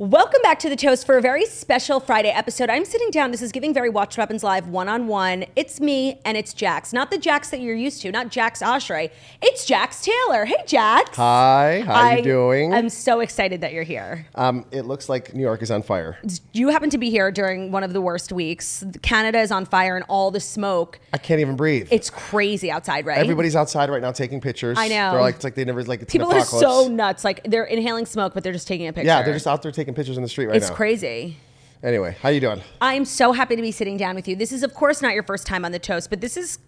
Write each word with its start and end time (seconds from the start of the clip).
Welcome 0.00 0.40
back 0.42 0.58
to 0.60 0.70
the 0.70 0.76
Toast 0.76 1.04
for 1.04 1.18
a 1.18 1.20
very 1.20 1.44
special 1.44 2.00
Friday 2.00 2.30
episode. 2.30 2.70
I'm 2.70 2.86
sitting 2.86 3.10
down. 3.10 3.32
This 3.32 3.42
is 3.42 3.52
Giving 3.52 3.74
Very 3.74 3.90
Watch 3.90 4.16
Weapons 4.16 4.42
Live 4.42 4.66
one 4.66 4.88
on 4.88 5.08
one. 5.08 5.44
It's 5.56 5.78
me 5.78 6.22
and 6.24 6.38
it's 6.38 6.54
Jax. 6.54 6.94
Not 6.94 7.10
the 7.10 7.18
Jax 7.18 7.50
that 7.50 7.60
you're 7.60 7.76
used 7.76 8.00
to, 8.00 8.10
not 8.10 8.30
Jax 8.30 8.62
Oshry. 8.62 9.10
It's 9.42 9.66
Jax 9.66 10.02
Taylor. 10.02 10.46
Hey, 10.46 10.56
Jax. 10.66 11.14
Hi, 11.18 11.82
how 11.84 11.92
I 11.92 12.16
you 12.16 12.22
doing? 12.22 12.72
I'm 12.72 12.88
so 12.88 13.20
excited 13.20 13.60
that 13.60 13.74
you're 13.74 13.82
here. 13.82 14.26
um, 14.36 14.64
it 14.70 14.86
looks 14.86 15.10
like 15.10 15.34
New 15.34 15.42
York 15.42 15.60
is 15.60 15.70
on 15.70 15.82
fire. 15.82 16.16
You 16.54 16.70
happen 16.70 16.88
to 16.88 16.96
be 16.96 17.10
here 17.10 17.30
during 17.30 17.70
one 17.70 17.84
of 17.84 17.92
the 17.92 18.00
worst 18.00 18.32
weeks. 18.32 18.82
Canada 19.02 19.40
is 19.40 19.52
on 19.52 19.66
fire 19.66 19.96
and 19.96 20.06
all 20.08 20.30
the 20.30 20.40
smoke. 20.40 20.98
I 21.12 21.18
can't 21.18 21.42
even 21.42 21.56
breathe. 21.56 21.88
It's 21.90 22.08
crazy 22.08 22.70
outside, 22.70 23.04
right? 23.04 23.18
Everybody's 23.18 23.54
outside 23.54 23.90
right 23.90 24.00
now 24.00 24.12
taking 24.12 24.40
pictures. 24.40 24.78
I 24.80 24.88
know. 24.88 25.10
They're 25.12 25.20
like, 25.20 25.34
it's 25.34 25.44
like 25.44 25.56
they 25.56 25.64
never 25.66 25.84
like 25.84 26.00
it's 26.00 26.10
People 26.10 26.30
an 26.30 26.38
are 26.38 26.44
so 26.46 26.88
nuts. 26.88 27.22
Like 27.22 27.44
they're 27.44 27.64
inhaling 27.64 28.06
smoke, 28.06 28.32
but 28.32 28.42
they're 28.42 28.54
just 28.54 28.66
taking 28.66 28.88
a 28.88 28.94
picture. 28.94 29.06
yeah, 29.06 29.20
they're 29.20 29.34
just 29.34 29.46
out 29.46 29.60
there 29.60 29.70
taking 29.70 29.89
pictures 29.94 30.16
in 30.16 30.22
the 30.22 30.28
street 30.28 30.46
right 30.46 30.56
It's 30.56 30.68
now. 30.68 30.74
crazy. 30.74 31.36
Anyway, 31.82 32.14
how 32.20 32.28
you 32.28 32.40
doing? 32.40 32.60
I'm 32.80 33.04
so 33.06 33.32
happy 33.32 33.56
to 33.56 33.62
be 33.62 33.72
sitting 33.72 33.96
down 33.96 34.14
with 34.14 34.28
you. 34.28 34.36
This 34.36 34.52
is, 34.52 34.62
of 34.62 34.74
course, 34.74 35.00
not 35.00 35.14
your 35.14 35.22
first 35.22 35.46
time 35.46 35.64
on 35.64 35.72
the 35.72 35.78
toast, 35.78 36.10
but 36.10 36.20
this 36.20 36.36
is 36.36 36.58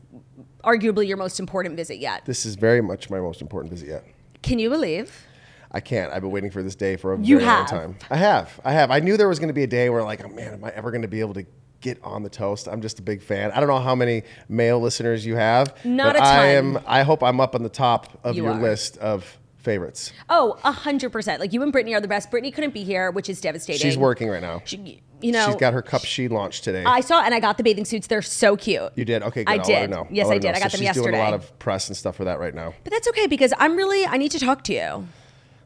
arguably 0.64 1.06
your 1.06 1.17
most 1.19 1.39
important 1.41 1.77
visit 1.77 1.98
yet. 1.98 2.25
This 2.25 2.47
is 2.47 2.55
very 2.55 2.81
much 2.81 3.11
my 3.11 3.20
most 3.20 3.42
important 3.42 3.73
visit 3.73 3.89
yet. 3.89 4.05
Can 4.42 4.59
you 4.59 4.70
believe? 4.70 5.27
I 5.70 5.81
can't. 5.81 6.12
I've 6.12 6.23
been 6.23 6.31
waiting 6.31 6.51
for 6.51 6.62
this 6.62 6.75
day 6.75 6.97
for 6.97 7.14
a 7.14 7.19
You 7.19 7.39
very 7.39 7.47
long 7.51 7.67
time. 7.67 7.97
I 8.11 8.17
have. 8.17 8.61
I 8.64 8.73
have. 8.73 8.91
I 8.91 9.01
knew 9.01 9.17
there 9.17 9.29
was 9.29 9.39
going 9.39 9.48
to 9.48 9.55
be 9.55 9.62
a 9.62 9.67
day 9.67 9.91
where, 9.91 10.03
like, 10.03 10.25
oh 10.25 10.29
man, 10.29 10.55
am 10.55 10.64
I 10.64 10.70
ever 10.70 10.91
going 10.91 11.03
to 11.03 11.09
be 11.09 11.20
able 11.20 11.34
to 11.34 11.45
get 11.81 11.98
on 12.05 12.23
the 12.23 12.29
toast? 12.31 12.69
I'm 12.69 12.81
just 12.83 12.98
a 12.98 13.03
big 13.03 13.23
fan. 13.23 13.51
I 13.53 13.59
don't 13.61 13.69
know 13.69 13.79
how 13.81 13.95
many 13.95 14.23
male 14.48 14.81
listeners 14.81 15.25
you 15.27 15.36
have. 15.36 15.75
Not 15.85 16.14
but 16.14 16.23
a 16.23 16.25
I 16.25 16.36
ton. 16.36 16.46
am. 16.77 16.79
I 16.86 17.02
hope 17.02 17.23
I'm 17.23 17.41
up 17.41 17.55
on 17.55 17.63
the 17.63 17.69
top 17.69 18.19
of 18.25 18.36
You 18.36 18.45
your 18.45 18.52
are. 18.52 18.61
list 18.61 18.98
of 18.98 19.39
favorites. 19.62 20.12
Oh, 20.28 20.58
a 20.64 20.73
hundred 20.73 21.11
percent. 21.11 21.40
Like 21.40 21.52
you 21.52 21.62
and 21.62 21.73
Brittany 21.73 21.95
are 21.95 22.00
the 22.00 22.08
best. 22.08 22.30
Brittany 22.30 22.50
couldn't 22.50 22.74
be 22.74 22.84
here, 22.84 23.11
which 23.11 23.28
is 23.28 23.40
devastating. 23.40 23.80
She's 23.80 23.96
working 23.96 24.28
right 24.28 24.42
now. 24.42 24.62
She, 24.64 25.00
you 25.20 25.33
know, 25.33 25.46
She's 25.46 25.56
got 25.56 25.73
her 25.73 25.83
cup 25.83 26.05
she 26.05 26.28
launched 26.28 26.64
today. 26.64 26.84
I 26.84 27.00
saw 27.00 27.23
and 27.23 27.34
I 27.34 27.40
got 27.40 27.56
the 27.56 27.62
bathing 27.62 27.84
suits. 27.84 28.06
They're 28.08 28.22
so 28.22 28.56
cute. 28.56 28.90
You 28.96 29.05
did? 29.05 29.22
Okay, 29.22 29.45
good. 29.45 29.52
I 29.52 29.56
I'll 29.58 29.64
did. 29.64 29.90
know. 29.90 30.06
Yes, 30.11 30.27
let 30.27 30.34
I 30.34 30.39
did. 30.39 30.48
know. 30.48 30.55
I 30.56 30.61
got 30.61 30.70
so 30.72 30.78
them 30.78 30.86
she's 30.86 31.02
doing 31.02 31.14
a 31.14 31.18
lot 31.18 31.33
of 31.34 31.58
press 31.58 31.89
and 31.89 31.96
stuff 31.96 32.17
for 32.17 32.24
that 32.24 32.39
right 32.40 32.55
now. 32.55 32.74
But 32.84 32.92
that's 32.92 33.08
okay 33.08 33.27
because 33.27 33.52
I'm 33.58 33.77
really 33.77 34.05
I 34.06 34.17
need 34.17 34.33
to 34.33 34.39
talk 34.40 34.64
to 34.64 34.72
you. 34.74 35.06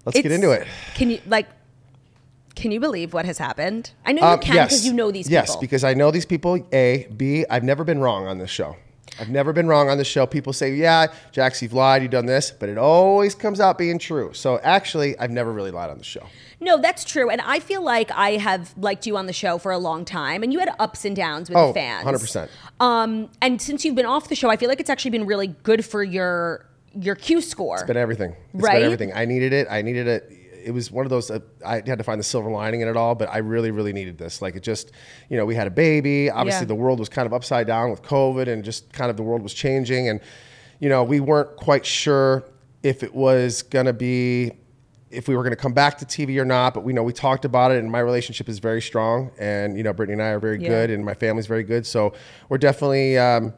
Let's 0.04 0.20
get 0.20 0.30
into 0.30 0.50
it. 0.52 0.66
Can 0.94 1.10
you 1.10 1.20
like? 1.26 1.48
Can 2.54 2.70
you 2.70 2.80
believe 2.80 3.12
what 3.12 3.26
has 3.26 3.36
happened? 3.36 3.90
I 4.06 4.12
know 4.12 4.22
you 4.22 4.28
Um, 4.28 4.40
can 4.40 4.54
because 4.54 4.86
you 4.86 4.94
know 4.94 5.10
these 5.10 5.26
people. 5.26 5.32
yes, 5.34 5.48
people. 5.50 5.60
because 5.60 5.84
I 5.84 5.92
know 5.92 6.10
these 6.10 6.24
people. 6.24 6.58
A, 6.72 7.06
B. 7.14 7.44
I've 7.50 7.64
never 7.64 7.84
been 7.84 8.00
wrong 8.00 8.26
on 8.26 8.38
this 8.38 8.48
show. 8.50 8.76
I've 9.18 9.28
never 9.30 9.52
been 9.52 9.66
wrong 9.66 9.88
on 9.88 9.98
the 9.98 10.04
show. 10.04 10.26
People 10.26 10.52
say, 10.52 10.74
"Yeah, 10.74 11.06
Jax, 11.32 11.62
you've 11.62 11.72
lied, 11.72 12.02
you've 12.02 12.10
done 12.10 12.26
this," 12.26 12.50
but 12.50 12.68
it 12.68 12.78
always 12.78 13.34
comes 13.34 13.60
out 13.60 13.78
being 13.78 13.98
true. 13.98 14.30
So 14.34 14.58
actually, 14.62 15.18
I've 15.18 15.30
never 15.30 15.52
really 15.52 15.70
lied 15.70 15.90
on 15.90 15.98
the 15.98 16.04
show. 16.04 16.22
No, 16.60 16.78
that's 16.80 17.04
true. 17.04 17.28
And 17.30 17.40
I 17.42 17.60
feel 17.60 17.82
like 17.82 18.10
I 18.12 18.32
have 18.32 18.74
liked 18.78 19.06
you 19.06 19.16
on 19.16 19.26
the 19.26 19.32
show 19.32 19.58
for 19.58 19.72
a 19.72 19.78
long 19.78 20.04
time, 20.04 20.42
and 20.42 20.52
you 20.52 20.58
had 20.58 20.70
ups 20.78 21.04
and 21.04 21.14
downs 21.14 21.48
with 21.48 21.58
Oh, 21.58 21.68
the 21.68 21.74
fans. 21.74 22.04
100%. 22.04 22.48
Um, 22.80 23.28
and 23.42 23.60
since 23.60 23.84
you've 23.84 23.94
been 23.94 24.06
off 24.06 24.28
the 24.28 24.34
show, 24.34 24.48
I 24.50 24.56
feel 24.56 24.68
like 24.68 24.80
it's 24.80 24.90
actually 24.90 25.10
been 25.12 25.26
really 25.26 25.48
good 25.48 25.84
for 25.84 26.02
your 26.02 26.66
your 26.98 27.14
Q 27.14 27.42
score. 27.42 27.74
It's 27.76 27.84
been 27.84 27.98
everything. 27.98 28.34
It's 28.54 28.62
Right? 28.62 28.76
been 28.76 28.84
everything. 28.84 29.12
I 29.14 29.26
needed 29.26 29.52
it. 29.52 29.66
I 29.70 29.82
needed 29.82 30.08
it. 30.08 30.32
It 30.66 30.72
was 30.72 30.90
one 30.90 31.06
of 31.06 31.10
those. 31.10 31.30
Uh, 31.30 31.38
I 31.64 31.76
had 31.76 31.98
to 31.98 32.02
find 32.04 32.18
the 32.18 32.24
silver 32.24 32.50
lining 32.50 32.80
in 32.80 32.88
it 32.88 32.96
all, 32.96 33.14
but 33.14 33.28
I 33.32 33.38
really, 33.38 33.70
really 33.70 33.92
needed 33.92 34.18
this. 34.18 34.42
Like 34.42 34.56
it 34.56 34.62
just, 34.64 34.90
you 35.30 35.36
know, 35.36 35.46
we 35.46 35.54
had 35.54 35.66
a 35.68 35.70
baby. 35.70 36.28
Obviously, 36.28 36.62
Yeah. 36.64 36.68
the 36.68 36.74
world 36.74 36.98
was 36.98 37.08
kind 37.08 37.24
of 37.24 37.32
upside 37.32 37.66
down 37.68 37.90
with 37.90 38.02
COVID, 38.02 38.48
and 38.48 38.64
just 38.64 38.92
kind 38.92 39.08
of 39.10 39.16
the 39.16 39.22
world 39.22 39.42
was 39.42 39.54
changing, 39.54 40.08
and 40.08 40.20
you 40.80 40.88
know, 40.88 41.04
we 41.04 41.20
weren't 41.20 41.56
quite 41.56 41.86
sure 41.86 42.44
if 42.82 43.02
it 43.02 43.14
was 43.14 43.62
gonna 43.62 43.92
be. 43.92 44.52
If 45.08 45.28
we 45.28 45.36
were 45.36 45.44
going 45.44 45.52
to 45.52 45.56
come 45.56 45.72
back 45.72 45.98
to 45.98 46.04
TV 46.04 46.36
or 46.40 46.44
not, 46.44 46.74
but 46.74 46.82
we 46.82 46.92
know 46.92 47.04
we 47.04 47.12
talked 47.12 47.44
about 47.44 47.70
it, 47.70 47.78
and 47.78 47.90
my 47.90 48.00
relationship 48.00 48.48
is 48.48 48.58
very 48.58 48.82
strong, 48.82 49.30
and 49.38 49.76
you 49.78 49.84
know 49.84 49.92
Brittany 49.92 50.14
and 50.14 50.22
I 50.22 50.30
are 50.30 50.40
very 50.40 50.60
Yeah. 50.60 50.68
good, 50.68 50.90
and 50.90 51.04
my 51.04 51.14
family's 51.14 51.46
very 51.46 51.62
good, 51.62 51.86
so 51.86 52.12
we're 52.48 52.58
definitely, 52.58 53.16
um, 53.16 53.54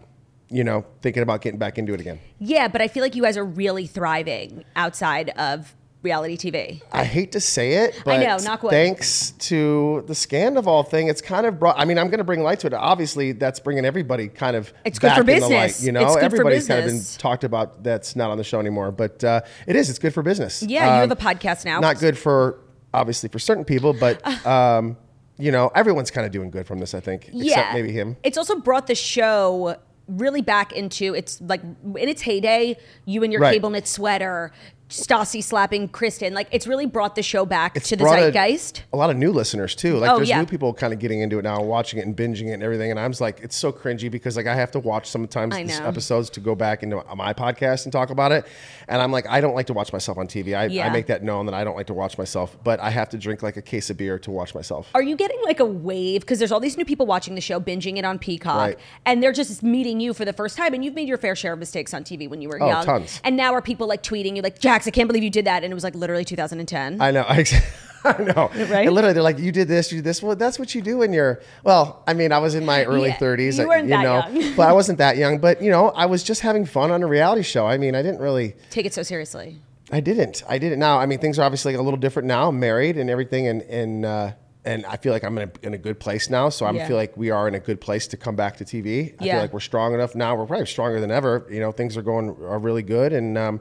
you 0.51 0.63
know, 0.63 0.85
thinking 1.01 1.23
about 1.23 1.41
getting 1.41 1.59
back 1.59 1.79
into 1.79 1.95
it 1.95 2.01
again. 2.01 2.21
yeah, 2.39 2.69
but 2.69 2.83
I 2.83 2.87
feel 2.87 3.03
like 3.03 3.17
you 3.17 3.23
guys 3.23 3.39
are 3.39 3.45
really 3.47 3.87
thriving 3.87 4.63
outside 4.77 5.31
of 5.31 5.75
reality 6.03 6.37
TV. 6.37 6.81
I 6.93 7.05
hate 7.05 7.33
to 7.33 7.41
say 7.41 7.85
it, 7.85 8.01
but 8.05 8.21
I 8.21 8.25
know, 8.25 8.37
knock 8.39 8.63
wood. 8.63 8.71
thanks 8.71 9.33
to 9.33 10.05
the 10.07 10.13
Scandoval 10.15 10.89
thing, 10.89 11.09
it's 11.09 11.21
kind 11.21 11.45
of 11.47 11.59
brought. 11.59 11.79
I 11.79 11.85
mean, 11.85 11.99
I'm 11.99 12.07
going 12.09 12.19
to 12.19 12.25
bring 12.25 12.43
light 12.43 12.61
to 12.61 12.67
it. 12.69 12.75
Obviously, 12.75 13.33
that's 13.33 13.61
bringing 13.61 13.85
everybody 13.85 14.29
kind 14.29 14.57
of 14.57 14.73
It's 14.85 14.99
good 14.99 15.13
for 15.13 15.21
in 15.21 15.27
the 15.27 15.33
business. 15.33 15.81
light, 15.81 15.87
you 15.87 15.93
know, 15.93 16.03
It's 16.03 16.15
good 16.15 16.21
for 16.21 16.25
everybody's 16.25 16.67
kind 16.69 16.81
of 16.81 16.87
been 16.87 17.03
talked 17.19 17.45
about. 17.45 17.83
That's 17.83 18.15
not 18.17 18.31
on 18.31 18.39
the 18.39 18.45
show 18.45 18.61
anymore, 18.61 18.93
but 18.93 19.23
uh, 19.25 19.41
it 19.67 19.77
is. 19.77 19.91
It's 19.91 19.99
good 19.99 20.15
for 20.15 20.23
business. 20.23 20.63
Yeah, 20.63 20.85
you 20.85 20.91
have 21.01 21.11
Um, 21.11 21.13
a 21.13 21.17
podcast 21.17 21.65
now. 21.65 21.81
Not 21.81 21.99
good 21.99 22.17
for 22.17 22.61
obviously 22.95 23.29
for 23.29 23.39
certain 23.39 23.65
people, 23.65 23.93
but 23.93 24.25
um, 24.47 24.97
you 25.37 25.53
know, 25.53 25.71
everyone's 25.75 26.11
kind 26.11 26.25
of 26.27 26.33
doing 26.33 26.51
good 26.51 26.67
from 26.67 26.79
this. 26.79 26.95
I 26.95 27.01
think, 27.01 27.29
except 27.35 27.73
maybe 27.75 27.93
him. 27.93 28.17
It's 28.23 28.39
also 28.39 28.57
brought 28.61 28.87
the 28.87 28.95
show 28.95 29.77
really 30.07 30.41
back 30.41 30.73
into 30.73 31.15
its 31.15 31.41
like 31.43 31.61
in 31.63 32.09
its 32.09 32.23
heyday. 32.23 32.77
You 33.05 33.23
and 33.25 33.33
your 33.33 33.43
Right. 33.43 33.53
cable 33.55 33.71
knit 33.71 33.87
sweater, 33.87 34.53
Stassi 34.89 35.43
slapping 35.45 35.89
Kristen. 35.89 36.33
Like 36.35 36.49
it's 36.51 36.67
really 36.67 36.87
brought 36.87 37.15
the 37.15 37.23
show 37.23 37.45
back 37.45 37.77
It's 37.77 37.89
to 37.91 37.97
the 37.97 38.05
brought 38.05 38.19
a- 38.19 38.33
zeitgeist. 38.33 38.83
A, 38.93 38.97
lot 38.97 39.11
of 39.11 39.17
new 39.17 39.31
listeners 39.33 39.75
too. 39.75 39.99
Like 39.99 40.11
Oh, 40.11 40.17
there's 40.17 40.29
yeah. 40.31 40.41
new 40.41 40.47
people 40.47 40.73
kind 40.73 40.93
of 40.93 40.99
getting 40.99 41.21
into 41.21 41.39
it 41.39 41.43
now, 41.43 41.61
watching 41.63 41.99
it 41.99 42.07
and 42.07 42.17
binging 42.17 42.49
it 42.49 42.53
and 42.55 42.63
everything. 42.63 42.91
And 42.91 42.99
I'm 42.99 43.11
just 43.11 43.21
like, 43.21 43.41
it's 43.41 43.55
so 43.57 43.71
cringy 43.71 44.11
because 44.11 44.37
like 44.37 44.47
I 44.47 44.55
have 44.55 44.71
to 44.73 44.79
watch 44.79 45.09
sometimes 45.09 45.57
these 45.57 45.79
episodes 45.79 46.31
to 46.31 46.41
go 46.41 46.55
back 46.55 46.83
into 46.83 47.03
my 47.17 47.35
podcast 47.35 47.85
and 47.85 47.93
talk 47.93 48.11
about 48.11 48.33
it. 48.33 48.47
And 48.89 49.03
I'm 49.03 49.13
like, 49.13 49.27
I 49.29 49.41
don't 49.43 49.55
like 49.55 49.67
to 49.67 49.75
watch 49.75 49.93
myself 49.93 50.17
on 50.17 50.27
TV. 50.27 50.57
I, 50.57 50.67
Yeah. 50.67 50.87
I 50.87 50.91
make 50.91 51.07
that 51.09 51.23
known 51.23 51.45
that 51.47 51.55
I 51.55 51.65
don't 51.65 51.77
like 51.77 51.89
to 51.89 51.95
watch 51.95 52.17
myself, 52.17 52.57
but 52.65 52.81
I 52.81 52.89
have 52.91 53.11
to 53.11 53.19
drink 53.19 53.43
like 53.43 53.57
a 53.59 53.63
case 53.63 53.91
of 53.91 53.99
beer 53.99 54.19
to 54.21 54.31
watch 54.31 54.55
myself. 54.55 54.89
Are 54.95 55.03
you 55.03 55.17
getting 55.17 55.39
like 55.45 55.61
a 55.61 55.67
wave? 55.67 56.23
Because 56.23 56.39
there's 56.39 56.53
all 56.53 56.61
these 56.61 56.79
new 56.79 56.85
people 56.87 57.05
watching 57.05 57.35
the 57.35 57.41
show, 57.43 57.61
binging 57.61 57.99
it 57.99 58.05
on 58.07 58.19
Peacock, 58.19 58.57
Right. 58.57 58.79
and 59.05 59.23
they're 59.23 59.33
just 59.33 59.63
meeting 59.63 60.01
you 60.01 60.15
for 60.15 60.25
the 60.25 60.33
first 60.33 60.57
time. 60.57 60.73
And 60.73 60.83
you've 60.85 60.95
made 60.95 61.09
your 61.09 61.19
fair 61.19 61.37
share 61.37 61.53
of 61.53 61.59
mistakes 61.59 61.93
on 61.93 62.05
TV 62.05 62.27
when 62.29 62.41
you 62.41 62.49
were 62.49 62.63
Oh, 62.63 62.69
young. 62.69 62.85
tons. 62.87 63.21
And 63.25 63.37
now 63.37 63.53
are 63.53 63.61
people 63.63 63.87
like 63.87 64.03
tweeting 64.03 64.35
you, 64.37 64.43
like, 64.43 64.59
Jax, 64.79 64.87
I 64.87 64.91
can't 64.93 65.09
believe 65.09 65.25
you 65.25 65.31
did 65.31 65.45
that. 65.47 65.65
And 65.65 65.73
it 65.73 65.75
was 65.75 65.85
like 65.85 65.95
literally 65.95 66.25
2010. 66.25 67.01
I 67.01 67.11
know. 67.11 67.25
I 67.29 68.23
know. 68.23 68.49
Right? 68.55 68.87
And 68.87 68.93
literally, 68.95 69.13
they're 69.13 69.23
like, 69.25 69.39
"You 69.41 69.51
did 69.51 69.67
this, 69.67 69.91
you 69.91 69.99
did 69.99 70.05
this." 70.05 70.23
Well, 70.23 70.37
that's 70.37 70.57
what 70.59 70.73
you 70.75 70.81
do 70.83 70.99
when 70.99 71.13
you're. 71.13 71.43
Well, 71.65 72.05
I 72.07 72.15
mean, 72.15 72.31
I 72.31 72.39
was 72.39 72.55
in 72.55 72.65
my 72.65 72.85
early 72.85 73.09
Yeah, 73.09 73.19
30s. 73.19 73.59
you 73.59 73.67
weren't 73.69 73.89
that 73.89 74.03
know, 74.03 74.25
young. 74.41 74.55
but 74.57 74.69
I 74.69 74.73
wasn't 74.73 74.99
that 74.99 75.17
young. 75.17 75.39
But 75.41 75.61
you 75.61 75.71
know, 75.71 75.89
I 75.91 76.07
was 76.07 76.23
just 76.23 76.41
having 76.43 76.65
fun 76.65 76.93
on 76.93 77.03
a 77.03 77.07
reality 77.09 77.43
show. 77.43 77.67
I 77.67 77.77
mean, 77.77 77.97
I 77.97 78.03
didn't 78.03 78.21
really. 78.21 78.55
Take 78.71 78.87
it 78.87 78.95
so 78.95 79.03
seriously. 79.03 79.57
I 79.91 79.99
didn't. 80.01 80.45
I 80.49 80.59
didn't. 80.59 80.79
Now, 80.79 80.99
I 80.99 81.07
mean, 81.07 81.19
things 81.19 81.39
are 81.39 81.43
obviously 81.43 81.75
a 81.75 81.83
little 81.83 81.99
different 81.99 82.29
now. 82.29 82.49
I'm 82.49 82.61
married 82.61 82.97
and 82.99 83.11
everything, 83.11 83.49
and 83.49 83.63
and 83.63 84.05
uh, 84.05 84.33
and 84.65 84.87
I 84.87 84.97
feel 84.97 85.13
like 85.13 85.25
I'm 85.25 85.37
in 85.39 85.49
a, 85.49 85.67
in 85.67 85.75
a 85.75 85.79
good 85.79 85.99
place 85.99 86.31
now. 86.31 86.51
So 86.51 86.67
I 86.67 86.71
Yeah. 86.73 86.87
feel 86.87 86.97
like 86.97 87.17
we 87.17 87.31
are 87.31 87.49
in 87.49 87.55
a 87.57 87.61
good 87.61 87.81
place 87.81 88.07
to 88.09 88.17
come 88.17 88.37
back 88.37 88.57
to 88.59 88.65
TV. 88.65 89.15
I 89.19 89.25
Yeah. 89.25 89.33
feel 89.35 89.41
like 89.43 89.53
we're 89.53 89.61
strong 89.61 89.93
enough 89.95 90.15
now. 90.15 90.37
We're 90.37 90.47
probably 90.47 90.67
stronger 90.67 91.01
than 91.01 91.11
ever. 91.11 91.47
You 91.51 91.59
know, 91.61 91.73
things 91.73 91.97
are 91.97 92.03
going 92.03 92.31
are 92.45 92.59
really 92.61 92.83
good, 92.85 93.13
and 93.13 93.37
um, 93.37 93.61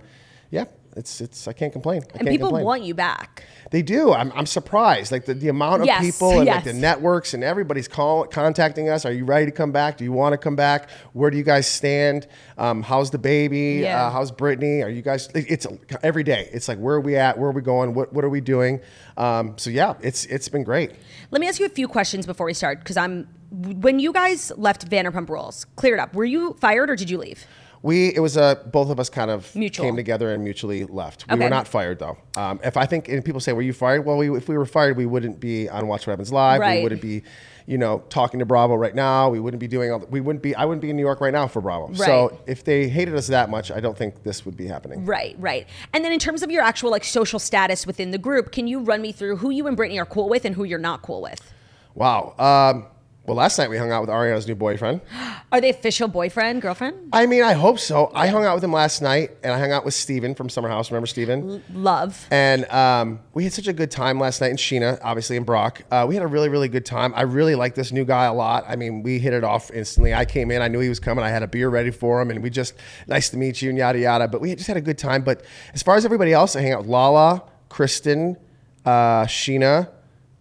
yeah, 0.52 0.66
it's 0.98 1.22
it's 1.22 1.48
I 1.48 1.54
can't 1.54 1.72
complain. 1.72 2.02
I 2.02 2.06
and 2.06 2.14
can't 2.20 2.30
people 2.30 2.48
complain. 2.50 2.66
want 2.66 2.84
you 2.84 2.94
back. 2.94 3.44
They 3.72 3.82
do. 3.82 4.14
I'm, 4.14 4.32
I'm 4.34 4.46
surprised. 4.46 5.12
Like 5.12 5.26
the, 5.26 5.34
the 5.34 5.50
amount 5.50 5.82
of 5.82 5.88
Yes, 5.88 6.02
people 6.02 6.38
and 6.40 6.46
like 6.48 6.64
the 6.64 6.74
networks 6.74 7.34
and 7.34 7.44
everybody's 7.44 7.88
call, 7.88 8.26
contacting 8.26 8.88
us. 8.90 9.06
Are 9.06 9.12
you 9.12 9.26
ready 9.26 9.46
to 9.46 9.52
come 9.52 9.72
back? 9.74 9.98
Do 9.98 10.04
you 10.06 10.12
want 10.14 10.34
to 10.34 10.38
come 10.38 10.56
back? 10.56 10.90
Where 11.14 11.30
do 11.30 11.38
you 11.38 11.44
guys 11.44 11.68
stand? 11.68 12.28
Um, 12.58 12.82
how's 12.82 13.12
the 13.12 13.18
baby? 13.18 13.80
Yeah. 13.82 14.08
Uh, 14.08 14.12
how's 14.12 14.32
Brittany? 14.32 14.82
Are 14.84 14.90
you 14.90 15.02
guys? 15.02 15.28
it- 15.36 15.46
It's 15.50 15.68
every 16.02 16.24
day. 16.24 16.50
It's 16.54 16.68
like 16.68 16.78
where 16.80 16.96
are 16.96 17.02
we 17.02 17.16
at? 17.18 17.38
Where 17.38 17.50
are 17.50 17.54
we 17.54 17.62
going? 17.62 17.94
What 17.94 18.12
what 18.14 18.24
are 18.26 18.30
we 18.30 18.42
doing? 18.42 18.80
Um, 19.18 19.58
so 19.58 19.70
yeah, 19.70 19.96
it's 20.02 20.26
it's 20.26 20.50
been 20.50 20.64
great. 20.64 20.92
Let 21.32 21.42
me 21.42 21.48
ask 21.48 21.60
you 21.60 21.66
a 21.66 21.70
few 21.70 21.88
questions 21.88 22.26
before 22.26 22.46
we 22.46 22.54
start, 22.54 22.80
because 22.80 22.98
I'm. 22.98 23.28
When 23.50 24.00
you 24.00 24.12
guys 24.12 24.52
left 24.58 24.90
Vanderpump 24.90 25.30
Rules, 25.30 25.66
clear 25.78 25.94
it 25.94 26.02
up. 26.02 26.14
Were 26.14 26.26
you 26.26 26.58
fired 26.60 26.90
or 26.90 26.98
did 26.98 27.10
you 27.10 27.18
leave? 27.18 27.46
We 27.84 28.08
it 28.16 28.20
was 28.20 28.38
a 28.38 28.60
both 28.72 28.90
of 28.90 29.00
us 29.00 29.10
kind 29.10 29.30
of 29.30 29.54
Mutual. 29.56 29.86
came 29.86 29.96
together 29.96 30.34
and 30.34 30.44
mutually 30.44 30.86
left. 30.86 31.26
We 31.30 31.36
Okay. 31.36 31.44
were 31.44 31.50
not 31.50 31.68
fired 31.68 32.00
though. 32.00 32.18
Um, 32.36 32.60
if 32.64 32.76
I 32.78 32.86
think 32.86 33.08
and 33.08 33.24
people 33.24 33.40
say, 33.40 33.54
"Were 33.54 33.62
you 33.62 33.74
fired?" 33.74 34.06
Well, 34.06 34.18
we, 34.18 34.36
if 34.36 34.50
we 34.50 34.58
were 34.58 34.66
fired, 34.66 34.98
we 34.98 35.06
wouldn't 35.06 35.40
be 35.40 35.70
on 35.70 35.88
Watch 35.88 36.08
What 36.08 36.14
Happens 36.14 36.32
Live. 36.34 36.60
Right. 36.60 36.78
We 36.78 36.84
wouldn't 36.84 37.02
be, 37.02 37.24
you 37.68 37.78
know, 37.78 38.04
talking 38.10 38.40
to 38.40 38.46
Bravo 38.46 38.76
right 38.76 38.96
now. 38.96 39.30
We 39.30 39.40
wouldn't 39.40 39.60
be 39.60 39.68
doing 39.68 39.92
all. 39.92 40.00
The, 40.00 40.08
we 40.08 40.22
wouldn't 40.22 40.42
be. 40.42 40.56
I 40.56 40.66
wouldn't 40.66 40.82
be 40.82 40.90
in 40.90 40.96
New 40.96 41.04
York 41.04 41.22
right 41.22 41.34
now 41.34 41.48
for 41.48 41.62
Bravo. 41.62 41.88
Right. 41.90 41.98
So 41.98 42.40
if 42.48 42.64
they 42.64 42.88
hated 42.90 43.16
us 43.16 43.28
that 43.28 43.50
much, 43.50 43.70
I 43.72 43.80
don't 43.80 43.98
think 43.98 44.24
this 44.24 44.44
would 44.46 44.58
be 44.58 44.66
happening. 44.66 45.06
Right, 45.06 45.36
right. 45.38 45.68
And 45.94 46.04
then 46.04 46.12
in 46.12 46.20
terms 46.20 46.42
of 46.44 46.50
your 46.50 46.64
actual 46.64 46.90
like 46.90 47.04
social 47.04 47.38
status 47.40 47.86
within 47.86 48.10
the 48.12 48.18
group, 48.18 48.52
can 48.52 48.68
you 48.68 48.80
run 48.80 49.02
me 49.04 49.12
through 49.12 49.38
who 49.38 49.50
you 49.52 49.68
and 49.68 49.78
Brittany 49.78 50.00
are 50.00 50.06
cool 50.06 50.30
with 50.30 50.46
and 50.46 50.56
who 50.56 50.64
you're 50.64 50.80
not 50.80 51.04
cool 51.04 51.22
with? 51.22 51.54
Wow. 51.94 52.34
Um, 52.40 52.88
well, 53.28 53.36
last 53.36 53.58
night 53.58 53.70
we 53.70 53.78
hung 53.78 53.92
out 53.92 54.00
with 54.00 54.10
Ariana's 54.10 54.48
new 54.48 54.56
boyfriend. 54.56 55.02
Are 55.52 55.60
they 55.60 55.70
official 55.70 56.08
boyfriend, 56.08 56.62
girlfriend? 56.62 57.10
I 57.12 57.26
mean, 57.26 57.44
I 57.44 57.52
hope 57.52 57.78
so. 57.78 58.10
I 58.16 58.28
hung 58.28 58.46
out 58.46 58.56
with 58.56 58.64
him 58.64 58.72
last 58.72 59.02
night, 59.02 59.32
and 59.44 59.52
I 59.52 59.60
hung 59.60 59.74
out 59.74 59.84
with 59.84 59.94
Steven 59.94 60.34
from 60.34 60.48
Summer 60.48 60.70
House. 60.70 60.90
Remember 60.92 61.08
Steven? 61.08 61.62
Love. 61.74 62.26
And 62.32 62.64
um, 62.72 63.20
we 63.34 63.44
had 63.44 63.52
such 63.52 63.68
a 63.68 63.74
good 63.74 63.92
time 63.92 64.18
last 64.18 64.40
night, 64.40 64.52
and 64.52 64.58
Sheena, 64.58 64.98
obviously, 65.04 65.36
and 65.36 65.46
Brock. 65.46 65.84
Uh, 65.92 66.06
we 66.08 66.16
had 66.16 66.24
a 66.24 66.28
really, 66.28 66.48
really 66.48 66.70
good 66.70 66.86
time. 66.86 67.14
I 67.18 67.24
really 67.24 67.56
like 67.56 67.76
this 67.76 67.92
new 67.92 68.06
guy 68.06 68.26
a 68.26 68.34
lot. 68.34 68.64
I 68.66 68.78
mean, 68.78 69.04
we 69.04 69.20
hit 69.20 69.34
it 69.34 69.44
off 69.44 69.72
instantly. 69.72 70.14
I 70.14 70.24
came 70.24 70.50
in, 70.50 70.62
I 70.62 70.70
knew 70.70 70.80
he 70.80 70.90
was 70.90 71.02
coming. 71.02 71.26
I 71.26 71.30
had 71.30 71.44
a 71.44 71.48
beer 71.48 71.68
ready 71.68 71.92
for 71.92 72.22
him, 72.22 72.32
and 72.32 72.42
we 72.42 72.50
just, 72.50 72.76
nice 73.08 73.30
to 73.32 73.38
meet 73.38 73.62
you, 73.62 73.68
and 73.70 73.78
yada, 73.78 74.00
yada. 74.00 74.30
But 74.30 74.40
we 74.40 74.56
just 74.56 74.68
had 74.68 74.78
a 74.78 74.82
good 74.82 74.98
time. 74.98 75.24
But 75.24 75.44
as 75.74 75.84
far 75.84 75.98
as 75.98 76.06
everybody 76.06 76.32
else, 76.32 76.56
I 76.56 76.62
hang 76.62 76.72
out 76.72 76.80
with 76.80 76.88
Lala, 76.88 77.44
Kristen, 77.68 78.38
uh, 78.86 79.26
Sheena, 79.26 79.90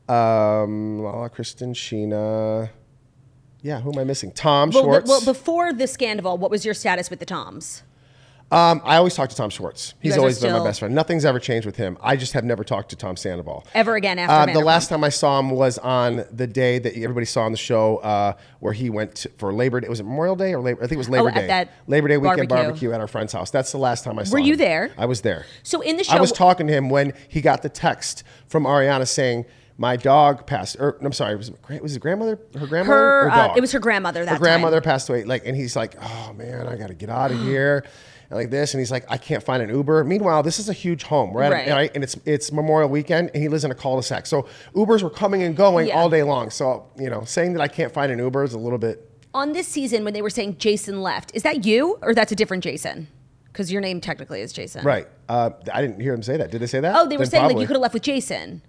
um, 0.09 1.01
Lala, 1.03 1.29
Kristen, 1.31 1.73
Sheena. 1.75 2.71
Yeah, 3.63 3.81
who 3.81 3.93
am 3.93 3.99
I 3.99 4.05
missing? 4.05 4.31
Tom 4.33 4.71
Well, 4.71 4.83
the- 4.83 4.87
Schwartz. 4.87 5.09
well, 5.09 5.25
before 5.25 5.73
the 5.73 5.87
scandal, 5.87 6.39
what 6.39 6.51
was 6.51 6.65
your 6.65 6.75
status 6.75 7.11
with 7.11 7.19
the 7.19 7.27
Toms? 7.27 7.83
um, 8.53 8.81
I 8.85 8.97
always 8.99 9.17
talk 9.17 9.29
to 9.31 9.35
Tom 9.35 9.51
Schwartz. 9.51 9.95
He's 9.99 10.17
always 10.17 10.39
been 10.41 10.53
my 10.53 10.63
best 10.63 10.79
friend. 10.79 10.95
Nothing's 10.95 11.25
ever 11.25 11.41
changed 11.41 11.67
with 11.67 11.75
him. 11.75 11.99
I 12.01 12.15
just 12.15 12.33
have 12.35 12.45
never 12.45 12.63
talked 12.63 12.91
to 12.91 12.97
Tom 12.97 13.17
Sandoval. 13.17 13.67
Ever 13.75 13.97
again 13.97 14.21
after 14.21 14.53
Uh, 14.53 14.55
the 14.55 14.65
last 14.65 14.89
time 14.89 15.03
I 15.03 15.09
saw 15.09 15.41
him 15.41 15.51
was 15.51 15.79
on 15.79 16.25
the 16.31 16.47
day 16.47 16.79
that 16.79 16.95
everybody 16.97 17.27
saw 17.27 17.43
on 17.43 17.51
the 17.51 17.59
show, 17.59 17.97
uh, 17.97 18.35
where 18.61 18.73
he 18.73 18.89
went 18.89 19.17
to- 19.17 19.31
for 19.37 19.53
Labor 19.53 19.81
Day. 19.81 19.89
Was 19.89 19.99
it 19.99 20.05
Memorial 20.05 20.37
Day 20.37 20.55
or 20.55 20.61
Labor? 20.61 20.79
I 20.81 20.87
think 20.87 20.93
it 20.93 20.99
was 20.99 21.09
Labor 21.09 21.31
Oh, 21.31 21.35
Day. 21.35 21.49
that 21.49 21.71
Labor 21.89 22.07
Day 22.07 22.19
weekend 22.19 22.49
barbecue. 22.49 22.67
barbecue. 22.69 22.93
at 22.93 23.01
our 23.01 23.09
friend's 23.09 23.33
house. 23.33 23.51
That's 23.51 23.73
the 23.73 23.79
last 23.79 24.05
time 24.05 24.17
I 24.17 24.23
saw. 24.23 24.37
Him. 24.37 24.43
Were 24.43 24.47
you 24.47 24.55
there? 24.55 24.91
I 24.97 25.07
was 25.07 25.23
there. 25.23 25.45
So 25.65 25.81
in 25.81 25.97
the 25.97 26.05
show, 26.05 26.15
I 26.17 26.21
was 26.21 26.31
talking 26.31 26.69
to 26.69 26.73
him 26.73 26.89
when 26.89 27.15
he 27.27 27.41
got 27.41 27.63
the 27.63 27.69
text 27.69 28.23
from 28.47 28.63
Ariana 28.63 29.09
saying. 29.09 29.47
My 29.79 29.97
dog 29.97 30.47
passed. 30.47 30.77
Or 30.81 30.97
I'm 31.03 31.13
sorry. 31.13 31.37
Was 31.37 31.51
it, 31.51 31.83
was 31.83 31.95
it 31.97 32.01
grandmother? 32.01 32.39
Her 32.59 32.67
grandmother? 32.67 32.99
Her, 32.99 33.31
uh, 33.31 33.47
dog? 33.49 33.59
it 33.59 33.61
was 33.61 33.73
her 33.73 33.79
grandmother 33.79 34.25
that 34.25 34.33
Her 34.35 34.39
grandmother 34.39 34.81
time. 34.81 34.85
passed 34.91 35.09
away. 35.11 35.25
Like, 35.25 35.47
and 35.47 35.55
he's 35.57 35.77
like, 35.77 35.97
"Oh 36.03 36.33
man, 36.33 36.67
I 36.67 36.77
got 36.77 36.89
to 36.89 36.95
get 36.95 37.11
out 37.11 37.31
of 37.31 37.39
here." 37.41 37.85
And 38.31 38.39
like 38.39 38.51
this, 38.51 38.73
and 38.73 38.81
he's 38.81 38.91
like, 38.91 39.05
"I 39.11 39.19
can't 39.19 39.43
find 39.43 39.63
an 39.63 39.69
Uber." 39.69 40.03
Meanwhile, 40.05 40.43
this 40.45 40.59
is 40.59 40.69
a 40.71 40.73
huge 40.73 41.03
home. 41.03 41.33
We're 41.35 41.43
Right. 41.51 41.69
right, 41.69 41.91
and 41.95 42.03
it's 42.03 42.17
it's 42.25 42.51
Memorial 42.53 42.89
Weekend, 42.89 43.31
and 43.35 43.43
he 43.43 43.49
lives 43.51 43.65
in 43.65 43.71
a 43.71 43.75
cul-de-sac. 43.75 44.25
So 44.27 44.47
Ubers 44.75 45.03
were 45.03 45.11
coming 45.11 45.43
and 45.43 45.55
going 45.55 45.89
Yeah. 45.89 45.99
all 46.01 46.09
day 46.09 46.23
long. 46.23 46.49
So 46.51 46.87
you 46.99 47.11
know, 47.11 47.25
saying 47.25 47.53
that 47.53 47.61
I 47.61 47.69
can't 47.69 47.93
find 47.93 48.11
an 48.11 48.19
Uber 48.19 48.45
is 48.45 48.55
a 48.55 48.59
little 48.59 48.79
bit. 48.79 49.11
On 49.35 49.53
this 49.53 49.69
season, 49.69 50.05
when 50.05 50.15
they 50.15 50.23
were 50.23 50.31
saying 50.31 50.57
Jason 50.57 51.03
left, 51.03 51.31
is 51.35 51.43
that 51.43 51.67
you 51.67 51.99
or 52.01 52.15
that's 52.15 52.33
a 52.33 52.37
different 52.37 52.65
Jason? 52.65 53.09
Because 53.53 53.71
your 53.71 53.83
name 53.83 54.01
technically 54.01 54.41
is 54.41 54.53
Jason. 54.53 54.83
Right. 54.85 55.07
Uh, 55.29 55.51
I 55.73 55.81
didn't 55.83 56.01
hear 56.01 56.15
him 56.15 56.23
say 56.23 56.37
that. 56.39 56.51
Did 56.51 56.63
they 56.63 56.67
say 56.67 56.81
that? 56.81 56.95
Oh, 56.97 57.07
they 57.07 57.17
were 57.19 57.25
Then 57.25 57.31
saying 57.31 57.45
like 57.49 57.59
you 57.59 57.67
could 57.67 57.77
have 57.77 57.83
left 57.83 57.95
with 57.95 58.03
Jason. 58.03 58.63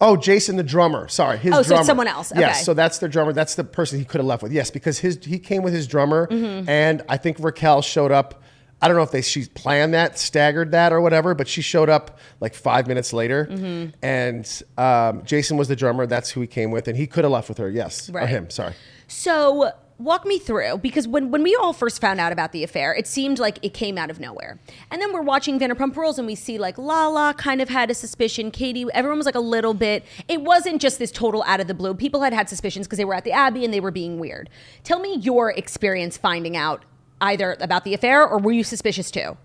Oh, 0.00 0.16
Jason 0.16 0.56
the 0.56 0.62
drummer. 0.64 1.08
Sorry, 1.08 1.38
his 1.38 1.54
Oh, 1.54 1.62
so 1.62 1.76
it's 1.78 1.86
someone 1.86 2.08
else. 2.08 2.32
Okay. 2.32 2.40
Yes, 2.40 2.64
so 2.64 2.74
that's 2.74 2.98
the 2.98 3.08
drummer. 3.08 3.32
That's 3.32 3.54
the 3.54 3.64
person 3.64 3.98
he 3.98 4.04
could 4.04 4.18
have 4.18 4.26
left 4.26 4.42
with. 4.42 4.52
Yes, 4.52 4.70
because 4.70 4.98
his 4.98 5.18
he 5.24 5.38
came 5.38 5.62
with 5.62 5.72
his 5.72 5.86
drummer, 5.86 6.26
Mm-hmm. 6.26 6.68
and 6.68 7.02
I 7.08 7.16
think 7.16 7.38
Raquel 7.40 7.80
showed 7.82 8.10
up. 8.12 8.42
I 8.82 8.88
don't 8.88 8.96
know 8.98 9.02
if 9.04 9.12
they 9.12 9.22
she 9.22 9.46
planned 9.46 9.94
that, 9.94 10.18
staggered 10.18 10.72
that, 10.72 10.92
or 10.92 11.00
whatever, 11.00 11.34
but 11.34 11.48
she 11.48 11.62
showed 11.62 11.88
up 11.88 12.18
like 12.40 12.54
five 12.54 12.86
minutes 12.86 13.12
later, 13.14 13.46
Mm-hmm. 13.50 13.90
and 14.02 14.62
um, 14.76 15.24
Jason 15.24 15.56
was 15.56 15.68
the 15.68 15.76
drummer. 15.76 16.06
That's 16.06 16.30
who 16.30 16.40
he 16.42 16.46
came 16.48 16.70
with, 16.70 16.86
and 16.88 16.96
he 16.96 17.06
could 17.06 17.24
have 17.24 17.30
left 17.32 17.48
with 17.48 17.58
her. 17.58 17.70
Yes, 17.70 18.10
or 18.10 18.14
Right. 18.14 18.28
him. 18.28 18.50
Sorry. 18.50 18.74
So 19.06 19.70
walk 19.98 20.26
me 20.26 20.38
through 20.38 20.78
because 20.78 21.06
when, 21.06 21.30
when 21.30 21.42
we 21.42 21.54
all 21.54 21.72
first 21.72 22.00
found 22.00 22.20
out 22.20 22.32
about 22.32 22.52
the 22.52 22.64
affair, 22.64 22.94
it 22.94 23.06
seemed 23.06 23.38
like 23.38 23.58
it 23.62 23.72
came 23.72 23.96
out 23.96 24.10
of 24.10 24.18
nowhere. 24.18 24.58
And 24.90 25.00
then 25.00 25.12
we're 25.12 25.22
watching 25.22 25.58
Vanderpump 25.58 25.96
Rules 25.96 26.18
and 26.18 26.26
we 26.26 26.34
see 26.34 26.58
like 26.58 26.78
Lala 26.78 27.34
kind 27.34 27.60
of 27.60 27.68
had 27.68 27.90
a 27.90 27.94
suspicion. 27.94 28.50
Katie, 28.50 28.86
everyone 28.92 29.18
was 29.18 29.26
like 29.26 29.34
a 29.34 29.40
little 29.40 29.74
bit. 29.74 30.04
It 30.28 30.42
wasn't 30.42 30.80
just 30.80 30.98
this 30.98 31.12
total 31.12 31.42
out 31.44 31.60
of 31.60 31.68
the 31.68 31.74
blue. 31.74 31.94
People 31.94 32.22
had 32.22 32.32
had 32.32 32.48
suspicions 32.48 32.86
because 32.86 32.98
they 32.98 33.04
were 33.04 33.14
at 33.14 33.24
the 33.24 33.32
Abbey 33.32 33.64
and 33.64 33.72
they 33.72 33.80
were 33.80 33.90
being 33.90 34.18
weird. 34.18 34.50
Tell 34.82 34.98
me 34.98 35.16
your 35.16 35.50
experience 35.50 36.16
finding 36.16 36.56
out 36.56 36.84
either 37.20 37.56
about 37.60 37.84
the 37.84 37.94
affair 37.94 38.26
or 38.26 38.38
were 38.38 38.52
you 38.52 38.64
suspicious 38.64 39.10
too? 39.10 39.36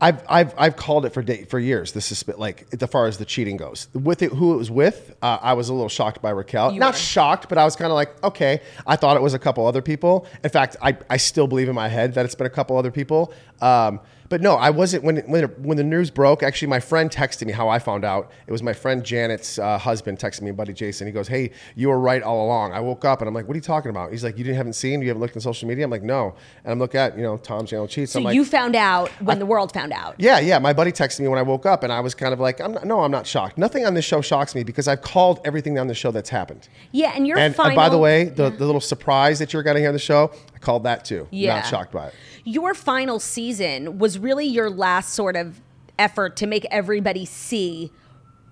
I've, 0.00 0.22
I've, 0.28 0.54
I've 0.58 0.76
called 0.76 1.06
it 1.06 1.10
for 1.10 1.22
day, 1.22 1.44
for 1.44 1.58
years. 1.58 1.92
This 1.92 2.10
is 2.12 2.26
like 2.36 2.66
as 2.78 2.90
far 2.90 3.06
as 3.06 3.18
the 3.18 3.24
cheating 3.24 3.56
goes. 3.56 3.88
With 3.94 4.22
it, 4.22 4.32
who 4.32 4.54
it 4.54 4.56
was 4.56 4.70
with, 4.70 5.14
uh, 5.22 5.38
I 5.40 5.54
was 5.54 5.68
a 5.68 5.72
little 5.72 5.88
shocked 5.88 6.20
by 6.20 6.30
Raquel. 6.30 6.72
You 6.72 6.80
Not 6.80 6.94
were. 6.94 6.98
shocked, 6.98 7.48
but 7.48 7.58
I 7.58 7.64
was 7.64 7.76
kind 7.76 7.90
of 7.90 7.94
like, 7.94 8.22
okay. 8.22 8.60
I 8.86 8.96
thought 8.96 9.16
it 9.16 9.22
was 9.22 9.34
a 9.34 9.38
couple 9.38 9.66
other 9.66 9.82
people. 9.82 10.26
In 10.42 10.50
fact, 10.50 10.76
I, 10.82 10.96
I 11.08 11.16
still 11.16 11.46
believe 11.46 11.68
in 11.68 11.74
my 11.74 11.88
head 11.88 12.14
that 12.14 12.24
it's 12.24 12.34
been 12.34 12.46
a 12.46 12.50
couple 12.50 12.76
other 12.76 12.90
people. 12.90 13.32
Um, 13.60 14.00
but 14.28 14.40
no, 14.40 14.54
I 14.54 14.70
wasn't 14.70 15.04
when 15.04 15.18
when 15.26 15.44
when 15.62 15.76
the 15.76 15.84
news 15.84 16.10
broke. 16.10 16.42
Actually, 16.42 16.68
my 16.68 16.80
friend 16.80 17.10
texted 17.10 17.46
me 17.46 17.52
how 17.52 17.68
I 17.68 17.78
found 17.78 18.04
out. 18.04 18.30
It 18.46 18.52
was 18.52 18.62
my 18.62 18.72
friend 18.72 19.04
Janet's 19.04 19.58
uh, 19.58 19.78
husband 19.78 20.18
texted 20.18 20.42
me, 20.42 20.50
buddy 20.50 20.72
Jason. 20.72 21.06
He 21.06 21.12
goes, 21.12 21.28
"Hey, 21.28 21.50
you 21.74 21.88
were 21.88 21.98
right 22.00 22.22
all 22.22 22.44
along." 22.44 22.72
I 22.72 22.80
woke 22.80 23.04
up 23.04 23.20
and 23.20 23.28
I'm 23.28 23.34
like, 23.34 23.46
"What 23.46 23.54
are 23.54 23.58
you 23.58 23.62
talking 23.62 23.90
about?" 23.90 24.10
He's 24.12 24.24
like, 24.24 24.38
"You 24.38 24.44
didn't 24.44 24.56
haven't 24.56 24.72
seen? 24.74 25.02
You 25.02 25.08
haven't 25.08 25.20
looked 25.20 25.36
on 25.36 25.40
social 25.42 25.68
media?" 25.68 25.84
I'm 25.84 25.90
like, 25.90 26.02
"No." 26.02 26.34
And 26.64 26.72
I'm 26.72 26.78
looking 26.78 27.00
at 27.00 27.16
you 27.16 27.22
know 27.22 27.36
Tom 27.36 27.66
channel 27.66 27.86
cheats. 27.86 28.12
So 28.12 28.18
I'm 28.18 28.24
like, 28.24 28.34
you 28.34 28.44
found 28.44 28.74
out 28.76 29.10
when 29.20 29.38
the 29.38 29.46
world 29.46 29.72
found 29.72 29.92
out. 29.92 30.14
yeah, 30.18 30.40
yeah. 30.40 30.58
My 30.58 30.72
buddy 30.72 30.92
texted 30.92 31.20
me 31.20 31.28
when 31.28 31.38
I 31.38 31.42
woke 31.42 31.66
up, 31.66 31.82
and 31.82 31.92
I 31.92 32.00
was 32.00 32.14
kind 32.14 32.32
of 32.32 32.40
like, 32.40 32.60
I'm 32.60 32.72
not, 32.72 32.84
"No, 32.86 33.00
I'm 33.00 33.10
not 33.10 33.26
shocked. 33.26 33.58
Nothing 33.58 33.84
on 33.84 33.94
this 33.94 34.04
show 34.04 34.20
shocks 34.20 34.54
me 34.54 34.64
because 34.64 34.88
I've 34.88 35.02
called 35.02 35.40
everything 35.44 35.78
on 35.78 35.86
the 35.86 35.94
show 35.94 36.10
that's 36.10 36.30
happened." 36.30 36.68
Yeah, 36.92 37.12
and 37.14 37.26
your 37.26 37.38
And, 37.38 37.54
final 37.54 37.70
and 37.70 37.76
by 37.76 37.88
the 37.88 37.98
way, 37.98 38.24
the, 38.24 38.50
the 38.50 38.64
little 38.64 38.80
surprise 38.80 39.38
that 39.38 39.52
you're 39.52 39.62
going 39.62 39.74
to 39.74 39.80
hear 39.80 39.88
on 39.88 39.94
the 39.94 39.98
show, 39.98 40.32
I 40.54 40.58
called 40.58 40.84
that 40.84 41.04
too. 41.04 41.28
Yeah. 41.30 41.56
Not 41.56 41.66
shocked 41.66 41.92
by 41.92 42.08
it. 42.08 42.14
Your 42.44 42.74
final 42.74 43.18
season 43.18 43.98
was 43.98 44.18
really 44.18 44.46
your 44.46 44.70
last 44.70 45.14
sort 45.14 45.36
of 45.36 45.60
effort 45.98 46.36
to 46.36 46.46
make 46.46 46.66
everybody 46.70 47.24
see 47.24 47.90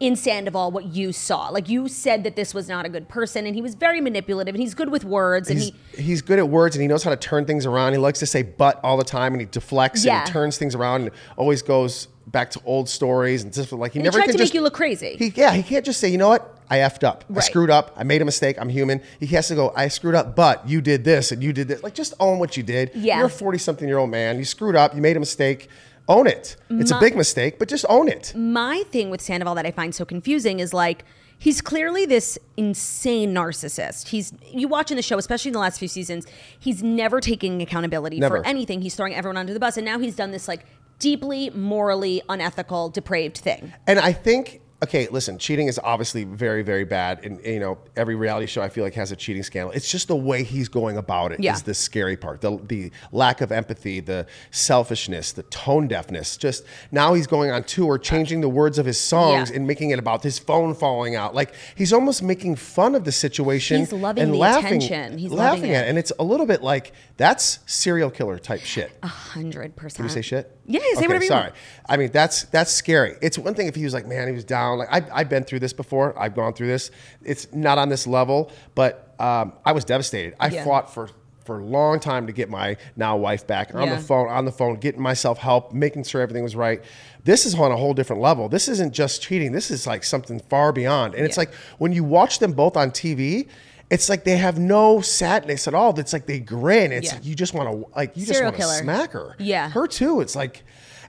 in 0.01 0.17
Sandoval 0.17 0.73
what 0.73 0.87
you 0.87 1.13
saw. 1.13 1.49
Like 1.51 1.69
you 1.69 1.87
said 1.87 2.25
that 2.25 2.35
this 2.35 2.55
was 2.55 2.69
not 2.69 2.85
a 2.85 2.89
good 2.89 3.09
person 3.09 3.47
and 3.47 3.55
he 3.55 3.63
was 3.63 3.77
very 3.77 4.01
manipulative 4.01 4.53
and 4.53 4.61
he's 4.61 4.75
good 4.75 4.91
with 4.91 5.05
words 5.05 5.49
and 5.49 5.61
He's, 5.61 5.73
he 5.95 6.03
he's 6.03 6.23
good 6.23 6.41
at 6.41 6.49
words 6.49 6.75
and 6.75 6.83
he 6.83 6.89
knows 6.89 7.05
how 7.05 7.11
to 7.11 7.17
turn 7.17 7.45
things 7.45 7.67
around. 7.67 7.93
He 7.93 7.99
likes 7.99 8.19
to 8.19 8.27
say 8.27 8.43
but 8.43 8.81
all 8.83 8.97
the 8.97 9.05
time 9.05 9.33
and 9.33 9.41
he 9.41 9.47
deflects 9.47 10.05
Yeah. 10.05 10.19
and 10.21 10.29
he 10.29 10.33
turns 10.33 10.59
things 10.59 10.75
around 10.75 11.03
and 11.03 11.11
always 11.37 11.63
goes 11.63 12.09
back 12.27 12.51
to 12.53 12.61
old 12.65 12.89
stories 12.89 13.45
and 13.45 13.53
just 13.53 13.71
like 13.73 13.93
he 13.93 13.99
And 14.01 14.05
he 14.05 14.09
never 14.09 14.19
tried 14.19 14.27
can 14.27 14.37
to 14.39 14.43
make 14.43 14.55
you 14.55 14.63
look 14.63 14.75
crazy. 14.75 15.17
He, 15.19 15.33
yeah, 15.37 15.53
he 15.53 15.63
can't 15.63 15.85
just 15.85 16.01
say, 16.01 16.09
you 16.09 16.19
know 16.19 16.29
what? 16.29 16.57
I 16.73 16.79
effed 16.79 17.05
up. 17.05 17.25
I 17.37 17.41
screwed 17.41 17.69
up. 17.69 17.93
I 17.99 18.03
made 18.03 18.23
a 18.23 18.25
mistake. 18.25 18.57
I'm 18.59 18.71
human. 18.71 19.03
He 19.21 19.27
has 19.37 19.49
to 19.49 19.55
go, 19.55 19.75
I 19.77 19.89
screwed 19.89 20.15
up, 20.15 20.35
but 20.35 20.67
you 20.67 20.81
did 20.81 21.05
this 21.05 21.31
and 21.31 21.43
you 21.43 21.53
did 21.53 21.69
this. 21.69 21.83
Like, 21.83 21.93
just 21.95 22.15
own 22.19 22.39
what 22.39 22.57
you 22.57 22.63
did. 22.63 22.93
Yeah. 22.95 23.19
You're 23.19 23.27
a 23.27 23.31
40 23.31 23.59
something 23.59 23.87
year 23.87 23.99
old 23.99 24.09
man. 24.09 24.39
You 24.39 24.47
screwed 24.47 24.75
up. 24.75 24.95
You 24.95 25.03
made 25.03 25.15
a 25.15 25.21
mistake. 25.21 25.69
Own 26.09 26.27
it. 26.27 26.57
It's 26.71 26.91
My- 26.91 26.97
a 26.97 27.01
big 27.01 27.15
mistake, 27.15 27.59
but 27.59 27.69
just 27.69 27.85
own 27.91 28.09
it. 28.09 28.33
My 28.35 28.85
thing 28.91 29.11
with 29.11 29.21
Sandoval 29.21 29.55
that 29.57 29.67
I 29.67 29.71
find 29.71 29.95
so 29.95 30.07
confusing 30.07 30.61
is 30.61 30.73
like 30.73 31.05
he's 31.39 31.61
clearly 31.61 32.07
this 32.07 32.39
insane 32.57 33.35
narcissist. 33.35 34.09
He's 34.09 34.33
you 34.51 34.67
watching 34.67 34.97
the 34.97 35.03
show, 35.03 35.19
especially 35.19 35.51
in 35.51 35.53
the 35.53 35.59
last 35.59 35.79
few 35.79 35.89
seasons, 35.89 36.27
he's 36.59 36.83
never 36.83 37.21
taking 37.21 37.61
accountability 37.61 38.19
Never. 38.19 38.39
for 38.39 38.47
anything. 38.47 38.81
He's 38.81 38.95
throwing 38.95 39.15
everyone 39.15 39.37
under 39.37 39.53
the 39.53 39.61
bus 39.61 39.77
and 39.77 39.85
now 39.85 39.99
he's 39.99 40.17
done 40.17 40.31
this 40.31 40.49
like 40.49 40.65
deeply 40.99 41.51
morally 41.51 42.23
unethical, 42.31 42.89
depraved 42.89 43.37
thing. 43.37 43.75
And 43.87 43.99
I 43.99 44.13
think, 44.13 44.62
okay, 44.83 45.07
listen, 45.11 45.39
cheating 45.39 45.69
is 45.69 45.79
obviously 45.83 46.25
very, 46.25 46.63
very 46.63 46.85
bad. 46.85 47.25
And, 47.25 47.45
you 47.45 47.61
know, 47.61 47.79
every 47.97 48.15
reality 48.17 48.47
show 48.47 48.63
I 48.63 48.69
feel 48.69 48.83
like 48.83 48.95
has 48.95 49.13
a 49.13 49.17
cheating 49.17 49.43
scandal. 49.45 49.71
It's 49.73 49.91
just 49.91 50.09
the 50.09 50.17
way 50.17 50.43
he's 50.43 50.69
going 50.69 50.97
about 50.97 51.31
it 51.33 51.39
is 51.39 51.45
Yeah. 51.45 51.57
the 51.57 51.75
scary 51.75 52.17
part. 52.17 52.41
The, 52.41 52.59
the 52.67 52.91
lack 53.13 53.41
of 53.41 53.53
empathy, 53.53 54.01
the 54.01 54.27
selfishness, 54.51 55.33
the 55.33 55.43
tone 55.45 55.87
deafness. 55.89 56.37
Just 56.37 56.65
now 56.91 57.15
he's 57.15 57.27
going 57.27 57.51
on 57.51 57.65
tour, 57.65 57.99
changing 57.99 58.41
the 58.41 58.49
words 58.49 58.79
of 58.79 58.87
his 58.87 58.99
songs 58.99 59.51
Yeah. 59.51 59.57
and 59.57 59.67
making 59.67 59.91
it 59.91 59.99
about 59.99 60.23
his 60.23 60.39
phone 60.39 60.75
falling 60.75 61.15
out. 61.15 61.35
Like 61.35 61.55
he's 61.77 61.93
almost 61.93 62.23
making 62.23 62.57
fun 62.57 62.95
of 62.95 63.05
the 63.05 63.13
situation. 63.13 63.81
He's 63.81 63.93
loving 63.93 64.23
and 64.25 64.33
the 64.35 64.39
laughing, 64.39 64.83
attention. 64.83 65.19
He's 65.19 65.31
laughing 65.31 65.61
loving 65.63 65.75
at 65.77 65.87
it. 65.87 65.89
And 65.91 65.99
it's 65.99 66.13
a 66.19 66.25
little 66.25 66.47
bit 66.47 66.63
like 66.63 66.93
that's 67.23 67.61
serial 67.67 68.11
killer 68.11 68.37
type 68.39 68.61
shit. 68.63 68.91
A 69.05 69.07
Hundred 69.07 69.77
percent. 69.77 69.97
Can 69.97 70.05
we 70.07 70.11
say 70.11 70.23
shit? 70.23 70.59
Yeah, 70.67 70.81
say 70.97 71.07
whatever 71.07 71.23
you 71.23 71.29
sorry. 71.29 71.43
want. 71.45 71.55
I 71.89 71.97
mean, 71.97 72.11
that's 72.11 72.43
that's 72.45 72.73
scary. 72.73 73.15
It's 73.23 73.39
one 73.39 73.55
thing 73.55 73.69
if 73.69 73.77
he 73.77 73.85
was 73.85 73.95
like, 73.95 74.07
man, 74.09 74.27
he 74.27 74.35
was 74.35 74.45
down. 74.45 74.79
Like 74.79 74.89
I, 74.91 75.07
I've 75.21 75.29
been 75.29 75.45
through 75.45 75.61
this 75.61 75.73
before. 75.73 76.19
I've 76.19 76.35
gone 76.35 76.53
through 76.53 76.67
this. 76.67 76.91
It's 77.23 77.53
not 77.53 77.79
on 77.79 77.89
this 77.89 78.09
level, 78.09 78.51
but 78.75 79.15
um, 79.21 79.53
I 79.65 79.71
was 79.71 79.85
devastated. 79.85 80.35
I 80.41 80.49
Yeah. 80.49 80.65
fought 80.65 80.93
for 80.93 81.09
for 81.45 81.59
a 81.59 81.65
long 81.65 81.99
time 81.99 82.27
to 82.29 82.33
get 82.33 82.49
my 82.49 82.77
now 82.97 83.17
wife 83.17 83.47
back 83.47 83.75
on 83.75 83.83
Yeah. 83.89 83.97
the 83.97 84.03
phone, 84.03 84.29
on 84.29 84.45
the 84.45 84.53
phone, 84.53 84.77
getting 84.77 85.01
myself 85.03 85.39
help, 85.39 85.73
making 85.73 86.05
sure 86.05 86.21
everything 86.21 86.43
was 86.45 86.55
right. 86.57 86.83
This 87.25 87.47
is 87.47 87.55
on 87.57 87.73
a 87.73 87.77
whole 87.77 87.95
different 87.95 88.23
level. 88.23 88.49
This 88.49 88.69
isn't 88.69 88.93
just 88.95 89.23
cheating. 89.23 89.51
This 89.53 89.71
is 89.71 89.85
like 89.87 90.03
something 90.05 90.39
far 90.49 90.73
beyond. 90.73 91.15
And 91.15 91.25
it's 91.25 91.37
like 91.37 91.53
when 91.79 91.93
you 91.93 92.03
watch 92.05 92.39
them 92.41 92.53
both 92.53 92.77
on 92.77 92.91
TV. 92.91 93.49
It's 93.93 94.09
like 94.09 94.25
they 94.25 94.37
have 94.39 94.59
no 94.59 95.01
sadness 95.03 95.69
at 95.69 95.75
all. 95.75 95.99
It's 96.01 96.13
like 96.13 96.27
they 96.27 96.41
grin. 96.41 96.91
It's 96.93 97.09
Yeah. 97.09 97.15
like 97.17 97.25
you 97.27 97.35
just 97.35 97.53
want 97.55 97.71
to 97.71 97.89
like 97.97 98.17
you 98.17 98.25
Serial 98.25 98.51
just 98.51 98.61
want 98.61 98.73
to 98.79 98.83
smack 98.83 99.13
her. 99.13 99.37
Yeah. 99.39 99.69
her 99.71 99.87
too. 99.87 100.21
It's 100.23 100.35
like 100.35 100.65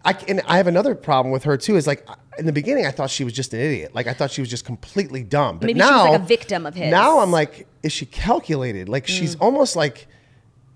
I 0.05 0.11
and 0.27 0.41
I 0.45 0.57
have 0.57 0.67
another 0.67 0.93
problem 0.93 1.31
with 1.31 1.43
her 1.45 1.55
too. 1.57 1.77
Is 1.77 1.87
like 1.87 2.05
in 2.37 2.45
the 2.45 2.51
beginning 2.51 2.85
I 2.85 2.91
thought 2.91 3.09
she 3.09 3.23
was 3.23 3.31
just 3.33 3.53
an 3.53 3.61
idiot. 3.61 3.95
Like 3.95 4.07
I 4.07 4.13
thought 4.13 4.31
she 4.31 4.41
was 4.41 4.49
just 4.49 4.65
completely 4.65 5.23
dumb. 5.23 5.59
But 5.59 5.67
Maybe 5.67 5.79
she 5.79 5.85
now 5.87 6.03
was 6.03 6.11
like 6.11 6.21
a 6.21 6.25
victim 6.25 6.65
of 6.65 6.75
his. 6.75 6.91
Now 6.91 7.19
I'm 7.19 7.31
like, 7.31 7.67
is 7.83 7.91
she 7.93 8.05
calculated? 8.05 8.89
Like 8.89 9.07
she's 9.07 9.35
Mm. 9.37 9.41
almost 9.41 9.75
like. 9.75 10.07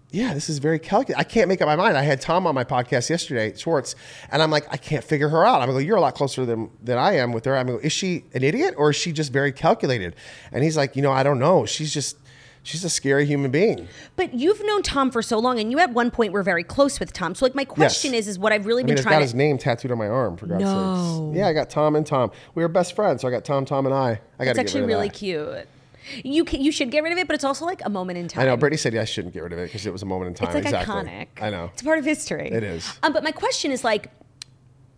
Yeah, 0.09 0.33
this 0.33 0.49
is 0.49 0.59
very 0.59 0.79
calculated. 0.79 1.19
I 1.19 1.23
can't 1.25 1.49
make 1.49 1.61
up 1.61 1.65
my 1.67 1.75
mind. 1.75 1.97
I 1.97 2.03
had 2.03 2.21
Tom 2.21 2.47
on 2.47 2.55
my 2.55 2.63
podcast 2.63 3.09
yesterday, 3.09 3.53
Schwartz, 3.57 3.93
and 4.31 4.41
I'm 4.41 4.49
like, 4.49 4.65
I 4.71 4.77
can't 4.77 5.03
figure 5.03 5.27
her 5.27 5.45
out. 5.45 5.61
I'm 5.61 5.69
like, 5.69 5.85
you're 5.85 5.97
a 5.97 6.01
lot 6.01 6.15
closer 6.15 6.45
than 6.45 6.69
than 6.81 6.97
I 6.97 7.17
am 7.17 7.33
with 7.33 7.43
her. 7.45 7.57
I'm 7.57 7.67
like, 7.67 7.83
is 7.83 7.91
she 7.91 8.23
an 8.33 8.41
idiot 8.43 8.75
or 8.77 8.91
is 8.91 8.95
she 8.95 9.11
just 9.11 9.33
very 9.33 9.51
calculated? 9.51 10.15
And 10.53 10.63
he's 10.63 10.77
like, 10.77 10.95
you 10.95 11.01
know, 11.01 11.11
I 11.11 11.23
don't 11.23 11.39
know. 11.39 11.65
She's 11.65 11.93
just, 11.93 12.17
she's 12.63 12.85
a 12.85 12.89
scary 12.89 13.25
human 13.25 13.51
being. 13.51 13.89
But 14.15 14.33
you've 14.33 14.63
known 14.65 14.81
Tom 14.81 15.11
for 15.11 15.21
so 15.21 15.39
long, 15.39 15.59
and 15.59 15.71
you 15.71 15.79
at 15.79 15.91
one 15.91 16.09
point 16.09 16.31
were 16.31 16.43
very 16.43 16.63
close 16.63 17.01
with 17.01 17.11
Tom. 17.11 17.35
So, 17.35 17.43
like, 17.45 17.53
my 17.55 17.65
question 17.65 18.13
is, 18.13 18.29
is 18.29 18.39
what 18.39 18.53
I've 18.53 18.65
really 18.65 18.83
I 18.83 18.87
been 18.87 18.95
trying 18.95 19.15
got 19.15 19.19
to. 19.19 19.23
his 19.23 19.35
name 19.35 19.57
tattooed 19.57 19.91
on 19.91 19.97
my 19.97 20.07
arm, 20.07 20.37
for 20.37 20.47
God's 20.47 20.63
No. 20.63 21.27
sakes. 21.31 21.37
Yeah, 21.37 21.47
I 21.47 21.53
got 21.53 21.69
Tom 21.69 21.97
and 21.97 22.05
Tom. 22.07 22.31
We 22.55 22.63
were 22.63 22.69
best 22.69 22.95
friends, 22.95 23.23
so 23.23 23.27
I 23.27 23.31
got 23.31 23.43
Tom, 23.43 23.65
Tom, 23.65 23.85
and 23.85 23.93
I. 23.93 24.21
I 24.39 24.45
got 24.45 24.51
It's 24.51 24.59
actually 24.59 24.85
really 24.85 25.09
cute. 25.09 25.67
You 26.23 26.43
can, 26.43 26.61
you 26.61 26.71
should 26.71 26.91
get 26.91 27.03
rid 27.03 27.11
of 27.11 27.17
it, 27.17 27.27
but 27.27 27.35
it's 27.35 27.43
also 27.43 27.65
like 27.65 27.81
a 27.85 27.89
moment 27.89 28.19
in 28.19 28.27
time. 28.27 28.43
I 28.43 28.45
know. 28.47 28.57
Brittany 28.57 28.77
said 28.77 28.93
yeah, 28.93 29.01
I 29.01 29.05
shouldn't 29.05 29.33
get 29.33 29.43
rid 29.43 29.53
of 29.53 29.59
it 29.59 29.67
because 29.67 29.85
it 29.85 29.91
was 29.91 30.03
a 30.03 30.05
moment 30.05 30.29
in 30.29 30.33
time. 30.35 30.47
It's 30.47 30.55
like 30.55 30.63
exactly. 30.65 31.11
iconic. 31.11 31.27
I 31.41 31.49
know. 31.49 31.69
It's 31.73 31.81
a 31.81 31.85
part 31.85 31.99
of 31.99 32.05
history. 32.05 32.49
It 32.51 32.63
is. 32.63 32.97
Um, 33.03 33.13
but 33.13 33.23
my 33.23 33.31
question 33.31 33.71
is 33.71 33.83
like, 33.83 34.11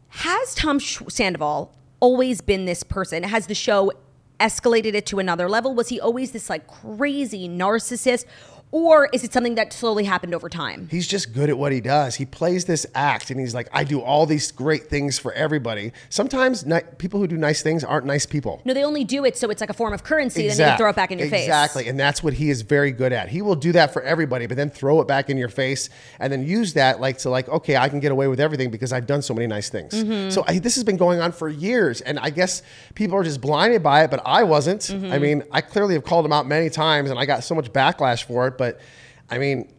has 0.10 0.56
Tom 0.56 0.80
Sandoval 0.80 1.72
always 2.00 2.42
been 2.42 2.66
this 2.66 2.84
person? 2.84 3.24
Has 3.24 3.48
the 3.48 3.56
show 3.56 3.92
escalated 4.40 4.94
it 4.94 5.06
to 5.08 5.20
another 5.20 5.50
level? 5.50 5.76
Was 5.76 5.90
he 5.90 6.00
always 6.00 6.32
this 6.32 6.50
like 6.50 6.68
crazy 6.68 7.48
narcissist? 7.48 8.26
Or 8.72 9.10
is 9.12 9.24
it 9.24 9.34
something 9.34 9.56
that 9.56 9.74
slowly 9.74 10.04
happened 10.04 10.36
over 10.36 10.48
time? 10.48 10.88
He's 10.92 11.08
just 11.08 11.34
good 11.34 11.50
at 11.50 11.58
what 11.58 11.72
he 11.72 11.82
does. 11.82 12.16
He 12.16 12.26
plays 12.26 12.66
this 12.66 12.86
act, 12.94 13.32
and 13.32 13.40
he's 13.40 13.56
like, 13.56 13.68
I 13.74 13.84
do 13.84 14.00
all 14.00 14.28
these 14.28 14.52
great 14.52 14.88
things 14.88 15.18
for 15.18 15.34
everybody. 15.34 15.92
Sometimes 16.10 16.66
ni- 16.66 16.82
people 17.00 17.20
who 17.20 17.28
do 17.28 17.38
nice 17.38 17.64
things 17.64 17.84
aren't 17.84 18.06
nice 18.06 18.28
people. 18.28 18.62
No, 18.66 18.76
they 18.76 18.84
only 18.84 19.04
do 19.04 19.26
it 19.26 19.38
so 19.38 19.50
it's 19.50 19.60
like 19.60 19.72
a 19.72 19.74
form 19.74 19.94
of 19.94 20.04
currency, 20.04 20.48
then 20.48 20.58
they 20.58 20.78
throw 20.78 20.90
it 20.90 20.96
back 20.96 21.12
in 21.12 21.18
your 21.18 21.30
face. 21.30 21.46
Exactly. 21.46 21.88
And 21.88 22.00
that's 22.00 22.22
what 22.22 22.34
he 22.34 22.52
is 22.52 22.62
very 22.62 22.92
good 22.92 23.12
at. 23.12 23.30
He 23.30 23.42
will 23.42 23.56
do 23.56 23.72
that 23.72 23.92
for 23.92 24.04
everybody, 24.04 24.46
but 24.46 24.56
then 24.56 24.70
throw 24.70 25.02
it 25.02 25.08
back 25.08 25.30
in 25.30 25.38
your 25.38 25.50
face 25.50 25.90
and 26.20 26.32
then 26.32 26.46
use 26.46 26.74
that 26.74 27.00
like 27.00 27.18
to 27.20 27.30
like, 27.30 27.50
okay, 27.50 27.76
I 27.76 27.90
can 27.90 28.00
get 28.00 28.12
away 28.12 28.28
with 28.28 28.40
everything 28.40 28.70
because 28.70 28.94
I've 28.94 29.08
done 29.08 29.22
so 29.24 29.34
many 29.34 29.48
nice 29.48 29.70
things. 29.70 29.94
Mm-hmm. 29.94 30.30
So 30.30 30.44
I, 30.48 30.60
this 30.60 30.76
has 30.76 30.84
been 30.84 30.98
going 30.98 31.22
on 31.22 31.32
for 31.32 31.50
years. 31.50 32.02
And 32.02 32.20
I 32.20 32.30
guess 32.30 32.62
people 32.94 33.18
are 33.18 33.24
just 33.24 33.42
blinded 33.42 33.82
by 33.82 34.04
it, 34.04 34.12
but 34.12 34.22
I 34.26 34.44
wasn't. 34.44 34.82
Mm-hmm. 34.82 35.12
I 35.12 35.18
mean, 35.18 35.44
I 35.52 35.62
clearly 35.62 35.96
have 35.96 36.04
called 36.04 36.26
him 36.26 36.34
out 36.34 36.46
many 36.46 36.70
times 36.70 37.10
and 37.10 37.18
I 37.18 37.26
got 37.26 37.44
so 37.44 37.56
much 37.56 37.74
backlash 37.74 38.24
for 38.24 38.48
it. 38.48 38.59
But 38.60 38.80
I 39.32 39.40
mean, 39.40 39.74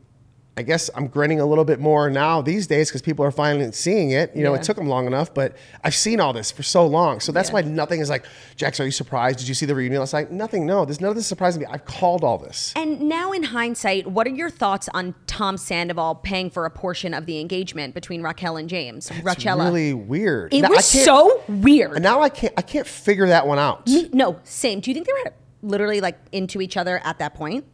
I 0.56 0.62
guess 0.62 0.90
I'm 0.94 1.06
grinning 1.06 1.40
a 1.40 1.46
little 1.46 1.64
bit 1.64 1.80
more 1.80 2.10
now 2.10 2.42
these 2.42 2.66
days 2.66 2.88
because 2.90 3.00
people 3.00 3.24
are 3.24 3.30
finally 3.30 3.70
seeing 3.72 4.10
it. 4.10 4.34
You 4.34 4.42
know, 4.42 4.52
Yeah. 4.52 4.58
it 4.58 4.64
took 4.64 4.76
them 4.76 4.88
long 4.88 5.06
enough, 5.06 5.32
but 5.32 5.56
I've 5.84 5.94
seen 5.94 6.20
all 6.20 6.32
this 6.34 6.50
for 6.50 6.62
so 6.62 6.86
long. 6.86 7.20
So 7.20 7.30
that's 7.32 7.48
Yeah. 7.48 7.54
why 7.54 7.60
nothing 7.62 8.00
is 8.00 8.10
like, 8.10 8.24
Jax, 8.56 8.78
are 8.80 8.84
you 8.84 8.90
surprised? 8.90 9.38
Did 9.38 9.48
you 9.48 9.54
see 9.54 9.64
the 9.64 9.74
reunion 9.74 10.00
last 10.00 10.12
night? 10.12 10.30
Nothing. 10.32 10.66
No, 10.66 10.84
there's 10.84 11.00
none 11.00 11.08
of 11.10 11.16
this 11.16 11.26
surprising 11.26 11.62
me. 11.62 11.68
I've 11.70 11.84
called 11.86 12.24
all 12.24 12.36
this. 12.36 12.74
And 12.76 13.00
now, 13.02 13.32
in 13.32 13.44
hindsight, 13.44 14.08
what 14.08 14.26
are 14.26 14.30
your 14.30 14.50
thoughts 14.50 14.88
on 14.92 15.14
Tom 15.26 15.56
Sandoval 15.56 16.16
paying 16.16 16.50
for 16.50 16.66
a 16.66 16.70
portion 16.70 17.14
of 17.14 17.24
the 17.26 17.40
engagement 17.40 17.94
between 17.94 18.20
Raquel 18.20 18.56
and 18.58 18.68
James? 18.68 19.10
Raquel. 19.22 19.56
really 19.58 19.94
weird. 19.94 20.52
It 20.52 20.62
Now, 20.62 20.70
was 20.70 20.84
so 20.84 21.42
weird. 21.48 21.92
And 21.94 22.02
now 22.02 22.20
I 22.20 22.28
can't. 22.28 22.52
I 22.56 22.62
can't 22.62 22.86
figure 22.86 23.28
that 23.28 23.46
one 23.46 23.58
out. 23.60 23.86
Me- 23.86 24.10
no, 24.12 24.36
same. 24.44 24.80
Do 24.80 24.90
you 24.90 24.94
think 24.94 25.06
they 25.06 25.12
were 25.12 25.32
literally 25.62 26.00
like 26.02 26.18
into 26.32 26.60
each 26.60 26.76
other 26.76 27.00
at 27.04 27.18
that 27.20 27.34
point? 27.34 27.64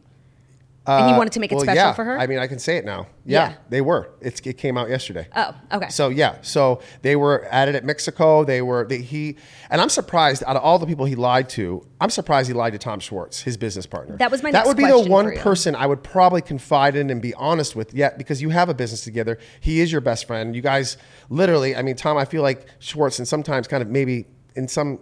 And 0.87 1.09
he 1.11 1.17
wanted 1.17 1.33
to 1.33 1.39
make 1.39 1.51
it 1.51 1.55
Uh, 1.55 1.57
Well, 1.57 1.65
special 1.65 1.83
yeah. 1.83 1.93
for 1.93 2.05
her? 2.05 2.17
I 2.17 2.27
mean, 2.27 2.39
I 2.39 2.47
can 2.47 2.59
say 2.59 2.77
it 2.77 2.85
now. 2.85 3.07
Yeah, 3.25 3.49
Yeah. 3.49 3.55
they 3.69 3.81
were. 3.81 4.09
It's, 4.21 4.39
it 4.41 4.57
came 4.57 4.77
out 4.77 4.89
yesterday. 4.89 5.27
Oh, 5.35 5.53
okay. 5.73 5.89
So 5.89 6.09
yeah, 6.09 6.35
so 6.41 6.79
they 7.01 7.15
were 7.15 7.45
at 7.45 7.67
it 7.67 7.75
at 7.75 7.83
Mexico. 7.83 8.43
They 8.43 8.61
were 8.61 8.85
they, 8.87 8.99
he, 8.99 9.35
and 9.69 9.81
I'm 9.81 9.89
surprised 9.89 10.43
out 10.47 10.55
of 10.55 10.63
all 10.63 10.79
the 10.79 10.85
people 10.87 11.05
he 11.05 11.15
lied 11.15 11.49
to. 11.49 11.85
I'm 11.99 12.09
surprised 12.09 12.47
he 12.47 12.53
lied 12.53 12.73
to 12.73 12.79
Tom 12.79 12.99
Schwartz, 12.99 13.41
his 13.41 13.57
business 13.57 13.85
partner. 13.85 14.17
That 14.17 14.31
was 14.31 14.43
my 14.43 14.51
That 14.51 14.65
would 14.65 14.77
be 14.77 14.85
the 14.87 14.99
one 15.01 15.35
person 15.37 15.75
I 15.75 15.85
would 15.87 16.03
probably 16.03 16.41
confide 16.41 16.95
in 16.95 17.09
and 17.09 17.21
be 17.21 17.33
honest 17.33 17.75
with. 17.75 17.93
Yet 17.93 18.17
because 18.17 18.41
you 18.41 18.49
have 18.49 18.69
a 18.69 18.73
business 18.73 19.03
together, 19.03 19.37
he 19.59 19.81
is 19.81 19.91
your 19.91 20.01
best 20.01 20.25
friend. 20.25 20.55
You 20.55 20.61
guys 20.61 20.97
literally. 21.29 21.75
I 21.75 21.81
mean, 21.81 21.95
Tom. 21.95 22.17
I 22.17 22.25
feel 22.25 22.41
like 22.43 22.65
Schwartz 22.79 23.19
and 23.19 23.27
sometimes 23.27 23.67
kind 23.67 23.81
of 23.83 23.89
maybe 23.89 24.25
in 24.55 24.67
some 24.67 24.99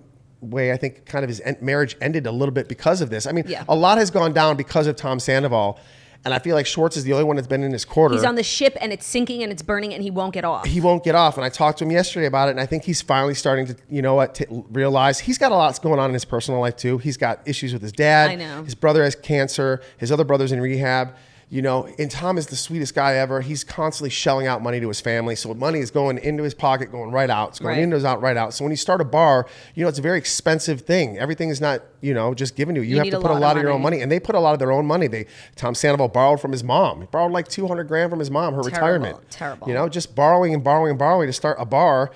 way 0.51 0.71
I 0.71 0.77
think 0.77 1.05
kind 1.05 1.23
of 1.23 1.29
his 1.29 1.39
en- 1.41 1.57
marriage 1.61 1.97
ended 2.01 2.25
a 2.27 2.31
little 2.31 2.53
bit 2.53 2.67
because 2.67 3.01
of 3.01 3.09
this. 3.09 3.25
I 3.27 3.31
mean, 3.31 3.45
Yeah. 3.47 3.63
a 3.67 3.75
lot 3.75 3.97
has 3.97 4.11
gone 4.11 4.33
down 4.33 4.55
because 4.57 4.87
of 4.87 4.95
Tom 4.95 5.19
Sandoval. 5.19 5.79
And 6.23 6.33
I 6.33 6.39
feel 6.39 6.55
like 6.55 6.65
Schwartz 6.65 6.97
is 6.97 7.03
the 7.03 7.13
only 7.13 7.23
one 7.25 7.35
that's 7.35 7.47
been 7.47 7.61
in 7.61 7.71
his 7.71 7.85
quarter 7.85 8.15
He's 8.15 8.23
on 8.23 8.33
the 8.33 8.41
ship 8.41 8.75
and 8.81 8.91
it's 8.91 9.05
sinking 9.05 9.43
and 9.43 9.51
it's 9.51 9.61
burning 9.61 9.93
and 9.93 10.01
he 10.01 10.09
won't 10.09 10.33
get 10.33 10.43
off. 10.43 10.65
he 10.65 10.81
won't 10.81 11.03
get 11.03 11.13
off. 11.13 11.37
And 11.37 11.45
I 11.45 11.49
talked 11.49 11.77
to 11.79 11.83
him 11.85 11.91
yesterday 11.91 12.25
about 12.25 12.47
it, 12.47 12.51
and 12.51 12.59
I 12.59 12.65
think 12.65 12.83
he's 12.83 12.99
finally 12.99 13.35
starting 13.35 13.67
to, 13.67 13.75
you 13.91 14.01
know 14.01 14.15
what, 14.15 14.33
t- 14.33 14.45
realize 14.71 15.19
he's 15.19 15.37
got 15.37 15.51
a 15.51 15.55
lot 15.55 15.79
going 15.83 15.99
on 15.99 16.09
in 16.09 16.15
his 16.15 16.25
personal 16.25 16.59
life 16.59 16.77
too. 16.77 16.97
He's 16.97 17.15
got 17.17 17.41
issues 17.47 17.73
with 17.73 17.83
his 17.83 17.91
dad. 17.91 18.31
I 18.31 18.35
know. 18.35 18.63
His 18.63 18.73
brother 18.73 19.03
has 19.03 19.13
cancer. 19.13 19.81
His 19.99 20.11
other 20.11 20.23
brother's 20.23 20.51
in 20.51 20.59
rehab. 20.61 21.13
You 21.47 21.61
know, 21.61 21.87
and 21.99 22.09
Tom 22.09 22.39
is 22.39 22.47
the 22.47 22.55
sweetest 22.55 22.95
guy 22.95 23.13
ever. 23.15 23.39
He's 23.39 23.63
constantly 23.63 24.09
shelling 24.09 24.47
out 24.47 24.63
money 24.63 24.79
to 24.79 24.87
his 24.87 24.99
family. 24.99 25.35
So 25.35 25.53
money 25.53 25.79
is 25.79 25.91
going 25.91 26.17
into 26.17 26.41
his 26.43 26.55
pocket, 26.55 26.91
going 26.91 27.11
right 27.11 27.29
out. 27.29 27.49
It's 27.49 27.59
going 27.59 27.75
Right. 27.75 27.83
in, 27.83 27.91
goes 27.91 28.03
out, 28.03 28.19
right 28.19 28.35
out. 28.35 28.53
So 28.55 28.63
when 28.65 28.71
you 28.71 28.77
start 28.77 28.99
a 28.99 29.05
bar, 29.05 29.45
you 29.75 29.83
know, 29.83 29.87
it's 29.89 29.99
a 29.99 30.01
very 30.01 30.17
expensive 30.17 30.81
thing. 30.81 31.19
Everything 31.19 31.49
is 31.49 31.61
not, 31.61 31.81
you 32.01 32.15
know, 32.15 32.33
just 32.33 32.55
given 32.55 32.73
to 32.75 32.81
you. 32.81 32.87
You, 32.87 32.95
You 32.95 33.01
have 33.03 33.11
to 33.11 33.19
put 33.21 33.29
a 33.29 33.33
lot 33.35 33.41
lot 33.41 33.51
of 33.51 33.57
of 33.57 33.63
your 33.63 33.71
own 33.73 33.81
money. 33.83 34.01
And 34.01 34.11
they 34.11 34.19
put 34.19 34.33
a 34.33 34.39
lot 34.39 34.53
of 34.53 34.59
their 34.59 34.71
own 34.71 34.87
money. 34.87 35.05
They 35.07 35.27
Tom 35.55 35.75
Sandoval 35.75 36.07
borrowed 36.07 36.41
from 36.41 36.51
his 36.51 36.63
mom. 36.63 37.01
He 37.01 37.07
borrowed 37.07 37.31
like 37.31 37.47
200 37.47 37.83
grand 37.87 38.09
from 38.09 38.19
his 38.19 38.31
mom, 38.31 38.55
her 38.55 38.61
Terrible, 38.63 38.75
retirement. 38.75 39.17
terrible. 39.29 39.67
You 39.67 39.75
know, 39.75 39.87
just 39.87 40.15
borrowing 40.15 40.53
and 40.55 40.63
borrowing 40.63 40.89
and 40.91 40.99
borrowing 40.99 41.27
to 41.27 41.33
start 41.33 41.57
a 41.59 41.65
bar. 41.65 42.11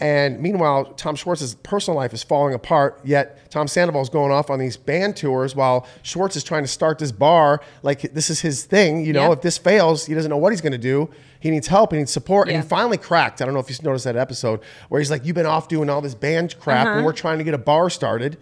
And 0.00 0.40
meanwhile, 0.40 0.86
Tom 0.94 1.14
Schwartz's 1.14 1.54
personal 1.54 1.96
life 1.96 2.12
is 2.12 2.22
falling 2.22 2.52
apart. 2.52 3.00
Yet 3.04 3.48
Tom 3.50 3.68
Sandoval's 3.68 4.08
going 4.10 4.32
off 4.32 4.50
on 4.50 4.58
these 4.58 4.76
band 4.76 5.16
tours 5.16 5.54
while 5.54 5.86
Schwartz 6.02 6.34
is 6.34 6.42
trying 6.42 6.64
to 6.64 6.68
start 6.68 6.98
this 6.98 7.12
bar. 7.12 7.60
Like 7.84 8.00
this 8.12 8.28
is 8.28 8.40
his 8.40 8.64
thing. 8.64 9.04
You 9.04 9.12
know, 9.12 9.28
Yeah. 9.28 9.32
if 9.32 9.42
this 9.42 9.56
fails, 9.56 10.04
he 10.06 10.14
doesn't 10.14 10.28
know 10.30 10.36
what 10.36 10.52
he's 10.52 10.60
going 10.60 10.72
to 10.72 10.78
do. 10.78 11.08
He 11.38 11.50
needs 11.50 11.68
help. 11.68 11.92
He 11.92 11.98
needs 11.98 12.10
support. 12.10 12.48
And 12.48 12.56
he 12.60 12.68
finally 12.68 12.96
cracked. 12.98 13.40
I 13.40 13.44
don't 13.44 13.54
know 13.54 13.60
if 13.60 13.70
you 13.70 13.76
noticed 13.82 14.04
that 14.04 14.16
episode 14.16 14.60
where 14.88 15.00
he's 15.00 15.10
like, 15.12 15.24
"You've 15.24 15.36
been 15.36 15.46
off 15.46 15.68
doing 15.68 15.88
all 15.88 16.00
this 16.00 16.14
band 16.14 16.58
crap, 16.58 16.86
Uh-huh. 16.86 16.96
and 16.96 17.06
we're 17.06 17.12
trying 17.12 17.38
to 17.38 17.44
get 17.44 17.54
a 17.54 17.58
bar 17.58 17.88
started." 17.88 18.36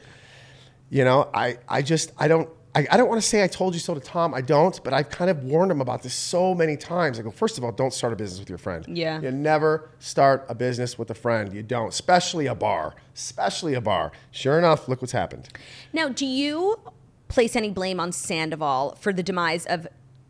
You 0.88 1.04
know, 1.04 1.28
I, 1.34 1.58
I 1.68 1.82
just, 1.82 2.12
I 2.18 2.28
don't, 2.28 2.48
I, 2.74 2.86
I 2.90 2.96
don't 2.96 3.08
want 3.08 3.20
to 3.20 3.26
say 3.26 3.44
I 3.44 3.46
told 3.48 3.74
you 3.74 3.80
so 3.80 3.92
to 3.94 4.00
Tom. 4.00 4.32
I 4.32 4.40
don't, 4.40 4.82
but 4.82 4.94
I've 4.94 5.10
kind 5.10 5.30
of 5.30 5.44
warned 5.44 5.70
him 5.70 5.80
about 5.82 6.02
this 6.02 6.14
so 6.14 6.54
many 6.54 6.76
times. 6.76 7.18
I 7.18 7.22
go, 7.22 7.30
first 7.30 7.58
of 7.58 7.64
all, 7.64 7.72
don't 7.72 7.92
start 7.92 8.12
a 8.12 8.16
business 8.16 8.40
with 8.40 8.48
your 8.48 8.56
friend. 8.58 8.84
Yeah. 8.88 9.20
You 9.20 9.30
never 9.30 9.90
start 9.98 10.46
a 10.48 10.54
business 10.54 10.98
with 10.98 11.10
a 11.10 11.14
friend. 11.14 11.52
You 11.52 11.62
don't, 11.62 11.88
especially 11.88 12.46
a 12.46 12.54
bar, 12.54 12.94
especially 13.14 13.74
a 13.74 13.80
bar. 13.82 14.12
Sure 14.30 14.58
enough, 14.58 14.88
look 14.88 15.02
what's 15.02 15.12
happened. 15.12 15.48
Now, 15.92 16.08
do 16.08 16.24
you 16.24 16.80
place 17.28 17.56
any 17.56 17.70
blame 17.70 18.00
on 18.00 18.10
Sandoval 18.12 18.96
for 19.00 19.12
the 19.12 19.22
demise 19.22 19.66
of 19.66 19.86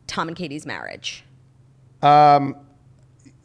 Tom 0.08 0.26
and 0.28 0.36
Katie's 0.36 0.66
marriage? 0.66 1.24
Um, 2.02 2.56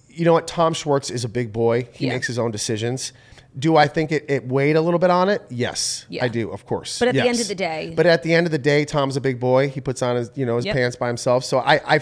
You 0.09 0.25
know 0.25 0.33
what? 0.33 0.47
Tom 0.47 0.73
Schwartz 0.73 1.11
is 1.11 1.23
a 1.23 1.29
big 1.29 1.53
boy. 1.53 1.87
He 1.93 2.07
Yeah. 2.07 2.13
makes 2.13 2.25
his 2.25 2.39
own 2.39 2.49
decisions. 2.49 3.13
Do 3.57 3.75
I 3.75 3.87
think 3.87 4.11
it, 4.11 4.25
it 4.29 4.47
weighed 4.47 4.75
a 4.75 4.81
little 4.81 4.99
bit 4.99 5.09
on 5.09 5.29
it? 5.29 5.41
Yes, 5.49 6.05
Yeah. 6.09 6.23
I 6.23 6.27
do, 6.27 6.51
of 6.51 6.65
course. 6.65 6.99
But 6.99 7.07
at 7.07 7.13
the 7.15 7.27
end 7.27 7.39
of 7.39 7.47
the 7.47 7.55
day- 7.55 7.93
but 7.95 8.05
at 8.05 8.21
the 8.23 8.33
end 8.33 8.45
of 8.45 8.51
the 8.51 8.57
day, 8.59 8.85
Tom's 8.85 9.17
a 9.17 9.21
big 9.21 9.39
boy. 9.39 9.69
He 9.69 9.81
puts 9.81 10.01
on 10.03 10.15
his, 10.15 10.29
you 10.35 10.45
know, 10.45 10.57
his 10.57 10.65
Yep. 10.65 10.75
pants 10.75 10.95
by 10.95 11.07
himself. 11.07 11.43
So 11.43 11.57
I, 11.59 11.95
I, 11.95 12.01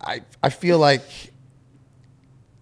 I, 0.00 0.20
I 0.42 0.50
feel 0.50 0.78
like 0.78 1.02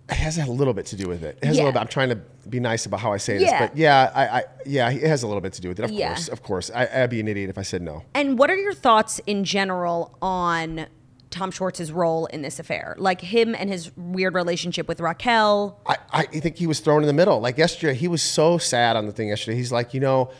it 0.09 0.15
has 0.17 0.39
a 0.39 0.47
little 0.47 0.75
bit 0.75 0.87
to 0.87 0.97
do 0.97 1.09
with 1.09 1.23
it. 1.25 1.39
It 1.43 1.47
has 1.47 1.57
a 1.57 1.61
little 1.61 1.73
bit. 1.73 1.81
I'm 1.81 1.89
trying 1.89 2.09
to 2.11 2.17
be 2.49 2.61
nice 2.61 2.87
about 2.87 3.01
how 3.01 3.13
I 3.13 3.17
say 3.17 3.39
Yeah. 3.41 3.61
this, 3.61 3.69
but 3.71 3.77
yeah, 3.77 4.11
I, 4.15 4.27
I, 4.39 4.45
yeah, 4.67 4.91
it 4.91 5.03
has 5.03 5.23
a 5.23 5.27
little 5.27 5.41
bit 5.41 5.53
to 5.55 5.61
do 5.61 5.69
with 5.69 5.79
it. 5.81 5.85
Of 5.85 5.91
Yeah. 5.93 6.09
course, 6.09 6.29
of 6.29 6.43
course. 6.43 6.71
I, 6.75 6.89
I'd 7.03 7.11
be 7.11 7.21
an 7.21 7.29
idiot 7.29 7.51
if 7.51 7.59
I 7.59 7.63
said 7.63 7.83
no. 7.83 8.03
And 8.15 8.39
what 8.39 8.51
are 8.51 8.57
your 8.57 8.75
thoughts 8.75 9.21
in 9.27 9.45
general 9.45 10.17
on 10.23 10.87
Tom 11.31 11.51
Schwartz's 11.51 11.93
role 11.93 12.27
in 12.27 12.43
this 12.43 12.59
affair? 12.59 12.95
Like 12.99 13.21
him 13.21 13.55
and 13.55 13.71
his 13.71 13.95
weird 13.97 14.35
relationship 14.35 14.89
with 14.89 15.01
Raquel. 15.01 15.81
I, 15.87 15.97
I 16.13 16.23
think 16.25 16.57
he 16.57 16.67
was 16.67 16.81
thrown 16.81 17.03
in 17.03 17.07
the 17.07 17.13
middle. 17.13 17.41
Like 17.41 17.57
yesterday, 17.57 17.95
he 17.95 18.09
was 18.09 18.23
so 18.23 18.59
sad 18.59 18.97
on 18.97 19.07
the 19.07 19.13
thing 19.13 19.29
yesterday. 19.29 19.57
He's 19.57 19.73
like, 19.73 19.95
you 19.95 20.01
know, 20.01 20.31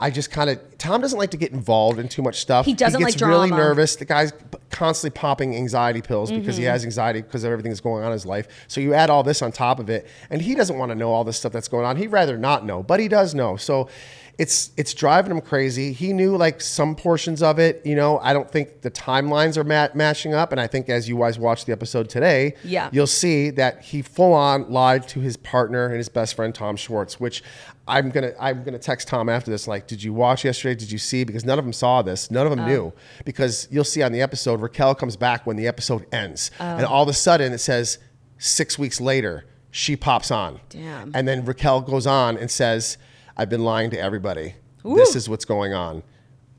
I 0.00 0.10
just 0.10 0.30
kind 0.30 0.48
of 0.50 0.58
Tom 0.78 1.00
doesn't 1.02 1.18
like 1.18 1.30
to 1.32 1.36
get 1.36 1.52
involved 1.52 1.98
in 1.98 2.08
too 2.08 2.22
much 2.22 2.40
stuff. 2.40 2.64
He 2.64 2.72
doesn't 2.74 2.98
he 3.00 3.04
gets 3.04 3.20
like 3.20 3.28
really 3.28 3.50
nervous. 3.50 3.96
The 3.96 4.06
guy's 4.06 4.32
constantly 4.70 5.14
popping 5.18 5.54
anxiety 5.54 6.00
pills 6.00 6.30
because 6.32 6.54
Mm-hmm. 6.54 6.60
he 6.62 6.64
has 6.66 6.84
anxiety 6.84 7.20
because 7.22 7.44
of 7.44 7.52
everything 7.52 7.70
that's 7.70 7.80
going 7.80 8.02
on 8.02 8.06
in 8.08 8.12
his 8.12 8.24
life. 8.26 8.48
So 8.66 8.80
you 8.80 8.94
add 8.94 9.10
all 9.10 9.22
this 9.22 9.42
on 9.42 9.52
top 9.52 9.78
of 9.78 9.90
it, 9.90 10.06
and 10.30 10.40
he 10.40 10.54
doesn't 10.54 10.78
want 10.78 10.90
to 10.90 10.94
know 10.94 11.12
all 11.12 11.22
this 11.24 11.36
stuff 11.36 11.52
that's 11.52 11.68
going 11.68 11.84
on. 11.84 11.96
He'd 11.96 12.08
rather 12.12 12.38
not 12.38 12.64
know, 12.64 12.82
but 12.82 12.98
he 12.98 13.08
does 13.08 13.34
know. 13.34 13.56
So 13.56 13.88
it's 14.38 14.70
it's 14.78 14.94
driving 14.94 15.32
him 15.32 15.42
crazy. 15.42 15.92
He 15.92 16.14
knew 16.14 16.34
like 16.34 16.62
some 16.62 16.96
portions 16.96 17.42
of 17.42 17.58
it. 17.58 17.82
You 17.84 17.94
know, 17.94 18.18
I 18.20 18.32
don't 18.32 18.50
think 18.50 18.80
the 18.80 18.90
timelines 18.90 19.58
are 19.58 19.64
ma- 19.64 19.88
matching 19.92 20.32
up, 20.32 20.50
and 20.50 20.58
I 20.60 20.66
think 20.66 20.88
as 20.88 21.10
you 21.10 21.18
guys 21.18 21.38
watch 21.38 21.66
the 21.66 21.72
episode 21.72 22.08
today, 22.08 22.54
Yeah. 22.64 22.88
you'll 22.90 23.06
see 23.06 23.50
that 23.50 23.82
he 23.82 24.00
full 24.00 24.32
on 24.32 24.70
lied 24.72 25.06
to 25.08 25.20
his 25.20 25.36
partner 25.36 25.86
and 25.88 25.96
his 25.96 26.08
best 26.08 26.34
friend 26.36 26.54
Tom 26.54 26.76
Schwartz, 26.76 27.20
which 27.20 27.42
I'm 27.90 28.10
gonna 28.10 28.32
I'm 28.40 28.62
gonna 28.64 28.78
text 28.78 29.08
Tom 29.08 29.28
after 29.28 29.50
this. 29.50 29.66
Like, 29.68 29.86
did 29.86 30.02
you 30.02 30.12
watch 30.14 30.44
yesterday? 30.44 30.74
Did 30.78 30.90
you 30.92 30.98
see? 30.98 31.24
Because 31.24 31.44
none 31.44 31.58
of 31.58 31.64
them 31.64 31.72
saw 31.72 32.02
this. 32.02 32.30
None 32.30 32.46
of 32.46 32.52
Oh. 32.52 32.56
them 32.56 32.66
knew. 32.66 32.92
Because 33.24 33.66
you'll 33.70 33.84
see 33.84 34.02
on 34.02 34.12
the 34.12 34.22
episode, 34.22 34.60
Raquel 34.60 34.94
comes 34.94 35.16
back 35.16 35.46
when 35.46 35.56
the 35.56 35.66
episode 35.66 36.06
ends, 36.12 36.50
Oh. 36.60 36.64
and 36.64 36.86
all 36.86 37.02
of 37.02 37.08
a 37.08 37.12
sudden 37.12 37.52
it 37.52 37.58
says 37.58 37.98
six 38.38 38.78
weeks 38.78 39.00
later 39.00 39.44
she 39.70 39.96
pops 39.96 40.30
on. 40.30 40.60
Damn. 40.70 41.12
And 41.14 41.28
then 41.28 41.44
Raquel 41.44 41.80
goes 41.82 42.06
on 42.06 42.36
and 42.38 42.50
says, 42.50 42.96
"I've 43.36 43.48
been 43.50 43.64
lying 43.64 43.90
to 43.90 44.00
everybody. 44.00 44.54
This 44.84 45.14
is 45.14 45.28
what's 45.28 45.44
going 45.44 45.74
on." 45.74 46.02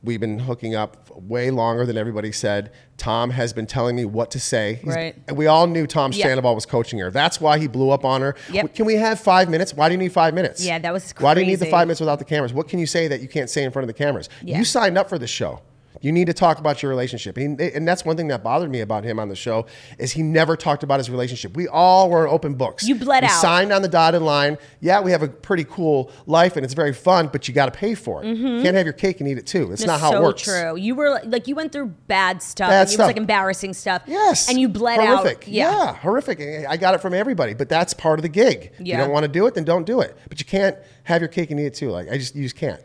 We've 0.03 0.19
been 0.19 0.39
hooking 0.39 0.73
up 0.73 1.11
way 1.15 1.51
longer 1.51 1.85
than 1.85 1.95
everybody 1.95 2.31
said. 2.31 2.71
Tom 2.97 3.29
has 3.29 3.53
been 3.53 3.67
telling 3.67 3.95
me 3.95 4.03
what 4.03 4.31
to 4.31 4.39
say. 4.39 4.79
He's- 4.83 4.95
Right. 4.95 5.15
and 5.27 5.37
we 5.37 5.45
all 5.45 5.67
knew 5.67 5.85
Tom. 5.85 6.11
Sandoval 6.11 6.55
was 6.55 6.65
coaching 6.65 6.97
her. 6.99 7.11
That's 7.11 7.39
why 7.39 7.59
he 7.59 7.67
blew 7.67 7.91
up 7.91 8.03
on 8.03 8.21
her. 8.21 8.35
Yep. 8.51 8.73
Can 8.73 8.85
we 8.85 8.95
have 8.95 9.19
five 9.19 9.47
minutes? 9.47 9.75
Why 9.75 9.89
do 9.89 9.93
you 9.93 9.99
need 9.99 10.11
five 10.11 10.33
minutes? 10.33 10.63
Yeah, 10.65 10.79
that 10.79 10.91
was 10.91 11.13
Why 11.19 11.35
do 11.35 11.41
you 11.41 11.45
need 11.45 11.59
the 11.59 11.67
five 11.67 11.87
minutes 11.87 11.99
without 11.99 12.17
the 12.17 12.25
cameras? 12.25 12.51
What 12.51 12.67
can 12.67 12.79
you 12.79 12.87
say 12.87 13.07
that 13.09 13.21
you 13.21 13.27
can't 13.27 13.49
say 13.49 13.63
in 13.63 13.71
front 13.71 13.83
of 13.83 13.87
the 13.87 13.93
cameras? 14.03 14.27
Yeah. 14.41 14.57
You 14.57 14.65
signed 14.65 14.97
up 14.97 15.07
for 15.07 15.19
this 15.19 15.29
show. 15.29 15.61
You 15.99 16.11
need 16.11 16.25
to 16.27 16.33
talk 16.33 16.57
about 16.59 16.81
your 16.81 16.89
relationship. 16.89 17.37
And, 17.37 17.59
and 17.59 17.87
that's 17.87 18.05
one 18.05 18.15
thing 18.15 18.29
that 18.29 18.43
bothered 18.43 18.71
me 18.71 18.79
about 18.79 19.03
him 19.03 19.19
on 19.19 19.29
the 19.29 19.35
show 19.35 19.65
is 19.97 20.11
he 20.13 20.23
never 20.23 20.55
talked 20.55 20.83
about 20.83 20.99
his 20.99 21.09
relationship. 21.09 21.55
We 21.55 21.67
all 21.67 22.09
were 22.09 22.27
open 22.27 22.55
books. 22.55 22.87
You 22.87 22.95
bled 22.95 23.23
we 23.23 23.27
out. 23.27 23.41
signed 23.41 23.71
on 23.71 23.81
the 23.81 23.87
dotted 23.87 24.21
line. 24.21 24.57
Yeah, 24.79 25.01
we 25.01 25.11
have 25.11 25.21
a 25.21 25.27
pretty 25.27 25.65
cool 25.65 26.11
life 26.25 26.55
and 26.55 26.63
it's 26.63 26.73
very 26.73 26.93
fun, 26.93 27.27
but 27.27 27.47
you 27.47 27.53
got 27.53 27.65
to 27.65 27.77
pay 27.77 27.93
for 27.93 28.23
it. 28.23 28.27
You 28.27 28.35
mm-hmm. 28.35 28.63
can't 28.63 28.75
have 28.75 28.85
your 28.85 28.93
cake 28.93 29.19
and 29.19 29.29
eat 29.29 29.37
it 29.37 29.45
too. 29.45 29.71
It's 29.71 29.85
not 29.85 29.99
how 29.99 30.11
so 30.11 30.17
it 30.17 30.23
works. 30.23 30.43
true. 30.43 30.75
You 30.75 30.95
were 30.95 31.21
like 31.25 31.47
you 31.47 31.55
went 31.55 31.71
through 31.71 31.87
bad 32.07 32.41
stuff. 32.41 32.69
Bad 32.69 32.81
and 32.81 32.89
It 32.89 32.93
stuff. 32.93 33.05
was 33.05 33.07
like 33.09 33.17
embarrassing 33.17 33.73
stuff. 33.73 34.03
Yes. 34.07 34.49
And 34.49 34.59
you 34.59 34.69
bled 34.69 34.99
horrific. 34.99 35.43
out. 35.43 35.47
Yeah. 35.47 35.95
horrific. 35.95 36.39
I 36.67 36.77
got 36.77 36.95
it 36.95 37.01
from 37.01 37.13
everybody, 37.13 37.53
but 37.53 37.69
that's 37.69 37.93
part 37.93 38.17
of 38.19 38.23
the 38.23 38.29
gig. 38.29 38.71
You 38.79 38.97
don't 38.97 39.11
want 39.11 39.23
to 39.23 39.31
do 39.31 39.45
it, 39.47 39.53
then 39.53 39.65
don't 39.65 39.85
do 39.85 40.01
it. 40.01 40.17
But 40.29 40.39
you 40.39 40.45
can't 40.45 40.77
have 41.03 41.21
your 41.21 41.29
cake 41.29 41.51
and 41.51 41.59
eat 41.59 41.65
it 41.65 41.73
too. 41.73 41.89
Like 41.89 42.09
I 42.09 42.17
just 42.17 42.35
you 42.35 42.43
just 42.43 42.55
can't. 42.55 42.81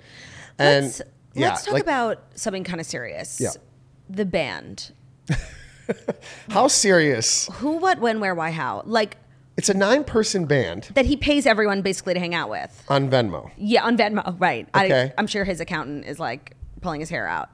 And 0.59 0.87
Let's, 0.87 1.03
yeah, 1.37 1.49
let's 1.51 1.65
talk 1.65 1.75
like, 1.75 1.83
about 1.83 2.23
something 2.35 2.65
kind 2.65 2.81
of 2.81 2.87
serious. 2.87 3.41
Yeah. 3.41 3.51
The 4.09 4.25
band. 4.25 4.93
how 6.51 6.69
serious. 6.69 7.49
Who, 7.55 7.77
what, 7.79 7.99
when, 8.01 8.21
where, 8.21 8.35
why, 8.35 8.51
how? 8.51 8.83
Like 8.85 9.17
It's 9.57 9.69
a 9.69 9.75
nine-person 9.75 10.47
band 10.47 10.91
that 10.95 11.07
he 11.07 11.17
pays 11.17 11.47
everyone 11.47 11.83
basically 11.83 12.15
to 12.15 12.21
hang 12.21 12.35
out 12.35 12.51
with. 12.51 12.85
on 12.89 13.09
Venmo. 13.11 13.51
Yeah, 13.57 13.85
on 13.85 13.97
Venmo, 13.97 14.39
right? 14.41 14.69
Okay. 14.75 15.03
I, 15.03 15.15
I'm 15.19 15.27
sure 15.27 15.45
his 15.45 15.61
accountant 15.61 16.05
is 16.07 16.19
like 16.19 16.55
pulling 16.81 17.01
his 17.01 17.11
hair 17.11 17.27
out. 17.27 17.51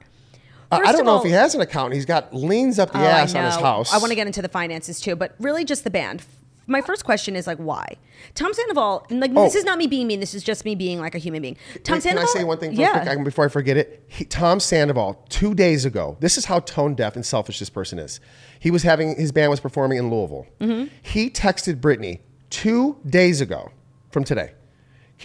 Uh, 0.71 0.81
I 0.85 0.93
don't 0.93 1.05
know 1.05 1.13
all- 1.13 1.19
if 1.19 1.25
he 1.27 1.33
has 1.33 1.55
an 1.55 1.61
accountant. 1.61 1.95
He's 1.95 2.07
got 2.07 2.35
liens 2.35 2.79
up 2.79 2.93
the 2.93 2.99
Oh, 2.99 3.05
ass 3.05 3.35
on 3.35 3.45
his 3.45 3.57
house. 3.57 3.93
I 3.93 3.99
want 3.99 4.09
to 4.11 4.15
get 4.15 4.27
into 4.27 4.41
the 4.41 4.49
finances 4.49 5.01
too, 5.01 5.17
but 5.17 5.35
really 5.39 5.65
just 5.65 5.85
the 5.85 5.91
band. 5.91 6.25
My 6.67 6.81
first 6.81 7.05
question 7.05 7.35
is 7.37 7.47
like, 7.47 7.59
why? 7.59 7.97
Tom 8.35 8.53
Sandoval, 8.55 9.07
and 9.11 9.21
like 9.21 9.35
this 9.35 9.55
Oh. 9.55 9.59
is 9.59 9.65
not 9.65 9.79
me 9.79 9.87
being 9.87 10.07
mean. 10.07 10.21
This 10.21 10.35
is 10.35 10.43
just 10.45 10.65
me 10.65 10.75
being 10.75 11.01
like 11.01 11.15
a 11.15 11.19
human 11.19 11.43
being. 11.43 11.57
Tom 11.83 11.97
Wait, 11.97 12.03
can 12.05 12.19
I 12.19 12.25
say 12.27 12.45
one 12.45 12.59
thing 12.59 12.73
yeah. 12.73 13.05
quick 13.05 13.25
before 13.25 13.45
I 13.45 13.49
forget 13.49 13.77
it? 13.77 14.05
He, 14.07 14.25
Tom 14.25 14.61
Sandoval, 14.61 15.25
two 15.29 15.55
days 15.55 15.85
ago, 15.85 16.17
this 16.21 16.39
is 16.39 16.45
how 16.45 16.61
tone 16.61 16.95
deaf 16.95 17.17
and 17.17 17.27
selfish 17.27 17.59
this 17.59 17.71
person 17.71 17.99
is. 17.99 18.21
He 18.61 18.71
was 18.71 18.83
having, 18.85 19.17
his 19.17 19.33
band 19.33 19.51
was 19.51 19.61
performing 19.61 19.99
in 19.99 20.11
Louisville. 20.11 20.47
Mm-hmm. 20.61 20.95
He 21.03 21.31
texted 21.31 21.81
Brittany 21.81 22.21
two 22.51 22.97
days 23.07 23.41
ago 23.41 23.71
from 24.11 24.23
today. 24.25 24.53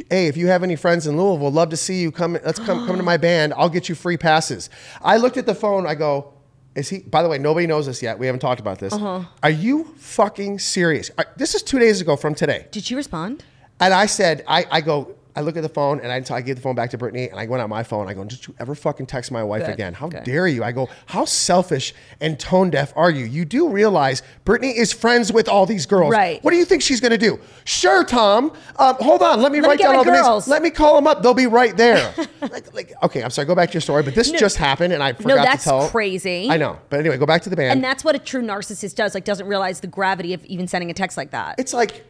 Hey, 0.09 0.27
if 0.27 0.37
you 0.37 0.47
have 0.47 0.63
any 0.63 0.75
friends 0.75 1.07
in 1.07 1.17
Louisville, 1.17 1.51
love 1.51 1.69
to 1.69 1.77
see 1.77 2.01
you. 2.01 2.11
Come, 2.11 2.33
let's 2.45 2.59
come, 2.59 2.85
come 2.85 2.97
to 2.97 3.03
my 3.03 3.17
band. 3.27 3.53
I'll 3.55 3.69
get 3.69 3.89
you 3.89 3.95
free 3.95 4.17
passes. 4.17 4.69
I 5.01 5.17
looked 5.17 5.37
at 5.37 5.45
the 5.47 5.55
phone. 5.55 5.87
I 5.87 5.95
go, 5.95 6.33
is 6.77 6.89
he? 6.89 6.99
By 6.99 7.23
the 7.23 7.29
way, 7.29 7.37
nobody 7.39 7.67
knows 7.67 7.87
this 7.87 8.01
yet. 8.03 8.19
We 8.19 8.25
haven't 8.27 8.39
talked 8.39 8.59
about 8.59 8.79
this. 8.79 8.93
Uh-huh. 8.93 9.23
Are 9.41 9.49
you 9.49 9.85
fucking 9.97 10.59
serious? 10.59 11.09
Are- 11.17 11.27
this 11.35 11.55
is 11.55 11.63
two 11.63 11.79
days 11.79 12.01
ago 12.01 12.15
from 12.15 12.35
today. 12.35 12.67
Did 12.71 12.83
she 12.83 12.95
respond? 12.95 13.43
And 13.79 13.93
I 13.93 14.05
said, 14.05 14.43
I, 14.47 14.65
I 14.71 14.81
go, 14.81 15.16
I 15.37 15.41
look 15.41 15.55
at 15.55 15.61
the 15.61 15.69
phone 15.69 15.99
and 15.99 16.11
I, 16.11 16.35
I 16.35 16.41
give 16.41 16.55
the 16.55 16.63
phone 16.63 16.73
back 16.73 16.89
to 16.89 16.97
Brittany 16.97 17.29
and 17.29 17.39
I 17.39 17.45
went 17.45 17.61
on 17.61 17.69
my 17.69 17.83
phone. 17.83 18.07
I 18.07 18.15
go, 18.15 18.23
did 18.23 18.47
you 18.47 18.55
ever 18.59 18.73
fucking 18.73 19.05
text 19.05 19.31
my 19.31 19.43
wife 19.43 19.65
Good, 19.67 19.75
again? 19.75 19.93
How 19.93 20.07
good. 20.07 20.23
dare 20.23 20.47
you? 20.47 20.63
I 20.63 20.71
go, 20.71 20.89
how 21.05 21.25
selfish 21.25 21.93
and 22.19 22.39
tone 22.39 22.71
deaf 22.71 22.91
are 22.95 23.11
you? 23.11 23.23
You 23.25 23.45
do 23.45 23.69
realize 23.69 24.23
Brittany 24.45 24.75
is 24.75 24.91
friends 24.91 25.31
with 25.31 25.47
all 25.47 25.67
these 25.67 25.85
girls. 25.85 26.11
Right. 26.11 26.43
What 26.43 26.49
do 26.49 26.57
you 26.57 26.65
think 26.65 26.81
she's 26.81 26.99
going 26.99 27.11
to 27.11 27.19
do? 27.19 27.39
Sure, 27.65 28.03
Tom. 28.03 28.51
Um, 28.77 28.95
hold 28.95 29.21
on. 29.21 29.39
Let 29.43 29.51
me 29.51 29.61
Let 29.61 29.67
write 29.67 29.77
get 29.77 29.83
down 29.83 29.97
all 29.97 30.03
the 30.03 30.11
names. 30.11 30.47
Let 30.47 30.63
me 30.63 30.71
call 30.71 30.95
them 30.95 31.05
up. 31.05 31.21
They'll 31.21 31.35
be 31.35 31.45
right 31.45 31.77
there. 31.77 32.11
like, 32.41 32.73
like, 32.73 32.93
okay, 33.03 33.21
I'm 33.21 33.29
sorry. 33.29 33.45
Go 33.45 33.53
back 33.53 33.69
to 33.69 33.73
your 33.73 33.81
story. 33.81 34.01
But 34.01 34.15
this 34.15 34.31
just 34.31 34.57
happened 34.57 34.91
and 34.91 35.03
I 35.03 35.13
forgot 35.13 35.43
that's 35.45 35.65
to 35.65 35.69
tell. 35.69 35.89
crazy. 35.89 36.49
I 36.49 36.57
know. 36.57 36.79
But 36.89 36.99
anyway, 36.99 37.17
go 37.17 37.27
back 37.27 37.43
to 37.43 37.51
the 37.51 37.55
band. 37.55 37.73
And 37.73 37.83
that's 37.83 38.03
what 38.03 38.15
a 38.15 38.19
true 38.19 38.41
narcissist 38.41 38.95
does. 38.95 39.13
Like, 39.13 39.23
doesn't 39.23 39.45
realize 39.45 39.81
the 39.81 39.87
gravity 39.87 40.33
of 40.33 40.43
even 40.45 40.67
sending 40.67 40.89
a 40.89 40.95
text 40.95 41.15
like 41.15 41.29
that. 41.29 41.59
it's 41.59 41.75
like, 41.75 42.03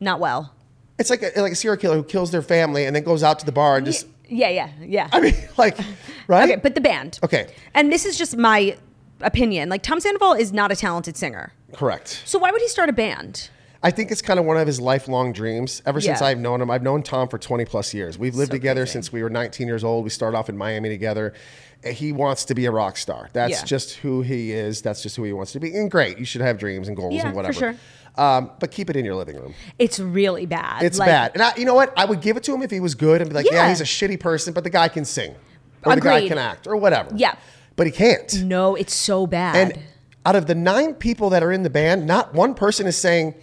Not 0.00 0.18
well. 0.18 0.53
It's 0.98 1.10
like 1.10 1.22
a, 1.22 1.40
like 1.40 1.52
a 1.52 1.56
serial 1.56 1.76
killer 1.80 1.96
who 1.96 2.02
kills 2.04 2.30
their 2.30 2.42
family 2.42 2.84
and 2.86 2.94
then 2.94 3.02
goes 3.04 3.22
out 3.22 3.38
to 3.40 3.46
the 3.46 3.52
bar 3.52 3.76
and 3.76 3.86
just, 3.86 4.06
Yeah, 4.28 4.48
yeah, 4.48 4.70
yeah. 4.80 5.08
I 5.12 5.20
mean, 5.20 5.34
like, 5.56 5.76
right? 6.28 6.48
Okay, 6.50 6.60
but 6.60 6.74
the 6.74 6.80
band. 6.80 7.18
Okay. 7.22 7.52
And 7.74 7.92
this 7.92 8.04
is 8.04 8.16
just 8.16 8.36
my 8.36 8.76
opinion. 9.20 9.68
Like 9.68 9.82
Tom 9.82 10.00
Sandoval 10.00 10.32
is 10.34 10.52
not 10.52 10.70
a 10.72 10.76
talented 10.76 11.16
singer. 11.16 11.52
Correct. 11.72 12.22
So 12.24 12.38
why 12.38 12.50
would 12.50 12.60
he 12.60 12.68
start 12.68 12.88
a 12.88 12.92
band? 12.92 13.50
I 13.82 13.90
think 13.90 14.10
it's 14.10 14.22
kind 14.22 14.38
of 14.40 14.46
one 14.46 14.56
of 14.56 14.66
his 14.66 14.80
lifelong 14.80 15.32
dreams. 15.34 15.82
Ever 15.84 16.00
since 16.00 16.20
Yeah. 16.22 16.28
I've 16.28 16.38
known 16.38 16.60
him, 16.62 16.70
I've 16.70 16.82
known 16.82 17.02
Tom 17.02 17.28
for 17.28 17.36
20 17.38 17.64
plus 17.66 17.92
years. 17.92 18.16
We've 18.18 18.34
lived 18.34 18.50
So 18.52 18.56
together 18.56 18.82
crazy. 18.82 18.92
since 18.92 19.12
we 19.12 19.22
were 19.22 19.28
19 19.28 19.66
years 19.66 19.84
old. 19.84 20.04
We 20.04 20.10
started 20.10 20.38
off 20.38 20.48
in 20.48 20.56
Miami 20.56 20.88
together. 20.88 21.34
He 21.86 22.10
wants 22.12 22.46
to 22.46 22.54
be 22.54 22.64
a 22.64 22.70
rock 22.70 22.96
star. 22.96 23.28
That's 23.34 23.50
Yeah. 23.60 23.64
just 23.64 23.96
who 23.96 24.22
he 24.22 24.52
is. 24.52 24.80
That's 24.80 25.02
just 25.02 25.16
who 25.16 25.24
he 25.24 25.34
wants 25.34 25.52
to 25.52 25.60
be. 25.60 25.74
And 25.74 25.90
great, 25.90 26.18
you 26.18 26.24
should 26.24 26.40
have 26.40 26.56
dreams 26.58 26.88
and 26.88 26.96
goals 26.96 27.12
Yeah, 27.12 27.22
and 27.26 27.30
for 27.32 27.36
whatever. 27.36 27.52
sure. 27.52 27.74
Um, 28.16 28.52
but 28.60 28.70
keep 28.70 28.90
it 28.90 28.96
in 28.96 29.04
your 29.04 29.16
living 29.16 29.36
room. 29.36 29.54
It's 29.78 29.98
really 29.98 30.46
bad. 30.46 30.84
It's 30.84 30.98
Like, 30.98 31.08
bad. 31.08 31.32
And 31.34 31.42
I, 31.42 31.52
you 31.56 31.64
know 31.64 31.74
what? 31.74 31.92
I 31.96 32.04
would 32.04 32.20
give 32.20 32.36
it 32.36 32.44
to 32.44 32.54
him 32.54 32.62
if 32.62 32.70
he 32.70 32.78
was 32.78 32.94
good 32.94 33.20
and 33.20 33.28
be 33.28 33.34
like, 33.34 33.46
yeah, 33.46 33.54
Yeah. 33.64 33.68
he's 33.70 33.80
a 33.80 33.84
shitty 33.84 34.20
person, 34.20 34.52
but 34.54 34.62
the 34.62 34.70
guy 34.70 34.86
can 34.88 35.04
sing. 35.04 35.34
Or 35.84 35.94
the 35.96 36.00
guy 36.00 36.28
can 36.28 36.38
act 36.38 36.66
or 36.68 36.76
whatever. 36.76 37.10
Yeah. 37.14 37.34
But 37.76 37.86
he 37.86 37.92
can't. 37.92 38.32
No, 38.44 38.76
it's 38.76 38.94
so 38.94 39.26
bad. 39.26 39.56
And 39.56 39.82
out 40.24 40.36
of 40.36 40.46
the 40.46 40.54
nine 40.54 40.94
people 40.94 41.28
that 41.30 41.42
are 41.42 41.50
in 41.52 41.64
the 41.64 41.70
band, 41.70 42.06
not 42.06 42.32
one 42.32 42.54
person 42.54 42.86
is 42.86 42.96
saying, 42.96 43.34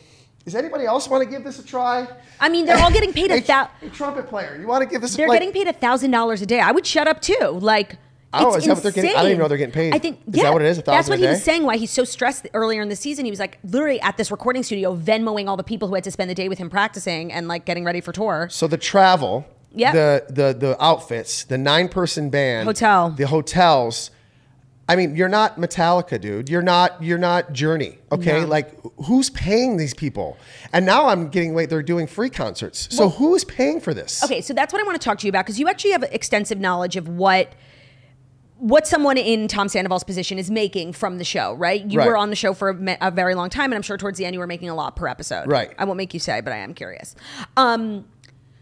"Does 0.46 0.56
anybody 0.56 0.86
else 0.86 1.08
want 1.10 1.22
to 1.24 1.30
give 1.30 1.44
this 1.44 1.60
a 1.60 1.66
try?" 1.66 2.08
I 2.40 2.48
mean, 2.50 2.66
they're 2.66 2.80
all 2.82 2.90
getting 2.92 3.12
paid 3.14 3.30
a 3.30 3.36
Hey, 3.40 3.42
thou- 3.42 3.70
hey, 3.82 3.90
trumpet 3.90 4.28
player, 4.28 4.58
you 4.60 4.66
want 4.68 4.82
to 4.84 4.90
give 4.90 5.02
this? 5.02 5.16
They're 5.16 5.28
like, 5.28 5.40
getting 5.42 5.54
paid 5.54 5.68
a 5.68 5.74
thousand 5.78 6.12
dollars 6.12 6.42
a 6.42 6.46
day. 6.46 6.62
I 6.62 6.72
would 6.72 6.88
shut 6.88 7.08
up 7.10 7.22
too. 7.22 7.60
Like, 7.62 7.98
Oh, 8.34 8.50
it's 8.50 8.58
is 8.60 8.66
that 8.66 8.74
what 8.76 8.84
they're 8.84 8.92
getting- 8.94 9.12
I 9.12 9.22
don't 9.24 9.26
even 9.28 9.40
know 9.40 9.48
they're 9.48 9.58
getting 9.58 9.74
paid. 9.74 9.94
I 9.94 10.00
think 10.00 10.20
Is 10.28 10.38
yeah, 10.38 10.44
that 10.44 10.54
what 10.54 10.62
it 10.62 10.68
is, 10.70 10.82
That's 10.82 11.10
what 11.10 11.20
he 11.20 11.28
was 11.28 11.44
saying. 11.44 11.64
Why 11.64 11.78
he's 11.78 11.92
so 11.92 12.04
stressed 12.04 12.48
earlier 12.54 12.82
in 12.82 12.88
the 12.90 12.96
season. 12.96 13.26
He 13.26 13.32
was 13.32 13.40
like 13.40 13.60
literally 13.64 14.00
at 14.02 14.16
this 14.18 14.32
recording 14.32 14.64
studio, 14.64 14.96
Venmoing 14.96 15.48
all 15.50 15.58
the 15.58 15.64
people 15.64 15.88
who 15.90 15.96
had 15.96 16.04
to 16.06 16.12
spend 16.12 16.30
the 16.30 16.36
day 16.36 16.48
with 16.48 16.58
him 16.58 16.70
practicing 16.70 17.32
and 17.32 17.48
like 17.48 17.66
getting 17.66 17.84
ready 17.84 18.00
for 18.00 18.12
tour. 18.14 18.48
So 18.50 18.68
the 18.68 18.78
travel, 18.78 19.46
yeah, 19.74 19.92
the 19.92 20.26
the 20.30 20.54
the 20.58 20.84
outfits, 20.84 21.44
the 21.44 21.58
nine 21.58 21.90
person 21.90 22.30
band, 22.30 22.68
Hotel. 22.68 23.10
the 23.10 23.28
hotels. 23.28 24.12
I 24.90 24.96
mean, 24.98 25.16
you're 25.16 25.30
not 25.30 25.58
Metallica, 25.58 26.20
dude. 26.20 26.50
You're 26.50 26.62
not. 26.62 27.02
You're 27.02 27.18
not 27.18 27.54
Journey. 27.54 27.98
Okay, 28.12 28.42
No. 28.42 28.48
like 28.48 28.78
who's 29.06 29.30
paying 29.30 29.78
these 29.78 29.94
people? 29.94 30.38
And 30.74 30.86
now 30.86 31.08
I'm 31.08 31.30
getting 31.30 31.54
wait. 31.54 31.70
They're 31.70 31.82
doing 31.84 32.08
free 32.08 32.30
concerts. 32.30 32.88
So 32.94 33.08
who's 33.10 33.44
paying 33.46 33.80
for 33.80 33.94
this? 33.94 34.22
Okay, 34.24 34.42
so 34.42 34.54
that's 34.54 34.74
what 34.74 34.82
I 34.82 34.86
want 34.86 35.00
to 35.00 35.04
talk 35.06 35.18
to 35.20 35.28
you 35.28 35.30
about 35.30 35.46
because 35.46 35.60
you 35.60 35.68
actually 35.70 35.92
have 35.92 36.04
extensive 36.04 36.60
knowledge 36.60 36.98
of 36.98 37.08
what 37.08 37.54
what 38.62 38.86
someone 38.86 39.18
in 39.18 39.48
Tom 39.48 39.68
Sandoval's 39.68 40.04
position 40.04 40.38
is 40.38 40.52
making 40.52 40.94
from 40.94 41.18
the 41.18 41.24
show, 41.24 41.54
right? 41.56 41.84
You 41.84 41.98
Right. 41.98 42.08
were 42.08 42.16
on 42.16 42.30
the 42.30 42.36
show 42.36 42.54
for 42.54 42.70
a, 42.70 42.98
a 43.02 43.10
very 43.12 43.34
long 43.34 43.50
time, 43.50 43.66
and 43.72 43.74
I'm 43.74 43.82
sure 43.82 43.98
towards 43.98 44.18
the 44.20 44.26
end 44.26 44.36
you 44.36 44.40
were 44.40 44.46
making 44.46 44.70
a 44.70 44.76
lot 44.76 44.96
per 44.96 45.08
episode. 45.08 45.48
Right. 45.50 45.74
I 45.80 45.86
won't 45.86 45.98
make 45.98 46.14
you 46.14 46.20
say, 46.20 46.42
but 46.42 46.54
I 46.54 46.58
am 46.58 46.76
curious. 46.76 47.16
Um, 47.58 48.06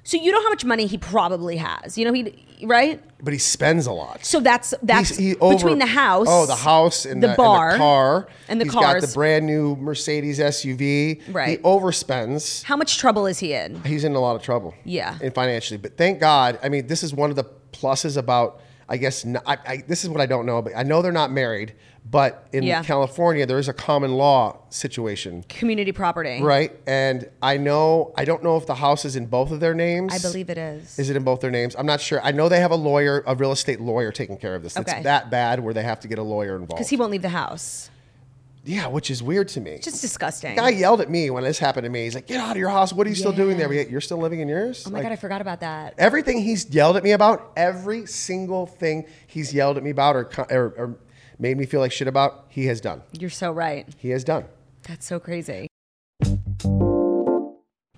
so 0.06 0.16
you 0.18 0.32
know 0.32 0.42
how 0.42 0.50
much 0.50 0.64
money 0.64 0.86
he 0.88 0.98
probably 0.98 1.58
has. 1.58 1.98
You 1.98 2.06
know 2.06 2.14
he 2.14 2.46
right. 2.64 3.04
But 3.22 3.34
he 3.34 3.40
spends 3.40 3.86
a 3.88 3.92
lot. 3.92 4.24
So 4.24 4.40
that's 4.40 4.74
that's 4.82 5.18
he 5.18 5.36
over- 5.36 5.56
between 5.56 5.80
the 5.80 5.86
house, 5.86 6.28
Oh, 6.30 6.46
the 6.46 6.56
house 6.56 7.06
and 7.06 7.22
the 7.22 7.28
the, 7.28 7.32
and 7.34 7.38
bar, 7.38 7.72
the 7.74 7.78
car, 7.78 8.28
and 8.48 8.62
the 8.62 8.66
He's 8.66 8.74
cars. 8.74 9.02
got 9.02 9.08
the 9.10 9.14
brand 9.14 9.46
new 9.46 9.76
Mercedes 9.76 10.40
SUV. 10.40 11.22
Right. 11.34 11.50
He 11.50 11.58
overspends. 11.58 12.64
How 12.64 12.78
much 12.78 12.98
trouble 12.98 13.28
is 13.28 13.40
he 13.40 13.54
in? 13.54 13.84
He's 13.84 14.06
in 14.06 14.16
a 14.16 14.20
lot 14.22 14.38
of 14.38 14.42
trouble. 14.42 14.74
Yeah. 14.86 15.18
And 15.22 15.36
financially, 15.36 15.78
but 15.78 15.98
thank 15.98 16.20
God. 16.22 16.58
I 16.64 16.70
mean, 16.70 16.88
this 16.88 17.04
is 17.04 17.14
one 17.14 17.30
of 17.30 17.36
the 17.36 17.44
pluses 17.74 18.16
about. 18.16 18.62
I 18.90 18.98
guess 18.98 19.24
n 19.24 19.38
I 19.46 19.58
I 19.68 19.84
this 19.88 20.04
is 20.04 20.10
what 20.10 20.20
I 20.22 20.26
don't 20.26 20.46
know, 20.46 20.62
but 20.62 20.74
I 20.76 20.84
know 20.84 21.02
they're 21.02 21.12
not 21.12 21.32
married. 21.32 21.74
But 22.12 22.48
in 22.54 22.64
Yeah. 22.64 22.82
California, 22.82 23.46
there 23.46 23.60
is 23.60 23.68
a 23.68 23.74
common 23.74 24.14
law 24.14 24.58
situation, 24.70 25.44
Community 25.48 25.92
property. 25.92 26.42
right? 26.42 26.72
And 26.88 27.30
I 27.42 27.58
know 27.58 28.14
I 28.18 28.26
don't 28.26 28.42
know 28.44 28.58
if 28.58 28.66
the 28.66 28.74
house 28.76 29.06
is 29.06 29.16
in 29.16 29.28
both 29.28 29.52
of 29.52 29.60
their 29.60 29.76
names. 29.76 30.12
I 30.14 30.18
believe 30.18 30.50
it 30.50 30.58
is. 30.58 30.98
Is 30.98 31.12
it 31.12 31.16
in 31.16 31.24
both 31.24 31.42
their 31.42 31.52
names? 31.52 31.76
I'm 31.78 31.86
not 31.86 32.02
sure. 32.02 32.20
I 32.24 32.32
know 32.32 32.50
they 32.50 32.62
have 32.62 32.72
a 32.72 32.76
lawyer, 32.76 33.24
a 33.28 33.36
real 33.36 33.52
estate 33.52 33.80
lawyer, 33.80 34.12
taking 34.12 34.38
care 34.38 34.56
of 34.56 34.64
this. 34.64 34.76
Okay. 34.76 34.92
It's 34.92 35.04
that 35.04 35.30
bad 35.30 35.60
where 35.60 35.74
they 35.74 35.84
have 35.84 36.00
to 36.00 36.08
get 36.08 36.18
a 36.18 36.24
lawyer 36.24 36.54
involved. 36.56 36.78
Because 36.78 36.90
he 36.90 36.98
won't 36.98 37.12
leave 37.12 37.22
the 37.22 37.30
house. 37.30 37.92
Yeah, 38.70 38.86
which 38.86 39.10
is 39.10 39.24
weird 39.24 39.48
to 39.50 39.62
me. 39.62 39.80
Just 39.82 40.00
disgusting. 40.02 40.56
guy 40.56 40.70
yelled 40.70 41.02
at 41.02 41.10
me 41.10 41.32
when 41.32 41.44
this 41.44 41.58
happened 41.58 41.86
to 41.86 41.90
me. 41.90 42.04
He's 42.04 42.14
like, 42.14 42.28
"Get 42.28 42.40
out 42.40 42.52
of 42.52 42.58
your 42.58 42.70
house! 42.70 42.94
What 42.94 43.08
are 43.08 43.10
you 43.10 43.16
still 43.16 43.32
doing 43.32 43.58
there? 43.58 43.72
You're 43.74 44.00
still 44.00 44.20
living 44.20 44.42
in 44.42 44.48
yours?" 44.48 44.84
oh 44.86 44.92
my 44.92 45.00
Like, 45.00 45.06
God, 45.06 45.12
I 45.12 45.16
forgot 45.16 45.42
about 45.42 45.62
that. 45.62 45.96
everything 45.98 46.40
he's 46.40 46.70
yelled 46.70 46.96
at 46.96 47.04
me 47.04 47.12
about, 47.12 47.52
every 47.58 48.06
single 48.06 48.68
thing 48.68 49.08
he's 49.26 49.54
yelled 49.54 49.78
at 49.78 49.84
me 49.84 49.90
about 49.90 50.16
or, 50.16 50.26
co- 50.26 50.46
or, 50.52 50.74
or 50.78 50.98
made 51.40 51.58
me 51.58 51.66
feel 51.66 51.80
like 51.80 51.92
shit 51.92 52.08
about, 52.08 52.46
he 52.50 52.68
has 52.68 52.80
done. 52.80 53.02
You're 53.12 53.32
so 53.32 53.52
right. 53.52 53.88
He 53.98 54.12
has 54.12 54.24
done. 54.24 54.46
That's 54.84 55.06
so 55.08 55.20
crazy. 55.20 55.68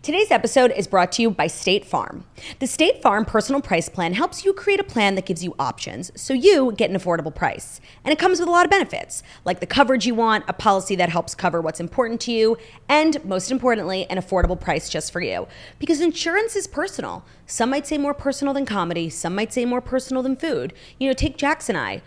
Today's 0.03 0.31
episode 0.31 0.71
is 0.71 0.87
brought 0.87 1.11
to 1.11 1.21
you 1.21 1.29
by 1.29 1.45
State 1.45 1.85
Farm. 1.85 2.25
The 2.57 2.65
State 2.65 3.03
Farm 3.03 3.23
personal 3.23 3.61
price 3.61 3.87
plan 3.87 4.15
helps 4.15 4.43
you 4.43 4.51
create 4.51 4.79
a 4.79 4.83
plan 4.83 5.13
that 5.13 5.27
gives 5.27 5.43
you 5.43 5.53
options 5.59 6.11
so 6.19 6.33
you 6.33 6.71
get 6.71 6.89
an 6.89 6.97
affordable 6.97 7.33
price. 7.33 7.79
And 8.03 8.11
it 8.11 8.17
comes 8.17 8.39
with 8.39 8.49
a 8.49 8.51
lot 8.51 8.65
of 8.65 8.71
benefits, 8.71 9.21
like 9.45 9.59
the 9.59 9.67
coverage 9.67 10.07
you 10.07 10.15
want, 10.15 10.45
a 10.47 10.53
policy 10.53 10.95
that 10.95 11.09
helps 11.09 11.35
cover 11.35 11.61
what's 11.61 11.79
important 11.79 12.19
to 12.21 12.31
you, 12.31 12.57
and 12.89 13.23
most 13.23 13.51
importantly, 13.51 14.07
an 14.09 14.17
affordable 14.17 14.59
price 14.59 14.89
just 14.89 15.13
for 15.13 15.21
you. 15.21 15.47
Because 15.77 16.01
insurance 16.01 16.55
is 16.55 16.65
personal. 16.65 17.23
Some 17.45 17.69
might 17.69 17.85
say 17.85 17.99
more 17.99 18.15
personal 18.15 18.55
than 18.55 18.65
comedy, 18.65 19.07
some 19.07 19.35
might 19.35 19.53
say 19.53 19.65
more 19.65 19.81
personal 19.81 20.23
than 20.23 20.35
food. 20.35 20.73
You 20.99 21.09
know, 21.09 21.13
take 21.13 21.37
Jax 21.37 21.69
and 21.69 21.77
I. 21.77 22.01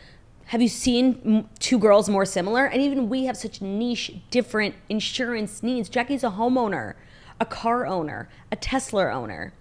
Have 0.47 0.61
you 0.61 0.69
seen 0.69 1.49
two 1.61 1.79
girls 1.79 2.09
more 2.09 2.27
similar? 2.27 2.67
And 2.67 2.83
even 2.83 3.09
we 3.09 3.27
have 3.27 3.37
such 3.37 3.63
niche, 3.63 4.17
different 4.31 4.75
insurance 4.89 5.63
needs. 5.63 5.89
Jackie's 5.89 6.25
a 6.25 6.31
homeowner, 6.31 6.95
a 7.41 7.45
car 7.45 7.87
owner, 7.87 8.29
a 8.51 8.57
Tesla 8.57 9.11
owner. 9.11 9.53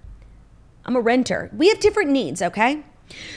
I'm 0.85 0.95
a 0.95 1.01
renter. 1.01 1.49
We 1.55 1.69
have 1.69 1.79
different 1.79 2.11
needs, 2.11 2.41
okay? 2.41 2.83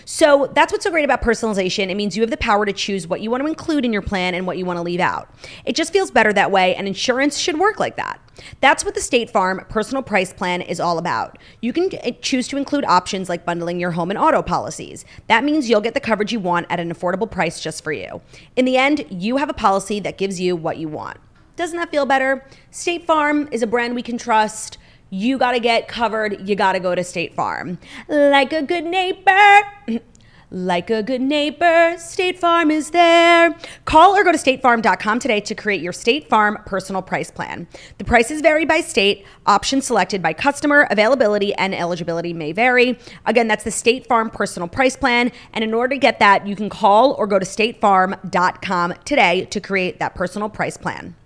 So 0.04 0.50
that's 0.54 0.72
what's 0.72 0.84
so 0.84 0.90
great 0.90 1.04
about 1.04 1.22
personalization. 1.22 1.90
It 1.90 1.96
means 1.96 2.16
you 2.16 2.22
have 2.22 2.30
the 2.30 2.36
power 2.36 2.64
to 2.64 2.72
choose 2.72 3.06
what 3.06 3.20
you 3.20 3.30
want 3.30 3.42
to 3.42 3.48
include 3.48 3.84
in 3.84 3.92
your 3.92 4.02
plan 4.02 4.34
and 4.34 4.46
what 4.46 4.58
you 4.58 4.64
want 4.64 4.78
to 4.78 4.82
leave 4.82 5.00
out. 5.00 5.28
It 5.64 5.76
just 5.76 5.92
feels 5.92 6.10
better 6.10 6.32
that 6.32 6.50
way, 6.50 6.74
and 6.76 6.86
insurance 6.86 7.36
should 7.36 7.58
work 7.58 7.78
like 7.78 7.96
that. 7.96 8.20
That's 8.60 8.84
what 8.84 8.94
the 8.94 9.00
State 9.00 9.30
Farm 9.30 9.64
personal 9.68 10.02
price 10.02 10.32
plan 10.32 10.62
is 10.62 10.80
all 10.80 10.98
about. 10.98 11.38
You 11.60 11.72
can 11.72 11.90
choose 12.20 12.48
to 12.48 12.56
include 12.56 12.84
options 12.84 13.28
like 13.28 13.44
bundling 13.44 13.80
your 13.80 13.90
home 13.90 14.10
and 14.10 14.18
auto 14.18 14.42
policies. 14.42 15.04
That 15.26 15.44
means 15.44 15.68
you'll 15.68 15.80
get 15.80 15.94
the 15.94 16.00
coverage 16.00 16.32
you 16.32 16.40
want 16.40 16.66
at 16.70 16.80
an 16.80 16.92
affordable 16.92 17.30
price 17.30 17.60
just 17.60 17.82
for 17.82 17.92
you. 17.92 18.20
In 18.54 18.64
the 18.64 18.76
end, 18.76 19.06
you 19.10 19.36
have 19.38 19.50
a 19.50 19.54
policy 19.54 20.00
that 20.00 20.18
gives 20.18 20.40
you 20.40 20.54
what 20.54 20.78
you 20.78 20.88
want. 20.88 21.18
Doesn't 21.56 21.76
that 21.78 21.90
feel 21.90 22.06
better? 22.06 22.44
State 22.70 23.06
Farm 23.06 23.48
is 23.50 23.62
a 23.62 23.66
brand 23.66 23.94
we 23.94 24.02
can 24.02 24.18
trust. 24.18 24.78
You 25.10 25.38
got 25.38 25.52
to 25.52 25.60
get 25.60 25.88
covered. 25.88 26.48
You 26.48 26.54
got 26.54 26.72
to 26.72 26.80
go 26.80 26.94
to 26.94 27.02
State 27.02 27.34
Farm. 27.34 27.78
Like 28.08 28.52
a 28.52 28.62
good 28.62 28.84
neighbor. 28.84 29.60
Like 30.50 30.90
a 30.90 31.02
good 31.02 31.22
neighbor, 31.22 31.96
State 31.98 32.38
Farm 32.38 32.70
is 32.70 32.90
there. 32.90 33.56
Call 33.84 34.16
or 34.16 34.22
go 34.22 34.30
to 34.30 34.38
statefarm.com 34.38 35.18
today 35.18 35.40
to 35.40 35.56
create 35.56 35.82
your 35.82 35.92
State 35.92 36.28
Farm 36.28 36.56
personal 36.66 37.02
price 37.02 37.32
plan. 37.32 37.66
The 37.98 38.04
prices 38.04 38.42
vary 38.42 38.64
by 38.64 38.80
state, 38.80 39.26
options 39.46 39.86
selected 39.86 40.22
by 40.22 40.34
customer, 40.34 40.86
availability, 40.88 41.52
and 41.54 41.74
eligibility 41.74 42.32
may 42.32 42.52
vary. 42.52 42.96
Again, 43.26 43.48
that's 43.48 43.64
the 43.64 43.72
State 43.72 44.06
Farm 44.06 44.30
personal 44.30 44.68
price 44.68 44.96
plan. 44.96 45.32
And 45.52 45.64
in 45.64 45.74
order 45.74 45.96
to 45.96 45.98
get 45.98 46.20
that, 46.20 46.46
you 46.46 46.54
can 46.54 46.68
call 46.68 47.14
or 47.14 47.26
go 47.26 47.40
to 47.40 47.44
statefarm.com 47.44 48.94
today 49.04 49.46
to 49.46 49.60
create 49.60 49.98
that 49.98 50.14
personal 50.14 50.48
price 50.48 50.76
plan. 50.76 51.16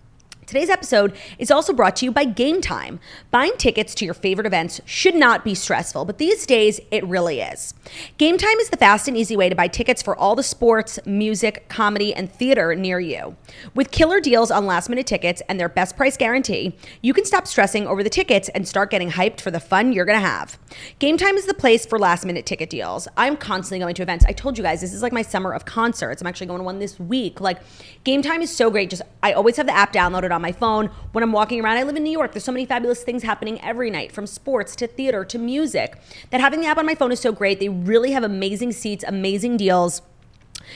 Today's 0.50 0.68
episode 0.68 1.16
is 1.38 1.52
also 1.52 1.72
brought 1.72 1.94
to 1.94 2.04
you 2.04 2.10
by 2.10 2.24
Game 2.24 2.60
Time. 2.60 2.98
Buying 3.30 3.52
tickets 3.56 3.94
to 3.94 4.04
your 4.04 4.14
favorite 4.14 4.48
events 4.48 4.80
should 4.84 5.14
not 5.14 5.44
be 5.44 5.54
stressful, 5.54 6.04
but 6.06 6.18
these 6.18 6.44
days 6.44 6.80
it 6.90 7.06
really 7.06 7.40
is. 7.40 7.72
Game 8.18 8.36
Time 8.36 8.58
is 8.58 8.68
the 8.68 8.76
fast 8.76 9.06
and 9.06 9.16
easy 9.16 9.36
way 9.36 9.48
to 9.48 9.54
buy 9.54 9.68
tickets 9.68 10.02
for 10.02 10.16
all 10.16 10.34
the 10.34 10.42
sports, 10.42 10.98
music, 11.06 11.68
comedy, 11.68 12.12
and 12.12 12.32
theater 12.32 12.74
near 12.74 12.98
you. 12.98 13.36
With 13.76 13.92
killer 13.92 14.18
deals 14.18 14.50
on 14.50 14.66
last 14.66 14.88
minute 14.88 15.06
tickets 15.06 15.40
and 15.48 15.60
their 15.60 15.68
best 15.68 15.96
price 15.96 16.16
guarantee, 16.16 16.76
you 17.00 17.14
can 17.14 17.24
stop 17.24 17.46
stressing 17.46 17.86
over 17.86 18.02
the 18.02 18.10
tickets 18.10 18.48
and 18.48 18.66
start 18.66 18.90
getting 18.90 19.12
hyped 19.12 19.40
for 19.40 19.52
the 19.52 19.60
fun 19.60 19.92
you're 19.92 20.04
going 20.04 20.20
to 20.20 20.26
have. 20.26 20.58
Game 20.98 21.16
Time 21.16 21.36
is 21.36 21.46
the 21.46 21.54
place 21.54 21.86
for 21.86 21.96
last 21.96 22.26
minute 22.26 22.44
ticket 22.44 22.70
deals. 22.70 23.06
I'm 23.16 23.36
constantly 23.36 23.78
going 23.78 23.94
to 23.94 24.02
events. 24.02 24.24
I 24.26 24.32
told 24.32 24.58
you 24.58 24.64
guys 24.64 24.80
this 24.80 24.92
is 24.92 25.00
like 25.00 25.12
my 25.12 25.22
summer 25.22 25.52
of 25.52 25.64
concerts. 25.64 26.20
I'm 26.20 26.26
actually 26.26 26.48
going 26.48 26.58
to 26.58 26.64
one 26.64 26.80
this 26.80 26.98
week. 26.98 27.40
Like 27.40 27.60
Game 28.02 28.20
Time 28.20 28.42
is 28.42 28.50
so 28.50 28.68
great. 28.68 28.90
Just 28.90 29.02
I 29.22 29.32
always 29.32 29.56
have 29.56 29.66
the 29.66 29.76
app 29.76 29.92
downloaded 29.92 30.32
on 30.32 30.39
my 30.40 30.52
phone 30.52 30.86
when 31.12 31.22
I'm 31.22 31.32
walking 31.32 31.60
around. 31.60 31.76
I 31.76 31.82
live 31.82 31.96
in 31.96 32.04
New 32.04 32.10
York. 32.10 32.32
There's 32.32 32.44
so 32.44 32.52
many 32.52 32.66
fabulous 32.66 33.02
things 33.02 33.22
happening 33.22 33.60
every 33.60 33.90
night 33.90 34.12
from 34.12 34.26
sports 34.26 34.74
to 34.76 34.86
theater 34.86 35.24
to 35.24 35.38
music 35.38 36.00
that 36.30 36.40
having 36.40 36.60
the 36.60 36.66
app 36.66 36.78
on 36.78 36.86
my 36.86 36.94
phone 36.94 37.12
is 37.12 37.20
so 37.20 37.32
great. 37.32 37.60
They 37.60 37.68
really 37.68 38.12
have 38.12 38.24
amazing 38.24 38.72
seats, 38.72 39.04
amazing 39.06 39.56
deals. 39.56 40.02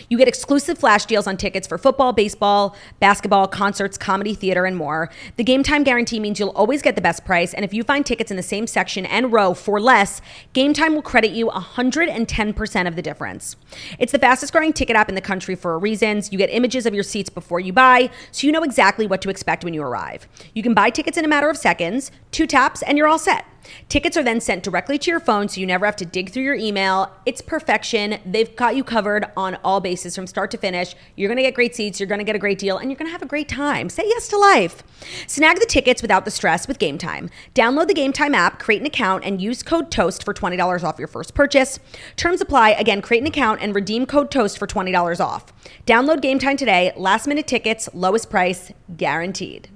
You 0.09 0.19
get 0.19 0.29
exclusive 0.29 0.79
flash 0.79 1.05
deals 1.07 1.27
on 1.27 1.37
tickets 1.37 1.67
for 1.67 1.79
football, 1.79 2.13
baseball, 2.13 2.77
basketball, 3.01 3.49
concerts, 3.49 3.99
comedy, 3.99 4.35
theater, 4.35 4.65
and 4.65 4.77
more. 4.77 5.11
The 5.37 5.45
game 5.45 5.63
time 5.63 5.85
guarantee 5.85 6.21
means 6.21 6.39
you'll 6.39 6.51
always 6.51 6.83
get 6.83 6.95
the 6.95 7.03
best 7.03 7.25
price, 7.25 7.55
and 7.55 7.65
if 7.65 7.75
you 7.75 7.83
find 7.83 8.05
tickets 8.05 8.31
in 8.31 8.37
the 8.37 8.43
same 8.43 8.67
section 8.67 9.07
and 9.07 9.33
row 9.33 9.55
for 9.55 9.81
less, 9.81 10.21
Game 10.53 10.73
Time 10.73 10.95
will 10.95 11.03
credit 11.03 11.33
you 11.33 11.47
110% 11.49 12.89
of 12.89 12.97
the 12.97 13.03
difference. 13.03 13.57
It's 13.99 14.13
the 14.13 14.19
fastest 14.19 14.53
growing 14.53 14.73
ticket 14.73 14.97
app 14.97 15.09
in 15.09 15.15
the 15.15 15.21
country 15.21 15.55
for 15.55 15.75
a 15.75 15.79
reason. 15.79 16.23
You 16.31 16.39
get 16.39 16.51
images 16.51 16.87
of 16.87 16.95
your 16.95 17.03
seats 17.03 17.31
before 17.31 17.61
you 17.61 17.73
buy, 17.73 18.11
so 18.31 18.47
you 18.47 18.53
know 18.53 18.63
exactly 18.63 19.07
what 19.07 19.23
to 19.23 19.31
expect 19.31 19.65
when 19.65 19.75
you 19.75 19.83
arrive. 19.83 20.29
You 20.55 20.63
can 20.63 20.75
buy 20.75 20.91
tickets 20.91 21.17
in 21.17 21.25
a 21.25 21.29
matter 21.29 21.49
of 21.49 21.57
seconds, 21.57 22.11
two 22.31 22.47
taps, 22.47 22.83
and 22.83 22.99
you're 22.99 23.09
all 23.09 23.19
set. 23.19 23.45
Tickets 23.89 24.17
are 24.17 24.23
then 24.23 24.41
sent 24.41 24.63
directly 24.63 24.99
to 24.99 25.11
your 25.11 25.21
phone 25.21 25.49
so 25.49 25.61
you 25.61 25.67
never 25.67 25.87
have 25.87 25.97
to 25.97 26.05
dig 26.05 26.31
through 26.31 26.43
your 26.43 26.55
email. 26.55 27.11
It's 27.27 27.41
perfection. 27.41 28.19
They've 28.25 28.55
got 28.57 28.77
you 28.77 28.85
covered 28.85 29.27
on 29.37 29.57
all 29.65 29.81
bases 29.81 30.15
from 30.15 30.27
start 30.27 30.51
to 30.53 30.59
finish. 30.59 30.95
You're 31.17 31.29
going 31.29 31.37
to 31.37 31.43
get 31.43 31.55
great 31.55 31.75
seats, 31.75 32.01
you're 32.01 32.07
going 32.07 32.19
to 32.19 32.25
get 32.25 32.37
a 32.37 32.39
great 32.39 32.59
deal, 32.59 32.79
and 32.79 32.91
you're 32.91 32.97
going 32.97 33.09
to 33.09 33.13
have 33.13 33.23
a 33.23 33.27
great 33.27 33.49
time. 33.49 33.89
Say 33.89 34.05
yes 34.07 34.29
to 34.29 34.39
life. 34.39 34.83
Snag 35.27 35.61
the 35.61 35.67
tickets 35.67 36.03
without 36.03 36.25
the 36.25 36.31
stress 36.31 36.67
with 36.69 36.79
Game 36.79 36.99
Time. 36.99 37.31
Download 37.55 37.87
the 37.87 37.95
Game 37.95 38.13
Time 38.13 38.35
app, 38.35 38.59
create 38.59 38.81
an 38.81 38.87
account, 38.87 39.25
and 39.25 39.41
use 39.41 39.63
code 39.63 39.91
TOAST 39.91 40.25
for 40.25 40.35
$20 40.35 40.85
off 40.85 40.99
your 40.99 41.09
first 41.09 41.35
purchase. 41.35 41.79
Terms 42.17 42.41
apply. 42.41 42.71
Again, 42.71 43.03
create 43.03 43.21
an 43.21 43.27
account 43.27 43.61
and 43.61 43.75
redeem 43.75 44.07
code 44.07 44.31
TOAST 44.31 44.59
for 44.59 44.67
$20 44.67 45.21
off. 45.21 45.53
Download 45.87 46.21
Game 46.21 46.39
Time 46.39 46.57
today. 46.57 46.93
Last 46.97 47.27
minute 47.27 47.47
tickets, 47.47 47.89
lowest 47.93 48.31
price, 48.31 48.73
guaranteed. 48.97 49.74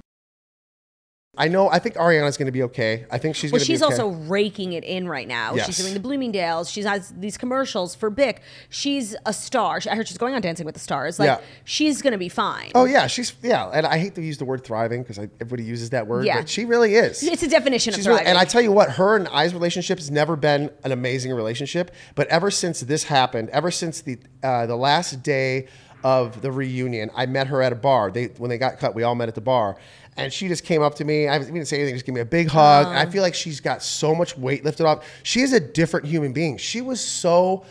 I 1.39 1.49
know. 1.49 1.71
I 1.71 1.79
think 1.79 1.95
Ariana's 1.95 2.37
going 2.37 2.47
to 2.47 2.53
be 2.53 2.65
okay. 2.65 3.07
I 3.11 3.19
think 3.19 3.37
she's 3.37 3.53
Well, 3.53 3.59
going 3.61 3.65
to 3.67 3.69
be 3.71 3.75
she's 3.75 3.83
okay. 3.83 3.95
also 3.95 4.09
raking 4.29 4.73
it 4.75 4.85
in 4.85 5.09
right 5.09 5.27
now. 5.29 5.55
Yes. 5.55 5.67
She's 5.67 5.79
doing 5.79 5.95
the 5.95 6.01
Bloomingdale's. 6.01 6.69
She 6.71 6.83
has 6.83 7.15
these 7.17 7.39
commercials 7.39 7.95
for 7.95 8.11
Bic. 8.11 8.43
She's 8.69 9.15
a 9.25 9.33
star. 9.33 9.81
I 9.91 9.95
heard 9.95 10.09
she's 10.09 10.19
going 10.19 10.35
on 10.35 10.41
Dancing 10.43 10.67
with 10.67 10.75
the 10.75 10.81
Stars. 10.81 11.19
Like 11.19 11.27
Yeah. 11.29 11.41
she's 11.65 12.03
gonna 12.03 12.19
be 12.19 12.29
fine. 12.29 12.73
Oh 12.75 12.85
yeah, 12.85 13.07
she's 13.07 13.33
yeah, 13.43 13.71
and 13.73 13.87
I 13.87 13.99
hate 13.99 14.15
to 14.17 14.23
use 14.23 14.39
the 14.39 14.45
word 14.45 14.65
thriving 14.65 15.03
because 15.03 15.19
everybody 15.19 15.63
uses 15.63 15.91
that 15.91 16.07
word, 16.07 16.25
Yeah. 16.25 16.39
but 16.41 16.49
she 16.49 16.65
really 16.65 16.95
is. 16.97 17.23
It's 17.23 17.43
a 17.43 17.49
definition 17.49 17.93
of 17.95 17.99
She's 17.99 18.07
really- 18.07 18.19
thriving. 18.19 18.31
and 18.31 18.39
I 18.39 18.45
tell 18.45 18.61
you 18.61 18.73
what, 18.73 18.91
her 18.93 19.15
and 19.17 19.29
I's 19.29 19.55
relationship 19.55 19.99
has 19.99 20.11
never 20.11 20.35
been 20.37 20.71
an 20.85 20.93
amazing 20.93 21.33
relationship. 21.33 21.93
But 22.15 22.27
ever 22.29 22.51
since 22.51 22.81
this 22.81 23.05
happened, 23.05 23.49
ever 23.51 23.71
since 23.71 24.01
the 24.01 24.19
uh, 24.43 24.67
the 24.67 24.77
last 24.77 25.23
day 25.23 25.69
of 26.05 26.43
the 26.43 26.53
reunion, 26.53 27.11
I 27.17 27.27
met 27.27 27.49
her 27.49 27.61
at 27.63 27.73
a 27.73 27.77
bar. 27.77 28.11
They 28.11 28.27
when 28.39 28.49
they 28.51 28.59
got 28.59 28.79
cut, 28.79 28.95
we 28.95 29.03
all 29.03 29.15
met 29.15 29.29
at 29.29 29.35
the 29.35 29.41
bar, 29.41 29.77
and 30.19 30.33
she 30.33 30.49
just 30.49 30.65
came 30.65 30.83
up 30.83 30.97
to 30.97 31.05
me. 31.05 31.29
I 31.29 31.39
didn't 31.39 31.67
say 31.67 31.77
anything, 31.77 31.95
just 31.95 32.05
gave 32.05 32.15
me 32.15 32.21
a 32.21 32.27
big 32.27 32.49
hug. 32.49 32.87
Oh. 32.87 32.91
I 32.91 33.07
feel 33.07 33.23
like 33.23 33.35
she's 33.35 33.61
got 33.61 33.83
so 33.83 34.15
much 34.15 34.37
weight 34.37 34.65
lifted 34.65 34.87
off. 34.87 35.05
She 35.23 35.41
is 35.41 35.53
a 35.53 35.61
different 35.61 36.07
human 36.07 36.33
being. 36.33 36.57
She 36.57 36.81
was 36.81 37.01
so 37.01 37.65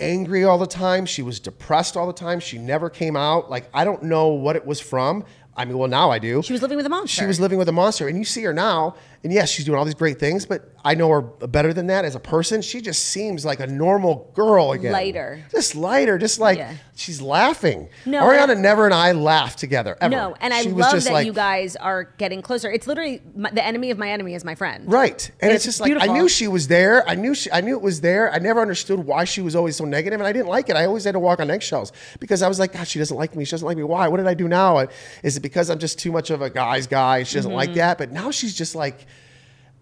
angry 0.00 0.44
all 0.44 0.58
the 0.58 0.66
time. 0.66 1.06
She 1.06 1.22
was 1.22 1.38
depressed 1.38 1.96
all 1.96 2.06
the 2.06 2.12
time. 2.12 2.40
She 2.40 2.58
never 2.58 2.90
came 2.90 3.16
out. 3.16 3.50
Like 3.50 3.68
I 3.72 3.84
don't 3.84 4.02
know 4.02 4.28
what 4.28 4.56
it 4.56 4.66
was 4.66 4.80
from. 4.80 5.24
I 5.56 5.64
mean, 5.64 5.78
well 5.78 5.88
now 5.88 6.10
I 6.10 6.18
do. 6.18 6.42
She 6.42 6.52
was 6.52 6.62
living 6.62 6.76
with 6.76 6.86
a 6.86 6.90
monster. 6.90 7.22
She 7.22 7.26
was 7.26 7.38
living 7.38 7.58
with 7.58 7.68
a 7.68 7.72
monster, 7.72 8.08
and 8.08 8.18
you 8.18 8.24
see 8.24 8.42
her 8.42 8.52
now, 8.52 8.96
and 9.24 9.32
yes, 9.32 9.50
she's 9.50 9.64
doing 9.64 9.78
all 9.78 9.84
these 9.86 9.94
great 9.94 10.18
things. 10.20 10.44
But 10.46 10.70
I 10.84 10.94
know 10.94 11.08
her 11.08 11.22
better 11.22 11.72
than 11.72 11.86
that 11.88 12.04
as 12.04 12.14
a 12.14 12.20
person. 12.20 12.60
She 12.60 12.80
just 12.82 13.06
seems 13.06 13.44
like 13.44 13.58
a 13.58 13.66
normal 13.66 14.30
girl 14.34 14.72
again. 14.72 14.92
Lighter. 14.92 15.42
just 15.50 15.74
lighter, 15.74 16.18
just 16.18 16.38
like 16.38 16.58
Yeah. 16.58 16.74
she's 16.94 17.22
laughing. 17.22 17.88
No, 18.04 18.22
Ariana 18.22 18.50
and- 18.52 18.60
never 18.62 18.84
and 18.84 18.92
I 18.92 19.12
laughed 19.12 19.58
together 19.58 19.96
ever. 20.00 20.10
No, 20.14 20.36
and 20.40 20.52
I 20.52 20.62
She 20.62 20.68
love 20.68 21.02
that 21.02 21.12
like- 21.12 21.26
you 21.26 21.32
guys 21.32 21.74
are 21.76 22.04
getting 22.18 22.42
closer. 22.42 22.70
It's 22.70 22.86
literally 22.86 23.22
my, 23.34 23.50
the 23.50 23.64
enemy 23.64 23.90
of 23.90 23.96
my 23.98 24.10
enemy 24.10 24.34
is 24.34 24.44
my 24.44 24.54
friend. 24.54 24.92
Right. 24.92 25.30
And 25.40 25.48
And 25.48 25.52
it's, 25.52 25.64
it's 25.66 25.78
just 25.78 25.80
like 25.80 25.96
I 26.02 26.12
knew 26.12 26.28
she 26.28 26.46
was 26.46 26.68
there. 26.68 27.08
I 27.08 27.14
knew 27.14 27.34
she 27.34 27.50
I 27.50 27.62
knew 27.62 27.74
it 27.76 27.82
was 27.82 28.02
there. 28.02 28.30
I 28.30 28.38
never 28.38 28.60
understood 28.60 29.00
why 29.00 29.24
she 29.24 29.40
was 29.40 29.56
always 29.56 29.76
so 29.76 29.84
negative 29.86 30.20
and 30.20 30.26
I 30.26 30.32
didn't 30.32 30.48
like 30.48 30.68
it. 30.68 30.76
I 30.76 30.84
always 30.84 31.04
had 31.04 31.12
to 31.12 31.18
walk 31.18 31.40
on 31.40 31.50
eggshells 31.50 31.92
because 32.20 32.42
I 32.42 32.48
was 32.48 32.58
like, 32.58 32.74
God, 32.74 32.86
she 32.86 32.98
doesn't 32.98 33.16
like 33.16 33.34
me. 33.34 33.46
She 33.46 33.52
doesn't 33.52 33.66
like 33.66 33.78
me. 33.78 33.84
Why? 33.84 34.06
What 34.08 34.18
did 34.18 34.26
I 34.26 34.34
do 34.34 34.48
now? 34.48 34.86
Is 35.22 35.36
it 35.38 35.40
because 35.40 35.70
I'm 35.70 35.78
just 35.78 35.98
too 35.98 36.12
much 36.12 36.28
of 36.28 36.42
a 36.42 36.50
guy's 36.50 36.86
guy? 36.86 37.22
She 37.22 37.36
doesn't 37.36 37.50
Mm-hmm. 37.50 37.56
like 37.56 37.74
that. 37.74 37.96
But 37.96 38.12
now 38.12 38.30
she's 38.30 38.54
just 38.54 38.74
like 38.74 39.06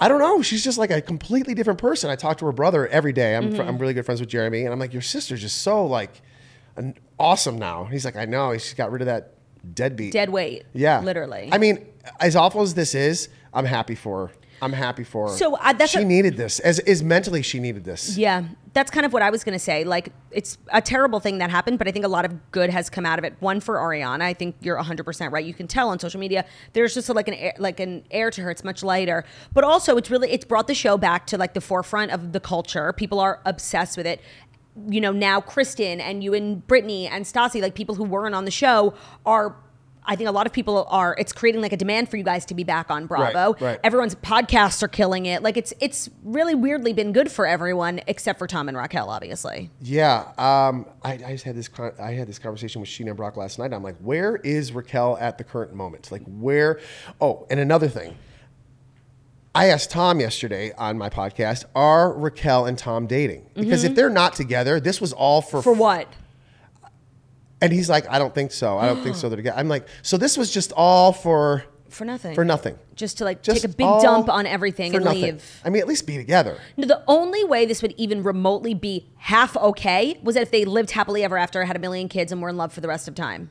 I 0.03 0.09
don't 0.09 0.19
know. 0.19 0.43
She's 0.43 0.65
just 0.65 0.79
like 0.79 0.91
a 0.91 1.01
completely 1.01 1.55
different 1.55 1.79
person. 1.79 2.11
I 2.11 2.17
talk 2.17 2.39
to 2.39 2.47
her 2.47 2.53
brother 2.53 2.89
every 2.89 3.13
day. 3.13 3.37
I'm, 3.37 3.45
Mm-hmm. 3.49 3.57
fr- 3.57 3.63
I'm 3.63 3.79
really 3.79 3.95
good 3.95 4.05
friends 4.05 4.21
with 4.21 4.29
Jeremy, 4.31 4.65
and 4.65 4.73
I'm 4.73 4.79
like, 4.79 4.93
your 4.93 5.03
sister's 5.03 5.41
just 5.41 5.59
so 5.63 5.87
like 5.87 6.21
an, 6.77 6.95
awesome 7.19 7.59
now. 7.59 7.85
He's 7.85 8.05
like, 8.05 8.17
I 8.17 8.25
know. 8.25 8.53
She's 8.55 8.75
got 8.75 8.91
rid 8.91 9.03
of 9.03 9.07
that 9.07 9.35
deadbeat. 9.75 10.13
Dead 10.13 10.31
weight. 10.31 10.65
Yeah. 10.75 11.01
Literally. 11.01 11.49
I 11.53 11.59
mean, 11.59 11.87
as 12.21 12.35
awful 12.37 12.63
as 12.63 12.75
this 12.75 12.95
is, 12.95 13.29
I'm 13.55 13.65
happy 13.65 13.95
for 13.95 14.27
her. 14.29 14.33
I'm 14.63 14.73
happy 14.73 15.05
for 15.05 15.29
her. 15.29 15.37
So, 15.37 15.57
uh, 15.57 15.73
that's 15.73 15.91
she 15.91 16.01
a- 16.01 16.05
needed 16.05 16.37
this. 16.37 16.61
As 16.61 16.79
is 16.81 17.03
mentally, 17.03 17.43
she 17.43 17.59
needed 17.59 17.85
this. 17.85 18.17
Yeah, 18.17 18.45
that's 18.73 18.91
kind 18.91 19.05
of 19.05 19.13
what 19.13 19.21
I 19.21 19.29
was 19.31 19.43
going 19.45 19.55
to 19.55 19.59
say. 19.59 19.85
Like, 19.85 20.11
it's 20.31 20.57
a 20.73 20.81
terrible 20.81 21.19
thing 21.21 21.39
that 21.39 21.51
happened, 21.51 21.79
but 21.79 21.89
I 21.89 21.91
think 21.91 22.05
a 22.05 22.09
lot 22.09 22.25
of 22.25 22.53
good 22.53 22.71
has 22.71 22.89
come 22.89 23.05
out 23.05 23.19
of 23.19 23.25
it. 23.25 23.35
One 23.41 23.61
for 23.61 23.77
Ariana, 23.77 24.23
I 24.23 24.33
think 24.35 24.55
you're 24.61 24.79
100% 24.79 25.33
right. 25.33 25.45
You 25.45 25.53
can 25.53 25.67
tell 25.67 25.89
on 25.89 25.99
social 25.99 26.21
media 26.21 26.45
there's 26.73 26.95
just 26.95 27.09
a, 27.09 27.13
like 27.13 27.29
an 27.29 27.35
air, 27.35 27.53
like 27.59 27.81
an 27.81 28.05
air 28.11 28.31
to 28.31 28.41
her. 28.43 28.51
It's 28.51 28.65
much 28.65 28.83
lighter, 28.83 29.25
but 29.53 29.65
also 29.65 29.97
it's 29.97 30.11
really 30.11 30.31
it's 30.31 30.45
brought 30.45 30.69
the 30.69 30.75
show 30.75 30.97
back 30.97 31.27
to 31.27 31.37
like 31.37 31.55
the 31.55 31.61
forefront 31.61 32.13
of 32.13 32.33
the 32.33 32.41
culture. 32.41 32.93
People 32.93 33.19
are 33.19 33.41
obsessed 33.45 33.97
with 33.97 34.07
it. 34.07 34.21
You 34.89 35.01
know, 35.03 35.13
now 35.13 35.41
Kristen 35.41 36.01
and 36.01 36.23
you 36.25 36.33
and 36.33 36.67
Brittany 36.67 37.07
and 37.09 37.25
Stassi, 37.27 37.61
like 37.61 37.75
people 37.75 37.95
who 37.97 38.05
weren't 38.05 38.35
on 38.35 38.45
the 38.45 38.51
show, 38.53 38.95
are. 39.27 39.57
I 40.05 40.17
think 40.17 40.29
a 40.29 40.33
lot 40.33 40.47
of 40.47 40.53
people 40.53 40.85
are. 40.89 41.15
It's 41.19 41.33
creating 41.33 41.61
like 41.61 41.73
a 41.73 41.77
demand 41.77 42.09
for 42.09 42.17
you 42.17 42.25
guys 42.25 42.45
to 42.47 42.55
be 42.55 42.65
back 42.65 42.91
on 42.91 43.07
Bravo. 43.07 43.57
right. 43.65 43.79
Everyone's 43.85 44.15
podcasts 44.17 44.83
are 44.83 44.89
killing 44.89 45.27
it. 45.27 45.43
Like 45.43 45.57
it's 45.57 45.73
it's 45.81 46.11
really 46.25 46.55
weirdly 46.55 46.93
been 46.93 47.13
good 47.13 47.31
for 47.31 47.47
everyone 47.47 48.01
except 48.07 48.39
for 48.39 48.47
Tom 48.47 48.69
and 48.69 48.77
Raquel, 48.77 49.09
obviously. 49.09 49.71
Yeah, 49.81 50.33
um, 50.39 50.87
I, 51.03 51.13
I 51.13 51.33
just 51.33 51.45
had 51.45 51.55
this. 51.57 51.69
Con- 51.69 51.93
I 52.01 52.13
had 52.13 52.27
this 52.27 52.39
conversation 52.39 52.81
with 52.81 52.91
Sheena 52.91 53.09
and 53.09 53.17
Brock 53.17 53.37
last 53.37 53.59
night. 53.59 53.73
I'm 53.73 53.83
like, 53.83 53.97
where 53.99 54.37
is 54.37 54.73
Raquel 54.73 55.17
at 55.21 55.39
the 55.39 55.45
current 55.45 55.75
moment? 55.75 56.11
Like, 56.11 56.23
where? 56.27 56.81
Oh, 57.21 57.47
and 57.51 57.61
another 57.61 57.89
thing. 57.89 58.17
I 59.55 59.67
asked 59.67 59.91
Tom 59.91 60.19
yesterday 60.19 60.73
on 60.79 60.97
my 60.97 61.11
podcast, 61.11 61.67
are 61.75 62.11
Raquel 62.15 62.65
and 62.65 62.79
Tom 62.79 63.07
dating? 63.07 63.51
Because 63.55 63.85
if 63.85 63.95
they're 63.95 64.09
not 64.09 64.33
together, 64.35 64.81
this 64.81 64.99
was 64.99 65.13
all 65.13 65.43
for 65.43 65.61
For 65.61 65.75
what? 65.75 66.09
And 67.63 67.73
he's 67.73 67.89
like, 67.89 68.07
I 68.11 68.19
don't 68.19 68.35
think 68.35 68.53
so. 68.53 68.77
I 68.77 68.87
don't 68.87 69.03
think 69.03 69.17
so. 69.17 69.31
Together. 69.31 69.57
I'm 69.59 69.69
like, 69.69 69.87
so 70.03 70.19
this 70.19 70.37
was 70.37 70.51
just 70.51 70.73
all 70.77 71.13
for 71.13 71.65
For 71.89 72.05
nothing. 72.05 72.35
for 72.35 72.45
nothing. 72.45 72.79
Just 72.97 73.19
to 73.19 73.25
like 73.25 73.43
Just 73.43 73.63
take 73.63 73.71
a 73.71 73.75
big 73.75 73.87
all 73.87 74.03
dump 74.03 74.29
on 74.29 74.45
everything 74.47 74.91
for 74.93 74.97
and 74.99 75.05
nothing. 75.05 75.23
leave. 75.23 75.61
I 75.65 75.71
mean, 75.71 75.81
at 75.81 75.89
least 75.89 76.07
be 76.07 76.17
together. 76.17 76.59
No, 76.77 76.87
the 76.87 77.03
only 77.07 77.45
way 77.45 77.65
this 77.65 77.81
would 77.81 77.95
even 77.97 78.23
remotely 78.23 78.75
be 78.75 79.09
half 79.17 79.57
okay 79.57 80.19
was 80.23 80.35
that 80.35 80.43
if 80.43 80.51
they 80.51 80.65
lived 80.65 80.91
happily 80.91 81.23
ever 81.25 81.39
after, 81.39 81.65
had 81.65 81.77
a 81.77 81.79
million 81.79 82.09
kids, 82.09 82.33
and 82.33 82.43
were 82.43 82.49
in 82.51 82.57
love 82.57 82.73
for 82.73 82.81
the 82.81 82.89
rest 82.89 83.07
of 83.09 83.15
time. 83.15 83.51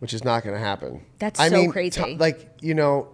which 0.00 0.12
is 0.14 0.24
not 0.24 0.42
going 0.42 0.54
to 0.54 0.60
happen. 0.60 1.02
That's 1.18 1.38
I 1.40 1.48
so 1.48 1.56
mean, 1.56 1.70
crazy. 1.72 2.16
Like 2.16 2.48
you 2.60 2.74
know, 2.74 3.08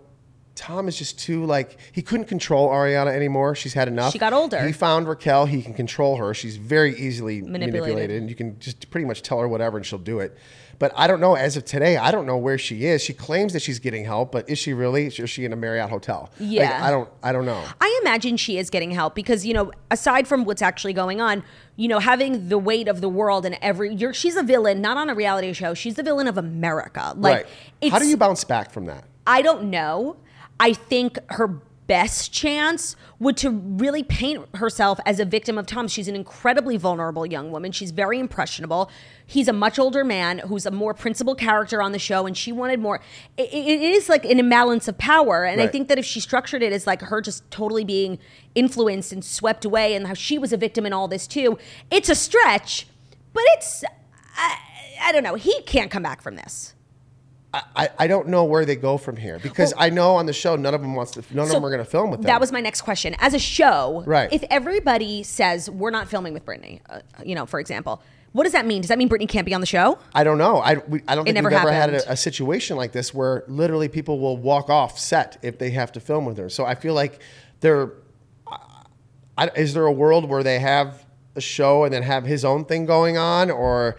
Tom 0.54 0.86
is 0.86 0.96
just 0.96 1.18
too 1.18 1.44
like 1.44 1.78
he 1.92 2.00
couldn't 2.00 2.26
control 2.26 2.68
Ariana 2.68 3.12
anymore. 3.12 3.54
She's 3.54 3.74
had 3.74 3.88
enough. 3.88 4.12
She 4.12 4.18
got 4.18 4.32
older. 4.32 4.64
He 4.64 4.72
found 4.72 5.08
Raquel. 5.08 5.46
He 5.46 5.62
can 5.62 5.74
control 5.74 6.16
her. 6.16 6.32
She's 6.32 6.56
very 6.56 6.96
easily 6.96 7.42
Manipulated. 7.42 7.72
manipulated, 7.72 8.16
and 8.22 8.30
you 8.30 8.36
can 8.36 8.58
just 8.60 8.88
pretty 8.90 9.06
much 9.06 9.22
tell 9.22 9.40
her 9.40 9.48
whatever, 9.48 9.76
and 9.76 9.84
she'll 9.84 9.98
do 9.98 10.20
it. 10.20 10.36
But 10.78 10.92
I 10.96 11.06
don't 11.06 11.20
know. 11.20 11.34
As 11.34 11.56
of 11.56 11.64
today, 11.64 11.96
I 11.96 12.10
don't 12.10 12.26
know 12.26 12.36
where 12.36 12.58
she 12.58 12.86
is. 12.86 13.02
She 13.02 13.12
claims 13.12 13.52
that 13.52 13.62
she's 13.62 13.78
getting 13.78 14.04
help, 14.04 14.32
but 14.32 14.48
is 14.48 14.58
she 14.58 14.72
really? 14.72 15.06
Is 15.06 15.30
she 15.30 15.44
in 15.44 15.52
a 15.52 15.56
Marriott 15.56 15.90
hotel? 15.90 16.30
Like, 16.38 16.50
Yeah. 16.50 16.84
I 16.84 16.90
don't. 16.90 17.08
I 17.22 17.32
don't 17.32 17.46
know. 17.46 17.62
I 17.80 18.00
imagine 18.02 18.36
she 18.36 18.58
is 18.58 18.70
getting 18.70 18.90
help 18.90 19.14
because 19.14 19.44
you 19.46 19.54
know, 19.54 19.72
aside 19.90 20.28
from 20.28 20.44
what's 20.44 20.62
actually 20.62 20.92
going 20.92 21.20
on, 21.20 21.42
you 21.76 21.88
know, 21.88 21.98
having 21.98 22.48
the 22.48 22.58
weight 22.58 22.88
of 22.88 23.00
the 23.00 23.08
world 23.08 23.44
and 23.46 23.58
every 23.60 23.94
you're 23.94 24.14
she's 24.14 24.36
a 24.36 24.42
villain, 24.42 24.80
not 24.80 24.96
on 24.96 25.10
a 25.10 25.14
reality 25.14 25.52
show. 25.52 25.74
She's 25.74 25.94
the 25.94 26.02
villain 26.02 26.28
of 26.28 26.38
America. 26.38 27.14
Like, 27.16 27.36
right. 27.36 27.46
it's, 27.80 27.92
How 27.92 27.98
do 27.98 28.06
you 28.06 28.16
bounce 28.16 28.44
back 28.44 28.70
from 28.70 28.86
that? 28.86 29.04
I 29.26 29.42
don't 29.42 29.70
know. 29.70 30.16
I 30.60 30.72
think 30.72 31.18
her 31.30 31.60
best 31.86 32.32
chance 32.32 32.96
would 33.18 33.36
to 33.36 33.50
really 33.50 34.02
paint 34.02 34.42
herself 34.56 34.98
as 35.04 35.20
a 35.20 35.24
victim 35.26 35.58
of 35.58 35.66
Tom. 35.66 35.86
She's 35.86 36.08
an 36.08 36.16
incredibly 36.16 36.78
vulnerable 36.78 37.26
young 37.26 37.50
woman. 37.50 37.72
She's 37.72 37.90
very 37.90 38.18
impressionable. 38.18 38.90
He's 39.26 39.48
a 39.48 39.52
much 39.52 39.78
older 39.78 40.02
man 40.02 40.38
who's 40.38 40.64
a 40.64 40.70
more 40.70 40.94
principal 40.94 41.34
character 41.34 41.82
on 41.82 41.92
the 41.92 41.98
show, 41.98 42.26
and 42.26 42.34
she 42.36 42.52
wanted 42.52 42.80
more. 42.80 43.00
it- 43.36 43.52
it 43.52 43.82
is 43.82 44.08
like 44.08 44.24
an 44.24 44.38
imbalance 44.38 44.88
of 44.88 44.96
power, 44.96 45.44
and 45.44 45.60
I 45.60 45.66
think 45.66 45.88
that 45.88 45.98
if 45.98 46.06
she 46.06 46.20
structured 46.20 46.62
it 46.62 46.72
as 46.72 46.86
like 46.86 47.02
her 47.02 47.20
just 47.20 47.50
totally 47.50 47.84
being 47.84 48.18
influenced 48.54 49.12
and 49.12 49.22
swept 49.22 49.64
away, 49.66 49.94
and 49.94 50.06
how 50.06 50.14
she 50.14 50.38
was 50.38 50.52
a 50.54 50.56
victim 50.56 50.86
in 50.86 50.92
all 50.94 51.06
this 51.08 51.26
too, 51.26 51.58
it's 51.90 52.08
a 52.08 52.14
stretch, 52.14 52.86
but 53.34 53.42
it's. 53.56 53.84
I, 54.36 54.56
I 55.02 55.12
don't 55.12 55.22
know. 55.22 55.34
He 55.34 55.60
can't 55.62 55.90
come 55.90 56.02
back 56.02 56.22
from 56.22 56.36
this. 56.36 56.73
I, 57.76 57.88
I 57.98 58.06
don't 58.06 58.28
know 58.28 58.44
where 58.44 58.64
they 58.64 58.76
go 58.76 58.98
from 58.98 59.16
here 59.16 59.38
because 59.38 59.72
I 59.76 59.90
know 59.90 60.16
on 60.16 60.26
the 60.26 60.32
show 60.32 60.56
none 60.56 60.74
of 60.74 60.80
them 60.80 60.94
wants 60.94 61.12
to. 61.12 61.22
None 61.32 61.46
of 61.46 61.52
them 61.52 61.64
are 61.64 61.70
going 61.70 61.84
to 61.84 61.88
film 61.90 62.10
with 62.10 62.20
them. 62.20 62.26
That 62.26 62.40
was 62.40 62.50
my 62.50 62.60
next 62.60 62.82
question. 62.82 63.14
As 63.18 63.32
a 63.34 63.38
show, 63.38 64.02
Right. 64.06 64.32
if 64.32 64.42
everybody 64.50 65.22
says 65.22 65.70
we're 65.70 65.90
not 65.90 66.08
filming 66.08 66.32
with 66.34 66.44
Brittany, 66.44 66.80
uh, 66.88 67.00
you 67.24 67.34
know, 67.34 67.46
for 67.46 67.60
example, 67.60 68.02
what 68.32 68.42
does 68.42 68.52
that 68.52 68.66
mean? 68.66 68.80
Does 68.82 68.88
that 68.88 68.98
mean 68.98 69.06
Brittany 69.06 69.28
can't 69.28 69.46
be 69.46 69.54
on 69.54 69.60
the 69.60 69.66
show? 69.66 69.98
I 70.12 70.24
don't 70.24 70.38
know. 70.38 70.58
I, 70.58 70.74
we, 70.88 71.02
I 71.06 71.14
don't 71.14 71.24
think 71.24 71.36
never 71.36 71.48
we've 71.50 71.58
ever 71.58 71.70
had 71.72 71.94
a, 71.94 72.12
a 72.12 72.16
situation 72.16 72.76
like 72.76 72.90
this 72.90 73.14
where 73.14 73.44
literally 73.46 73.88
people 73.88 74.18
will 74.18 74.36
walk 74.36 74.68
off 74.68 74.98
set 74.98 75.38
if 75.42 75.58
they 75.58 75.70
have 75.70 75.92
to 75.92 76.00
film 76.00 76.24
with 76.24 76.36
her. 76.38 76.48
So 76.48 76.64
I 76.64 76.74
feel 76.74 76.94
like 76.94 77.20
there 77.60 77.92
I, 79.38 79.48
is 79.56 79.74
there 79.74 79.86
a 79.86 79.92
world 79.92 80.28
where 80.28 80.42
they 80.42 80.58
have 80.58 81.04
a 81.36 81.40
show 81.40 81.84
and 81.84 81.92
then 81.92 82.02
have 82.02 82.24
his 82.24 82.44
own 82.44 82.64
thing 82.64 82.86
going 82.86 83.16
on, 83.16 83.50
or 83.50 83.96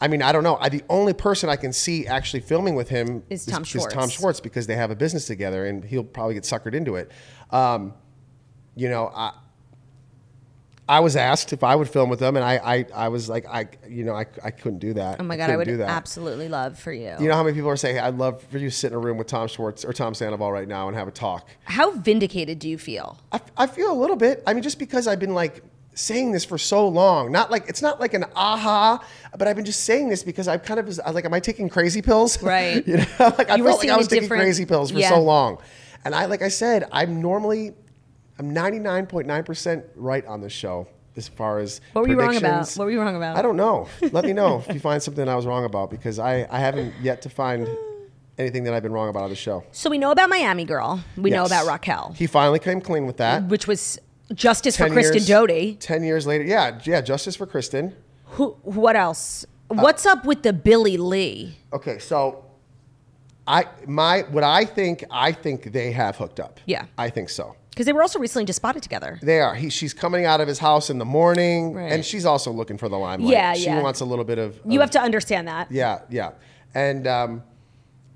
I 0.00 0.08
mean, 0.08 0.22
I 0.22 0.32
don't 0.32 0.42
know. 0.44 0.56
I, 0.60 0.68
the 0.68 0.82
only 0.88 1.12
person 1.12 1.50
I 1.50 1.56
can 1.56 1.72
see 1.72 2.06
actually 2.06 2.40
filming 2.40 2.74
with 2.74 2.88
him 2.88 3.22
Is 3.28 3.44
Tom 3.44 3.64
Tom 3.64 3.64
Schwartz. 3.64 4.12
Schwartz 4.12 4.40
because 4.40 4.66
they 4.66 4.76
have 4.76 4.90
a 4.90 4.96
business 4.96 5.26
together 5.26 5.66
and 5.66 5.84
he'll 5.84 6.04
probably 6.04 6.34
get 6.34 6.44
suckered 6.44 6.74
into 6.74 6.96
it. 6.96 7.10
Um, 7.50 7.94
you 8.76 8.88
know, 8.88 9.12
I. 9.14 9.32
I 10.88 10.98
was 10.98 11.14
asked 11.14 11.52
if 11.52 11.62
I 11.62 11.76
would 11.76 11.88
film 11.88 12.10
with 12.10 12.18
them, 12.18 12.34
and 12.34 12.44
I, 12.44 12.56
I, 12.56 12.86
I 12.92 13.08
was 13.10 13.28
like, 13.28 13.46
I, 13.46 13.68
you 13.88 14.02
know, 14.02 14.12
I, 14.12 14.26
I 14.42 14.50
couldn't 14.50 14.80
do 14.80 14.94
that. 14.94 15.20
Oh 15.20 15.22
my 15.22 15.36
god, 15.36 15.44
I 15.44 15.46
couldn't 15.46 15.58
would 15.58 15.64
do 15.68 15.76
that. 15.76 15.88
absolutely 15.88 16.48
love 16.48 16.80
for 16.80 16.92
you. 16.92 17.14
You 17.20 17.28
know 17.28 17.36
how 17.36 17.44
many 17.44 17.54
people 17.54 17.70
are 17.70 17.76
saying, 17.76 18.00
I'd 18.00 18.18
love 18.18 18.42
for 18.42 18.58
you 18.58 18.68
to 18.68 18.74
sit 18.74 18.88
in 18.90 18.96
a 18.96 18.98
room 18.98 19.16
with 19.16 19.28
Tom 19.28 19.46
Schwartz 19.46 19.84
or 19.84 19.92
Tom 19.92 20.14
Sandoval 20.14 20.50
right 20.50 20.66
now 20.66 20.88
and 20.88 20.96
have 20.96 21.06
a 21.06 21.12
talk. 21.12 21.48
How 21.62 21.92
vindicated 21.92 22.58
do 22.58 22.68
you 22.68 22.76
feel? 22.76 23.20
I, 23.30 23.40
I 23.56 23.66
feel 23.68 23.92
a 23.92 23.94
little 23.94 24.16
bit. 24.16 24.42
I 24.48 24.52
mean, 24.52 24.64
just 24.64 24.80
because 24.80 25.06
I've 25.06 25.20
been 25.20 25.32
like 25.32 25.62
saying 25.94 26.32
this 26.32 26.44
for 26.44 26.56
so 26.58 26.86
long, 26.88 27.30
not 27.32 27.50
like, 27.50 27.68
it's 27.68 27.82
not 27.82 28.00
like 28.00 28.14
an 28.14 28.24
aha, 28.36 29.04
but 29.36 29.46
I've 29.48 29.56
been 29.56 29.64
just 29.64 29.84
saying 29.84 30.08
this 30.08 30.22
because 30.22 30.48
I've 30.48 30.62
kind 30.62 30.80
of, 30.80 30.86
was- 30.86 31.00
like, 31.12 31.24
am 31.24 31.34
I 31.34 31.40
taking 31.40 31.68
crazy 31.68 32.00
pills? 32.02 32.40
Right. 32.50 32.86
you 32.86 32.98
know, 32.98 33.04
like 33.38 33.50
I 33.50 33.56
You 33.56 33.64
felt 33.64 33.80
like 33.80 33.90
I 33.90 33.96
was 33.96 34.08
taking 34.08 34.28
crazy 34.28 34.64
pills 34.66 34.90
for 34.92 34.98
Yeah. 34.98 35.10
so 35.10 35.20
long. 35.20 35.58
And 36.04 36.14
I, 36.14 36.24
like 36.26 36.42
I 36.42 36.48
said, 36.48 36.88
I'm 36.92 37.20
normally, 37.20 37.74
I'm 38.38 38.54
99.9% 38.54 39.84
right 39.96 40.24
on 40.26 40.40
this 40.40 40.52
show 40.52 40.86
as 41.16 41.28
far 41.28 41.58
as 41.58 41.80
What 41.92 42.02
were 42.02 42.08
you 42.08 42.18
wrong 42.18 42.36
about? 42.36 42.70
What 42.74 42.84
were 42.84 42.90
you 42.90 43.00
wrong 43.00 43.16
about? 43.16 43.36
I 43.36 43.42
don't 43.42 43.56
know. 43.56 43.88
Let 44.12 44.24
me 44.24 44.32
know 44.32 44.62
if 44.66 44.72
you 44.72 44.80
find 44.90 45.02
something 45.02 45.28
I 45.28 45.34
was 45.34 45.46
wrong 45.46 45.64
about 45.64 45.90
because 45.90 46.18
I, 46.18 46.46
I 46.50 46.58
haven't 46.60 46.94
yet 47.02 47.22
to 47.22 47.28
find 47.30 47.68
anything 48.38 48.64
that 48.64 48.72
I've 48.72 48.82
been 48.82 48.92
wrong 48.92 49.08
about 49.10 49.24
on 49.24 49.30
the 49.30 49.36
show. 49.36 49.64
So 49.72 49.90
we 49.90 49.98
know 49.98 50.12
about 50.12 50.30
Miami 50.30 50.64
Girl. 50.64 51.04
We 51.16 51.30
know 51.30 51.44
about 51.44 51.66
Raquel, 51.66 52.14
He 52.16 52.26
finally 52.26 52.58
came 52.58 52.80
clean 52.80 53.06
with 53.06 53.18
that. 53.18 53.44
which 53.48 53.66
was 53.66 53.98
justice 54.34 54.76
for 54.76 54.88
Kristen 54.88 55.16
years- 55.16 55.26
Doty. 55.28 55.74
Ten 55.76 56.02
years 56.02 56.26
later, 56.26 56.44
yeah, 56.44 56.78
yeah, 56.84 57.00
justice 57.00 57.36
for 57.36 57.46
Kristen. 57.46 57.94
Who? 58.36 58.56
What 58.62 58.96
else? 58.96 59.44
What's 59.68 60.06
up 60.06 60.24
with 60.24 60.42
the 60.42 60.52
Billie 60.52 60.96
Lee? 60.96 61.56
Okay, 61.72 61.98
so 61.98 62.44
I 63.46 63.66
my 63.86 64.22
what 64.30 64.44
I 64.44 64.64
think 64.64 65.04
I 65.10 65.32
think 65.32 65.72
they 65.72 65.92
have 65.92 66.16
hooked 66.16 66.40
up. 66.40 66.60
Yeah. 66.66 66.86
I 66.98 67.10
think 67.10 67.28
so. 67.28 67.56
Because 67.70 67.86
they 67.86 67.92
were 67.92 68.02
also 68.02 68.18
recently 68.18 68.44
just 68.46 68.56
spotted 68.56 68.82
together. 68.82 69.18
They 69.22 69.38
are. 69.40 69.54
He, 69.54 69.70
she's 69.70 69.94
coming 69.94 70.24
out 70.26 70.40
of 70.40 70.48
his 70.48 70.58
house 70.58 70.90
in 70.90 70.98
the 70.98 71.04
morning, 71.04 71.72
Right. 71.72 71.92
and 71.92 72.04
she's 72.04 72.26
also 72.26 72.50
looking 72.50 72.76
for 72.76 72.88
the 72.88 72.98
limelight. 72.98 73.32
Yeah, 73.32 73.54
she 73.54 73.66
yeah. 73.66 73.80
wants 73.80 74.00
a 74.00 74.04
little 74.04 74.24
bit 74.24 74.38
of. 74.38 74.58
You 74.66 74.80
have 74.80 74.90
to 74.90 75.00
understand 75.00 75.46
that. 75.46 75.70
Yeah, 75.70 76.00
yeah, 76.10 76.32
and 76.74 77.06
um, 77.06 77.42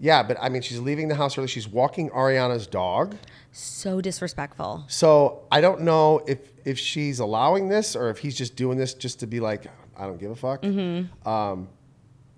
yeah, 0.05 0.23
but 0.23 0.37
I 0.39 0.51
mean, 0.51 0.61
she's 0.61 0.79
leaving 0.81 1.09
the 1.09 1.15
house 1.15 1.39
early. 1.39 1.49
She's 1.49 1.67
walking 1.67 2.11
Ariana's 2.11 2.67
dog. 2.67 3.17
So 3.53 4.03
disrespectful. 4.03 4.85
So 4.87 5.45
I 5.51 5.63
don't 5.63 5.81
know 5.81 6.23
if 6.27 6.41
if 6.67 6.79
she's 6.79 7.21
allowing 7.21 7.71
this 7.71 7.97
or 7.97 8.11
if 8.11 8.19
he's 8.19 8.37
just 8.37 8.55
doing 8.55 8.77
this 8.77 8.93
just 8.93 9.21
to 9.21 9.27
be 9.27 9.41
like, 9.41 9.67
I 9.97 10.05
don't 10.05 10.21
give 10.21 10.31
a 10.31 10.37
fuck. 10.37 10.61
Mm-hmm. 10.61 11.27
Um, 11.27 11.69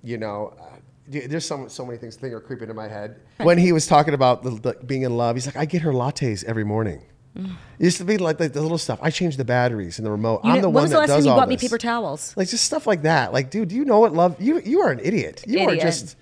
you 0.05 0.17
know, 0.17 0.55
uh, 0.61 0.77
there's 1.09 1.45
so 1.45 1.67
so 1.67 1.85
many 1.85 1.99
things 1.99 2.17
that 2.19 2.33
are 2.33 2.41
creeping 2.41 2.71
in 2.71 2.77
my 2.77 2.87
head. 2.87 3.21
When 3.39 3.59
he 3.59 3.73
was 3.73 3.89
talking 3.89 4.15
about 4.15 4.45
the, 4.45 4.51
the, 4.51 4.85
being 4.87 5.03
in 5.03 5.17
love, 5.17 5.35
he's 5.35 5.47
like, 5.47 5.57
I 5.57 5.65
get 5.65 5.83
her 5.83 5.93
lattes 5.93 6.45
every 6.45 6.65
morning. 6.65 7.03
It 7.35 7.85
used 7.85 7.99
to 7.99 8.05
be 8.05 8.17
like 8.17 8.39
the, 8.39 8.49
the 8.49 8.63
little 8.63 8.79
stuff. 8.79 8.99
I 9.03 9.11
change 9.11 9.37
the 9.37 9.45
batteries 9.45 9.99
in 9.99 10.05
the 10.05 10.11
remote. 10.11 10.41
You 10.45 10.51
I'm 10.51 10.57
know- 10.57 10.63
the 10.63 10.69
when 10.69 10.75
one 10.75 10.83
was 10.85 10.91
the 10.93 10.95
that 10.95 11.01
last 11.01 11.09
does 11.09 11.17
time 11.17 11.25
you 11.25 11.31
all 11.33 11.39
bought 11.39 11.49
me 11.49 11.57
paper 11.57 11.79
towels? 11.79 12.35
Like 12.37 12.49
just 12.49 12.65
stuff 12.65 12.87
like 12.87 13.03
that. 13.03 13.33
Like, 13.33 13.51
dude, 13.51 13.69
do 13.69 13.75
you 13.75 13.85
know 13.85 13.99
what 13.99 14.13
love? 14.13 14.41
You 14.41 14.61
you 14.61 14.83
are 14.83 14.93
an 14.93 15.01
idiot. 15.03 15.43
You 15.49 15.69
are 15.69 15.75
just. 15.75 16.17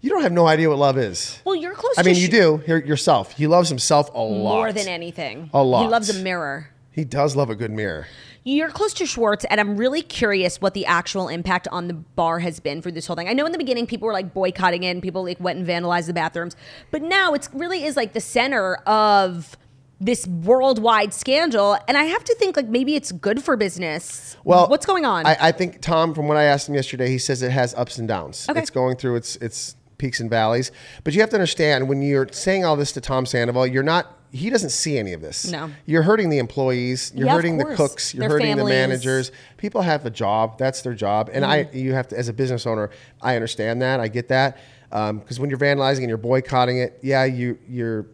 You 0.00 0.10
don't 0.10 0.22
have 0.22 0.32
no 0.32 0.46
idea 0.46 0.68
what 0.68 0.78
love 0.78 0.96
is. 0.96 1.40
Well, 1.44 1.54
you're 1.54 1.74
close. 1.74 1.94
To 1.94 2.00
I 2.00 2.04
mean, 2.04 2.16
you 2.16 2.26
sh- 2.26 2.30
do 2.30 2.56
Here 2.58 2.78
yourself. 2.78 3.32
He 3.32 3.46
loves 3.46 3.68
himself 3.68 4.10
a 4.14 4.18
lot. 4.18 4.54
more 4.54 4.72
than 4.72 4.88
anything. 4.88 5.50
A 5.52 5.62
lot. 5.62 5.82
He 5.82 5.88
loves 5.88 6.08
a 6.10 6.22
mirror. 6.22 6.70
He 6.90 7.04
does 7.04 7.36
love 7.36 7.50
a 7.50 7.54
good 7.54 7.70
mirror. 7.70 8.06
You're 8.42 8.70
close 8.70 8.94
to 8.94 9.06
Schwartz, 9.06 9.44
and 9.44 9.60
I'm 9.60 9.76
really 9.76 10.00
curious 10.00 10.60
what 10.62 10.72
the 10.72 10.86
actual 10.86 11.28
impact 11.28 11.68
on 11.68 11.88
the 11.88 11.94
bar 11.94 12.38
has 12.38 12.58
been 12.58 12.80
for 12.80 12.90
this 12.90 13.06
whole 13.06 13.14
thing. 13.14 13.28
I 13.28 13.34
know 13.34 13.44
in 13.44 13.52
the 13.52 13.58
beginning 13.58 13.86
people 13.86 14.06
were 14.06 14.14
like 14.14 14.32
boycotting 14.32 14.82
it, 14.82 14.90
and 14.90 15.02
people 15.02 15.24
like 15.24 15.38
went 15.38 15.58
and 15.58 15.68
vandalized 15.68 16.06
the 16.06 16.14
bathrooms, 16.14 16.56
but 16.90 17.02
now 17.02 17.34
it's 17.34 17.50
really 17.52 17.84
is 17.84 17.96
like 17.96 18.14
the 18.14 18.20
center 18.20 18.76
of 18.86 19.56
this 20.00 20.26
worldwide 20.26 21.12
scandal. 21.12 21.76
And 21.86 21.98
I 21.98 22.04
have 22.04 22.24
to 22.24 22.34
think 22.36 22.56
like 22.56 22.68
maybe 22.68 22.94
it's 22.94 23.12
good 23.12 23.44
for 23.44 23.56
business. 23.56 24.38
Well, 24.44 24.68
what's 24.68 24.86
going 24.86 25.04
on? 25.04 25.26
I, 25.26 25.36
I 25.38 25.52
think 25.52 25.82
Tom, 25.82 26.14
from 26.14 26.26
what 26.26 26.38
I 26.38 26.44
asked 26.44 26.68
him 26.68 26.74
yesterday, 26.74 27.08
he 27.08 27.18
says 27.18 27.42
it 27.42 27.50
has 27.52 27.74
ups 27.74 27.98
and 27.98 28.08
downs. 28.08 28.48
Okay. 28.48 28.58
It's 28.58 28.70
going 28.70 28.96
through 28.96 29.16
its 29.16 29.36
its 29.36 29.76
peaks 30.00 30.18
and 30.18 30.28
valleys. 30.28 30.72
But 31.04 31.14
you 31.14 31.20
have 31.20 31.30
to 31.30 31.36
understand 31.36 31.88
when 31.88 32.02
you're 32.02 32.26
saying 32.32 32.64
all 32.64 32.74
this 32.76 32.90
to 32.92 33.00
Tom 33.00 33.24
Sandoval, 33.26 33.66
you're 33.68 33.84
not. 33.84 34.16
He 34.32 34.48
doesn't 34.48 34.70
see 34.70 34.96
any 34.96 35.12
of 35.12 35.20
this. 35.20 35.50
No. 35.50 35.70
You're 35.86 36.02
hurting 36.02 36.30
the 36.30 36.38
employees. 36.38 37.12
You're 37.16 37.26
Yeah, 37.26 37.34
hurting 37.34 37.58
the 37.58 37.64
cooks. 37.76 38.14
You're 38.14 38.20
Their 38.22 38.28
hurting 38.30 38.46
families. 38.56 38.66
the 38.66 38.70
managers. 38.88 39.32
People 39.56 39.82
have 39.82 40.06
a 40.06 40.10
job. 40.10 40.56
That's 40.56 40.82
their 40.82 40.94
job. 40.94 41.30
And 41.32 41.44
I, 41.44 41.64
Mm-hmm. 41.64 41.76
you 41.78 41.92
have 41.94 42.06
to, 42.08 42.18
as 42.18 42.28
a 42.28 42.32
business 42.32 42.64
owner, 42.66 42.90
I 43.20 43.34
understand 43.34 43.82
that. 43.82 43.98
I 44.00 44.06
get 44.08 44.28
that. 44.28 44.56
Because 44.88 45.38
when 45.40 45.50
you're 45.50 45.58
vandalizing 45.58 45.98
and 45.98 46.08
you're 46.08 46.16
boycotting 46.16 46.78
it, 46.78 46.98
yeah, 47.02 47.24
you 47.24 47.58
you're 47.68 48.06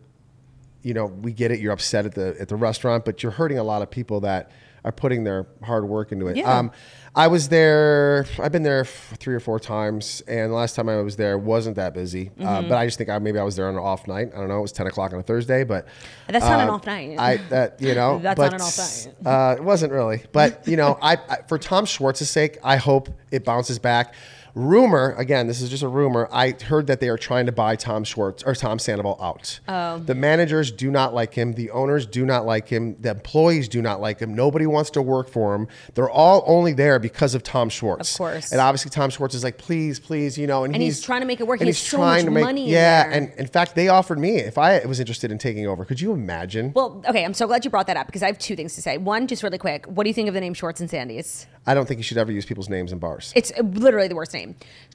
you 0.82 0.94
know, 0.94 1.06
we 1.06 1.32
get 1.32 1.50
it. 1.50 1.58
You're 1.60 1.72
upset 1.72 2.06
at 2.06 2.14
the 2.14 2.34
at 2.40 2.48
the 2.48 2.56
restaurant, 2.56 3.04
but 3.04 3.22
you're 3.22 3.32
hurting 3.32 3.58
a 3.58 3.64
lot 3.64 3.82
of 3.82 3.90
people 3.90 4.20
that 4.20 4.50
are 4.86 4.92
putting 4.92 5.24
their 5.24 5.46
hard 5.64 5.86
work 5.86 6.12
into 6.12 6.28
it. 6.28 6.36
Yeah. 6.36 6.58
Um, 6.58 6.70
I 7.16 7.26
was 7.26 7.48
there. 7.48 8.24
I've 8.38 8.52
been 8.52 8.62
there 8.62 8.84
three 8.84 9.34
or 9.34 9.40
four 9.40 9.58
times, 9.58 10.22
and 10.28 10.52
the 10.52 10.54
last 10.54 10.76
time 10.76 10.88
I 10.88 11.00
was 11.02 11.16
there 11.16 11.36
wasn't 11.36 11.74
that 11.76 11.92
busy. 11.92 12.30
Uh, 12.38 12.44
Mm-hmm. 12.46 12.68
but 12.68 12.76
I 12.78 12.84
just 12.86 12.96
think 12.98 13.10
I, 13.10 13.18
maybe 13.18 13.38
I 13.38 13.42
was 13.42 13.56
there 13.56 13.66
on 13.68 13.74
an 13.74 13.80
off 13.80 14.06
night. 14.06 14.28
I 14.34 14.38
don't 14.38 14.48
know. 14.48 14.58
It 14.58 14.62
was 14.62 14.72
ten 14.72 14.86
o'clock 14.86 15.12
on 15.12 15.18
a 15.18 15.22
Thursday, 15.22 15.64
but 15.64 15.86
That's 16.28 16.44
not 16.44 16.60
an 16.60 16.68
uh, 16.68 16.74
off 16.74 16.86
night. 16.86 17.18
I 17.18 17.38
that 17.48 17.82
you 17.82 17.94
know 17.94 18.18
That's 18.22 18.36
but, 18.36 18.52
not 18.52 18.60
an 18.60 18.60
off 18.60 18.78
night. 18.78 19.26
Uh, 19.26 19.56
it 19.58 19.64
wasn't 19.64 19.92
really, 19.92 20.22
but 20.32 20.66
you 20.68 20.76
know, 20.76 20.98
I, 21.02 21.14
I 21.28 21.38
for 21.48 21.58
Tom 21.58 21.84
Schwartz's 21.84 22.30
sake, 22.30 22.58
I 22.62 22.76
hope 22.76 23.08
it 23.32 23.44
bounces 23.44 23.78
back. 23.80 24.14
Rumor 24.56 25.14
again, 25.18 25.46
this 25.48 25.60
is 25.60 25.68
just 25.68 25.82
a 25.82 25.88
rumor. 25.88 26.30
I 26.32 26.54
heard 26.64 26.86
that 26.86 26.98
they 27.00 27.10
are 27.10 27.18
trying 27.18 27.44
to 27.44 27.52
buy 27.52 27.76
Tom 27.76 28.04
Schwartz 28.04 28.42
or 28.42 28.54
Tom 28.54 28.78
Sandoval 28.78 29.18
out. 29.20 29.60
Oh. 29.68 29.98
The 29.98 30.14
managers 30.14 30.72
do 30.72 30.90
not 30.90 31.12
like 31.12 31.34
him. 31.34 31.52
The 31.52 31.70
owners 31.72 32.06
do 32.06 32.24
not 32.24 32.46
like 32.46 32.66
him. 32.66 32.96
The 32.98 33.10
employees 33.10 33.68
do 33.68 33.82
not 33.82 34.00
like 34.00 34.18
him. 34.18 34.32
Nobody 34.34 34.66
wants 34.66 34.88
to 34.92 35.02
work 35.02 35.28
for 35.28 35.54
him. 35.54 35.68
They're 35.92 36.08
all 36.08 36.42
only 36.46 36.72
there 36.72 36.98
because 36.98 37.34
of 37.34 37.42
Tom 37.42 37.68
Schwartz. 37.68 38.12
Of 38.14 38.18
course. 38.18 38.50
And 38.50 38.58
obviously, 38.58 38.90
Tom 38.90 39.10
Schwartz 39.10 39.34
is 39.34 39.44
like, 39.44 39.58
please, 39.58 40.00
please, 40.00 40.38
you 40.38 40.46
know, 40.46 40.64
and, 40.64 40.74
And 40.74 40.82
he's 40.82 41.02
trying 41.02 41.20
to 41.20 41.26
make 41.26 41.40
it 41.40 41.46
work. 41.46 41.60
and 41.60 41.66
He 41.66 41.72
he's 41.72 41.78
so 41.78 41.98
trying 41.98 42.20
much 42.20 42.24
to 42.24 42.30
make 42.30 42.44
money 42.44 42.70
yeah. 42.70 43.10
And 43.12 43.32
in 43.36 43.48
fact, 43.48 43.74
they 43.74 43.88
offered 43.88 44.18
me 44.18 44.36
if 44.38 44.56
I 44.56 44.82
was 44.86 45.00
interested 45.00 45.30
in 45.30 45.36
taking 45.36 45.66
over. 45.66 45.84
Could 45.84 46.00
you 46.00 46.12
imagine? 46.12 46.72
well, 46.74 47.02
okay, 47.06 47.26
I'm 47.26 47.34
so 47.34 47.46
glad 47.46 47.66
you 47.66 47.70
brought 47.70 47.88
that 47.88 47.98
up 47.98 48.06
because 48.06 48.22
I 48.22 48.26
have 48.26 48.38
two 48.38 48.56
things 48.56 48.74
to 48.76 48.80
say. 48.80 48.96
One, 48.96 49.26
just 49.26 49.42
really 49.42 49.58
quick, 49.58 49.84
what 49.84 50.04
do 50.04 50.08
you 50.08 50.14
think 50.14 50.28
of 50.28 50.34
the 50.34 50.40
name 50.40 50.54
Schwartz 50.54 50.80
and 50.80 50.88
Sandy's? 50.88 51.46
I 51.66 51.74
don't 51.74 51.86
think 51.86 51.98
you 51.98 52.04
should 52.04 52.16
ever 52.16 52.30
use 52.32 52.46
people's 52.46 52.68
names 52.68 52.92
in 52.92 52.98
bars. 53.00 53.32
It's 53.34 53.52
literally 53.60 54.06
the 54.08 54.14
worst 54.14 54.32
name. 54.32 54.45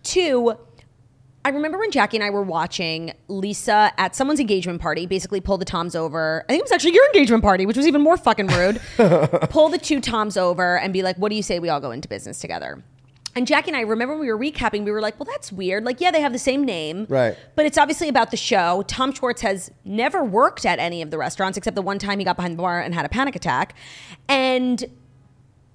Two, 0.03 0.55
I 1.43 1.49
remember 1.49 1.79
when 1.79 1.91
Jackie 1.91 2.17
and 2.17 2.23
I 2.23 2.29
were 2.29 2.43
watching 2.43 3.13
Lisa 3.27 3.91
at 3.97 4.15
someone's 4.15 4.39
engagement 4.39 4.79
party, 4.79 5.07
basically 5.07 5.41
pull 5.41 5.57
the 5.57 5.65
Toms 5.65 5.95
over. 5.95 6.45
I 6.47 6.53
think 6.53 6.59
it 6.59 6.65
was 6.65 6.71
actually 6.71 6.93
your 6.93 7.05
engagement 7.07 7.43
party, 7.43 7.65
which 7.65 7.77
was 7.77 7.87
even 7.87 8.01
more 8.01 8.17
fucking 8.17 8.47
rude. 8.47 8.79
pull 9.49 9.69
the 9.69 9.79
two 9.79 9.99
Toms 9.99 10.37
over 10.37 10.77
and 10.77 10.93
be 10.93 11.01
like, 11.01 11.17
what 11.17 11.29
do 11.29 11.35
you 11.35 11.43
say 11.43 11.59
we 11.59 11.69
all 11.69 11.79
go 11.79 11.91
into 11.91 12.07
business 12.07 12.39
together? 12.39 12.83
And 13.35 13.47
Jackie 13.47 13.69
and 13.69 13.77
I 13.77 13.81
remember 13.81 14.13
when 14.13 14.21
we 14.21 14.31
were 14.31 14.37
recapping, 14.37 14.83
we 14.83 14.91
were 14.91 15.01
like, 15.01 15.17
well, 15.19 15.27
that's 15.29 15.51
weird. 15.51 15.85
Like, 15.85 16.01
yeah, 16.01 16.11
they 16.11 16.21
have 16.21 16.33
the 16.33 16.39
same 16.39 16.65
name. 16.65 17.05
Right. 17.07 17.37
But 17.55 17.65
it's 17.65 17.77
obviously 17.77 18.09
about 18.09 18.29
the 18.29 18.37
show. 18.37 18.83
Tom 18.87 19.13
Schwartz 19.13 19.41
has 19.41 19.71
never 19.85 20.23
worked 20.23 20.65
at 20.65 20.79
any 20.79 21.01
of 21.01 21.11
the 21.11 21.17
restaurants 21.17 21.57
except 21.57 21.75
the 21.75 21.81
one 21.81 21.97
time 21.97 22.19
he 22.19 22.25
got 22.25 22.35
behind 22.35 22.53
the 22.53 22.61
bar 22.61 22.81
and 22.81 22.93
had 22.93 23.05
a 23.05 23.09
panic 23.09 23.35
attack. 23.35 23.73
And 24.27 24.83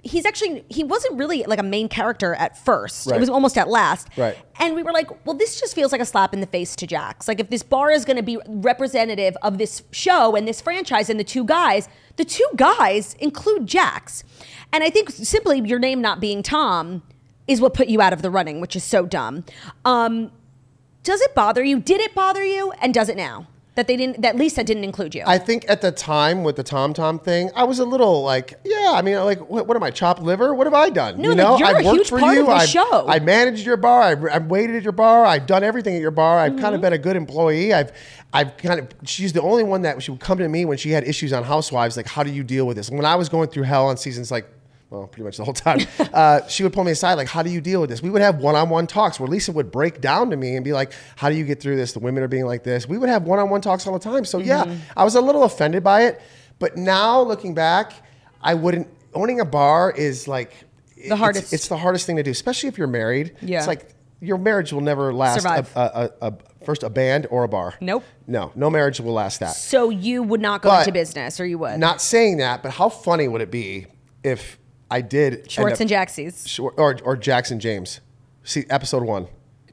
he's 0.07 0.25
actually 0.25 0.64
he 0.69 0.85
wasn't 0.85 1.19
really 1.19 1.45
like 1.45 1.59
a 1.59 1.64
main 1.64 1.88
character 1.88 2.35
at 2.35 2.57
first. 2.57 3.11
It 3.11 3.21
was 3.21 3.29
almost 3.29 3.59
at 3.59 3.69
last. 3.69 4.09
Right. 4.16 4.37
And 4.59 4.75
we 4.75 4.83
were 4.83 4.92
like, 4.92 5.27
well, 5.27 5.37
this 5.37 5.61
just 5.61 5.75
feels 5.75 5.92
like 5.92 6.01
a 6.01 6.07
slap 6.07 6.33
in 6.33 6.40
the 6.40 6.47
face 6.47 6.77
to 6.77 6.87
Jax. 6.87 7.29
Like 7.29 7.40
if 7.40 7.51
this 7.51 7.62
bar 7.62 7.90
is 7.90 8.05
going 8.05 8.16
to 8.16 8.23
be 8.23 8.38
representative 8.47 9.37
of 9.42 9.59
this 9.59 9.83
show 9.90 10.37
and 10.37 10.47
this 10.47 10.61
franchise 10.61 11.11
and 11.11 11.21
the 11.21 11.25
two 11.25 11.45
guys, 11.45 11.88
the 12.16 12.25
two 12.25 12.49
guys 12.57 13.14
include 13.14 13.66
Jax. 13.66 14.25
And 14.73 14.83
I 14.83 14.90
think 14.90 15.11
simply 15.11 15.61
your 15.61 15.79
name 15.79 16.01
not 16.01 16.21
being 16.21 16.42
Tom 16.42 17.03
is 17.47 17.61
what 17.61 17.75
put 17.75 17.88
you 17.88 18.01
out 18.01 18.12
of 18.12 18.23
the 18.23 18.31
running, 18.31 18.61
which 18.61 18.75
is 18.77 18.85
so 18.85 19.07
dumb. 19.07 19.45
Um, 19.85 20.33
does 21.03 21.21
it 21.21 21.35
bother 21.35 21.62
you? 21.62 21.79
Did 21.79 22.01
it 22.01 22.14
bother 22.14 22.45
you? 22.45 22.73
And 22.81 22.92
does 22.92 23.09
it 23.09 23.16
now? 23.16 23.47
That 23.77 23.87
they 23.87 23.97
didn't 23.97 24.23
that 24.23 24.37
Lisa 24.37 24.65
didn't 24.65 24.85
include 24.85 25.15
you. 25.15 25.23
I 25.27 25.37
think 25.39 25.67
at 25.69 25.83
the 25.83 25.93
time 25.93 26.45
with 26.45 26.57
the 26.57 26.62
Tom 26.62 26.95
Tom 26.95 27.19
thing, 27.19 27.51
I 27.55 27.65
was 27.65 27.79
a 27.79 27.85
little 27.85 28.23
like, 28.23 28.59
yeah, 28.65 28.93
I 28.95 29.03
mean, 29.03 29.17
like, 29.17 29.39
what, 29.51 29.67
what 29.67 29.77
am 29.77 29.83
I, 29.83 29.91
chopped 29.91 30.23
liver? 30.23 30.55
What 30.55 30.67
have 30.67 30.73
I 30.73 30.89
done? 30.89 31.19
No, 31.21 31.25
you 31.25 31.29
like, 31.31 31.37
know, 31.37 31.59
you're 31.59 31.69
I've 31.69 31.85
a 31.85 31.87
worked 31.87 31.97
huge 31.99 32.09
for 32.09 32.19
part 32.19 32.35
you. 32.37 32.41
of 32.41 32.47
the 32.47 32.53
I've, 32.55 32.69
show. 32.69 33.07
I 33.07 33.19
managed 33.19 33.67
your 33.67 33.77
bar. 33.77 34.01
I've, 34.03 34.25
I've 34.25 34.47
waited 34.47 34.77
at 34.77 34.83
your 34.83 34.93
bar. 34.93 35.27
I've 35.27 35.47
done 35.47 35.62
everything 35.62 35.95
at 35.95 36.01
your 36.01 36.11
bar. 36.11 36.39
I've 36.39 36.53
Mm-hmm. 36.53 36.62
kind 36.62 36.75
of 36.75 36.81
been 36.81 36.95
a 36.95 36.99
good 36.99 37.17
employee. 37.17 37.75
I've, 37.75 37.93
I've 38.33 38.57
kind 38.57 38.81
of. 38.81 38.89
She's 39.07 39.35
the 39.35 39.43
only 39.43 39.62
one 39.62 39.83
that 39.83 40.03
she 40.03 40.11
would 40.11 40.21
come 40.21 40.39
to 40.39 40.49
me 40.49 40.65
when 40.65 40.79
she 40.79 40.91
had 40.91 41.05
issues 41.05 41.33
on 41.35 41.45
Housewives. 41.45 41.97
Like, 41.99 42.07
how 42.09 42.23
do 42.23 42.31
you 42.33 42.43
deal 42.43 42.67
with 42.67 42.79
this? 42.79 42.89
And 42.89 42.97
When 42.97 43.05
I 43.07 43.15
was 43.17 43.29
going 43.29 43.49
through 43.51 43.65
hell 43.65 43.89
on 43.89 43.99
seasons 43.99 44.31
like. 44.31 44.47
Well, 44.90 45.07
pretty 45.09 45.25
much 45.25 45.37
the 45.37 45.44
whole 45.44 45.55
time. 45.55 45.81
Uh, 46.16 46.46
she 46.49 46.62
would 46.62 46.72
pull 46.72 46.85
me 46.85 46.92
aside, 46.92 47.14
like, 47.14 47.29
"How 47.29 47.42
do 47.42 47.51
you 47.51 47.61
deal 47.61 47.81
with 47.83 47.90
this?" 47.90 48.01
We 48.03 48.09
would 48.09 48.22
have 48.22 48.37
one-on-one 48.37 48.87
talks 48.87 49.20
where 49.20 49.29
Lisa 49.29 49.53
would 49.53 49.70
break 49.70 50.01
down 50.01 50.31
to 50.31 50.37
me 50.37 50.55
and 50.57 50.64
be 50.64 50.72
like, 50.72 50.92
"How 51.16 51.29
do 51.29 51.35
you 51.37 51.44
get 51.44 51.61
through 51.61 51.77
this? 51.77 51.92
The 51.92 51.99
women 51.99 52.22
are 52.22 52.29
being 52.29 52.46
like 52.46 52.62
this." 52.64 52.88
We 52.88 52.96
would 52.96 53.09
have 53.11 53.25
one-on-one 53.25 53.61
talks 53.61 53.87
all 53.87 53.92
the 53.92 53.99
time. 53.99 54.25
So 54.25 54.38
Mm-hmm. 54.38 54.49
yeah, 54.49 54.77
I 54.96 55.05
was 55.05 55.14
a 55.14 55.20
little 55.20 55.42
offended 55.44 55.83
by 55.85 56.05
it, 56.05 56.22
but 56.59 56.77
now 56.79 57.20
looking 57.20 57.53
back, 57.55 57.92
I 58.40 58.55
wouldn't. 58.55 58.88
Owning 59.12 59.40
a 59.40 59.44
bar 59.44 59.90
is 59.90 60.27
like 60.29 60.53
it's- 60.96 61.18
hardest. 61.18 61.53
It's, 61.53 61.68
the 61.68 61.77
hardest 61.77 62.07
thing 62.07 62.16
to 62.16 62.22
do, 62.22 62.31
especially 62.31 62.68
if 62.70 62.79
you're 62.79 62.87
married. 62.87 63.35
Yeah. 63.42 63.59
it's 63.59 63.66
like 63.66 63.90
your 64.20 64.38
marriage 64.38 64.72
will 64.72 64.81
never 64.81 65.12
last. 65.12 65.42
Survive. 65.42 65.70
A, 65.77 65.81
a, 65.81 66.27
a, 66.27 66.29
a, 66.29 66.64
first, 66.64 66.83
a 66.83 66.88
band 66.90 67.27
or 67.31 67.44
a 67.44 67.49
bar. 67.49 67.75
Nope. 67.83 68.05
No, 68.27 68.53
no 68.55 68.70
marriage 68.70 69.01
will 69.01 69.12
last 69.12 69.40
that. 69.40 69.55
so 69.55 69.90
you 69.90 70.22
would 70.22 70.40
not 70.40 70.62
go 70.62 70.70
But- 70.70 70.81
into 70.87 70.92
business, 70.92 71.40
or 71.40 71.44
you 71.44 71.59
would? 71.59 71.79
Not 71.79 72.01
saying 72.01 72.38
that, 72.38 72.62
but 72.62 72.72
how 72.72 72.88
funny 72.88 73.29
would 73.29 73.42
it 73.42 73.51
be 73.51 73.87
if 74.25 74.59
I 74.90 75.01
did 75.01 75.35
end 75.35 75.51
Schwartz 75.51 75.75
up- 75.75 75.81
and 75.81 75.90
Jaxie's. 75.90 76.46
Schwar- 76.46 76.75
or 76.77 76.99
or 77.05 77.16
Jackson 77.16 77.61
James. 77.61 78.01
See 78.44 78.64
episode 78.70 79.03
one, 79.03 79.27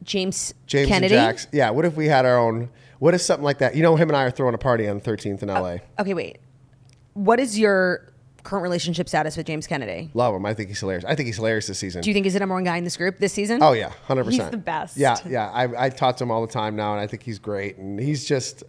James, 0.04 0.54
James 0.66 0.88
Kennedy. 0.90 1.16
and 1.16 1.38
Jax. 1.38 1.48
Yeah. 1.52 1.70
What 1.70 1.86
if 1.86 1.96
we 1.96 2.08
had 2.08 2.26
our 2.26 2.38
own? 2.38 2.70
What 3.00 3.14
if 3.14 3.22
something 3.22 3.44
like 3.44 3.60
that? 3.60 3.76
You 3.76 3.84
know, 3.84 3.96
him 3.96 4.10
and 4.10 4.18
I 4.18 4.24
are 4.24 4.32
throwing 4.32 4.56
a 4.56 4.58
party 4.58 4.88
on 4.88 5.00
the 5.00 5.04
13th 5.04 5.44
in 5.44 5.50
oh, 5.50 5.62
LA. 5.62 5.78
Okay, 6.00 6.14
wait. 6.14 6.40
What 7.14 7.40
is 7.40 7.60
your 7.60 8.14
current 8.44 8.64
relationship 8.64 9.10
status 9.10 9.36
with 9.36 9.46
James 9.46 9.68
Kennedy? 9.68 10.10
Love 10.14 10.36
him. 10.36 10.46
I 10.46 10.54
think 10.54 10.70
he's 10.70 10.80
hilarious. 10.80 11.06
I 11.06 11.16
think 11.16 11.28
he's 11.28 11.36
hilarious 11.36 11.68
this 11.68 11.80
season. 11.80 12.02
Do 12.02 12.10
you 12.10 12.14
think 12.14 12.26
he's 12.26 12.34
the 12.34 12.40
number 12.40 12.56
one 12.56 12.64
guy 12.64 12.78
in 12.78 12.84
this 12.84 12.98
group 12.98 13.18
this 13.20 13.34
season? 13.34 13.62
Oh 13.62 13.74
yeah, 13.74 13.92
hundred 14.08 14.26
percent. 14.26 14.44
He's 14.44 14.52
the 14.52 14.58
best. 14.58 14.98
Yeah, 14.98 15.18
yeah. 15.28 15.50
I, 15.50 15.86
I 15.86 15.90
talk 15.90 16.18
to 16.18 16.24
him 16.24 16.32
all 16.32 16.46
the 16.46 16.52
time 16.52 16.76
now, 16.76 16.94
and 16.94 17.02
I 17.02 17.08
think 17.08 17.24
he's 17.24 17.40
great. 17.40 17.78
And 17.78 18.00
he's 18.00 18.26
just, 18.26 18.64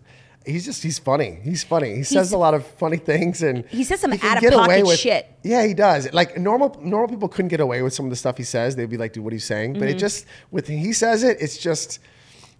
he's 0.44 0.64
just, 0.64 0.82
he's 0.82 0.98
funny. 0.98 1.38
He's 1.42 1.64
funny. 1.64 1.94
He 1.96 2.02
says 2.04 2.32
a 2.32 2.38
lot 2.38 2.54
of 2.54 2.66
funny 2.66 2.96
things, 2.96 3.42
and 3.42 3.64
He 3.66 3.84
says 3.84 4.00
some 4.00 4.16
can 4.16 4.36
out 4.36 4.44
of 4.44 4.50
pocket 4.52 4.86
with- 4.86 4.98
shit. 4.98 5.26
Yeah, 5.42 5.66
he 5.66 5.74
does. 5.74 6.12
Like 6.12 6.38
normal, 6.38 6.78
normal 6.82 7.08
people 7.08 7.28
couldn't 7.28 7.48
get 7.48 7.60
away 7.60 7.82
with 7.82 7.92
some 7.94 8.06
of 8.06 8.10
the 8.10 8.16
stuff 8.16 8.36
he 8.38 8.44
says. 8.44 8.76
They'd 8.76 8.88
be 8.88 8.96
like, 8.96 9.12
"Dude, 9.12 9.24
what 9.24 9.32
are 9.32 9.36
you 9.36 9.40
saying?" 9.40 9.74
But 9.74 9.82
Mm-hmm. 9.82 9.88
it 9.90 9.98
just, 9.98 10.26
with 10.50 10.68
he 10.68 10.92
says 10.92 11.22
it, 11.22 11.36
it's 11.40 11.58
just, 11.58 11.98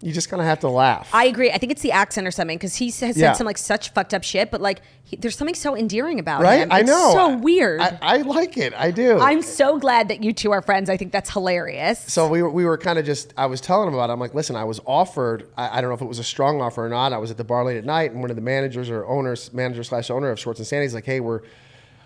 you 0.05 0.12
just 0.12 0.29
kind 0.29 0.40
of 0.43 0.47
have 0.47 0.61
to 0.61 0.69
laugh. 0.69 1.09
I 1.14 1.25
agree. 1.25 1.51
I 1.51 1.57
think 1.57 1.73
it's 1.73 1.81
the 1.81 1.93
accent 1.93 2.27
or 2.27 2.31
something 2.31 2.59
because 2.59 2.75
he 2.77 2.87
has 2.90 3.01
Yeah. 3.17 3.33
said 3.33 3.38
some 3.38 3.47
like 3.47 3.57
such 3.57 3.90
fucked 3.95 4.12
up 4.12 4.23
shit, 4.23 4.51
but 4.51 4.61
like 4.61 4.83
he, 5.03 5.17
there's 5.17 5.35
something 5.35 5.55
so 5.55 5.75
endearing 5.75 6.19
about 6.21 6.43
it. 6.43 6.45
right? 6.45 6.61
him. 6.61 6.71
I 6.73 6.81
It's 6.81 6.88
know. 6.90 7.12
So 7.14 7.37
weird. 7.38 7.81
I, 7.81 7.99
I 8.03 8.17
like 8.19 8.59
it. 8.59 8.75
I 8.75 8.90
do. 8.90 9.19
I'm 9.19 9.40
so 9.40 9.79
glad 9.79 10.09
that 10.09 10.23
you 10.23 10.35
two 10.35 10.53
are 10.53 10.61
friends. 10.61 10.90
I 10.90 10.99
think 10.99 11.11
that's 11.11 11.31
hilarious. 11.31 12.01
So 12.01 12.29
we 12.29 12.43
were, 12.43 12.51
we 12.51 12.67
were 12.67 12.77
kind 12.77 12.99
of 12.99 13.07
just, 13.07 13.33
I 13.38 13.47
was 13.47 13.62
telling 13.62 13.88
him 13.88 13.95
about 13.95 14.11
it. 14.11 14.12
I'm 14.12 14.21
like, 14.21 14.35
listen, 14.35 14.57
I 14.57 14.64
was 14.64 14.79
offered, 14.87 15.49
I, 15.57 15.79
I 15.79 15.81
don't 15.81 15.88
know 15.88 15.95
if 15.97 16.03
it 16.03 16.09
was 16.09 16.19
a 16.19 16.25
strong 16.25 16.61
offer 16.61 16.85
or 16.85 16.90
not. 16.90 17.14
I 17.14 17.19
was 17.19 17.31
at 17.31 17.38
the 17.38 17.45
bar 17.45 17.64
late 17.64 17.79
at 17.79 17.87
night 17.87 18.12
and 18.12 18.21
one 18.21 18.29
of 18.29 18.37
the 18.37 18.43
managers 18.43 18.90
or 18.90 19.07
owners, 19.07 19.55
manager 19.55 19.83
slash 19.85 20.11
owner 20.11 20.29
of 20.31 20.38
Schwartz 20.38 20.61
and 20.61 20.67
Sandy's 20.67 20.93
like, 20.93 21.07
hey, 21.07 21.21
we're, 21.21 21.40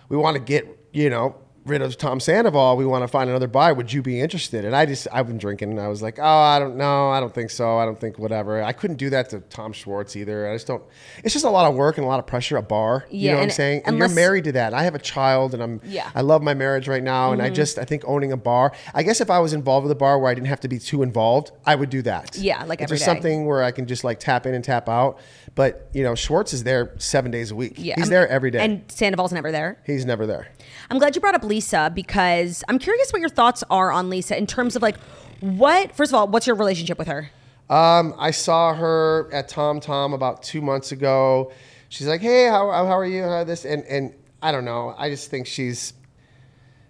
we 0.07 0.15
want 0.15 0.35
to 0.35 0.41
get, 0.41 0.65
you 0.93 1.09
know, 1.09 1.35
rid 1.65 1.81
of 1.81 1.97
Tom 1.97 2.19
Sandoval. 2.19 2.77
We 2.77 2.85
want 2.85 3.03
to 3.03 3.07
find 3.07 3.29
another 3.29 3.47
buyer. 3.47 3.73
Would 3.73 3.91
you 3.93 4.01
be 4.01 4.19
interested? 4.19 4.65
And 4.65 4.75
I 4.75 4.85
just, 4.85 5.07
I've 5.11 5.27
been 5.27 5.37
drinking 5.37 5.71
and 5.71 5.79
I 5.79 5.87
was 5.87 6.01
like, 6.01 6.19
oh, 6.19 6.23
I 6.23 6.59
don't 6.59 6.77
know. 6.77 7.09
I 7.09 7.19
don't 7.19 7.33
think 7.33 7.49
so. 7.49 7.77
I 7.77 7.85
don't 7.85 7.99
think 7.99 8.17
whatever. 8.17 8.61
I 8.63 8.71
couldn't 8.71 8.97
do 8.97 9.09
that 9.11 9.29
to 9.31 9.39
Tom 9.41 9.73
Schwartz 9.73 10.15
either. 10.15 10.49
I 10.49 10.55
just 10.55 10.67
don't, 10.67 10.83
it's 11.23 11.33
just 11.33 11.45
a 11.45 11.49
lot 11.49 11.69
of 11.69 11.75
work 11.75 11.97
and 11.97 12.05
a 12.05 12.07
lot 12.07 12.19
of 12.19 12.27
pressure, 12.27 12.57
a 12.57 12.61
bar. 12.61 13.05
Yeah, 13.09 13.17
You 13.17 13.31
know 13.31 13.37
what 13.37 13.43
I'm 13.43 13.49
saying? 13.51 13.81
And 13.85 13.97
you're 13.97 14.09
married 14.09 14.45
to 14.45 14.51
that. 14.53 14.73
I 14.73 14.83
have 14.83 14.95
a 14.95 14.99
child 14.99 15.53
and 15.53 15.61
I'm, 15.61 15.81
Yeah. 15.83 16.09
I 16.15 16.21
love 16.21 16.41
my 16.41 16.53
marriage 16.53 16.87
right 16.87 17.03
now, 17.03 17.31
and 17.31 17.41
I 17.41 17.45
mm-hmm. 17.45 17.55
just 17.55 17.77
I 17.77 17.85
think 17.85 18.03
owning 18.05 18.31
a 18.31 18.37
bar. 18.37 18.73
I 18.93 19.03
guess 19.03 19.21
if 19.21 19.29
I 19.29 19.39
was 19.39 19.53
involved 19.53 19.83
with 19.83 19.91
a 19.91 19.95
bar 19.95 20.19
where 20.19 20.29
I 20.29 20.33
didn't 20.33 20.47
have 20.47 20.59
to 20.61 20.67
be 20.67 20.79
too 20.79 21.03
involved, 21.03 21.51
I 21.65 21.75
would 21.75 21.89
do 21.89 22.01
that. 22.03 22.37
Yeah, 22.37 22.63
like 22.65 22.79
if 22.79 22.85
every 22.85 22.97
there's 22.97 22.99
day. 23.01 23.05
something 23.05 23.45
where 23.45 23.63
I 23.63 23.71
can 23.71 23.85
just 23.87 24.03
like 24.03 24.19
tap 24.19 24.45
in 24.45 24.53
and 24.53 24.63
tap 24.63 24.89
out. 24.89 25.19
But 25.55 25.89
you 25.93 26.03
know, 26.03 26.15
Schwartz 26.15 26.53
is 26.53 26.63
there 26.63 26.93
seven 26.97 27.31
days 27.31 27.51
a 27.51 27.55
week. 27.55 27.73
yeah, 27.77 27.95
he's 27.95 28.05
I'm- 28.05 28.09
there 28.09 28.27
every 28.27 28.51
day. 28.51 28.59
And 28.59 28.83
Sandoval's 28.91 29.31
never 29.33 29.51
there. 29.51 29.79
he's 29.85 30.05
never 30.05 30.25
there. 30.25 30.47
I'm 30.89 30.97
glad 30.97 31.15
you 31.15 31.21
brought 31.21 31.35
up 31.35 31.43
Lisa 31.43 31.91
because 31.93 32.63
I'm 32.67 32.79
curious 32.79 33.11
what 33.11 33.19
your 33.19 33.29
thoughts 33.29 33.63
are 33.69 33.91
on 33.91 34.09
Lisa 34.09 34.37
in 34.37 34.47
terms 34.47 34.75
of 34.75 34.81
like 34.81 34.97
what. 35.39 35.95
First 35.95 36.11
of 36.11 36.15
all, 36.15 36.27
what's 36.27 36.47
your 36.47 36.55
relationship 36.55 36.97
with 36.97 37.07
her? 37.07 37.29
Um, 37.69 38.15
I 38.17 38.31
saw 38.31 38.73
her 38.73 39.29
at 39.31 39.47
Tom 39.47 39.79
Tom 39.79 40.13
about 40.13 40.41
two 40.41 40.61
months 40.61 40.91
ago. 40.91 41.51
She's 41.89 42.07
like, 42.07 42.21
"Hey, 42.21 42.45
how, 42.45 42.71
how 42.71 42.97
are 42.97 43.05
you? 43.05 43.23
How 43.23 43.43
this?" 43.43 43.65
And 43.65 43.83
and 43.85 44.15
I 44.41 44.51
don't 44.51 44.65
know. 44.65 44.95
I 44.97 45.09
just 45.09 45.29
think 45.29 45.45
she's. 45.45 45.93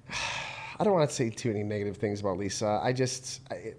I 0.79 0.85
don't 0.85 0.93
want 0.93 1.09
to 1.09 1.13
say 1.13 1.29
too 1.29 1.49
many 1.49 1.63
negative 1.63 1.97
things 1.97 2.21
about 2.21 2.37
Lisa. 2.37 2.79
I 2.81 2.93
just. 2.93 3.41
I, 3.51 3.73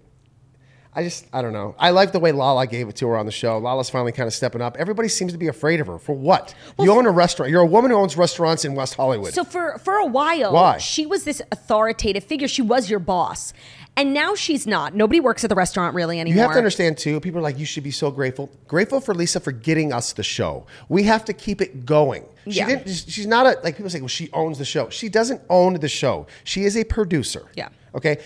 I 0.93 1.03
just, 1.03 1.25
I 1.31 1.41
don't 1.41 1.53
know. 1.53 1.73
I 1.79 1.91
like 1.91 2.11
the 2.11 2.19
way 2.19 2.33
Lala 2.33 2.67
gave 2.67 2.89
it 2.89 2.97
to 2.97 3.07
her 3.07 3.15
on 3.17 3.25
the 3.25 3.31
show. 3.31 3.57
Lala's 3.59 3.89
finally 3.89 4.11
kind 4.11 4.27
of 4.27 4.33
stepping 4.33 4.61
up. 4.61 4.75
Everybody 4.77 5.07
seems 5.07 5.31
to 5.31 5.37
be 5.37 5.47
afraid 5.47 5.79
of 5.79 5.87
her. 5.87 5.97
For 5.97 6.11
what? 6.13 6.53
you 6.79 6.91
own 6.91 7.05
a 7.05 7.11
restaurant. 7.11 7.49
You're 7.49 7.61
a 7.61 7.65
woman 7.65 7.91
who 7.91 7.97
owns 7.97 8.17
restaurants 8.17 8.65
in 8.65 8.75
West 8.75 8.95
Hollywood. 8.95 9.33
So 9.33 9.45
for 9.45 9.77
for 9.77 9.95
a 9.95 10.05
while, 10.05 10.51
Why? 10.51 10.79
she 10.79 11.05
was 11.05 11.23
this 11.23 11.41
authoritative 11.51 12.25
figure. 12.25 12.49
She 12.49 12.61
was 12.61 12.89
your 12.89 12.99
boss, 12.99 13.53
and 13.95 14.13
now 14.13 14.35
she's 14.35 14.67
not. 14.67 14.93
Nobody 14.93 15.21
works 15.21 15.45
at 15.45 15.49
the 15.49 15.55
restaurant 15.55 15.95
really 15.95 16.19
anymore. 16.19 16.35
You 16.35 16.41
have 16.41 16.51
to 16.51 16.57
understand 16.57 16.97
too. 16.97 17.21
People 17.21 17.39
are 17.39 17.43
like, 17.43 17.57
you 17.57 17.65
should 17.65 17.83
be 17.85 17.91
so 17.91 18.11
grateful. 18.11 18.49
Grateful 18.67 18.99
for 18.99 19.13
Lisa 19.15 19.39
for 19.39 19.53
getting 19.53 19.93
us 19.93 20.11
the 20.11 20.23
show. 20.23 20.65
We 20.89 21.03
have 21.03 21.23
to 21.25 21.33
keep 21.33 21.61
it 21.61 21.85
going. 21.85 22.25
She 22.49 22.57
Yeah. 22.57 22.65
didn't. 22.67 22.89
She's 22.89 23.27
not 23.27 23.45
a 23.45 23.57
like 23.63 23.77
people 23.77 23.89
say. 23.89 24.01
Well, 24.01 24.09
she 24.09 24.29
owns 24.33 24.57
the 24.57 24.65
show. 24.65 24.89
She 24.89 25.07
doesn't 25.07 25.41
own 25.49 25.75
the 25.75 25.87
show. 25.87 26.27
She 26.43 26.65
is 26.65 26.75
a 26.75 26.83
producer. 26.83 27.45
Yeah. 27.55 27.69
Okay. 27.95 28.17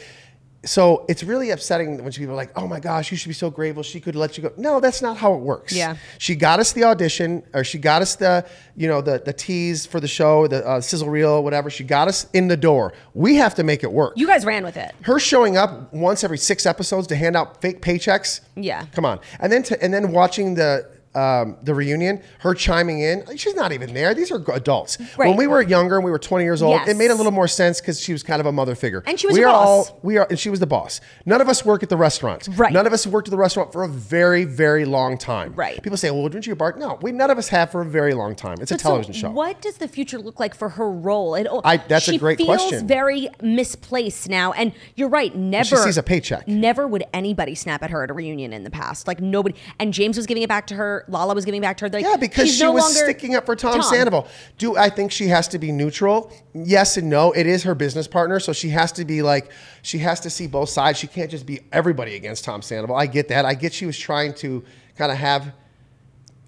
So 0.65 1.05
it's 1.07 1.23
really 1.23 1.51
upsetting 1.51 2.03
when 2.03 2.11
people 2.11 2.33
are 2.33 2.37
like, 2.37 2.51
"Oh 2.57 2.67
my 2.67 2.79
gosh, 2.79 3.11
you 3.11 3.17
should 3.17 3.27
be 3.29 3.33
so 3.35 3.49
grateful. 3.49 3.83
She 3.83 3.99
could 3.99 4.15
let 4.15 4.35
you 4.37 4.43
go." 4.43 4.51
No, 4.57 4.79
that's 4.79 5.01
not 5.01 5.17
how 5.17 5.33
it 5.33 5.39
works. 5.41 5.73
Yeah. 5.73 5.95
She 6.17 6.35
got 6.35 6.59
us 6.59 6.71
the 6.73 6.83
audition, 6.85 7.43
or 7.53 7.63
she 7.63 7.77
got 7.77 8.01
us 8.01 8.15
the, 8.15 8.45
you 8.75 8.87
know, 8.87 9.01
the 9.01 9.21
the 9.23 9.33
tease 9.33 9.85
for 9.85 9.99
the 9.99 10.07
show, 10.07 10.47
the 10.47 10.65
uh, 10.67 10.81
sizzle 10.81 11.09
reel, 11.09 11.43
whatever. 11.43 11.69
She 11.69 11.83
got 11.83 12.07
us 12.07 12.27
in 12.33 12.47
the 12.47 12.57
door. 12.57 12.93
We 13.13 13.35
have 13.35 13.55
to 13.55 13.63
make 13.63 13.83
it 13.83 13.91
work 13.91 14.13
You 14.17 14.27
guys 14.27 14.43
ran 14.45 14.63
with 14.63 14.77
it. 14.77 14.93
her 15.03 15.19
showing 15.19 15.55
up 15.55 15.93
once 15.93 16.23
every 16.23 16.37
six 16.39 16.65
episodes 16.65 17.07
to 17.07 17.15
hand 17.15 17.35
out 17.35 17.61
fake 17.61 17.81
paychecks. 17.81 18.41
Yeah. 18.55 18.85
come 18.93 19.05
on, 19.05 19.19
and 19.39 19.51
then 19.51 19.63
to, 19.63 19.83
and 19.83 19.93
then 19.93 20.11
watching 20.11 20.55
the 20.55 20.89
um, 21.15 21.57
the 21.63 21.73
reunion, 21.73 22.21
her 22.39 22.53
chiming 22.53 22.99
in. 22.99 23.23
She's 23.37 23.55
not 23.55 23.71
even 23.71 23.93
there. 23.93 24.13
These 24.13 24.31
are 24.31 24.41
adults. 24.53 24.97
When 25.15 25.35
we 25.37 25.47
were 25.47 25.61
younger 25.61 25.95
and 25.95 26.03
we 26.05 26.11
were 26.11 26.19
20 26.19 26.43
years 26.43 26.61
old, 26.61 26.73
Yes. 26.75 26.89
it 26.89 26.97
made 26.97 27.11
a 27.11 27.15
little 27.15 27.31
more 27.31 27.47
sense 27.47 27.79
because 27.79 27.99
she 27.99 28.11
was 28.11 28.21
kind 28.23 28.39
of 28.39 28.45
a 28.45 28.51
mother 28.51 28.75
figure. 28.75 29.03
And 29.07 29.19
she 29.19 29.27
was 29.27 29.35
we 29.37 29.43
are 29.43 29.51
boss. 29.51 29.89
all 29.89 29.99
we 30.03 30.17
are, 30.17 30.27
and 30.29 30.37
she 30.37 30.49
was 30.49 30.59
the 30.59 30.67
boss. 30.67 31.01
None 31.25 31.41
of 31.41 31.47
us 31.49 31.63
work 31.65 31.83
at 31.83 31.89
the 31.89 31.97
restaurant. 31.97 32.47
Right. 32.55 32.73
None 32.73 32.85
of 32.87 32.93
us 32.93 33.07
worked 33.07 33.27
at 33.27 33.31
the 33.31 33.37
restaurant 33.37 33.71
for 33.71 33.83
a 33.83 33.87
very, 33.87 34.43
very 34.43 34.85
long 34.85 35.17
time. 35.17 35.53
Right. 35.55 35.81
People 35.81 35.97
say, 35.97 36.11
"Well, 36.11 36.27
didn't 36.27 36.47
you 36.47 36.55
bar?" 36.55 36.75
No, 36.77 36.99
we 37.01 37.11
none 37.11 37.29
of 37.31 37.37
us 37.37 37.47
have 37.49 37.71
for 37.71 37.81
a 37.81 37.85
very 37.85 38.13
long 38.13 38.35
time. 38.35 38.57
It's 38.61 38.71
a 38.71 38.75
But 38.75 38.81
so 38.81 38.89
television 38.89 39.13
show. 39.13 39.31
What 39.31 39.61
does 39.61 39.77
the 39.77 39.87
future 39.87 40.19
look 40.19 40.39
like 40.39 40.53
for 40.55 40.69
her 40.69 40.89
role? 40.91 41.35
It, 41.35 41.47
I- 41.63 41.77
that's 41.77 42.07
a 42.07 42.11
she 42.11 42.17
great 42.17 42.37
feels 42.37 42.81
very 42.81 43.29
misplaced 43.41 44.27
now, 44.29 44.51
and 44.51 44.73
you're 44.95 45.09
right. 45.09 45.35
Never 45.35 45.63
She 45.65 45.75
sees 45.77 45.97
a 45.97 46.03
paycheck. 46.03 46.47
Never 46.47 46.87
would 46.87 47.03
anybody 47.13 47.55
snap 47.55 47.81
at 47.83 47.89
her 47.89 48.03
at 48.03 48.09
a 48.09 48.13
reunion 48.13 48.51
in 48.53 48.63
the 48.63 48.69
past. 48.69 49.07
Like 49.07 49.21
nobody. 49.21 49.55
And 49.79 49.93
James 49.93 50.17
was 50.17 50.25
giving 50.25 50.43
it 50.43 50.49
back 50.49 50.67
to 50.67 50.75
her. 50.75 51.04
Lala 51.07 51.33
was 51.33 51.45
giving 51.45 51.61
back 51.61 51.77
to 51.77 51.85
her. 51.85 51.89
Like, 51.89 52.03
Yeah, 52.03 52.17
because 52.17 52.55
she 52.55 52.63
no 52.63 52.71
was 52.73 52.97
sticking 52.97 53.35
up 53.35 53.45
for 53.45 53.55
Tom, 53.55 53.81
Sandoval. 53.81 54.27
Do 54.57 54.77
I 54.77 54.89
think 54.89 55.11
she 55.11 55.27
has 55.27 55.47
to 55.49 55.59
be 55.59 55.71
neutral? 55.71 56.31
Yes 56.53 56.97
and 56.97 57.09
no. 57.09 57.31
It 57.31 57.47
is 57.47 57.63
her 57.63 57.75
business 57.75 58.07
partner, 58.07 58.39
so 58.39 58.53
she 58.53 58.69
has 58.69 58.91
to 58.93 59.05
be 59.05 59.21
like 59.21 59.51
she 59.81 59.99
has 59.99 60.19
to 60.21 60.29
see 60.29 60.47
both 60.47 60.69
sides. 60.69 60.99
She 60.99 61.07
can't 61.07 61.29
just 61.31 61.45
be 61.45 61.59
everybody 61.71 62.15
against 62.15 62.43
Tom 62.43 62.61
Sandoval. 62.61 62.95
I 62.95 63.05
get 63.05 63.27
that. 63.29 63.45
I 63.45 63.53
get 63.53 63.73
she 63.73 63.85
was 63.85 63.97
trying 63.97 64.33
to 64.35 64.63
kind 64.97 65.11
of 65.11 65.17
have 65.17 65.53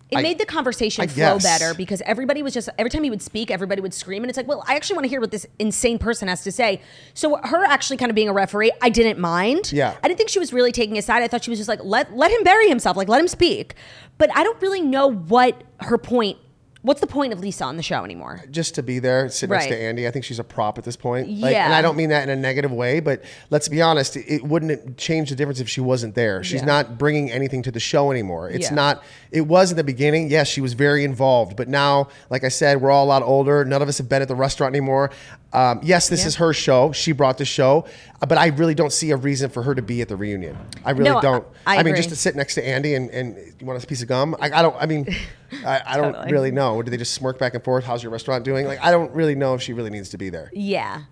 It 0.10 0.20
I- 0.20 0.22
made 0.22 0.40
the 0.40 0.46
conversation 0.46 1.04
I 1.04 1.08
flow 1.08 1.34
guess. 1.36 1.44
better 1.44 1.74
because 1.74 2.02
everybody 2.06 2.42
was 2.42 2.54
just 2.54 2.70
every 2.78 2.90
time 2.90 3.04
he 3.04 3.10
would 3.10 3.22
speak, 3.22 3.52
everybody 3.52 3.82
would 3.82 3.94
scream, 3.94 4.24
and 4.24 4.30
it's 4.30 4.38
like, 4.38 4.48
well, 4.48 4.64
I 4.68 4.76
actually 4.76 4.96
want 4.96 5.04
to 5.06 5.10
hear 5.10 5.20
what 5.20 5.32
this 5.32 5.46
insane 5.60 6.00
person 6.00 6.30
has 6.30 6.44
to 6.44 6.52
say. 6.52 6.82
So 7.14 7.36
her 7.44 7.66
actually 7.66 7.98
kind 7.98 8.10
of 8.10 8.16
being 8.16 8.30
a 8.30 8.34
referee, 8.34 8.72
I 8.82 8.88
didn't 8.90 9.20
mind. 9.20 9.74
Yeah. 9.74 9.96
I 10.02 10.08
didn't 10.08 10.18
think 10.18 10.30
she 10.30 10.40
was 10.40 10.54
really 10.54 10.72
taking 10.72 10.98
a 10.98 11.02
side. 11.02 11.24
I 11.24 11.28
thought 11.28 11.44
she 11.44 11.50
was 11.50 11.60
just 11.60 11.68
like, 11.68 11.84
let 11.84 12.16
let 12.16 12.32
him 12.32 12.44
bury 12.44 12.70
himself, 12.70 12.96
like 12.96 13.10
let 13.10 13.20
him 13.20 13.28
speak. 13.28 13.76
But 14.18 14.30
I 14.36 14.44
don't 14.44 14.62
really 14.62 14.82
know 14.82 15.08
what 15.12 15.62
her 15.82 15.98
point. 15.98 16.38
What's 16.84 17.02
the 17.02 17.08
point 17.08 17.34
of 17.34 17.40
Lisa 17.40 17.66
on 17.66 17.76
the 17.78 17.84
show 17.84 18.04
anymore? 18.04 18.44
just 18.52 18.76
to 18.76 18.84
be 18.84 19.00
there, 19.00 19.30
sit 19.30 19.50
next 19.50 19.66
Right. 19.66 19.72
to 19.72 19.78
Andy. 19.78 20.08
I 20.08 20.12
think 20.12 20.24
she's 20.24 20.40
a 20.40 20.44
prop 20.44 20.78
at 20.78 20.84
this 20.84 20.96
point. 20.96 21.28
Like, 21.30 21.52
Yeah. 21.52 21.66
And 21.66 21.74
I 21.74 21.82
don't 21.82 21.98
mean 21.98 22.10
that 22.10 22.24
in 22.24 22.30
a 22.30 22.36
negative 22.36 22.72
way, 22.72 23.00
but 23.00 23.24
let's 23.50 23.68
be 23.68 23.82
honest, 23.82 24.16
it, 24.16 24.26
it 24.28 24.44
wouldn't 24.44 24.98
change 24.98 25.30
the 25.30 25.36
difference 25.36 25.60
if 25.60 25.68
she 25.68 25.82
wasn't 25.82 26.16
there. 26.16 26.44
She's 26.44 26.62
Yeah. 26.62 26.66
not 26.68 26.98
bringing 26.98 27.32
anything 27.32 27.62
to 27.64 27.72
the 27.72 27.80
show 27.80 28.12
anymore. 28.12 28.50
It's 28.50 28.70
Yeah. 28.70 28.76
not, 28.76 29.04
it 29.32 29.42
was 29.42 29.72
in 29.72 29.78
the 29.78 29.84
beginning. 29.84 30.30
Yes, 30.30 30.48
she 30.48 30.62
was 30.62 30.74
very 30.74 31.04
involved, 31.04 31.56
but 31.58 31.68
now, 31.68 32.08
like 32.30 32.44
I 32.44 32.50
said, 32.50 32.82
we're 32.82 32.92
all 32.92 33.06
a 33.06 33.10
lot 33.10 33.24
older. 33.24 33.66
None 33.66 33.82
of 33.82 33.90
us 33.90 33.98
have 33.98 34.08
been 34.08 34.22
at 34.22 34.28
the 34.28 34.36
restaurant 34.36 34.72
anymore. 34.74 35.10
Um, 35.54 35.80
yes, 35.82 36.10
this 36.10 36.22
Yeah. 36.22 36.28
is 36.28 36.36
her 36.36 36.52
show. 36.54 36.92
She 36.92 37.14
brought 37.14 37.38
the 37.38 37.46
show, 37.46 37.86
uh, 38.22 38.26
but 38.26 38.38
I 38.38 38.48
really 38.48 38.76
don't 38.76 38.92
see 38.92 39.12
a 39.12 39.16
reason 39.16 39.50
for 39.50 39.64
her 39.64 39.74
to 39.74 39.82
be 39.82 40.02
at 40.02 40.10
the 40.10 40.16
reunion. 40.18 40.58
I 40.84 40.92
really 40.92 41.10
No, 41.10 41.22
don't. 41.22 41.46
I- 41.66 41.76
I 41.76 41.78
mean, 41.78 41.88
agree. 41.88 41.98
just 42.00 42.10
to 42.10 42.16
sit 42.18 42.36
next 42.36 42.56
to 42.56 42.68
Andy 42.68 42.96
and, 42.96 43.10
and 43.12 43.38
you 43.60 43.66
want 43.66 43.82
a 43.82 43.88
piece 43.88 44.02
of 44.02 44.10
gum? 44.10 44.36
I, 44.42 44.52
I 44.52 44.62
don't, 44.62 44.76
I 44.78 44.86
mean, 44.86 45.08
I, 45.66 45.82
I 45.86 45.98
don't 45.98 46.30
really 46.30 46.52
know. 46.52 46.82
Do 46.82 46.92
they 46.92 46.98
just 46.98 47.14
smirk 47.14 47.40
back 47.40 47.54
and 47.54 47.64
forth? 47.64 47.86
How's 47.86 48.04
your 48.04 48.12
restaurant 48.12 48.44
doing? 48.44 48.68
Like, 48.68 48.84
I 48.84 48.92
don't 48.92 49.12
really 49.14 49.36
know 49.36 49.54
if 49.54 49.62
she 49.62 49.72
really 49.74 49.90
needs 49.90 50.10
to 50.10 50.18
be 50.18 50.30
there. 50.30 50.52
Yeah. 50.54 51.04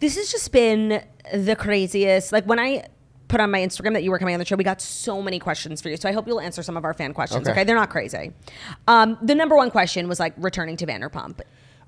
This 0.00 0.16
has 0.16 0.30
just 0.30 0.50
been 0.52 1.02
the 1.32 1.54
craziest. 1.56 2.32
Like 2.32 2.44
when 2.46 2.58
I 2.58 2.84
put 3.28 3.40
on 3.40 3.50
my 3.50 3.60
Instagram 3.60 3.92
that 3.92 4.02
you 4.02 4.10
were 4.10 4.18
coming 4.18 4.34
on 4.34 4.38
the 4.40 4.44
show, 4.44 4.56
we 4.56 4.64
got 4.64 4.80
so 4.80 5.22
many 5.22 5.38
questions 5.38 5.80
for 5.80 5.88
you. 5.88 5.96
So 5.96 6.08
I 6.08 6.12
hope 6.12 6.26
you'll 6.26 6.40
answer 6.40 6.62
some 6.62 6.76
of 6.76 6.84
our 6.84 6.94
fan 6.94 7.12
questions. 7.14 7.42
Okay. 7.46 7.52
Okay. 7.52 7.64
They're 7.64 7.76
not 7.76 7.90
crazy. 7.90 8.32
Um, 8.88 9.18
the 9.22 9.34
number 9.34 9.54
one 9.56 9.70
question 9.70 10.08
was 10.08 10.18
like 10.18 10.34
returning 10.36 10.76
to 10.78 10.86
Vanderpump. 10.86 11.40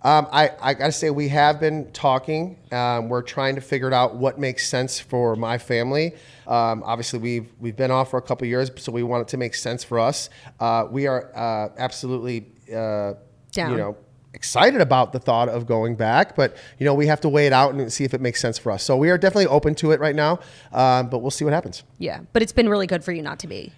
Um, 0.03 0.27
I, 0.33 0.51
I 0.61 0.75
got 0.75 0.87
to 0.87 0.93
say, 0.93 1.11
we 1.11 1.29
have 1.29 1.61
been 1.61 1.91
talking. 1.93 2.57
Um, 2.73 3.09
we're 3.09 3.23
trying 3.23 3.55
to 3.57 3.61
figure 3.61 3.93
out 3.93 4.17
what 4.17 4.39
makes 4.39 4.67
sense 4.67 4.99
for 4.99 5.37
my 5.37 5.59
family. 5.59 6.15
Um, 6.47 6.83
obviously, 6.85 7.19
we've 7.19 7.53
we've 7.61 7.77
been 7.77 7.91
off 7.91 8.11
for 8.11 8.19
a 8.19 8.23
couple 8.23 8.47
years, 8.47 8.71
so 8.77 8.93
we 8.93 9.03
want 9.03 9.23
it 9.23 9.29
to 9.29 9.37
make 9.37 9.55
sense 9.55 9.85
for 9.85 9.99
us. 9.99 10.31
Uh, 10.59 10.87
we 10.91 11.07
are 11.07 11.31
uh, 11.37 11.69
absolutely, 11.77 12.47
uh, 12.75 13.15
Down. 13.53 13.73
you 13.73 13.77
know, 13.77 13.97
excited 14.33 14.81
about 14.81 15.13
the 15.13 15.19
thought 15.19 15.49
of 15.49 15.67
going 15.67 15.97
back, 15.97 16.35
but 16.35 16.57
you 16.79 16.87
know, 16.87 16.95
we 16.95 17.07
have 17.07 17.21
to 17.21 17.29
weigh 17.29 17.47
it 17.47 17.53
out 17.53 17.75
and 17.75 17.93
see 17.93 18.05
if 18.05 18.15
it 18.15 18.21
makes 18.21 18.41
sense 18.41 18.59
for 18.59 18.73
us. 18.73 18.83
So 18.83 18.97
we 18.97 19.11
are 19.11 19.19
definitely 19.19 19.49
open 19.49 19.75
to 19.77 19.93
it 19.93 20.01
right 20.01 20.15
now, 20.15 20.41
um, 20.73 21.09
but 21.09 21.19
we'll 21.19 21.31
see 21.31 21.45
what 21.45 21.53
happens. 21.53 21.83
Yeah. 21.99 22.21
But 22.33 22.43
it's 22.43 22.53
been 22.53 22.69
really 22.69 22.87
good 22.87 23.05
for 23.05 23.13
you 23.13 23.23
not 23.23 23.39
to 23.41 23.47
be. 23.47 23.73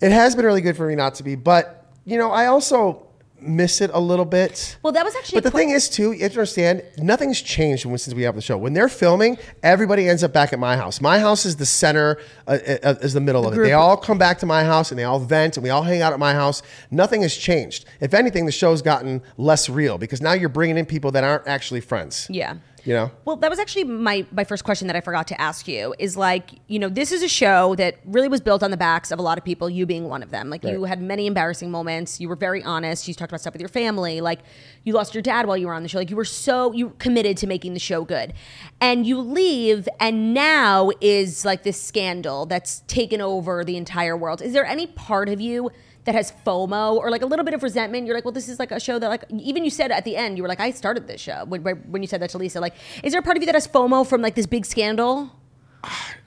It 0.00 0.12
has 0.12 0.34
been 0.34 0.46
really 0.46 0.62
good 0.62 0.76
for 0.76 0.86
me 0.86 0.94
not 0.94 1.14
to 1.16 1.22
be, 1.22 1.34
but 1.34 1.86
you 2.04 2.18
know, 2.18 2.30
I 2.30 2.46
also 2.46 3.06
miss 3.42 3.80
it 3.80 3.90
a 3.92 4.00
little 4.00 4.24
bit. 4.24 4.76
Well, 4.82 4.92
that 4.92 5.04
was 5.04 5.14
actually 5.16 5.36
But 5.36 5.44
the 5.44 5.50
thing 5.50 5.70
is, 5.70 5.88
too, 5.88 6.12
you 6.12 6.22
have 6.22 6.32
to 6.32 6.38
understand, 6.38 6.82
nothing's 6.98 7.40
changed 7.40 7.82
since 7.82 8.14
we 8.14 8.22
have 8.22 8.34
the 8.34 8.40
show. 8.40 8.56
When 8.56 8.72
they're 8.72 8.88
filming, 8.88 9.38
everybody 9.62 10.08
ends 10.08 10.22
up 10.24 10.32
back 10.32 10.52
at 10.52 10.58
my 10.58 10.76
house. 10.76 11.00
My 11.00 11.18
house 11.18 11.44
is 11.46 11.56
the 11.56 11.66
center, 11.66 12.18
uh, 12.46 12.58
uh, 12.82 12.94
is 13.02 13.12
the 13.12 13.20
middle 13.20 13.46
of 13.46 13.54
it. 13.54 13.60
They 13.60 13.72
all 13.72 13.96
come 13.96 14.18
back 14.18 14.38
to 14.40 14.46
my 14.46 14.64
house 14.64 14.90
and 14.90 14.98
they 14.98 15.04
all 15.04 15.18
vent 15.18 15.56
and 15.56 15.64
we 15.64 15.70
all 15.70 15.82
hang 15.82 16.02
out 16.02 16.12
at 16.12 16.18
my 16.18 16.34
house. 16.34 16.62
Nothing 16.90 17.22
has 17.22 17.36
changed. 17.36 17.84
If 18.00 18.14
anything, 18.14 18.46
the 18.46 18.52
show's 18.52 18.82
gotten 18.82 19.22
less 19.36 19.68
real 19.68 19.98
because 19.98 20.20
now 20.20 20.32
you're 20.32 20.48
bringing 20.48 20.78
in 20.78 20.86
people 20.86 21.10
that 21.12 21.24
aren't 21.24 21.46
actually 21.46 21.80
friends. 21.80 22.26
Yeah. 22.30 22.56
You 22.84 22.94
know? 22.94 23.10
Well, 23.24 23.36
that 23.36 23.50
was 23.50 23.58
actually 23.58 23.84
my, 23.84 24.26
my 24.32 24.44
first 24.44 24.64
question 24.64 24.86
that 24.86 24.96
I 24.96 25.00
forgot 25.00 25.26
to 25.28 25.40
ask 25.40 25.68
you 25.68 25.94
is 25.98 26.16
like, 26.16 26.50
you 26.66 26.78
know, 26.78 26.88
this 26.88 27.12
is 27.12 27.22
a 27.22 27.28
show 27.28 27.74
that 27.76 27.98
really 28.04 28.28
was 28.28 28.40
built 28.40 28.62
on 28.62 28.70
the 28.70 28.76
backs 28.76 29.10
of 29.10 29.18
a 29.18 29.22
lot 29.22 29.38
of 29.38 29.44
people, 29.44 29.68
you 29.68 29.86
being 29.86 30.08
one 30.08 30.22
of 30.22 30.30
them. 30.30 30.50
Like, 30.50 30.64
you 30.64 30.84
had 30.84 31.00
many 31.00 31.26
embarrassing 31.26 31.70
moments. 31.70 32.20
You 32.20 32.28
were 32.28 32.36
very 32.36 32.62
honest. 32.62 33.06
You 33.08 33.14
talked 33.14 33.30
about 33.30 33.40
stuff 33.40 33.52
with 33.52 33.60
your 33.60 33.68
family. 33.68 34.20
Like, 34.20 34.40
you 34.84 34.92
lost 34.92 35.14
your 35.14 35.22
dad 35.22 35.46
while 35.46 35.56
you 35.56 35.66
were 35.66 35.74
on 35.74 35.82
the 35.82 35.88
show. 35.88 35.98
Like, 35.98 36.10
you 36.10 36.16
were 36.16 36.24
so, 36.24 36.72
you 36.72 36.88
were 36.88 36.94
committed 36.94 37.36
to 37.38 37.46
making 37.46 37.74
the 37.74 37.80
show 37.80 38.04
good. 38.04 38.32
And 38.80 39.06
you 39.06 39.20
leave, 39.20 39.88
and 39.98 40.32
now 40.32 40.90
is 41.00 41.44
like 41.44 41.62
this 41.62 41.80
scandal 41.80 42.46
that's 42.46 42.80
taken 42.86 43.20
over 43.20 43.64
the 43.64 43.76
entire 43.76 44.16
world. 44.16 44.42
Is 44.42 44.52
there 44.52 44.64
any 44.64 44.86
part 44.86 45.28
of 45.28 45.40
you 45.40 45.70
that 46.04 46.14
has 46.14 46.32
FOMO 46.46 46.96
or 46.96 47.10
like 47.10 47.22
a 47.22 47.26
little 47.26 47.44
bit 47.44 47.54
of 47.54 47.62
resentment. 47.62 48.06
You're 48.06 48.16
like, 48.16 48.24
well, 48.24 48.32
this 48.32 48.48
is 48.48 48.58
like 48.58 48.72
a 48.72 48.80
show 48.80 48.98
that 48.98 49.08
like 49.08 49.24
even 49.30 49.64
you 49.64 49.70
said 49.70 49.90
at 49.90 50.04
the 50.04 50.16
end, 50.16 50.36
you 50.36 50.42
were 50.42 50.48
like, 50.48 50.60
I 50.60 50.70
started 50.70 51.06
this 51.06 51.20
show 51.20 51.44
when, 51.46 51.62
when 51.62 52.02
you 52.02 52.08
said 52.08 52.20
that 52.22 52.30
to 52.30 52.38
Lisa. 52.38 52.60
Like, 52.60 52.74
is 53.02 53.12
there 53.12 53.20
a 53.20 53.22
part 53.22 53.36
of 53.36 53.42
you 53.42 53.46
that 53.46 53.54
has 53.54 53.66
FOMO 53.68 54.06
from 54.06 54.22
like 54.22 54.34
this 54.34 54.46
big 54.46 54.64
scandal? 54.64 55.30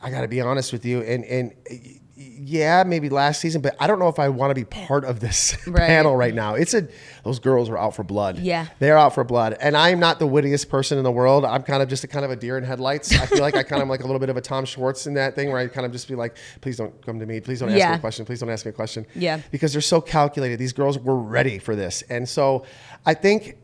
I 0.02 0.10
got 0.10 0.22
to 0.22 0.28
be 0.28 0.42
honest 0.42 0.74
with 0.74 0.86
you, 0.86 1.02
and 1.02 1.24
and 1.26 1.54
yeah, 2.16 2.84
maybe 2.86 3.10
last 3.10 3.42
season, 3.42 3.62
but 3.62 3.76
I 3.80 3.88
don't 3.88 3.98
know 3.98 4.08
if 4.08 4.20
I 4.20 4.30
want 4.30 4.52
to 4.52 4.56
be 4.56 4.66
part 4.66 5.04
of 5.04 5.20
this 5.20 5.58
Right. 5.68 5.88
panel 5.88 6.16
right 6.16 6.34
now. 6.34 6.54
It's 6.54 6.74
a 6.76 6.88
those 7.24 7.40
girls 7.40 7.70
are 7.70 7.78
out 7.78 7.96
for 7.96 8.04
blood. 8.04 8.38
Yeah. 8.38 8.68
they're 8.78 8.98
out 8.98 9.16
for 9.16 9.24
blood, 9.24 9.58
and 9.60 9.76
I'm 9.76 10.00
not 10.00 10.20
the 10.20 10.28
wittiest 10.28 10.70
person 10.70 11.00
in 11.00 11.04
the 11.04 11.12
world. 11.12 11.44
I'm 11.44 11.64
kind 11.64 11.82
of 11.82 11.90
just 11.90 12.04
a 12.04 12.08
kind 12.08 12.24
of 12.24 12.30
a 12.30 12.36
deer 12.36 12.58
in 12.58 12.64
headlights. 12.64 13.12
I 13.20 13.26
feel 13.26 13.40
like 13.42 13.56
I 13.56 13.64
kind 13.64 13.82
of 13.82 13.88
like 13.88 14.02
a 14.02 14.04
little 14.06 14.20
bit 14.20 14.30
of 14.30 14.38
a 14.38 14.42
Tom 14.42 14.64
Schwartz 14.66 15.08
in 15.08 15.16
that 15.16 15.34
thing 15.36 15.50
where 15.52 15.58
I 15.60 15.68
kind 15.68 15.86
of 15.88 15.92
just 15.92 16.08
be 16.08 16.14
like, 16.16 16.38
please 16.62 16.78
don't 16.78 16.94
come 17.04 17.20
to 17.20 17.26
me, 17.26 17.40
please 17.40 17.60
don't 17.62 17.70
ask 17.70 17.78
Yeah. 17.80 17.90
me 17.92 17.96
a 17.96 18.00
question, 18.00 18.26
please 18.26 18.40
don't 18.42 18.50
ask 18.50 18.66
me 18.66 18.70
a 18.70 18.74
question. 18.74 19.08
Yeah. 19.16 19.40
because 19.52 19.72
they're 19.74 19.82
so 19.82 20.00
calculated. 20.00 20.60
These 20.60 20.74
girls 20.74 21.00
were 21.00 21.18
ready 21.18 21.58
for 21.58 21.76
this, 21.76 22.04
and 22.10 22.30
so 22.30 22.66
I 23.06 23.16
think. 23.16 23.58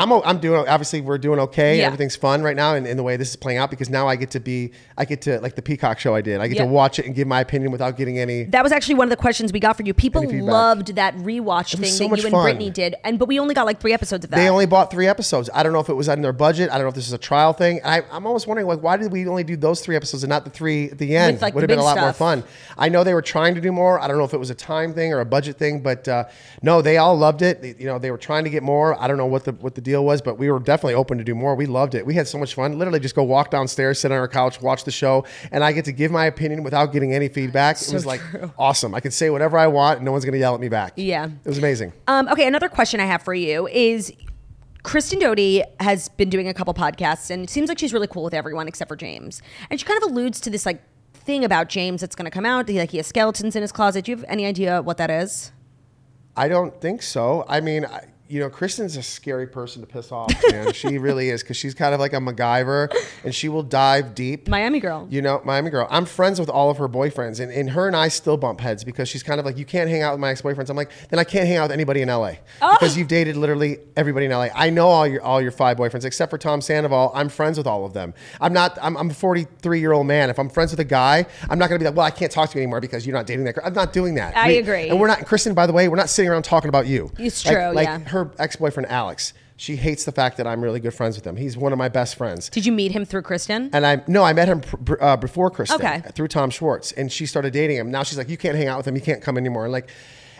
I'm, 0.00 0.10
I'm 0.12 0.38
doing 0.38 0.66
obviously 0.66 1.00
we're 1.00 1.18
doing 1.18 1.38
okay. 1.40 1.78
Yeah. 1.78 1.86
everything's 1.86 2.16
fun 2.16 2.42
right 2.42 2.56
now 2.56 2.74
in, 2.74 2.86
in 2.86 2.96
the 2.96 3.02
way 3.02 3.16
this 3.16 3.30
is 3.30 3.36
playing 3.36 3.58
out 3.58 3.70
because 3.70 3.90
now 3.90 4.08
I 4.08 4.16
get 4.16 4.30
to 4.32 4.40
be 4.40 4.72
I 4.96 5.04
get 5.04 5.20
to 5.22 5.38
like 5.40 5.54
the 5.56 5.62
Peacock 5.62 5.98
show 5.98 6.14
I 6.14 6.20
did. 6.22 6.40
I 6.40 6.48
get 6.48 6.56
Yeah. 6.56 6.64
to 6.64 6.70
watch 6.70 6.98
it 6.98 7.06
and 7.06 7.14
give 7.14 7.28
my 7.28 7.40
opinion 7.40 7.70
without 7.70 7.96
getting 7.96 8.18
any 8.18 8.44
That 8.44 8.62
was 8.62 8.72
actually 8.72 8.94
one 8.94 9.06
of 9.06 9.10
the 9.10 9.16
questions 9.16 9.52
we 9.52 9.60
got 9.60 9.76
for 9.76 9.82
you. 9.82 9.92
People 9.94 10.22
loved 10.26 10.94
that 10.96 11.14
rewatch 11.16 11.76
thing 11.76 11.90
so 11.92 12.08
that 12.08 12.18
you 12.18 12.24
and 12.24 12.32
fun. 12.32 12.44
Brittany 12.44 12.70
did, 12.70 12.94
and 13.04 13.18
but 13.18 13.28
we 13.28 13.38
only 13.38 13.54
got 13.54 13.66
like 13.66 13.80
three 13.80 13.92
episodes 13.92 14.24
of 14.24 14.30
that. 14.30 14.36
they 14.36 14.48
only 14.48 14.66
bought 14.66 14.90
three 14.90 15.06
episodes. 15.06 15.50
I 15.52 15.62
don't 15.62 15.72
know 15.72 15.80
if 15.80 15.88
it 15.88 15.94
was 15.94 16.08
in 16.08 16.22
their 16.22 16.32
budget. 16.32 16.70
I 16.70 16.74
don't 16.74 16.84
know 16.84 16.88
if 16.88 16.94
this 16.94 17.06
is 17.06 17.12
a 17.12 17.18
trial 17.18 17.52
thing. 17.52 17.80
I, 17.84 18.02
I'm 18.10 18.26
almost 18.26 18.46
wondering 18.46 18.66
like 18.66 18.82
why 18.82 18.96
did 18.96 19.12
we 19.12 19.26
only 19.26 19.44
do 19.44 19.56
those 19.56 19.80
three 19.82 19.96
episodes 19.96 20.22
and 20.24 20.30
not 20.30 20.44
the 20.44 20.50
three 20.50 20.90
at 20.90 20.98
the 20.98 21.14
end? 21.16 21.34
With, 21.34 21.42
like, 21.42 21.54
would 21.54 21.62
have 21.62 21.68
been 21.68 21.78
a 21.78 21.82
lot 21.84 21.98
more 21.98 22.12
fun. 22.12 22.42
I 22.78 22.88
know 22.88 23.04
they 23.04 23.14
were 23.14 23.22
trying 23.22 23.54
to 23.54 23.60
do 23.60 23.70
more. 23.72 24.00
I 24.00 24.08
don't 24.08 24.16
know 24.16 24.24
if 24.24 24.32
it 24.34 24.38
was 24.38 24.50
a 24.50 24.54
time 24.54 24.94
thing 24.94 25.12
or 25.12 25.20
a 25.20 25.26
budget 25.26 25.58
thing 25.58 25.82
but 25.82 26.08
uh, 26.08 26.24
no 26.62 26.80
they 26.82 26.96
all 26.96 27.16
loved 27.16 27.42
it. 27.42 27.60
They- 27.62 27.74
you 27.78 27.86
know 27.86 27.98
they 27.98 28.10
were 28.10 28.18
trying 28.18 28.44
to 28.44 28.50
get 28.50 28.62
more. 28.62 29.00
I 29.00 29.06
don't 29.08 29.16
know 29.18 29.26
what 29.26 29.44
the 29.44 29.52
what 29.52 29.74
the 29.74 29.80
deal 29.90 30.04
was, 30.04 30.22
but 30.22 30.38
we 30.38 30.50
were 30.50 30.58
definitely 30.58 30.94
open 30.94 31.18
to 31.18 31.24
do 31.24 31.34
more. 31.34 31.54
We 31.54 31.66
loved 31.66 31.94
it. 31.94 32.06
We 32.06 32.14
had 32.14 32.28
so 32.28 32.38
much 32.38 32.54
fun. 32.54 32.78
Literally, 32.78 33.00
just 33.00 33.14
go 33.14 33.22
walk 33.22 33.50
downstairs, 33.50 34.00
sit 34.00 34.12
on 34.12 34.18
our 34.18 34.28
couch, 34.28 34.60
watch 34.60 34.84
the 34.84 34.90
show, 34.90 35.24
and 35.52 35.62
I 35.62 35.72
get 35.72 35.84
to 35.86 35.92
give 35.92 36.10
my 36.10 36.26
opinion 36.26 36.62
without 36.62 36.92
getting 36.92 37.12
any 37.12 37.28
feedback. 37.28 37.80
it 37.80 37.92
was 37.92 38.06
like 38.06 38.20
awesome. 38.58 38.94
I 38.94 39.00
could 39.00 39.12
say 39.12 39.30
whatever 39.30 39.58
I 39.58 39.66
want, 39.66 39.98
and 39.98 40.04
no 40.04 40.12
one's 40.12 40.24
going 40.24 40.32
to 40.32 40.38
yell 40.38 40.54
at 40.54 40.60
me 40.60 40.68
back. 40.68 40.94
Yeah. 40.96 41.26
it 41.26 41.48
was 41.48 41.58
amazing. 41.58 41.92
Um, 42.08 42.28
okay, 42.28 42.46
another 42.46 42.68
question 42.68 43.00
I 43.00 43.06
have 43.06 43.22
for 43.22 43.34
you 43.34 43.68
is 43.68 44.12
Kristen 44.82 45.18
Doute 45.18 45.62
has 45.80 46.08
been 46.08 46.30
doing 46.30 46.48
a 46.48 46.54
couple 46.54 46.72
podcasts 46.74 47.30
and 47.30 47.44
it 47.44 47.50
seems 47.50 47.68
like 47.68 47.78
she's 47.78 47.92
really 47.92 48.06
cool 48.06 48.24
with 48.24 48.34
everyone 48.34 48.66
except 48.66 48.88
for 48.88 48.96
James. 48.96 49.42
And 49.68 49.78
she 49.78 49.84
kind 49.84 50.02
of 50.02 50.10
alludes 50.10 50.40
to 50.40 50.50
this 50.50 50.64
like 50.64 50.82
thing 51.12 51.44
about 51.44 51.68
James 51.68 52.00
that's 52.00 52.16
going 52.16 52.24
to 52.24 52.30
come 52.30 52.46
out. 52.46 52.68
He, 52.68 52.78
like 52.78 52.90
he 52.90 52.96
has 52.96 53.06
skeletons 53.06 53.54
in 53.56 53.62
his 53.62 53.72
closet. 53.72 54.06
Do 54.06 54.12
you 54.12 54.16
have 54.16 54.24
any 54.28 54.46
idea 54.46 54.80
what 54.80 54.96
that 54.96 55.10
is? 55.10 55.52
I 56.36 56.48
don't 56.48 56.80
think 56.80 57.02
so. 57.02 57.44
I 57.48 57.60
mean, 57.60 57.84
I, 57.84 58.06
you 58.30 58.38
know, 58.40 58.48
Kristen's 58.48 58.96
a 58.96 59.02
scary 59.02 59.46
person 59.46 59.82
to 59.82 59.86
piss 59.88 60.12
off, 60.12 60.32
man. 60.50 60.72
she 60.72 60.98
really 61.06 61.30
is 61.30 61.42
because 61.42 61.56
she's 61.56 61.74
kind 61.74 61.92
of 61.92 62.00
like 62.00 62.12
a 62.12 62.16
MacGyver 62.16 62.90
and 63.24 63.34
she 63.34 63.48
will 63.48 63.62
dive 63.64 64.14
deep. 64.14 64.48
Miami 64.48 64.78
girl. 64.80 65.06
You 65.10 65.20
know, 65.20 65.42
Miami 65.44 65.70
girl. 65.70 65.86
I'm 65.90 66.04
friends 66.06 66.38
with 66.38 66.48
all 66.48 66.70
of 66.70 66.78
her 66.78 66.88
boyfriends, 66.88 67.40
and, 67.40 67.50
and 67.52 67.70
her 67.70 67.86
and 67.88 67.96
I 67.96 68.08
still 68.08 68.36
bump 68.36 68.60
heads 68.60 68.84
because 68.84 69.08
she's 69.08 69.22
kind 69.22 69.40
of 69.40 69.46
like, 69.46 69.58
you 69.58 69.64
can't 69.64 69.90
hang 69.90 70.02
out 70.02 70.12
with 70.12 70.20
my 70.20 70.30
ex 70.30 70.42
boyfriends. 70.42 70.70
I'm 70.70 70.76
like, 70.76 70.90
then 71.10 71.18
I 71.18 71.24
can't 71.24 71.46
hang 71.48 71.56
out 71.56 71.64
with 71.64 71.72
anybody 71.72 72.02
in 72.02 72.08
LA 72.08 72.34
Oh. 72.62 72.76
because 72.78 72.96
you've 72.96 73.08
dated 73.08 73.36
literally 73.36 73.78
everybody 73.96 74.26
in 74.26 74.32
LA. 74.32 74.48
I 74.54 74.70
know 74.70 74.86
all 74.88 75.06
your 75.06 75.22
all 75.22 75.42
your 75.42 75.50
five 75.50 75.76
boyfriends 75.76 76.04
except 76.04 76.30
for 76.30 76.38
Tom 76.38 76.60
Sandoval. 76.60 77.10
I'm 77.14 77.28
friends 77.28 77.58
with 77.58 77.66
all 77.66 77.84
of 77.84 77.92
them. 77.94 78.14
I'm 78.40 78.52
not. 78.52 78.78
I'm, 78.80 78.96
I'm 78.96 79.10
a 79.10 79.14
43 79.14 79.80
year 79.80 79.92
old 79.92 80.06
man. 80.06 80.30
If 80.30 80.38
I'm 80.38 80.48
friends 80.48 80.70
with 80.70 80.80
a 80.80 80.84
guy, 80.84 81.26
I'm 81.48 81.58
not 81.58 81.68
gonna 81.68 81.78
be 81.80 81.84
like, 81.84 81.96
well, 81.96 82.06
I 82.06 82.10
can't 82.10 82.30
talk 82.30 82.50
to 82.50 82.58
you 82.58 82.62
anymore 82.62 82.80
because 82.80 83.06
you're 83.06 83.16
not 83.16 83.26
dating 83.26 83.44
that 83.46 83.54
girl. 83.56 83.64
I'm 83.66 83.74
not 83.74 83.92
doing 83.92 84.14
that. 84.14 84.36
I 84.36 84.50
agree. 84.52 84.88
And 84.88 85.00
we're 85.00 85.08
not. 85.08 85.26
Kristen, 85.26 85.52
by 85.54 85.66
the 85.66 85.72
way, 85.72 85.88
we're 85.88 85.96
not 85.96 86.08
sitting 86.10 86.30
around 86.30 86.42
talking 86.44 86.68
about 86.68 86.86
you. 86.86 87.10
It's 87.18 87.44
Like- 87.44 87.54
true, 87.56 87.70
Like 87.72 87.86
yeah. 87.86 87.98
her 88.10 88.19
ex 88.38 88.56
boyfriend 88.56 88.88
Alex. 88.90 89.32
She 89.56 89.76
hates 89.76 90.04
the 90.04 90.12
fact 90.12 90.38
that 90.38 90.46
I'm 90.46 90.62
really 90.62 90.80
good 90.80 90.94
friends 90.94 91.16
with 91.16 91.26
him. 91.26 91.36
He's 91.36 91.54
one 91.54 91.72
of 91.72 91.78
my 91.78 91.90
best 91.90 92.16
friends. 92.16 92.48
Did 92.48 92.64
you 92.64 92.72
meet 92.72 92.92
him 92.92 93.04
through 93.04 93.22
Kristen? 93.22 93.68
And 93.74 93.84
I 93.84 94.02
no, 94.06 94.22
I 94.24 94.32
met 94.32 94.48
him 94.48 94.60
pr- 94.62 94.76
pr- 94.78 95.02
uh, 95.02 95.16
before 95.18 95.50
Kristen 95.50 95.76
Okay. 95.84 96.00
through 96.14 96.28
Tom 96.28 96.48
Schwartz, 96.48 96.92
and 96.92 97.12
she 97.12 97.26
started 97.26 97.52
dating 97.52 97.76
him. 97.76 97.90
Now 97.90 98.02
she's 98.02 98.16
like, 98.16 98.30
you 98.30 98.38
can't 98.38 98.56
hang 98.56 98.68
out 98.68 98.78
with 98.78 98.88
him, 98.88 98.94
you 98.96 99.02
can't 99.02 99.20
come 99.22 99.36
anymore. 99.36 99.64
And 99.64 99.72
like, 99.72 99.90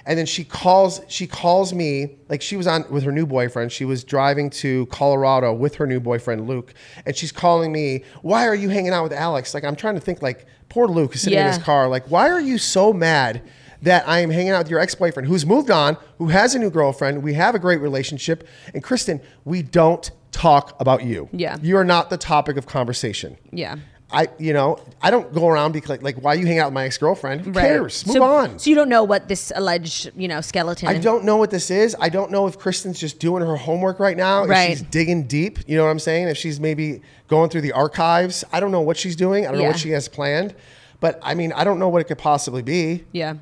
and 0.06 0.18
then 0.18 0.24
she 0.24 0.44
calls, 0.44 1.02
she 1.08 1.26
calls 1.26 1.74
me 1.74 2.16
like 2.30 2.40
she 2.40 2.56
was 2.56 2.66
on 2.66 2.86
with 2.90 3.02
her 3.02 3.12
new 3.12 3.26
boyfriend. 3.26 3.70
She 3.70 3.84
was 3.84 4.04
driving 4.04 4.48
to 4.50 4.86
Colorado 4.86 5.52
with 5.52 5.74
her 5.74 5.86
new 5.86 6.00
boyfriend 6.00 6.48
Luke, 6.48 6.72
and 7.04 7.14
she's 7.14 7.30
calling 7.32 7.70
me. 7.70 8.04
Why 8.22 8.46
are 8.48 8.54
you 8.54 8.70
hanging 8.70 8.92
out 8.94 9.02
with 9.02 9.12
Alex? 9.12 9.52
Like 9.52 9.64
I'm 9.64 9.76
trying 9.76 9.96
to 9.96 10.00
think. 10.00 10.22
Like 10.22 10.46
poor 10.70 10.86
Luke 10.86 11.14
is 11.14 11.20
sitting 11.20 11.38
in 11.38 11.44
Yeah. 11.44 11.52
his 11.52 11.62
car. 11.62 11.88
Like 11.88 12.10
why 12.10 12.30
are 12.30 12.40
you 12.40 12.56
so 12.56 12.94
mad? 12.94 13.42
That 13.82 14.06
I 14.08 14.20
am 14.20 14.30
hanging 14.30 14.50
out 14.50 14.58
with 14.58 14.70
your 14.70 14.80
ex 14.80 14.94
boyfriend 14.94 15.28
who's 15.28 15.46
moved 15.46 15.70
on, 15.70 15.96
who 16.18 16.28
has 16.28 16.54
a 16.54 16.58
new 16.58 16.70
girlfriend. 16.70 17.22
We 17.22 17.34
have 17.34 17.54
a 17.54 17.58
great 17.58 17.80
relationship. 17.80 18.46
And 18.74 18.82
Kristen, 18.82 19.20
we 19.44 19.62
don't 19.62 20.10
talk 20.32 20.78
about 20.80 21.04
you. 21.04 21.28
Yeah. 21.32 21.56
You 21.62 21.76
are 21.76 21.84
not 21.84 22.10
the 22.10 22.18
topic 22.18 22.56
of 22.56 22.66
conversation. 22.66 23.36
yeah. 23.50 23.76
I, 24.12 24.28
you 24.38 24.52
know, 24.52 24.78
I 25.00 25.10
don't 25.10 25.32
go 25.32 25.46
around 25.46 25.72
because 25.72 25.88
like, 25.88 26.02
like, 26.02 26.16
why 26.16 26.34
you 26.34 26.46
hang 26.46 26.58
out 26.58 26.66
with 26.66 26.74
my 26.74 26.84
ex 26.84 26.98
girlfriend? 26.98 27.42
Who 27.42 27.52
cares? 27.52 28.04
Move 28.06 28.14
so, 28.14 28.22
on. 28.24 28.58
So 28.58 28.68
you 28.68 28.74
don't 28.74 28.88
know 28.88 29.04
what 29.04 29.28
this 29.28 29.52
alleged, 29.54 30.10
you 30.16 30.26
know, 30.26 30.40
skeleton. 30.40 30.88
I 30.88 30.98
don't 30.98 31.24
know 31.24 31.36
what 31.36 31.50
this 31.50 31.70
is. 31.70 31.94
I 32.00 32.08
don't 32.08 32.30
know 32.30 32.46
if 32.46 32.58
Kristen's 32.58 32.98
just 32.98 33.20
doing 33.20 33.44
her 33.44 33.56
homework 33.56 34.00
right 34.00 34.16
now. 34.16 34.44
Right. 34.46 34.70
If 34.70 34.78
she's 34.78 34.82
digging 34.88 35.28
deep. 35.28 35.60
You 35.68 35.76
know 35.76 35.84
what 35.84 35.90
I'm 35.90 36.00
saying? 36.00 36.28
If 36.28 36.36
she's 36.36 36.58
maybe 36.58 37.02
going 37.28 37.50
through 37.50 37.60
the 37.60 37.72
archives. 37.72 38.44
I 38.52 38.58
don't 38.58 38.72
know 38.72 38.80
what 38.80 38.96
she's 38.96 39.14
doing. 39.14 39.46
I 39.46 39.52
don't 39.52 39.60
know 39.60 39.68
what 39.68 39.78
she 39.78 39.90
has 39.90 40.08
planned. 40.08 40.54
But 40.98 41.20
I 41.22 41.34
mean, 41.34 41.52
I 41.52 41.64
don't 41.64 41.78
know 41.78 41.88
what 41.88 42.00
it 42.00 42.04
could 42.04 42.18
possibly 42.18 42.62
be. 42.62 43.04
Yeah. 43.12 43.34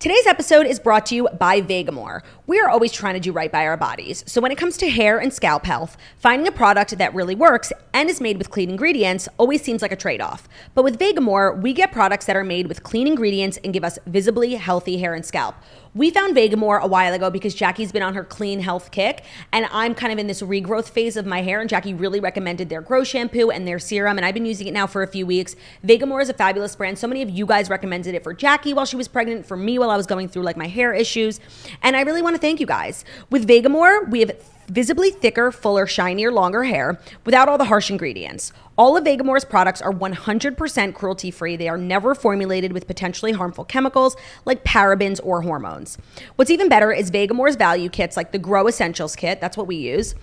Today's 0.00 0.28
episode 0.28 0.66
is 0.66 0.78
brought 0.78 1.06
to 1.06 1.16
you 1.16 1.28
by 1.40 1.60
Vegamour. 1.60 2.22
We 2.46 2.60
are 2.60 2.68
always 2.68 2.92
trying 2.92 3.14
to 3.14 3.20
do 3.20 3.32
right 3.32 3.50
by 3.50 3.66
our 3.66 3.76
bodies. 3.76 4.22
So 4.28 4.40
when 4.40 4.52
it 4.52 4.56
comes 4.56 4.76
to 4.76 4.88
hair 4.88 5.18
and 5.18 5.32
scalp 5.32 5.64
health, 5.64 5.96
finding 6.18 6.46
a 6.46 6.52
product 6.52 6.96
that 6.98 7.12
really 7.16 7.34
works 7.34 7.72
and 7.92 8.08
is 8.08 8.20
made 8.20 8.38
with 8.38 8.48
clean 8.48 8.70
ingredients 8.70 9.28
always 9.38 9.60
seems 9.60 9.82
like 9.82 9.90
a 9.90 9.96
trade-off. 9.96 10.48
But 10.76 10.84
with 10.84 11.00
Vegamour, 11.00 11.60
we 11.60 11.72
get 11.72 11.90
products 11.90 12.26
that 12.26 12.36
are 12.36 12.44
made 12.44 12.68
with 12.68 12.84
clean 12.84 13.08
ingredients 13.08 13.58
and 13.64 13.72
give 13.72 13.82
us 13.82 13.98
visibly 14.06 14.54
healthy 14.54 14.98
hair 14.98 15.14
and 15.14 15.26
scalp. 15.26 15.56
We 15.98 16.12
found 16.12 16.36
Vegamour 16.36 16.80
a 16.80 16.86
while 16.86 17.12
ago 17.12 17.28
because 17.28 17.56
Jackie's 17.56 17.90
been 17.90 18.04
on 18.04 18.14
her 18.14 18.22
clean 18.22 18.60
health 18.60 18.92
kick, 18.92 19.24
and 19.52 19.66
I'm 19.72 19.96
kind 19.96 20.12
of 20.12 20.18
in 20.20 20.28
this 20.28 20.42
regrowth 20.42 20.88
phase 20.88 21.16
of 21.16 21.26
my 21.26 21.42
hair. 21.42 21.60
And 21.60 21.68
Jackie 21.68 21.92
really 21.92 22.20
recommended 22.20 22.68
their 22.68 22.80
Grow 22.80 23.02
shampoo 23.02 23.50
and 23.50 23.66
their 23.66 23.80
serum, 23.80 24.16
and 24.16 24.24
I've 24.24 24.32
been 24.32 24.46
using 24.46 24.68
it 24.68 24.72
now 24.72 24.86
for 24.86 25.02
a 25.02 25.08
few 25.08 25.26
weeks. 25.26 25.56
Vegamour 25.84 26.22
is 26.22 26.28
a 26.28 26.34
fabulous 26.34 26.76
brand. 26.76 27.00
So 27.00 27.08
many 27.08 27.20
of 27.20 27.28
you 27.28 27.46
guys 27.46 27.68
recommended 27.68 28.14
it 28.14 28.22
for 28.22 28.32
Jackie 28.32 28.72
while 28.72 28.86
she 28.86 28.94
was 28.94 29.08
pregnant, 29.08 29.44
for 29.44 29.56
me 29.56 29.76
while 29.76 29.90
I 29.90 29.96
was 29.96 30.06
going 30.06 30.28
through 30.28 30.44
like 30.44 30.56
my 30.56 30.68
hair 30.68 30.94
issues, 30.94 31.40
and 31.82 31.96
I 31.96 32.02
really 32.02 32.22
want 32.22 32.36
to 32.36 32.40
thank 32.40 32.60
you 32.60 32.66
guys. 32.66 33.04
With 33.28 33.48
Vegamour, 33.48 34.08
we 34.08 34.20
have 34.20 34.30
visibly 34.68 35.10
thicker, 35.10 35.50
fuller, 35.50 35.88
shinier, 35.88 36.30
longer 36.30 36.62
hair 36.62 37.00
without 37.24 37.48
all 37.48 37.58
the 37.58 37.64
harsh 37.64 37.90
ingredients. 37.90 38.52
All 38.78 38.96
of 38.96 39.02
Vegamour's 39.02 39.44
products 39.44 39.82
are 39.82 39.92
100% 39.92 40.94
cruelty 40.94 41.32
free. 41.32 41.56
They 41.56 41.68
are 41.68 41.76
never 41.76 42.14
formulated 42.14 42.72
with 42.72 42.86
potentially 42.86 43.32
harmful 43.32 43.64
chemicals 43.64 44.16
like 44.44 44.62
parabens 44.62 45.18
or 45.24 45.42
hormones. 45.42 45.98
What's 46.36 46.52
even 46.52 46.68
better 46.68 46.92
is 46.92 47.10
Vegamour's 47.10 47.56
value 47.56 47.88
kits 47.88 48.16
like 48.16 48.30
the 48.30 48.38
Grow 48.38 48.68
Essentials 48.68 49.16
kit, 49.16 49.40
that's 49.40 49.56
what 49.56 49.66
we 49.66 49.74
use. 49.74 50.14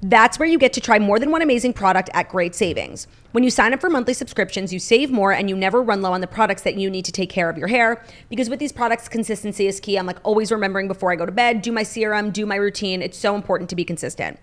That's 0.00 0.38
where 0.38 0.46
you 0.46 0.60
get 0.60 0.72
to 0.74 0.80
try 0.80 1.00
more 1.00 1.18
than 1.18 1.32
one 1.32 1.42
amazing 1.42 1.72
product 1.72 2.08
at 2.14 2.28
great 2.28 2.54
savings. 2.54 3.08
When 3.32 3.42
you 3.42 3.50
sign 3.50 3.74
up 3.74 3.80
for 3.80 3.90
monthly 3.90 4.14
subscriptions, 4.14 4.72
you 4.72 4.78
save 4.78 5.10
more 5.10 5.32
and 5.32 5.50
you 5.50 5.56
never 5.56 5.82
run 5.82 6.00
low 6.00 6.12
on 6.12 6.20
the 6.20 6.28
products 6.28 6.62
that 6.62 6.76
you 6.76 6.88
need 6.88 7.06
to 7.06 7.12
take 7.12 7.30
care 7.30 7.50
of 7.50 7.58
your 7.58 7.66
hair. 7.66 8.04
Because 8.28 8.48
with 8.48 8.60
these 8.60 8.70
products, 8.70 9.08
consistency 9.08 9.66
is 9.66 9.80
key. 9.80 9.98
I'm 9.98 10.06
like 10.06 10.20
always 10.22 10.52
remembering 10.52 10.86
before 10.86 11.10
I 11.10 11.16
go 11.16 11.26
to 11.26 11.32
bed, 11.32 11.62
do 11.62 11.72
my 11.72 11.82
serum, 11.82 12.30
do 12.30 12.46
my 12.46 12.54
routine. 12.54 13.02
It's 13.02 13.18
so 13.18 13.34
important 13.34 13.70
to 13.70 13.76
be 13.76 13.84
consistent. 13.84 14.38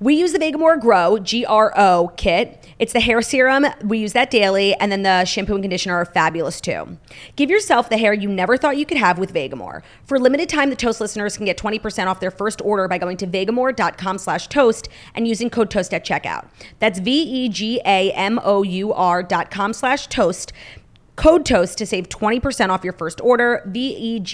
We 0.00 0.14
use 0.14 0.32
the 0.32 0.38
Vegamour 0.38 0.80
Grow 0.80 1.18
GRO 1.18 2.10
kit. 2.16 2.66
It's 2.78 2.94
the 2.94 3.00
hair 3.00 3.20
serum. 3.20 3.66
We 3.84 3.98
use 3.98 4.14
that 4.14 4.30
daily, 4.30 4.74
and 4.76 4.90
then 4.90 5.02
the 5.02 5.26
shampoo 5.26 5.52
and 5.52 5.62
conditioner 5.62 5.94
are 5.96 6.06
fabulous 6.06 6.58
too. 6.58 6.96
Give 7.36 7.50
yourself 7.50 7.90
the 7.90 7.98
hair 7.98 8.14
you 8.14 8.26
never 8.26 8.56
thought 8.56 8.78
you 8.78 8.86
could 8.86 8.96
have 8.96 9.18
with 9.18 9.34
Vegamour. 9.34 9.82
For 10.06 10.14
a 10.16 10.18
limited 10.18 10.48
time, 10.48 10.70
the 10.70 10.76
Toast 10.76 11.02
listeners 11.02 11.36
can 11.36 11.44
get 11.44 11.58
20% 11.58 12.06
off 12.06 12.18
their 12.18 12.30
first 12.30 12.62
order 12.62 12.88
by 12.88 12.96
going 12.96 13.18
to 13.18 13.26
vegamour.com 13.26 14.16
slash 14.16 14.48
toast 14.48 14.88
and 15.14 15.28
using 15.28 15.50
code 15.50 15.70
toast 15.70 15.92
at 15.92 16.02
checkout. 16.02 16.48
That's 16.78 16.98
V-E-G-A-M-O-U-R 16.98 17.62
dot 19.22 19.50
com 19.50 19.74
slash 19.74 20.06
toast. 20.06 20.54
Code 21.16 21.44
TOAST 21.44 21.76
to 21.76 21.84
save 21.84 22.08
20% 22.08 22.70
off 22.70 22.82
your 22.84 22.94
first 22.94 23.20
order. 23.20 23.62
V-E-G-A-M-O-U-R 23.66 24.30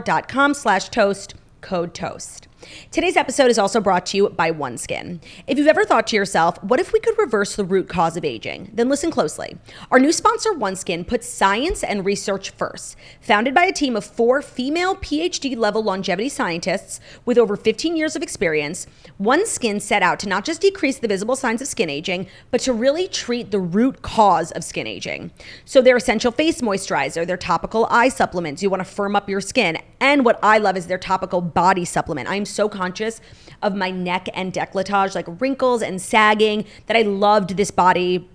dot 0.00 0.26
com 0.26 0.52
slash 0.52 0.88
toast. 0.88 1.36
Code 1.60 1.94
TOAST. 1.94 2.48
Today's 2.90 3.16
episode 3.16 3.50
is 3.50 3.58
also 3.58 3.80
brought 3.80 4.06
to 4.06 4.16
you 4.16 4.28
by 4.30 4.50
OneSkin. 4.50 5.20
If 5.46 5.58
you've 5.58 5.66
ever 5.66 5.84
thought 5.84 6.06
to 6.08 6.16
yourself, 6.16 6.62
what 6.62 6.80
if 6.80 6.92
we 6.92 7.00
could 7.00 7.18
reverse 7.18 7.56
the 7.56 7.64
root 7.64 7.88
cause 7.88 8.16
of 8.16 8.24
aging? 8.24 8.70
Then 8.74 8.88
listen 8.88 9.10
closely. 9.10 9.56
Our 9.90 9.98
new 9.98 10.12
sponsor, 10.12 10.52
OneSkin, 10.52 11.06
puts 11.06 11.28
science 11.28 11.82
and 11.82 12.04
research 12.04 12.50
first. 12.50 12.96
Founded 13.20 13.54
by 13.54 13.64
a 13.64 13.72
team 13.72 13.96
of 13.96 14.04
four 14.04 14.42
female 14.42 14.96
PhD 14.96 15.56
level 15.56 15.82
longevity 15.82 16.28
scientists 16.28 17.00
with 17.24 17.38
over 17.38 17.56
15 17.56 17.96
years 17.96 18.16
of 18.16 18.22
experience, 18.22 18.86
OneSkin 19.20 19.80
set 19.80 20.02
out 20.02 20.18
to 20.20 20.28
not 20.28 20.44
just 20.44 20.60
decrease 20.60 20.98
the 20.98 21.08
visible 21.08 21.36
signs 21.36 21.62
of 21.62 21.68
skin 21.68 21.88
aging, 21.88 22.26
but 22.50 22.60
to 22.62 22.72
really 22.72 23.08
treat 23.08 23.50
the 23.50 23.60
root 23.60 24.02
cause 24.02 24.52
of 24.52 24.64
skin 24.64 24.86
aging. 24.86 25.30
So, 25.64 25.80
their 25.80 25.96
essential 25.96 26.32
face 26.32 26.60
moisturizer, 26.60 27.26
their 27.26 27.36
topical 27.36 27.86
eye 27.90 28.08
supplements, 28.08 28.62
you 28.62 28.70
want 28.70 28.80
to 28.80 28.84
firm 28.84 29.16
up 29.16 29.28
your 29.28 29.40
skin, 29.40 29.78
and 30.00 30.24
what 30.24 30.38
I 30.42 30.56
love 30.56 30.76
is 30.76 30.86
their 30.86 30.98
topical 30.98 31.42
body 31.42 31.84
supplement. 31.84 32.28
I'm 32.28 32.46
so 32.46 32.68
conscious 32.68 33.20
of 33.62 33.74
my 33.74 33.90
neck 33.90 34.28
and 34.32 34.52
décolletage, 34.52 35.14
like 35.14 35.26
wrinkles 35.40 35.82
and 35.82 36.00
sagging, 36.00 36.64
that 36.86 36.96
I 36.96 37.02
loved 37.02 37.56
this 37.56 37.70
body 37.70 38.29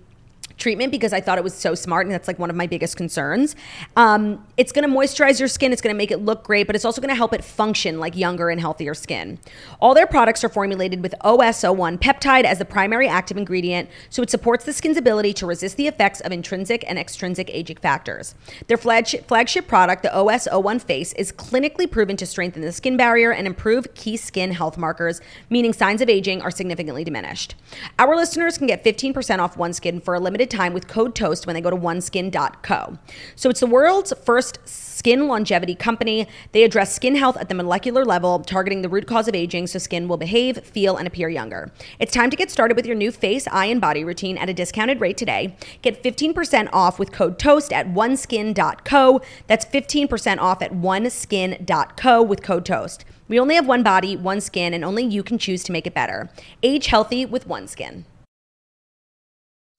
treatment 0.56 0.90
because 0.90 1.12
I 1.12 1.20
thought 1.20 1.38
it 1.38 1.44
was 1.44 1.54
so 1.54 1.74
smart, 1.74 2.06
and 2.06 2.14
that's 2.14 2.28
like 2.28 2.38
one 2.38 2.50
of 2.50 2.56
my 2.56 2.66
biggest 2.66 2.96
concerns. 2.96 3.56
Um, 3.96 4.44
it's 4.56 4.72
going 4.72 4.88
to 4.88 4.94
moisturize 4.94 5.38
your 5.38 5.48
skin, 5.48 5.72
it's 5.72 5.82
going 5.82 5.94
to 5.94 5.98
make 5.98 6.10
it 6.10 6.18
look 6.18 6.44
great, 6.44 6.66
but 6.66 6.74
it's 6.74 6.84
also 6.84 7.00
going 7.00 7.10
to 7.10 7.16
help 7.16 7.32
it 7.32 7.44
function 7.44 8.00
like 8.00 8.16
younger 8.16 8.48
and 8.48 8.60
healthier 8.60 8.94
skin. 8.94 9.38
All 9.80 9.94
their 9.94 10.06
products 10.06 10.42
are 10.44 10.48
formulated 10.48 11.02
with 11.02 11.14
OS01 11.22 11.98
peptide 11.98 12.44
as 12.44 12.58
the 12.58 12.64
primary 12.64 13.08
active 13.08 13.36
ingredient, 13.36 13.88
so 14.10 14.22
it 14.22 14.30
supports 14.30 14.64
the 14.64 14.72
skin's 14.72 14.96
ability 14.96 15.32
to 15.34 15.46
resist 15.46 15.76
the 15.76 15.88
effects 15.88 16.20
of 16.20 16.32
intrinsic 16.32 16.84
and 16.88 16.98
extrinsic 16.98 17.50
aging 17.50 17.76
factors. 17.76 18.34
Their 18.66 18.76
flagship, 18.76 19.28
flagship 19.28 19.68
product, 19.68 20.02
the 20.02 20.08
OS01 20.08 20.82
Face, 20.82 21.12
is 21.14 21.32
clinically 21.32 21.90
proven 21.90 22.16
to 22.16 22.26
strengthen 22.26 22.62
the 22.62 22.72
skin 22.72 22.96
barrier 22.96 23.32
and 23.32 23.46
improve 23.46 23.94
key 23.94 24.16
skin 24.16 24.52
health 24.52 24.78
markers, 24.78 25.20
meaning 25.50 25.72
signs 25.72 26.00
of 26.00 26.08
aging 26.08 26.40
are 26.40 26.50
significantly 26.50 27.04
diminished. 27.04 27.54
Our 27.98 28.16
listeners 28.16 28.58
can 28.58 28.66
get 28.66 28.84
15% 28.84 29.38
off 29.38 29.56
OneSkin 29.56 30.02
for 30.02 30.14
a 30.14 30.20
limited 30.20 30.45
limited 30.46 30.56
time 30.56 30.72
with 30.72 30.86
code 30.86 31.14
TOAST 31.14 31.46
when 31.46 31.54
they 31.54 31.60
go 31.60 31.70
to 31.70 31.76
oneskin.co. 31.76 32.98
So 33.34 33.50
it's 33.50 33.60
the 33.60 33.66
world's 33.66 34.12
first 34.24 34.58
skin 34.66 35.28
longevity 35.28 35.74
company. 35.74 36.26
They 36.52 36.64
address 36.64 36.94
skin 36.94 37.16
health 37.16 37.36
at 37.36 37.48
the 37.48 37.54
molecular 37.54 38.04
level, 38.04 38.40
targeting 38.40 38.82
the 38.82 38.88
root 38.88 39.06
cause 39.06 39.28
of 39.28 39.34
aging 39.34 39.66
so 39.66 39.78
skin 39.78 40.08
will 40.08 40.16
behave, 40.16 40.58
feel, 40.58 40.96
and 40.96 41.06
appear 41.06 41.28
younger. 41.28 41.70
It's 41.98 42.12
time 42.12 42.30
to 42.30 42.36
get 42.36 42.50
started 42.50 42.76
with 42.76 42.86
your 42.86 42.96
new 42.96 43.10
face, 43.10 43.46
eye, 43.48 43.66
and 43.66 43.80
body 43.80 44.04
routine 44.04 44.38
at 44.38 44.48
a 44.48 44.54
discounted 44.54 45.00
rate 45.00 45.16
today. 45.16 45.56
Get 45.82 46.02
15% 46.02 46.68
off 46.72 46.98
with 46.98 47.12
code 47.12 47.38
TOAST 47.38 47.72
at 47.72 47.88
oneskin.co. 47.88 49.20
That's 49.46 49.64
15% 49.64 50.38
off 50.38 50.62
at 50.62 50.72
oneskin.co 50.72 52.22
with 52.22 52.42
code 52.42 52.64
TOAST. 52.64 53.04
We 53.28 53.40
only 53.40 53.56
have 53.56 53.66
one 53.66 53.82
body, 53.82 54.16
one 54.16 54.40
skin, 54.40 54.72
and 54.72 54.84
only 54.84 55.04
you 55.04 55.22
can 55.24 55.38
choose 55.38 55.64
to 55.64 55.72
make 55.72 55.86
it 55.86 55.94
better. 55.94 56.30
Age 56.62 56.86
healthy 56.86 57.26
with 57.26 57.48
OneSkin. 57.48 58.04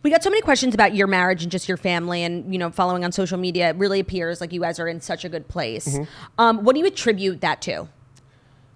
We 0.03 0.11
got 0.11 0.23
so 0.23 0.29
many 0.29 0.41
questions 0.43 0.75
about 0.75 0.93
your 0.93 1.07
marriage 1.07 1.41
and 1.41 1.51
just 1.51 1.67
your 1.67 1.77
family, 1.77 2.23
and 2.23 2.53
you 2.53 2.59
know, 2.59 2.69
following 2.69 3.03
on 3.03 3.11
social 3.11 3.37
media, 3.37 3.69
it 3.69 3.75
really 3.77 3.99
appears 3.99 4.39
like 4.39 4.53
you 4.53 4.61
guys 4.61 4.79
are 4.79 4.87
in 4.87 5.01
such 5.01 5.25
a 5.25 5.29
good 5.29 5.47
place. 5.47 5.87
Mm-hmm. 5.87 6.03
Um, 6.37 6.63
what 6.63 6.73
do 6.73 6.79
you 6.79 6.85
attribute 6.85 7.41
that 7.41 7.61
to? 7.63 7.87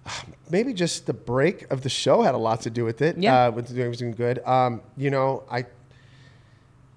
maybe 0.50 0.72
just 0.72 1.06
the 1.06 1.12
break 1.12 1.70
of 1.70 1.82
the 1.82 1.88
show 1.88 2.22
had 2.22 2.34
a 2.34 2.38
lot 2.38 2.60
to 2.62 2.70
do 2.70 2.84
with 2.84 3.00
it. 3.02 3.16
Yeah. 3.16 3.46
uh, 3.46 3.50
with 3.52 3.72
doing 3.72 3.88
was 3.88 3.98
doing 3.98 4.12
good. 4.12 4.44
Um, 4.44 4.82
you 4.96 5.10
know, 5.10 5.44
I, 5.48 5.64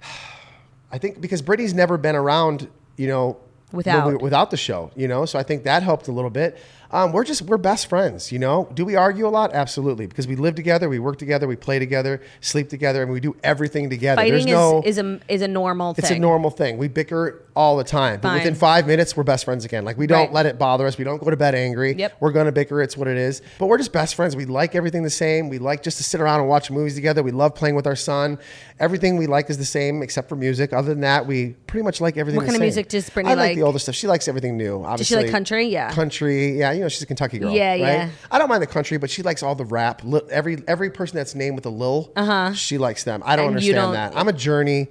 I 0.92 0.98
think 0.98 1.22
because 1.22 1.44
Brittany's 1.44 1.76
never 1.76 1.98
been 1.98 2.16
around, 2.16 2.68
you 2.98 3.08
know, 3.08 3.38
Without. 3.72 4.08
we- 4.08 4.16
without 4.18 4.52
the 4.52 4.58
show, 4.58 4.90
you 4.96 5.08
know, 5.08 5.26
so 5.26 5.38
I 5.38 5.44
think 5.44 5.64
that 5.66 5.84
helped 5.84 6.08
a 6.08 6.12
little 6.12 6.30
bit. 6.30 6.58
Um, 6.96 7.12
we're 7.12 7.26
just 7.26 7.42
we're 7.42 7.58
best 7.58 7.88
friends, 7.88 8.32
you 8.32 8.40
know. 8.40 8.70
Do 8.74 8.86
we 8.86 8.96
argue 8.96 9.28
a 9.28 9.30
lot? 9.30 9.54
Absolutely, 9.54 10.08
because 10.08 10.28
we 10.28 10.38
live 10.38 10.56
together, 10.56 10.88
we 10.88 10.98
work 10.98 11.18
together, 11.18 11.46
we 11.46 11.58
play 11.58 11.78
together, 11.78 12.22
sleep 12.40 12.70
together, 12.70 13.04
and 13.04 13.12
we 13.12 13.20
do 13.20 13.36
everything 13.44 13.90
together. 13.90 14.22
There's 14.22 14.44
Fighting 14.44 14.54
no, 14.54 14.82
is, 14.86 14.98
is 14.98 15.04
a 15.04 15.20
is 15.28 15.42
a 15.42 15.48
normal 15.50 15.94
it's 15.98 16.08
thing. 16.08 16.18
a 16.18 16.22
normal 16.22 16.52
thing. 16.52 16.78
We 16.78 16.88
bicker 16.88 17.42
all 17.54 17.76
the 17.76 17.84
time. 17.84 18.20
But 18.22 18.30
Fine. 18.30 18.38
within 18.40 18.56
five 18.56 18.88
minutes, 18.88 19.16
we're 19.16 19.24
best 19.24 19.44
friends 19.44 19.66
again. 19.66 19.84
Like 19.84 19.98
we 19.98 20.08
don't 20.08 20.26
Right. 20.28 20.34
let 20.34 20.46
it 20.46 20.58
bother 20.58 20.88
us. 20.88 20.98
We 20.98 21.04
don't 21.04 21.22
go 21.22 21.30
to 21.30 21.36
bed 21.38 21.54
angry. 21.54 21.96
Yep. 21.96 22.18
We're 22.22 22.32
gonna 22.32 22.54
bicker. 22.54 22.82
It's 22.82 22.96
what 22.96 23.10
it 23.10 23.18
is. 23.18 23.42
But 23.60 23.68
we're 23.68 23.78
just 23.78 23.92
best 23.92 24.16
friends. 24.16 24.34
We 24.38 24.46
like 24.46 24.74
everything 24.74 25.04
the 25.04 25.10
same. 25.10 25.50
We 25.50 25.58
like 25.58 25.84
just 25.84 25.98
to 25.98 26.04
sit 26.04 26.22
around 26.22 26.40
and 26.40 26.48
watch 26.50 26.72
movies 26.72 26.96
together. 26.96 27.24
We 27.24 27.32
love 27.32 27.56
playing 27.56 27.76
with 27.76 27.88
our 27.88 27.96
son. 27.98 28.40
Everything 28.80 29.18
we 29.18 29.28
like 29.28 29.50
is 29.50 29.58
the 29.58 29.66
same 29.66 30.02
except 30.02 30.30
for 30.30 30.38
music. 30.38 30.72
Other 30.72 30.90
than 30.90 31.02
that, 31.02 31.28
we 31.28 31.56
pretty 31.68 31.84
much 31.84 32.00
like 32.00 32.16
everything. 32.16 32.38
What 32.38 32.46
kind 32.46 32.56
of 32.56 32.62
music 32.62 32.88
does 32.88 33.10
Brittany 33.10 33.34
I 33.34 33.36
like, 33.36 33.50
like? 33.50 33.56
the 33.58 33.64
older 33.64 33.80
stuff. 33.80 33.96
She 33.96 34.08
likes 34.08 34.30
everything 34.30 34.56
new. 34.56 34.84
Obviously, 34.84 35.24
like 35.24 35.32
country? 35.32 35.68
Yeah. 35.68 35.92
Country. 35.92 36.58
Yeah. 36.58 36.72
You 36.72 36.82
know, 36.82 36.85
she's 36.90 37.02
a 37.02 37.06
Kentucky 37.06 37.40
girl. 37.40 37.52
Yeah, 37.52 37.72
right? 37.72 37.80
yeah. 37.80 38.10
I 38.32 38.38
don't 38.38 38.50
mind 38.50 38.62
the 38.64 38.68
country, 38.68 38.98
but 38.98 39.10
she 39.10 39.22
likes 39.24 39.44
all 39.44 39.56
the 39.56 39.66
rap. 39.66 40.02
Li- 40.04 40.22
Every 40.30 40.64
every 40.68 40.90
person 40.90 41.18
that's 41.18 41.36
named 41.36 41.56
with 41.56 41.66
a 41.66 41.70
Lil, 41.70 42.12
uh-huh. 42.16 42.54
she 42.54 42.78
likes 42.78 43.04
them. 43.04 43.22
I 43.26 43.36
don't 43.36 43.48
And 43.48 43.56
understand 43.56 43.76
don't- 43.78 43.94
that. 43.94 44.16
I'm 44.16 44.28
a 44.28 44.34
Journey. 44.34 44.88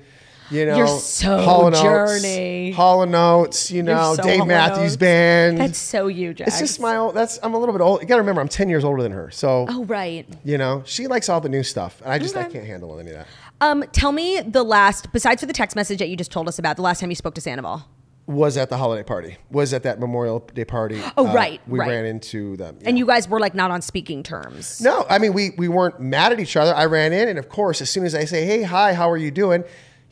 You 0.50 0.66
know, 0.66 0.76
You're 0.76 0.86
so 0.98 1.40
Hall 1.40 1.66
and 1.66 1.74
Oates, 1.74 2.22
Journey. 2.22 2.70
Hall 2.72 3.02
and 3.02 3.14
Oates, 3.14 3.70
you 3.70 3.82
know, 3.82 4.14
so 4.14 4.22
Dave 4.22 4.46
Matthews 4.46 4.92
Oates. 4.92 4.96
Band. 4.98 5.58
That's 5.58 5.78
so 5.78 6.06
you, 6.08 6.34
Jax. 6.34 6.50
it's 6.50 6.58
just 6.60 6.80
my 6.80 6.98
old, 6.98 7.14
that's, 7.16 7.38
I'm 7.42 7.54
a 7.54 7.58
little 7.58 7.72
bit 7.72 7.80
old. 7.80 8.02
You 8.02 8.06
got 8.06 8.16
to 8.16 8.20
remember, 8.20 8.42
I'm 8.42 8.48
10 8.48 8.68
years 8.68 8.84
older 8.84 9.02
than 9.02 9.10
her. 9.12 9.30
So, 9.30 9.64
Oh 9.70 9.84
right. 9.86 10.28
you 10.44 10.58
know, 10.58 10.82
she 10.84 11.06
likes 11.06 11.30
all 11.30 11.40
the 11.40 11.48
new 11.48 11.62
stuff. 11.62 11.98
And 12.04 12.12
I 12.12 12.18
just, 12.18 12.36
I 12.36 12.44
can't 12.44 12.66
handle 12.66 12.98
any 13.00 13.12
of 13.12 13.16
that. 13.16 13.26
Um, 13.62 13.84
tell 13.92 14.12
me 14.12 14.42
the 14.42 14.62
last, 14.62 15.10
besides 15.14 15.40
for 15.40 15.46
the 15.46 15.54
text 15.54 15.76
message 15.76 15.98
that 16.00 16.10
you 16.10 16.16
just 16.16 16.30
told 16.30 16.46
us 16.46 16.58
about, 16.58 16.76
the 16.76 16.82
last 16.82 17.00
time 17.00 17.08
you 17.10 17.16
spoke 17.16 17.34
to 17.36 17.40
Sandoval. 17.40 17.88
Was 18.26 18.56
at 18.56 18.70
the 18.70 18.78
holiday 18.78 19.02
party, 19.02 19.36
was 19.50 19.74
at 19.74 19.82
that 19.82 20.00
Memorial 20.00 20.38
Day 20.54 20.64
party. 20.64 20.98
Uh, 20.98 21.10
Oh, 21.18 21.32
right, 21.34 21.60
We 21.68 21.78
right. 21.78 21.90
ran 21.90 22.06
into 22.06 22.56
them. 22.56 22.78
And 22.82 22.96
you 22.96 23.04
guys 23.04 23.28
were 23.28 23.38
like 23.38 23.54
not 23.54 23.70
on 23.70 23.82
speaking 23.82 24.22
terms. 24.22 24.80
No, 24.80 25.04
I 25.10 25.18
mean 25.18 25.34
we 25.34 25.50
we 25.58 25.68
weren't 25.68 26.00
mad 26.00 26.32
at 26.32 26.40
each 26.40 26.56
other. 26.56 26.74
I 26.74 26.86
ran 26.86 27.12
in, 27.12 27.28
and 27.28 27.38
of 27.38 27.50
course, 27.50 27.82
as 27.82 27.90
soon 27.90 28.06
as 28.06 28.14
I 28.14 28.24
say, 28.24 28.46
"Hey, 28.46 28.62
hi, 28.62 28.94
how 28.94 29.10
are 29.10 29.18
you 29.18 29.30
doing?" 29.30 29.62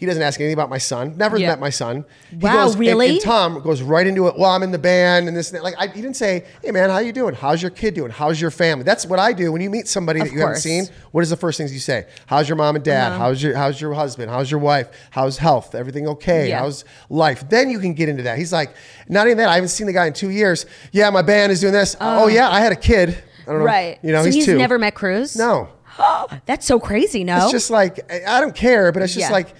He 0.03 0.07
doesn't 0.07 0.21
ask 0.21 0.41
anything 0.41 0.55
about 0.55 0.69
my 0.69 0.79
son. 0.79 1.15
Never 1.17 1.37
Yeah. 1.39 1.51
met 1.51 1.61
my 1.61 1.71
son. 1.71 2.05
He 2.29 2.39
Wow, 2.39 2.65
goes, 2.65 2.73
and- 2.73 2.81
really? 2.81 3.09
And, 3.11 3.21
Tom 3.21 3.61
goes 3.63 3.83
right 3.83 4.05
into 4.05 4.27
it. 4.27 4.37
Well, 4.37 4.51
I'm 4.51 4.65
in 4.65 4.73
the 4.73 4.79
band 4.79 5.29
and 5.29 5.37
this 5.37 5.51
and 5.51 5.59
that. 5.59 5.63
Like 5.63 5.77
I, 5.79 5.87
he 5.87 6.03
didn't 6.03 6.17
say, 6.17 6.43
"Hey, 6.61 6.73
man, 6.73 6.91
how 6.91 6.99
you 6.99 7.13
doing? 7.13 7.37
How's 7.37 7.63
your 7.63 7.71
kid 7.71 7.95
doing? 7.95 8.11
How's 8.11 8.41
your 8.41 8.51
family?" 8.51 8.83
That's 8.83 9.07
what 9.07 9.21
I 9.21 9.33
do 9.33 9.53
when 9.53 9.61
you 9.63 9.71
meet 9.71 9.87
somebody 9.87 10.19
Of 10.19 10.27
that 10.27 10.33
you 10.35 10.41
haven't 10.41 10.57
seen. 10.57 10.89
What 11.13 11.21
is 11.23 11.31
the 11.31 11.37
first 11.37 11.57
things 11.57 11.73
you 11.73 11.79
say? 11.79 12.07
How's 12.27 12.49
your 12.49 12.57
mom 12.57 12.75
and 12.75 12.85
dad? 12.85 13.13
Uh-huh. 13.13 13.19
How's 13.27 13.41
your 13.45 13.55
How's 13.57 13.81
your 13.81 13.95
husband? 13.95 14.29
How's 14.29 14.51
your 14.51 14.59
wife? 14.59 14.89
How's 15.11 15.39
health? 15.39 15.77
Everything 15.77 16.09
okay? 16.09 16.49
Yeah. 16.49 16.59
How's 16.59 16.85
life? 17.09 17.49
Then 17.49 17.71
you 17.71 17.79
can 17.79 17.95
get 17.95 18.09
into 18.09 18.25
that. 18.25 18.39
He's 18.39 18.53
like, 18.53 18.71
not 19.09 19.27
even 19.29 19.39
that. 19.39 19.51
I 19.51 19.55
haven't 19.55 19.69
seen 19.69 19.87
the 19.87 19.93
guy 19.93 20.09
in 20.09 20.15
two 20.15 20.31
years. 20.31 20.67
Yeah, 20.91 21.11
my 21.11 21.23
band 21.23 21.53
is 21.53 21.61
doing 21.61 21.75
this. 21.75 21.95
oh, 22.01 22.25
oh 22.25 22.27
yeah, 22.27 22.51
I 22.51 22.59
had 22.59 22.73
a 22.73 22.77
kid. 22.77 23.17
I 23.47 23.51
don't 23.53 23.61
know. 23.61 23.67
Right. 23.67 24.01
You 24.03 24.11
know, 24.11 24.23
so 24.23 24.33
he's, 24.33 24.47
he's 24.47 24.57
never 24.57 24.81
met 24.81 24.97
Cruz? 24.97 25.37
No. 25.37 25.69
That's 26.47 26.67
so 26.67 26.81
crazy, 26.81 27.23
no? 27.23 27.37
It's 27.45 27.53
just 27.53 27.71
like 27.71 28.01
I 28.11 28.39
I 28.39 28.41
don't 28.41 28.55
care, 28.55 28.91
but 28.93 29.03
it's 29.03 29.13
just 29.15 29.29
Yeah. 29.29 29.33
like 29.33 29.55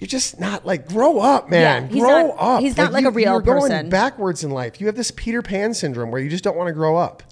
you're 0.00 0.08
just 0.08 0.40
not 0.40 0.66
like 0.66 0.88
grow 0.88 1.20
up, 1.20 1.48
man. 1.50 1.84
Yeah, 1.84 1.88
he's 1.92 2.02
grow 2.02 2.26
not- 2.28 2.36
up. 2.38 2.60
he's 2.62 2.76
not 2.76 2.92
like 2.92 3.04
a 3.04 3.10
real 3.10 3.32
you're 3.32 3.40
going 3.42 3.90
backwards 3.90 4.42
in 4.42 4.50
life. 4.50 4.80
You 4.80 4.86
have 4.86 4.96
this 4.96 5.10
Peter 5.10 5.42
Pan 5.42 5.74
syndrome 5.74 6.10
where 6.10 6.20
you 6.20 6.28
just 6.30 6.42
don't 6.42 6.56
want 6.56 6.68
to 6.68 6.72
grow 6.72 6.96
up. 6.96 7.22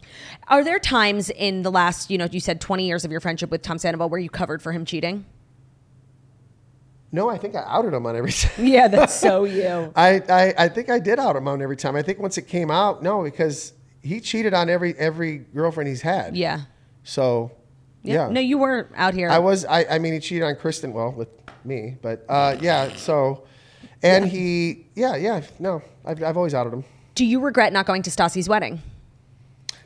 Are 0.49 0.63
there 0.63 0.79
times 0.79 1.31
in 1.31 1.63
the 1.63 1.71
last, 1.71 2.11
you 2.11 2.17
know, 2.19 2.27
you 2.31 2.41
said 2.41 2.61
20 2.61 2.87
years 2.87 3.05
of 3.05 3.11
your 3.11 3.21
friendship 3.21 3.51
with 3.51 3.63
Tom 3.63 3.79
Sandoval 3.79 4.09
where 4.09 4.21
you 4.21 4.31
covered 4.31 4.63
for 4.63 4.73
him 4.73 4.85
cheating? 4.85 5.25
No, 7.11 7.31
I 7.31 7.39
think 7.39 7.55
I 7.55 7.65
outed 7.67 7.95
him 7.95 8.05
on 8.07 8.17
every 8.17 8.33
time. 8.33 8.67
Yeah, 8.67 8.89
that's 8.89 9.15
so 9.19 9.45
you. 9.45 9.93
I, 9.97 10.23
I, 10.29 10.55
I 10.65 10.69
think 10.69 10.91
I 10.91 10.99
did 10.99 11.19
out 11.19 11.37
him 11.37 11.49
on 11.49 11.63
every 11.63 11.77
time. 11.77 11.97
I 11.97 12.03
think 12.03 12.19
once 12.19 12.37
it 12.39 12.43
came 12.49 12.71
out, 12.71 13.03
no, 13.03 13.23
because 13.23 13.73
he 14.03 14.21
cheated 14.21 14.53
on 14.55 14.69
every 14.69 14.95
every 14.99 15.39
girlfriend 15.39 15.89
he's 15.89 16.03
had. 16.03 16.37
Yeah. 16.37 16.63
So, 17.05 17.51
yeah. 18.13 18.29
No, 18.29 18.41
you 18.41 18.59
weren't 18.59 18.89
out 18.95 19.15
here. 19.15 19.29
I 19.29 19.39
was. 19.39 19.65
I, 19.65 19.85
I 19.85 19.99
mean, 19.99 20.13
he 20.13 20.21
cheated 20.21 20.45
on 20.45 20.57
Kristen. 20.57 20.93
Well, 20.93 21.13
with 21.13 21.29
me, 21.65 21.97
but 22.03 22.25
uh, 22.29 22.57
yeah. 22.61 22.95
So, 22.97 23.45
and 24.03 24.27
he, 24.27 24.87
yeah, 24.95 25.17
yeah. 25.17 25.43
No, 25.59 25.83
I've, 26.05 26.23
I've 26.23 26.37
always 26.37 26.55
outed 26.55 26.73
him. 26.73 26.85
Do 27.15 27.25
you 27.25 27.41
regret 27.41 27.73
not 27.73 27.87
going 27.87 28.03
to 28.03 28.11
Stassi's 28.11 28.49
wedding? 28.49 28.81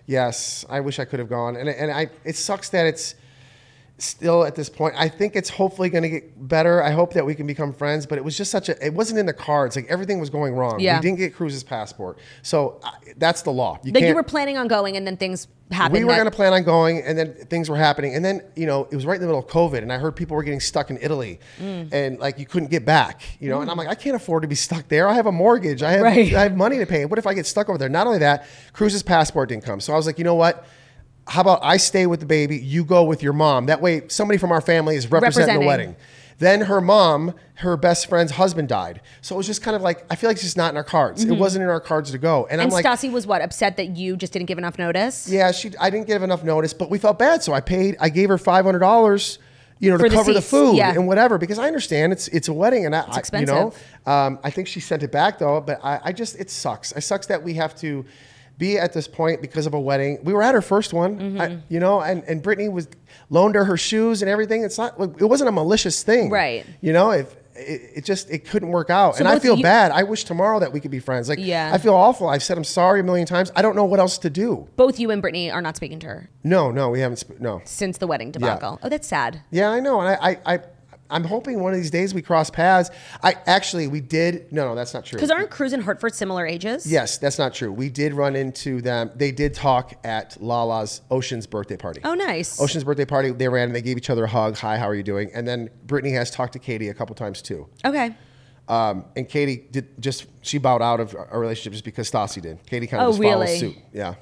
Yes, 0.07 0.65
I 0.69 0.81
wish 0.81 0.99
I 0.99 1.05
could 1.05 1.19
have 1.19 1.29
gone, 1.29 1.57
and 1.57 1.69
and 1.69 1.91
I. 1.91 2.11
It 2.25 2.37
sucks 2.37 2.69
that 2.71 2.87
it's 2.87 3.15
still 4.05 4.45
at 4.45 4.55
this 4.55 4.69
point. 4.69 4.95
I 4.99 5.09
think 5.09 5.37
it's 5.37 5.49
hopefully 5.49 5.89
going 5.91 6.03
to 6.03 6.09
get 6.09 6.49
better. 6.49 6.83
I 6.83 6.91
hope 6.91 7.13
that 7.15 7.25
we 7.25 7.35
can 7.35 7.47
become 7.47 7.73
friends, 7.73 8.07
but 8.07 8.19
it 8.19 8.25
was 8.25 8.37
just 8.37 8.51
such 8.51 8.69
a. 8.69 8.85
It 8.87 8.95
wasn't 8.95 9.19
in 9.19 9.27
the 9.27 9.33
cards. 9.33 9.77
Like 9.77 9.87
everything 9.89 10.19
was 10.21 10.31
going 10.31 10.55
wrong. 10.55 10.81
Yeah. 10.81 10.99
We 10.99 11.03
didn't 11.03 11.19
get 11.19 11.35
Cruz's 11.35 11.63
passport, 11.65 12.19
so 12.43 12.81
I, 12.83 12.93
that's 13.17 13.43
the 13.43 13.53
law. 13.53 13.79
You 13.85 13.93
Like 13.93 14.05
you 14.05 14.15
were 14.15 14.23
planning 14.23 14.57
on 14.59 14.69
going 14.69 14.97
and 14.97 15.07
then 15.07 15.17
things 15.17 15.49
happened. 15.71 15.95
we 15.95 16.05
were 16.05 16.11
that- 16.13 16.19
going 16.19 16.31
to 16.31 16.37
plan 16.37 16.53
on 16.53 16.65
going, 16.65 17.03
and 17.03 17.17
then 17.17 17.33
things 17.49 17.71
were 17.71 17.77
happening, 17.77 18.15
and 18.15 18.25
then 18.25 18.43
you 18.57 18.67
know 18.67 18.87
it 18.91 18.95
was 18.95 19.07
right 19.07 19.15
in 19.17 19.21
the 19.21 19.27
middle 19.27 19.41
of 19.41 19.47
COVID, 19.47 19.79
and 19.79 19.93
I 19.93 19.99
heard 19.99 20.15
people 20.17 20.37
were 20.37 20.43
getting 20.43 20.61
stuck 20.61 20.91
in 20.91 20.99
Italy, 21.01 21.41
Mm. 21.61 21.89
and 21.93 22.19
like 22.19 22.39
you 22.39 22.47
couldn't 22.47 22.71
get 22.71 22.85
back, 22.85 23.23
you 23.41 23.49
know, 23.49 23.61
and 23.63 23.71
I'm 23.71 23.77
like, 23.77 23.89
I 23.89 23.95
can't 23.95 24.17
afford 24.17 24.43
to 24.43 24.49
be 24.49 24.55
stuck 24.55 24.89
there. 24.89 25.09
I 25.09 25.15
have 25.15 25.27
a 25.27 25.33
mortgage, 25.33 25.83
I 25.83 25.93
have 25.93 26.03
Right. 26.03 26.35
I 26.35 26.43
have 26.43 26.57
money 26.57 26.79
to 26.79 26.87
pay. 26.87 27.05
What 27.05 27.19
if 27.19 27.27
I 27.27 27.35
get 27.35 27.47
stuck 27.47 27.69
over 27.69 27.79
there? 27.79 27.89
Not 27.89 28.07
only 28.07 28.19
that, 28.19 28.47
Cruz's 28.73 29.03
passport 29.03 29.49
didn't 29.49 29.65
come, 29.65 29.81
so 29.81 29.93
I 29.93 29.97
was 29.97 30.07
like, 30.07 30.19
you 30.19 30.25
know 30.25 30.35
what? 30.35 30.67
How 31.29 31.41
about 31.43 31.61
I 31.63 31.77
stay 31.77 32.07
with 32.07 32.21
the 32.21 32.27
baby, 32.27 32.59
you 32.59 32.85
go 32.85 33.05
with 33.05 33.23
your 33.23 33.33
mom. 33.33 33.67
That 33.67 33.81
way, 33.81 34.03
somebody 34.09 34.39
from 34.39 34.51
our 34.53 34.61
family 34.61 34.97
is 34.97 35.11
representing, 35.11 35.61
the 35.61 35.67
wedding. 35.67 35.97
Then 36.39 36.63
her 36.63 36.81
mom, 36.81 37.35
her 37.57 37.77
best 37.77 38.09
friend's 38.09 38.33
husband 38.33 38.69
died, 38.69 39.01
so 39.21 39.37
it 39.37 39.39
was 39.39 39.47
just 39.47 39.63
kind 39.63 39.77
of 39.77 39.83
like 39.83 40.05
I 40.11 40.17
feel 40.17 40.29
like 40.29 40.35
it's 40.37 40.43
just 40.43 40.57
not 40.57 40.73
in 40.73 40.77
our 40.77 40.83
cards. 40.83 41.23
It 41.23 41.31
wasn't 41.33 41.63
in 41.63 41.69
our 41.69 41.79
cards 41.81 42.11
to 42.11 42.19
go, 42.19 42.47
and, 42.51 42.61
I'm 42.61 42.69
Mm-hmm. 42.69 42.77
And 42.77 42.85
like, 42.85 42.99
Stassi 43.01 43.13
was 43.13 43.27
what 43.27 43.41
upset 43.43 43.77
that 43.77 43.97
you 43.97 44.17
just 44.17 44.33
didn't 44.33 44.47
give 44.47 44.59
enough 44.59 44.79
notice. 44.79 45.29
yeah, 45.29 45.53
she. 45.53 45.71
I 45.79 45.91
didn't 45.91 46.09
give 46.09 46.23
enough 46.25 46.43
notice, 46.43 46.73
but 46.75 46.91
we 46.91 46.99
felt 46.99 47.19
bad, 47.21 47.45
so 47.45 47.53
I 47.53 47.61
paid. 47.61 47.97
I 48.01 48.09
gave 48.09 48.29
her 48.29 48.39
five 48.39 48.65
hundred 48.65 48.81
dollars, 48.81 49.39
you 49.79 49.91
know, 49.91 49.99
For 49.99 50.05
to 50.05 50.11
the 50.11 50.17
cover 50.17 50.33
the 50.33 50.41
seats, 50.41 50.51
food 50.51 50.77
yeah. 50.77 50.91
and 50.93 51.07
whatever. 51.07 51.39
Because 51.39 51.61
I 51.61 51.69
understand 51.69 52.13
it's 52.13 52.27
it's 52.29 52.49
a 52.49 52.53
wedding, 52.53 52.87
and 52.87 52.97
I, 52.97 53.01
I- 53.01 53.03
you 53.05 53.13
know, 53.13 53.19
expensive. 53.19 53.83
um, 54.07 54.41
I 54.43 54.51
think 54.51 54.67
she 54.67 54.81
sent 54.81 55.05
it 55.05 55.13
back 55.13 55.39
though. 55.39 55.61
But 55.61 55.79
I, 55.85 56.01
I 56.07 56.13
just 56.13 56.35
it 56.41 56.51
sucks. 56.51 56.91
It 56.91 57.03
sucks 57.03 57.27
that 57.27 57.45
we 57.45 57.55
have 57.55 57.77
to 57.77 58.05
be 58.67 58.79
at 58.79 58.93
this 58.93 59.09
point 59.09 59.41
because 59.43 59.67
of 59.67 59.75
a 59.75 59.81
wedding. 59.81 60.19
We 60.23 60.33
were 60.33 60.43
at 60.49 60.55
her 60.55 60.63
first 60.63 60.93
one, 60.93 61.13
Mm-hmm. 61.19 61.41
I, 61.41 61.59
you 61.69 61.81
know, 61.81 62.01
and 62.01 62.23
and 62.31 62.43
Brittany 62.43 62.69
was 62.69 62.87
loaned 63.29 63.55
her 63.57 63.65
her 63.65 63.77
shoes 63.77 64.23
and 64.23 64.29
everything. 64.31 64.63
It's 64.65 64.79
not. 64.79 64.91
It 65.21 65.29
wasn't 65.35 65.49
a 65.49 65.53
malicious 65.53 66.03
thing, 66.03 66.31
Right. 66.31 66.65
You 66.81 66.93
know, 66.93 67.11
if. 67.11 67.27
It, 67.55 67.99
it 67.99 68.05
just 68.07 68.31
it 68.31 68.47
couldn't 68.49 68.71
work 68.71 68.89
out, 68.89 69.17
So 69.17 69.19
and 69.19 69.29
I 69.29 69.39
feel 69.39 69.59
you- 69.59 69.63
bad. 69.63 69.93
I 69.93 70.05
wish 70.05 70.25
tomorrow 70.25 70.59
that 70.61 70.73
we 70.73 70.81
could 70.81 70.91
be 70.91 71.01
friends. 71.01 71.29
Like, 71.29 71.39
Yeah. 71.39 71.71
I 71.75 71.77
feel 71.77 71.93
awful. 71.95 72.27
I've 72.35 72.43
said 72.43 72.57
I'm 72.57 72.65
sorry 72.65 73.01
a 73.01 73.03
million 73.03 73.27
times. 73.27 73.53
I 73.55 73.61
don't 73.61 73.77
know 73.77 73.85
what 73.85 74.01
else 74.01 74.17
to 74.25 74.31
do. 74.31 74.69
Both 74.77 74.99
you 74.99 75.11
and 75.11 75.21
Brittany 75.21 75.51
are 75.51 75.61
not 75.61 75.77
speaking 75.77 75.99
to 76.01 76.07
her 76.07 76.31
No, 76.43 76.71
no, 76.71 76.89
we 76.89 77.01
haven't. 77.01 77.19
Sp- 77.21 77.37
no. 77.41 77.61
since 77.67 77.99
the 77.99 78.07
wedding 78.07 78.31
debacle. 78.33 78.81
Oh, 78.83 78.89
that's 78.89 79.07
sad. 79.07 79.43
Yeah, 79.51 79.69
I 79.71 79.81
know, 79.81 80.01
and 80.01 80.09
I, 80.09 80.17
I, 80.31 80.55
I, 80.55 80.61
I'm 81.13 81.25
hoping 81.25 81.61
one 81.61 81.73
of 81.73 81.79
these 81.79 81.91
days 81.91 82.15
we 82.15 82.23
cross 82.23 82.51
paths. 82.51 82.91
I 83.23 83.35
actually 83.47 83.87
we 83.87 84.01
did. 84.01 84.51
No, 84.53 84.67
no, 84.69 84.75
that's 84.75 84.95
not 84.95 85.05
true. 85.05 85.19
Because 85.19 85.31
aren't 85.31 85.51
Cruz 85.51 85.73
and 85.73 85.83
Hartford 85.83 86.15
similar 86.15 86.47
ages? 86.47 86.91
Yes, 86.91 87.19
that's 87.19 87.39
not 87.39 87.53
true. 87.55 87.71
We 87.71 87.91
did 87.91 88.15
run 88.15 88.35
into 88.35 88.81
them. 88.81 89.11
They 89.15 89.31
did 89.31 89.55
talk 89.55 89.95
at 90.05 90.43
Lala's 90.43 91.03
Ocean's 91.11 91.47
birthday 91.47 91.77
party. 91.77 92.01
Oh, 92.05 92.15
nice. 92.15 92.61
Ocean's 92.61 92.85
birthday 92.85 93.05
party. 93.05 93.31
They 93.31 93.49
ran 93.49 93.69
and 93.69 93.75
they 93.75 93.83
gave 93.83 93.99
each 93.99 94.11
other 94.11 94.25
a 94.25 94.29
hug. 94.29 94.57
Hi, 94.57 94.79
how 94.79 94.89
are 94.89 94.95
you 94.95 95.03
doing? 95.03 95.31
And 95.35 95.47
then 95.47 95.71
Brittany 95.87 96.15
has 96.15 96.31
talked 96.31 96.55
to 96.55 96.59
Katie 96.59 96.89
a 96.89 96.95
couple 96.95 97.15
times 97.15 97.43
too. 97.43 97.69
Okay. 97.85 98.17
Um, 98.69 99.05
and 99.17 99.29
Katie 99.29 99.67
did 99.71 100.01
just 100.01 100.27
she 100.41 100.57
bowed 100.59 100.81
out 100.83 101.01
of 101.01 101.15
a 101.31 101.39
relationship 101.39 101.73
just 101.73 101.85
because 101.85 102.11
Stassi 102.11 102.41
did. 102.41 102.65
Katie 102.67 102.87
kind 102.87 103.03
of 103.03 103.09
Oh, 103.09 103.11
just 103.13 103.23
followed 103.23 103.49
suit. 103.49 103.77
Yeah. 103.93 104.15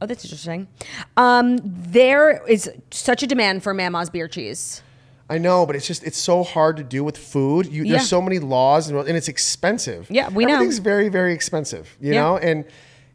Oh, 0.00 0.06
that's 0.06 0.24
interesting. 0.24 0.68
Um, 1.16 1.58
there 1.62 2.46
is 2.46 2.70
such 2.90 3.22
a 3.22 3.26
demand 3.26 3.64
for 3.64 3.74
Mama's 3.74 4.08
beer 4.08 4.28
cheese. 4.28 4.82
I 5.30 5.38
know, 5.38 5.66
but 5.66 5.76
it's 5.76 5.86
just 5.86 6.04
it's 6.04 6.16
so 6.18 6.42
hard 6.42 6.76
to 6.78 6.82
do 6.82 7.04
with 7.04 7.16
food. 7.18 7.66
You, 7.66 7.84
Yeah. 7.84 7.92
There's 7.96 8.08
so 8.08 8.22
many 8.22 8.38
laws 8.38 8.88
and, 8.88 8.98
and 8.98 9.16
it's 9.16 9.28
expensive. 9.28 10.06
Yeah, 10.10 10.28
we 10.30 10.46
know. 10.46 10.54
Everything's 10.54 10.78
very 10.78 11.08
very 11.08 11.32
expensive. 11.34 11.96
You 12.00 12.14
Yeah. 12.14 12.20
know, 12.22 12.38
and 12.38 12.64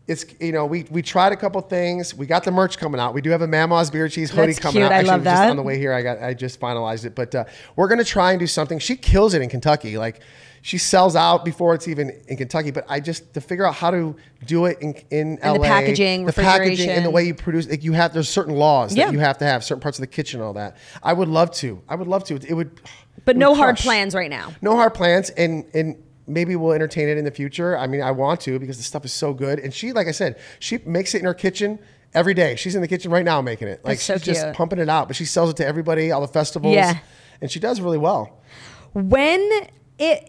it's 0.05 0.25
you 0.39 0.51
know 0.51 0.65
we 0.65 0.85
we 0.91 1.01
tried 1.01 1.31
a 1.31 1.35
couple 1.37 1.59
things. 1.61 2.13
We 2.13 2.25
got 2.25 2.43
the 2.43 2.51
merch 2.51 2.77
coming 2.77 2.99
out. 2.99 3.13
We 3.13 3.21
do 3.21 3.29
have 3.31 3.41
a 3.41 3.47
Mama's 3.47 3.89
beer 3.89 4.09
cheese 4.09 4.29
hoodie 4.29 4.47
That's 4.47 4.59
coming 4.59 4.81
cute. 4.81 4.85
out. 4.85 4.91
I 4.91 4.95
Actually, 4.97 5.09
love 5.11 5.15
it 5.21 5.23
was 5.23 5.31
just 5.33 5.41
that. 5.43 5.49
on 5.49 5.55
the 5.55 5.63
way 5.63 5.77
here, 5.79 5.93
I 5.93 6.01
got 6.03 6.21
I 6.21 6.33
just 6.33 6.59
finalized 6.59 7.05
it, 7.05 7.15
but 7.15 7.33
uh, 7.33 7.45
we're 7.75 7.87
gonna 7.87 8.03
try 8.03 8.31
and 8.31 8.39
do 8.39 8.47
something. 8.47 8.79
She 8.79 8.95
kills 8.95 9.33
it 9.33 9.41
in 9.41 9.49
Kentucky. 9.49 9.97
Like 9.97 10.19
she 10.65 10.77
sells 10.77 11.13
out 11.15 11.43
before 11.43 11.75
it's 11.75 11.89
even 11.89 12.09
in 12.29 12.37
Kentucky. 12.37 12.71
But 12.71 12.85
I 12.87 13.01
just 13.01 13.33
to 13.33 13.41
figure 13.41 13.65
out 13.67 13.75
how 13.75 13.91
to 13.91 14.15
do 14.45 14.65
it 14.65 14.79
in 14.81 14.93
in 15.11 15.37
And 15.41 15.57
the 15.57 15.59
packaging, 15.59 16.25
the 16.25 16.31
packaging, 16.33 16.89
and 16.89 17.05
the 17.05 17.11
way 17.11 17.25
you 17.25 17.35
produce. 17.35 17.69
Like 17.69 17.83
you 17.83 17.91
have 17.93 18.13
there's 18.13 18.29
certain 18.29 18.55
laws 18.55 18.95
Yeah. 18.95 19.07
that 19.07 19.13
you 19.13 19.19
have 19.19 19.37
to 19.39 19.45
have 19.45 19.63
certain 19.63 19.81
parts 19.81 19.99
of 19.99 20.03
the 20.03 20.07
kitchen 20.07 20.39
and 20.39 20.47
all 20.47 20.53
that. 20.53 20.77
I 21.03 21.11
would 21.11 21.27
love 21.27 21.51
to. 21.55 21.81
I 21.89 21.95
would 21.95 22.07
love 22.07 22.23
to. 22.25 22.35
It 22.35 22.53
would. 22.53 22.79
But 23.25 23.35
it 23.35 23.39
no 23.39 23.51
would 23.51 23.57
hard 23.57 23.75
crush. 23.75 23.83
plans 23.83 24.15
right 24.15 24.29
now. 24.29 24.53
No 24.61 24.75
hard 24.77 24.93
plans, 24.93 25.29
and 25.31 25.65
and 25.73 26.01
maybe 26.27 26.55
we'll 26.55 26.71
entertain 26.71 27.09
it 27.09 27.17
in 27.17 27.25
the 27.25 27.31
future. 27.31 27.77
I 27.77 27.85
mean, 27.85 28.01
I 28.01 28.11
want 28.11 28.39
to 28.41 28.57
because 28.57 28.77
the 28.77 28.83
stuff 28.83 29.03
is 29.03 29.11
so 29.11 29.33
good. 29.33 29.59
And 29.59 29.73
she, 29.73 29.91
like 29.91 30.07
I 30.07 30.11
said, 30.11 30.39
she 30.59 30.77
makes 30.85 31.13
it 31.13 31.19
in 31.19 31.25
her 31.25 31.33
kitchen 31.33 31.77
every 32.13 32.33
day. 32.33 32.55
She's 32.55 32.73
in 32.75 32.81
the 32.81 32.87
kitchen 32.87 33.11
right 33.11 33.25
now 33.25 33.41
making 33.41 33.67
it. 33.67 33.83
Like 33.83 33.99
so 33.99 34.13
she's 34.13 34.23
just 34.39 34.53
pumping 34.53 34.79
it 34.79 34.87
out. 34.87 35.07
But 35.09 35.17
she 35.17 35.25
sells 35.25 35.49
it 35.49 35.57
to 35.57 35.65
everybody, 35.67 36.11
all 36.13 36.21
the 36.21 36.27
festivals. 36.29 36.73
Yeah. 36.75 36.99
and 37.41 37.51
she 37.51 37.59
does 37.59 37.81
really 37.81 37.97
well. 37.97 38.39
When, 38.93 39.49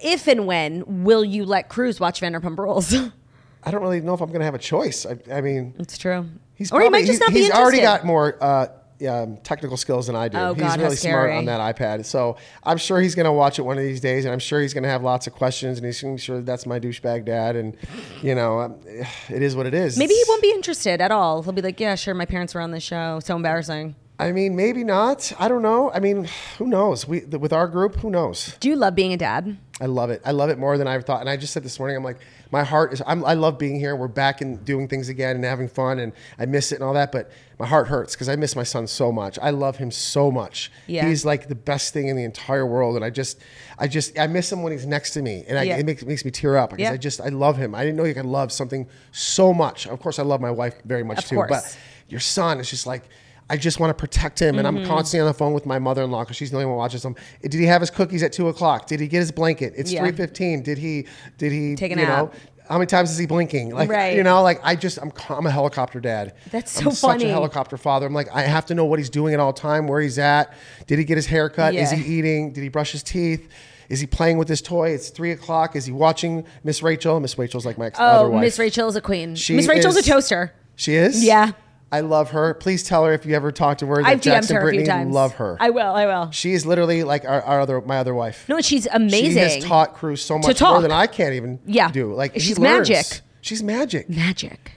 if 0.02 0.26
and 0.26 0.46
when, 0.46 1.04
will 1.04 1.24
you 1.24 1.44
let 1.44 1.68
Cruz 1.68 2.00
watch 2.00 2.20
Vanderpump 2.20 2.58
Rules? 2.58 2.94
I 3.64 3.70
don't 3.70 3.80
really 3.82 4.00
know 4.00 4.14
if 4.14 4.20
I'm 4.20 4.28
going 4.28 4.40
to 4.40 4.44
have 4.44 4.54
a 4.54 4.58
choice. 4.58 5.06
I, 5.06 5.18
I 5.32 5.40
mean, 5.40 5.74
it's 5.78 5.96
true. 5.96 6.26
he's 6.54 6.70
or 6.70 6.80
he 6.80 6.88
might 6.88 6.98
probably- 6.98 7.06
just 7.06 7.20
not 7.20 7.30
he's, 7.30 7.38
be 7.38 7.44
he's 7.44 7.50
already 7.52 7.80
got 7.80 8.04
more 8.04 8.36
uh, 8.42 8.66
um, 9.08 9.38
technical 9.38 9.76
skills 9.76 10.06
than 10.06 10.16
I 10.16 10.28
do. 10.28 10.38
Oh, 10.38 10.54
he's 10.54 10.62
God, 10.62 10.80
really 10.80 10.96
smart 10.96 11.30
on 11.32 11.46
that 11.46 11.76
iPad. 11.76 12.04
So 12.04 12.36
I'm 12.62 12.76
sure 12.76 13.00
he's 13.00 13.14
going 13.14 13.24
to 13.24 13.32
watch 13.32 13.58
it 13.58 13.62
one 13.62 13.78
of 13.78 13.84
these 13.84 14.00
days, 14.00 14.24
and 14.24 14.32
I'm 14.32 14.38
sure 14.38 14.60
he's 14.60 14.74
going 14.74 14.84
to 14.84 14.90
have 14.90 15.02
lots 15.02 15.26
of 15.26 15.32
questions, 15.32 15.78
and 15.78 15.86
he's 15.86 16.00
going 16.00 16.16
to 16.16 16.22
sure 16.22 16.40
that's 16.42 16.66
my 16.66 16.78
douchebag 16.78 17.24
dad, 17.24 17.56
and 17.56 17.76
you 18.22 18.34
know, 18.34 18.60
um, 18.60 18.76
it 19.28 19.42
is 19.42 19.56
what 19.56 19.66
it 19.66 19.74
is. 19.74 19.96
Maybe 19.96 20.14
he 20.14 20.24
won't 20.28 20.42
be 20.42 20.50
interested 20.50 21.00
at 21.00 21.10
all. 21.10 21.42
He'll 21.42 21.52
be 21.52 21.62
like, 21.62 21.80
"Yeah, 21.80 21.94
sure, 21.94 22.14
my 22.14 22.26
parents 22.26 22.54
were 22.54 22.60
on 22.60 22.70
the 22.70 22.80
show. 22.80 23.20
So 23.20 23.36
embarrassing." 23.36 23.96
I 24.18 24.30
mean, 24.30 24.54
maybe 24.54 24.84
not. 24.84 25.32
I 25.40 25.48
don't 25.48 25.62
know. 25.62 25.90
I 25.90 26.00
mean, 26.00 26.28
who 26.58 26.66
knows? 26.66 27.08
We 27.08 27.20
with 27.24 27.52
our 27.52 27.66
group, 27.66 27.96
who 27.96 28.10
knows? 28.10 28.56
Do 28.60 28.68
you 28.68 28.76
love 28.76 28.94
being 28.94 29.12
a 29.12 29.16
dad? 29.16 29.56
I 29.80 29.86
love 29.86 30.10
it. 30.10 30.22
I 30.24 30.30
love 30.30 30.50
it 30.50 30.58
more 30.58 30.78
than 30.78 30.86
I 30.86 30.94
ever 30.94 31.02
thought. 31.02 31.20
And 31.20 31.28
I 31.28 31.36
just 31.36 31.52
said 31.52 31.64
this 31.64 31.80
morning, 31.80 31.96
I'm 31.96 32.04
like, 32.04 32.18
my 32.52 32.62
heart 32.62 32.92
is. 32.92 33.02
I'm, 33.06 33.24
I 33.24 33.34
love 33.34 33.58
being 33.58 33.78
here. 33.80 33.96
We're 33.96 34.06
back 34.06 34.40
and 34.40 34.64
doing 34.64 34.86
things 34.86 35.08
again 35.08 35.34
and 35.34 35.44
having 35.44 35.66
fun, 35.66 35.98
and 35.98 36.12
I 36.38 36.46
miss 36.46 36.70
it 36.70 36.76
and 36.76 36.84
all 36.84 36.94
that. 36.94 37.10
But 37.10 37.32
my 37.58 37.66
heart 37.66 37.88
hurts 37.88 38.14
because 38.14 38.28
I 38.28 38.36
miss 38.36 38.54
my 38.54 38.62
son 38.62 38.86
so 38.86 39.10
much. 39.10 39.36
I 39.42 39.50
love 39.50 39.76
him 39.76 39.90
so 39.90 40.30
much. 40.30 40.70
Yeah. 40.86 41.08
He's 41.08 41.24
like 41.24 41.48
the 41.48 41.56
best 41.56 41.92
thing 41.92 42.06
in 42.06 42.14
the 42.16 42.22
entire 42.22 42.64
world, 42.64 42.94
and 42.94 43.04
I 43.04 43.10
just, 43.10 43.40
I 43.76 43.88
just, 43.88 44.16
I 44.16 44.28
miss 44.28 44.52
him 44.52 44.62
when 44.62 44.70
he's 44.72 44.86
next 44.86 45.10
to 45.14 45.22
me, 45.22 45.44
and 45.48 45.58
I, 45.58 45.64
Yeah. 45.64 45.78
it 45.78 45.86
makes 45.86 46.04
makes 46.04 46.24
me 46.24 46.30
tear 46.30 46.56
up 46.56 46.70
because 46.70 46.82
Yeah. 46.84 46.92
I 46.92 46.96
just, 46.96 47.20
I 47.20 47.30
love 47.30 47.56
him. 47.56 47.74
I 47.74 47.82
didn't 47.82 47.96
know 47.96 48.04
you 48.04 48.14
could 48.14 48.26
love 48.26 48.52
something 48.52 48.86
so 49.10 49.52
much. 49.52 49.88
Of 49.88 49.98
course, 49.98 50.20
I 50.20 50.22
love 50.22 50.40
my 50.40 50.52
wife 50.52 50.76
very 50.84 51.02
much 51.02 51.18
Of 51.18 51.24
too, 51.24 51.34
course. 51.36 51.50
but 51.50 51.78
your 52.08 52.20
son 52.20 52.60
is 52.60 52.70
just 52.70 52.86
like. 52.86 53.02
I 53.50 53.56
just 53.58 53.78
want 53.78 53.90
to 53.90 53.94
protect 53.94 54.40
him, 54.40 54.58
and 54.58 54.66
Mm-hmm. 54.66 54.78
I'm 54.78 54.86
constantly 54.86 55.20
on 55.20 55.26
the 55.26 55.34
phone 55.38 55.52
with 55.52 55.66
my 55.66 55.78
mother-in-law 55.78 56.24
because 56.24 56.36
she's 56.36 56.50
the 56.50 56.56
only 56.56 56.66
one 56.66 56.74
who 56.74 56.78
watches 56.78 57.04
him. 57.04 57.14
Did 57.42 57.54
he 57.54 57.64
have 57.66 57.82
his 57.82 57.90
cookies 57.90 58.22
at 58.22 58.32
two 58.32 58.48
o'clock? 58.48 58.86
Did 58.86 59.00
he 59.00 59.06
get 59.08 59.18
his 59.20 59.30
blanket? 59.32 59.74
It's 59.76 59.92
Yeah. 59.92 60.00
three 60.00 60.12
fifteen. 60.12 60.62
Did 60.62 60.78
he? 60.78 61.06
Did 61.38 61.52
he? 61.52 61.74
Take 61.74 61.92
a 61.94 62.00
you 62.00 62.06
know, 62.06 62.30
how 62.68 62.78
many 62.78 62.86
times 62.86 63.10
is 63.10 63.18
he 63.18 63.26
blinking? 63.26 63.74
Like 63.74 63.90
Right. 63.90 64.16
you 64.16 64.22
know, 64.22 64.42
like 64.42 64.60
I 64.64 64.74
just 64.76 64.98
I'm 64.98 65.12
I'm 65.28 65.44
a 65.46 65.50
helicopter 65.50 66.00
dad. 66.00 66.32
That's 66.50 66.78
I'm 66.78 66.84
so 66.84 66.90
such 66.90 67.10
funny. 67.20 67.24
a 67.26 67.28
helicopter 67.28 67.76
father. 67.76 68.06
I'm 68.06 68.14
like 68.14 68.28
I 68.34 68.40
have 68.42 68.64
to 68.66 68.74
know 68.74 68.86
what 68.86 68.98
he's 68.98 69.10
doing 69.10 69.34
at 69.34 69.40
all 69.40 69.52
time, 69.52 69.86
where 69.88 70.00
he's 70.00 70.18
at. 70.18 70.54
Did 70.86 70.98
he 70.98 71.04
get 71.04 71.16
his 71.16 71.26
hair 71.26 71.50
cut? 71.50 71.74
Is 71.74 71.90
he 71.90 72.02
eating? 72.18 72.52
Did 72.54 72.62
he 72.62 72.68
brush 72.70 72.92
his 72.92 73.02
teeth? 73.02 73.46
Is 73.90 74.00
he 74.00 74.06
playing 74.06 74.38
with 74.38 74.48
his 74.48 74.62
toy? 74.62 74.88
It's 74.92 75.10
three 75.10 75.32
o'clock. 75.32 75.76
Is 75.76 75.84
he 75.84 75.92
watching 75.92 76.46
Miss 76.64 76.82
Rachel? 76.82 77.20
Miss 77.20 77.36
Rachel's 77.36 77.66
like 77.66 77.76
my 77.76 77.86
ex- 77.88 77.98
Oh. 78.00 78.32
Miss 78.38 78.58
Rachel 78.58 78.88
is 78.88 78.96
a 78.96 79.02
queen. 79.02 79.32
Miss 79.32 79.48
Rachel's 79.68 79.96
is- 79.98 80.08
a 80.08 80.10
toaster. 80.10 80.52
She 80.76 80.94
is. 80.94 81.22
Yeah. 81.22 81.52
I 81.94 82.00
love 82.00 82.30
her. 82.30 82.54
Please 82.54 82.82
tell 82.82 83.04
her 83.04 83.12
if 83.12 83.24
you 83.24 83.34
ever 83.36 83.52
talk 83.52 83.78
to 83.78 83.86
her 83.86 84.02
that 84.02 84.06
I've 84.08 84.20
Jackson 84.20 84.56
DM'd 84.56 84.62
her 84.62 84.68
a 84.68 84.72
few 84.72 84.78
Brittany 84.80 84.98
times. 84.98 85.14
love 85.14 85.34
her. 85.34 85.56
I 85.60 85.70
will. 85.70 85.94
I 85.94 86.06
will. 86.06 86.30
she 86.32 86.52
is 86.52 86.66
literally 86.66 87.04
like 87.04 87.24
our, 87.24 87.40
our 87.42 87.60
other 87.60 87.80
my 87.80 87.98
other 87.98 88.14
wife. 88.14 88.48
No, 88.48 88.60
she's 88.60 88.86
amazing. 88.92 89.30
She 89.32 89.38
has 89.38 89.64
taught 89.64 89.94
Cruz 89.94 90.20
so 90.22 90.36
much 90.38 90.46
more 90.46 90.54
talk. 90.54 90.82
than 90.82 90.90
I 90.92 91.06
can't 91.06 91.34
even 91.34 91.60
Yeah. 91.66 91.90
do. 91.90 92.12
Like 92.14 92.34
he 92.34 92.40
She's 92.40 92.58
learns. 92.58 92.88
magic. 92.90 93.20
She's 93.40 93.62
magic. 93.62 94.08
Magic. 94.10 94.72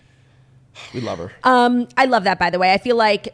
We 0.93 1.01
love 1.01 1.17
her. 1.19 1.31
Um, 1.43 1.87
I 1.97 2.05
love 2.05 2.23
that. 2.25 2.37
By 2.39 2.49
the 2.49 2.59
way, 2.59 2.71
I 2.71 2.77
feel 2.77 2.95
like 2.95 3.33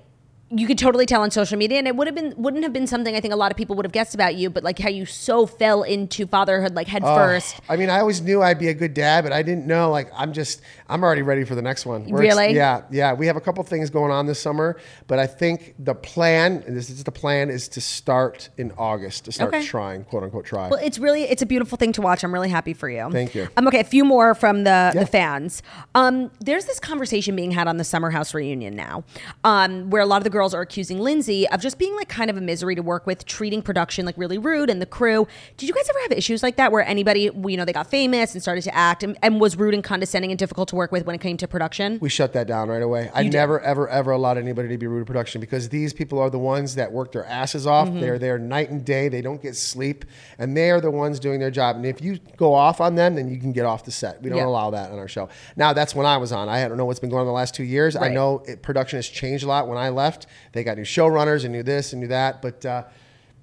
you 0.55 0.67
could 0.67 0.77
totally 0.77 1.05
tell 1.05 1.21
on 1.21 1.31
social 1.31 1.57
media, 1.57 1.77
and 1.79 1.87
it 1.87 1.95
would 1.95 2.07
have 2.07 2.15
been 2.15 2.33
wouldn't 2.37 2.63
have 2.63 2.73
been 2.73 2.87
something 2.87 3.15
I 3.15 3.19
think 3.21 3.33
a 3.33 3.37
lot 3.37 3.51
of 3.51 3.57
people 3.57 3.75
would 3.75 3.85
have 3.85 3.91
guessed 3.91 4.13
about 4.13 4.35
you, 4.35 4.49
but 4.49 4.63
like 4.63 4.77
how 4.79 4.89
you 4.89 5.05
so 5.05 5.45
fell 5.45 5.83
into 5.83 6.27
fatherhood 6.27 6.75
like 6.75 6.87
head 6.87 7.01
Oh, 7.05 7.15
first. 7.15 7.59
I 7.69 7.75
mean, 7.75 7.89
I 7.89 7.99
always 7.99 8.21
knew 8.21 8.41
I'd 8.41 8.59
be 8.59 8.67
a 8.67 8.73
good 8.73 8.93
dad, 8.93 9.23
but 9.23 9.33
I 9.33 9.41
didn't 9.41 9.65
know. 9.65 9.89
Like, 9.89 10.09
I'm 10.15 10.33
just, 10.33 10.61
I'm 10.87 11.03
already 11.03 11.21
ready 11.21 11.43
for 11.43 11.55
the 11.55 11.61
next 11.61 11.85
one. 11.85 12.05
We're 12.05 12.23
ex- 12.23 12.35
Really? 12.35 12.53
yeah, 12.55 12.81
yeah. 12.91 13.13
We 13.13 13.27
have 13.27 13.35
a 13.35 13.41
couple 13.41 13.63
things 13.63 13.89
going 13.89 14.11
on 14.11 14.25
this 14.27 14.39
summer, 14.39 14.77
but 15.07 15.19
I 15.19 15.27
think 15.27 15.75
the 15.79 15.95
plan, 15.95 16.63
and 16.67 16.75
this 16.77 16.89
is 16.89 17.03
the 17.03 17.11
plan, 17.11 17.49
is 17.49 17.67
to 17.69 17.81
start 17.81 18.49
in 18.57 18.71
August 18.77 19.25
to 19.25 19.31
start 19.31 19.53
Okay. 19.53 19.65
trying, 19.65 20.03
quote 20.05 20.23
unquote, 20.23 20.45
try. 20.45 20.69
Well, 20.69 20.79
it's 20.83 20.99
really 20.99 21.23
it's 21.23 21.41
a 21.41 21.45
beautiful 21.45 21.77
thing 21.77 21.91
to 21.93 22.01
watch. 22.01 22.23
I'm 22.23 22.33
really 22.33 22.49
happy 22.49 22.73
for 22.73 22.89
you. 22.89 23.09
Thank 23.11 23.33
you. 23.35 23.47
Um, 23.57 23.67
okay, 23.67 23.79
a 23.79 23.83
few 23.83 24.03
more 24.05 24.33
from 24.35 24.63
the 24.65 24.69
Yeah. 24.69 24.91
the 24.93 25.05
fans. 25.05 25.61
Um, 25.95 26.31
there's 26.39 26.65
this 26.65 26.79
conversation 26.79 27.35
being 27.35 27.51
had 27.51 27.67
on 27.67 27.77
the 27.77 27.83
Summer 27.83 28.09
House 28.09 28.33
reunion 28.33 28.75
now, 28.75 29.03
um, 29.43 29.89
where 29.89 30.01
a 30.01 30.05
lot 30.05 30.17
of 30.17 30.23
the 30.23 30.29
girls 30.29 30.42
are 30.51 30.61
accusing 30.61 30.97
Lindsay 30.97 31.47
of 31.49 31.61
just 31.61 31.77
being 31.77 31.95
like 31.95 32.09
kind 32.09 32.31
of 32.31 32.37
a 32.37 32.41
misery 32.41 32.73
to 32.73 32.81
work 32.81 33.05
with, 33.05 33.23
treating 33.25 33.61
production 33.61 34.03
like 34.03 34.17
really 34.17 34.39
rude, 34.39 34.71
and 34.71 34.81
the 34.81 34.87
crew. 34.87 35.27
Did 35.57 35.67
you 35.69 35.75
guys 35.75 35.87
ever 35.87 35.99
have 36.01 36.11
issues 36.13 36.41
like 36.41 36.55
that 36.55 36.71
where 36.71 36.83
anybody, 36.83 37.29
you 37.45 37.55
know, 37.55 37.65
they 37.65 37.73
got 37.73 37.85
famous 37.91 38.33
and 38.33 38.41
started 38.41 38.63
to 38.63 38.73
act 38.73 39.03
and, 39.03 39.15
and 39.21 39.39
was 39.39 39.55
rude 39.55 39.75
and 39.75 39.83
condescending 39.83 40.31
and 40.31 40.39
difficult 40.39 40.69
to 40.69 40.75
work 40.75 40.91
with 40.91 41.05
when 41.05 41.13
it 41.13 41.21
came 41.21 41.37
to 41.37 41.47
production? 41.47 41.99
we 42.01 42.09
shut 42.09 42.33
that 42.33 42.47
down 42.47 42.69
right 42.69 42.81
away. 42.81 43.11
I 43.13 43.21
did. 43.23 43.33
never, 43.33 43.59
ever, 43.59 43.87
ever 43.89 44.09
allowed 44.11 44.39
anybody 44.39 44.69
to 44.69 44.77
be 44.79 44.87
rude 44.87 45.01
to 45.01 45.05
production 45.05 45.39
because 45.41 45.69
these 45.69 45.93
people 45.93 46.17
are 46.17 46.31
the 46.31 46.39
ones 46.39 46.73
that 46.75 46.91
work 46.91 47.11
their 47.11 47.25
asses 47.25 47.67
off. 47.67 47.87
Mm-hmm. 47.89 47.99
They're 47.99 48.17
there 48.17 48.39
night 48.39 48.69
and 48.71 48.83
day. 48.83 49.09
They 49.09 49.21
don't 49.21 49.41
get 49.41 49.55
sleep, 49.55 50.05
and 50.39 50.55
they 50.57 50.71
are 50.71 50.81
the 50.81 50.89
ones 50.89 51.19
doing 51.19 51.39
their 51.39 51.51
job. 51.51 51.75
And 51.75 51.85
if 51.85 52.01
you 52.01 52.17
go 52.37 52.53
off 52.53 52.81
on 52.81 52.95
them, 52.95 53.15
then 53.15 53.27
you 53.29 53.37
can 53.37 53.51
get 53.51 53.65
off 53.65 53.83
the 53.85 53.91
set. 53.91 54.21
We 54.23 54.29
don't 54.29 54.39
Yeah. 54.39 54.47
allow 54.47 54.71
that 54.71 54.91
on 54.91 54.97
our 54.97 55.07
show. 55.07 55.29
Now 55.55 55.73
that's 55.73 55.93
when 55.93 56.05
I 56.05 56.17
was 56.17 56.31
on. 56.31 56.49
I 56.49 56.67
don't 56.67 56.77
know 56.77 56.85
what's 56.85 56.99
been 56.99 57.09
going 57.09 57.21
on 57.21 57.27
the 57.27 57.33
last 57.33 57.53
two 57.53 57.63
years. 57.63 57.95
I 57.95 58.09
know 58.09 58.43
it, 58.47 58.61
production 58.61 58.97
has 58.97 59.07
changed 59.07 59.43
a 59.43 59.47
lot. 59.47 59.67
When 59.67 59.77
I 59.77 59.89
left, 59.89 60.25
they 60.51 60.63
got 60.63 60.77
new 60.77 60.83
showrunners 60.83 61.43
and 61.43 61.53
knew 61.53 61.63
this 61.63 61.93
and 61.93 62.01
knew 62.01 62.07
that. 62.07 62.41
But 62.41 62.65
uh, 62.65 62.83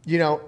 you 0.05 0.19
know, 0.19 0.41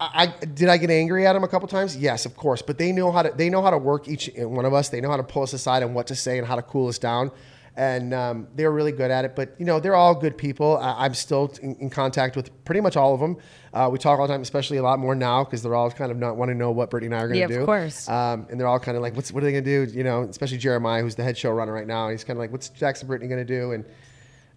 I, 0.00 0.32
I 0.40 0.44
did 0.46 0.68
I 0.68 0.76
get 0.76 0.90
angry 0.90 1.26
at 1.26 1.32
them 1.32 1.44
a 1.44 1.48
couple 1.48 1.68
times? 1.68 1.96
Yes, 1.96 2.26
of 2.26 2.36
course. 2.36 2.62
But 2.62 2.78
they 2.78 2.92
know 2.92 3.12
how 3.12 3.22
to 3.22 3.32
they 3.34 3.48
know 3.48 3.62
how 3.62 3.70
to 3.70 3.78
work 3.78 4.08
each 4.08 4.30
one 4.36 4.64
of 4.64 4.74
us. 4.74 4.88
They 4.88 5.00
know 5.00 5.10
how 5.10 5.16
to 5.16 5.22
pull 5.22 5.42
us 5.42 5.52
aside 5.52 5.82
and 5.82 5.94
what 5.94 6.06
to 6.08 6.14
say 6.14 6.38
and 6.38 6.46
how 6.46 6.56
to 6.56 6.62
cool 6.62 6.88
us 6.88 6.98
down. 6.98 7.30
And 7.78 8.14
um, 8.14 8.48
they're 8.54 8.72
really 8.72 8.92
good 8.92 9.10
at 9.10 9.26
it. 9.26 9.36
But 9.36 9.54
you 9.58 9.66
know, 9.66 9.80
they're 9.80 9.94
all 9.94 10.14
good 10.14 10.38
people. 10.38 10.78
I, 10.78 11.04
I'm 11.04 11.14
still 11.14 11.52
in, 11.62 11.74
in 11.76 11.90
contact 11.90 12.34
with 12.34 12.64
pretty 12.64 12.80
much 12.80 12.96
all 12.96 13.12
of 13.12 13.20
them. 13.20 13.36
Uh, 13.72 13.90
we 13.92 13.98
talk 13.98 14.18
all 14.18 14.26
the 14.26 14.32
time, 14.32 14.40
especially 14.40 14.78
a 14.78 14.82
lot 14.82 14.98
more 14.98 15.14
now 15.14 15.44
because 15.44 15.62
they're 15.62 15.74
all 15.74 15.90
kind 15.90 16.10
of 16.10 16.16
not 16.16 16.38
want 16.38 16.48
to 16.50 16.54
know 16.54 16.70
what 16.70 16.88
Brittany 16.88 17.08
and 17.08 17.14
I 17.14 17.18
are 17.24 17.28
going 17.28 17.40
to 17.40 17.46
do. 17.46 17.52
Yeah, 17.52 17.58
to 17.58 17.62
of 17.62 17.66
course. 17.66 18.08
Um, 18.08 18.46
and 18.50 18.58
they're 18.58 18.66
all 18.66 18.80
kind 18.80 18.96
of 18.96 19.02
like, 19.02 19.14
what's 19.14 19.30
what 19.30 19.42
are 19.42 19.46
they 19.46 19.52
going 19.52 19.64
to 19.64 19.86
do? 19.86 19.92
You 19.94 20.04
know, 20.04 20.22
especially 20.22 20.56
Jeremiah, 20.56 21.02
who's 21.02 21.16
the 21.16 21.22
head 21.22 21.36
showrunner 21.36 21.74
right 21.74 21.86
now. 21.86 22.08
He's 22.08 22.24
kind 22.24 22.38
of 22.38 22.40
like, 22.40 22.50
what's 22.50 22.70
Jax 22.70 23.00
and 23.00 23.08
Brittany 23.08 23.28
going 23.28 23.46
to 23.46 23.60
do? 23.60 23.72
And 23.72 23.84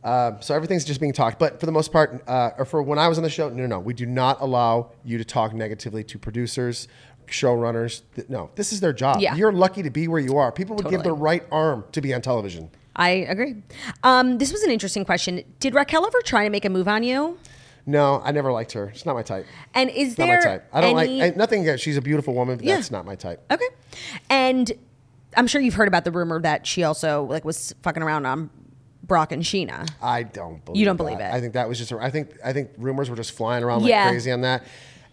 um, 0.04 0.38
so 0.41 0.56
everything's 0.56 0.86
just 0.86 1.00
being 1.00 1.14
talked. 1.14 1.39
But 1.39 1.60
for 1.60 1.66
the 1.66 1.72
most 1.72 1.91
part, 1.91 2.24
uh, 2.28 2.52
or 2.58 2.66
for 2.66 2.82
when 2.82 2.97
I 3.00 3.08
was 3.08 3.18
on 3.18 3.24
the 3.24 3.30
show, 3.30 3.50
no, 3.50 3.56
no, 3.56 3.68
no, 3.68 3.80
we 3.80 3.93
do 3.93 4.06
not 4.06 4.38
allow 4.41 4.91
you 5.04 5.18
to 5.18 5.26
talk 5.26 5.54
negatively 5.54 6.04
to 6.06 6.18
producers, 6.18 6.88
showrunners. 7.28 8.02
Th- 8.16 8.30
No, 8.30 8.50
this 8.56 8.72
is 8.74 8.80
their 8.80 8.93
job. 8.93 9.20
Yeah. 9.22 9.36
You're 9.36 9.52
lucky 9.52 9.84
to 9.84 9.89
be 9.89 10.08
where 10.08 10.20
you 10.20 10.38
are. 10.38 10.52
People 10.52 10.76
would 10.78 10.89
give 10.89 11.04
their 11.04 11.14
right 11.14 11.43
arm 11.52 11.86
to 11.91 12.02
be 12.02 12.14
on 12.14 12.22
television. 12.22 12.70
I 12.95 13.10
agree. 13.10 13.56
Um, 14.04 14.38
this 14.39 14.52
was 14.52 14.64
an 14.64 14.72
interesting 14.72 15.06
question. 15.06 15.43
Did 15.60 15.74
Raquel 15.74 16.06
ever 16.06 16.22
try 16.24 16.43
to 16.43 16.50
make 16.50 16.66
a 16.66 16.70
move 16.70 16.88
on 16.88 17.04
you? 17.04 17.38
No, 17.86 18.22
I 18.24 18.32
never 18.32 18.52
liked 18.52 18.74
her. 18.74 18.91
She's 18.93 19.06
not 19.06 19.16
my 19.16 19.24
type. 19.24 19.45
And 19.74 19.89
is 19.89 20.18
Not 20.18 20.26
there 20.26 20.38
my 20.39 20.43
type. 20.43 20.70
I 20.74 20.82
don't 20.82 21.00
any- 21.00 21.20
like 21.22 21.34
I, 21.34 21.38
nothing. 21.38 21.62
against- 21.62 21.84
She's 21.84 21.97
a 21.97 22.02
beautiful 22.02 22.34
woman. 22.34 22.58
But 22.58 22.66
Yeah. 22.66 22.76
That's 22.76 22.91
not 22.91 23.06
my 23.06 23.16
type. 23.16 23.41
Okay. 23.52 23.66
And 24.30 24.72
I'm 25.38 25.47
sure 25.47 25.62
you've 25.62 25.76
heard 25.76 25.88
about 25.88 26.04
the 26.04 26.12
rumor 26.12 26.41
that 26.41 26.68
she 26.68 26.84
also 26.84 27.24
like 27.24 27.45
was 27.45 27.74
fucking 27.84 28.04
around 28.04 28.26
on 28.26 28.50
Brock 29.10 29.34
and 29.34 29.43
Sheena. 29.43 29.89
I 30.01 30.24
don't 30.24 30.64
believe. 30.64 30.80
You 30.80 30.86
don't 30.86 30.95
that. 30.95 31.03
believe 31.03 31.20
it? 31.20 31.24
I 31.34 31.41
think 31.41 31.51
that 31.53 31.68
was 31.68 31.78
just. 31.78 31.91
A, 31.91 31.97
I 31.99 32.10
think. 32.10 32.30
I 32.45 32.53
think 32.53 32.70
rumors 32.78 33.10
were 33.10 33.18
just 33.18 33.34
flying 33.34 33.64
around 33.66 33.82
like 33.82 33.89
Yeah. 33.89 34.07
crazy 34.10 34.32
on 34.32 34.39
that. 34.41 34.64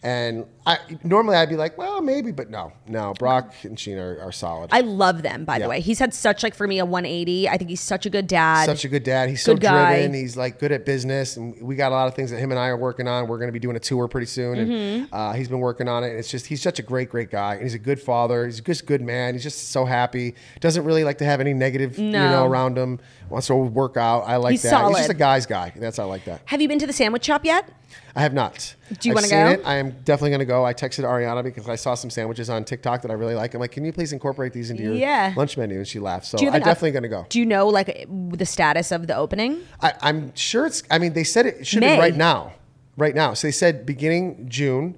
And 0.02 0.44
I 0.64 0.78
normally 1.02 1.36
I'd 1.36 1.48
be 1.48 1.56
like, 1.56 1.76
well, 1.78 2.00
maybe, 2.00 2.30
but 2.30 2.48
no, 2.48 2.72
no. 2.86 3.12
Brock 3.18 3.52
and 3.64 3.76
Sheena 3.76 3.98
are, 4.18 4.20
are 4.22 4.30
solid. 4.32 4.70
I 4.72 4.80
love 4.82 5.22
them, 5.22 5.44
by 5.44 5.58
the 5.58 5.64
Yeah. 5.64 5.68
way. 5.68 5.80
He's 5.80 5.98
had 5.98 6.14
such 6.14 6.42
like 6.44 6.54
for 6.54 6.66
me 6.68 6.78
a 6.78 6.84
180. 6.84 7.48
I 7.48 7.56
think 7.56 7.70
he's 7.70 7.80
such 7.80 8.06
a 8.06 8.10
good 8.10 8.26
dad. 8.28 8.66
such 8.66 8.84
a 8.84 8.88
good 8.88 9.02
dad. 9.02 9.28
He's 9.30 9.42
so 9.42 9.54
Good 9.54 9.62
guy. 9.62 9.94
driven. 9.96 10.14
He's 10.14 10.36
like 10.36 10.60
good 10.60 10.70
at 10.70 10.84
business, 10.86 11.36
and 11.36 11.60
we 11.60 11.74
got 11.74 11.90
a 11.90 11.94
lot 11.94 12.06
of 12.06 12.14
things 12.14 12.30
that 12.30 12.38
him 12.38 12.52
and 12.52 12.60
I 12.60 12.68
are 12.68 12.76
working 12.76 13.08
on. 13.08 13.26
We're 13.26 13.38
going 13.38 13.48
to 13.48 13.52
be 13.52 13.58
doing 13.58 13.74
a 13.76 13.80
tour 13.80 14.06
pretty 14.06 14.26
soon, 14.26 14.58
and 14.58 14.70
Mm-hmm. 14.70 15.14
uh, 15.14 15.32
he's 15.32 15.48
been 15.48 15.60
working 15.60 15.88
on 15.88 16.04
it. 16.04 16.10
And 16.10 16.18
it's 16.18 16.30
just 16.30 16.46
he's 16.46 16.62
such 16.62 16.78
a 16.78 16.82
great, 16.82 17.08
great 17.10 17.30
guy, 17.30 17.54
and 17.54 17.62
he's 17.64 17.74
a 17.74 17.78
good 17.78 18.00
father. 18.00 18.44
He's 18.46 18.60
just 18.60 18.82
a 18.82 18.86
good 18.86 19.02
man. 19.02 19.34
He's 19.34 19.42
just 19.42 19.70
so 19.70 19.84
happy. 19.86 20.34
Doesn't 20.60 20.84
really 20.84 21.02
like 21.04 21.18
to 21.18 21.24
have 21.24 21.40
any 21.40 21.54
negative, 21.54 21.98
you 21.98 22.10
No. 22.10 22.30
know, 22.30 22.44
around 22.46 22.76
him. 22.78 23.00
Wants 23.28 23.48
to 23.48 23.56
work 23.56 23.96
out. 23.96 24.20
I 24.26 24.36
like 24.36 24.52
He's 24.52 24.62
that. 24.62 24.68
He's 24.68 24.78
solid. 24.78 24.96
just 24.98 25.10
a 25.10 25.14
guy's 25.14 25.46
guy. 25.46 25.72
That's 25.74 25.96
how 25.96 26.04
I 26.04 26.06
like 26.06 26.24
that. 26.26 26.42
Have 26.44 26.60
you 26.60 26.68
been 26.68 26.78
to 26.78 26.86
the 26.86 26.92
sandwich 26.92 27.24
shop 27.24 27.44
yet? 27.44 27.68
I 28.14 28.20
have 28.22 28.32
not. 28.34 28.74
Do 29.00 29.08
you 29.08 29.14
wanna 29.14 29.26
seen 29.26 29.38
go? 29.38 29.50
It. 29.52 29.62
I 29.64 29.74
am 29.76 29.90
definitely 30.04 30.30
going 30.30 30.40
to 30.40 30.46
go. 30.46 30.64
I 30.64 30.72
texted 30.72 31.04
Ariana 31.04 31.42
because 31.44 31.68
I 31.68 31.76
saw 31.76 31.94
some 31.94 32.08
sandwiches 32.10 32.48
on 32.48 32.64
TikTok 32.64 33.02
that 33.02 33.10
I 33.10 33.14
really 33.14 33.34
like. 33.34 33.52
I'm 33.54 33.60
like, 33.60 33.72
can 33.72 33.84
you 33.84 33.92
please 33.92 34.12
incorporate 34.12 34.52
these 34.54 34.70
into 34.70 34.82
your 34.84 34.94
Yeah. 34.94 35.34
lunch 35.36 35.56
menu? 35.58 35.76
And 35.76 35.86
she 35.86 35.98
laughed. 35.98 36.26
So 36.26 36.38
Do 36.38 36.44
you 36.44 36.50
have 36.50 36.60
I'm 36.62 36.64
definitely 36.64 36.92
going 36.92 37.02
to 37.02 37.08
go. 37.10 37.26
Do 37.28 37.38
you 37.38 37.44
know 37.46 37.68
like 37.68 38.06
the 38.08 38.46
status 38.46 38.90
of 38.92 39.06
the 39.06 39.14
opening? 39.16 39.60
I, 39.82 39.92
I'm 40.00 40.34
sure 40.34 40.66
it's. 40.66 40.82
I 40.90 40.98
mean, 40.98 41.12
they 41.12 41.24
said 41.24 41.46
it 41.46 41.66
should 41.66 41.80
May. 41.80 41.96
be 41.96 42.00
right 42.00 42.16
now. 42.16 42.54
Right 42.96 43.14
now. 43.14 43.34
So 43.34 43.46
they 43.48 43.52
said 43.52 43.84
beginning 43.84 44.46
June, 44.48 44.96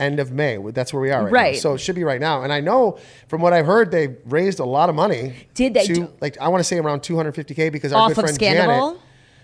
end 0.00 0.18
of 0.18 0.32
May. 0.32 0.56
That's 0.72 0.92
where 0.92 1.00
we 1.02 1.10
are 1.12 1.24
right, 1.24 1.32
Right. 1.32 1.54
now. 1.54 1.60
So 1.60 1.74
it 1.74 1.78
should 1.78 1.94
be 1.94 2.04
right 2.04 2.20
now. 2.20 2.42
And 2.42 2.52
I 2.52 2.60
know 2.60 2.98
from 3.28 3.40
what 3.42 3.52
I've 3.52 3.66
heard, 3.66 3.92
they 3.92 4.16
raised 4.24 4.58
a 4.58 4.64
lot 4.64 4.88
of 4.88 4.96
money. 4.96 5.46
Did 5.54 5.74
they 5.74 5.86
To, 5.86 5.94
do- 5.94 6.12
like 6.20 6.36
I 6.40 6.48
want 6.48 6.60
to 6.60 6.64
say 6.64 6.78
around 6.78 7.00
250k 7.02 7.70
because 7.70 7.92
our 7.92 8.02
Off 8.02 8.14
good 8.14 8.22
friend? 8.22 8.38
Janet. 8.40 8.98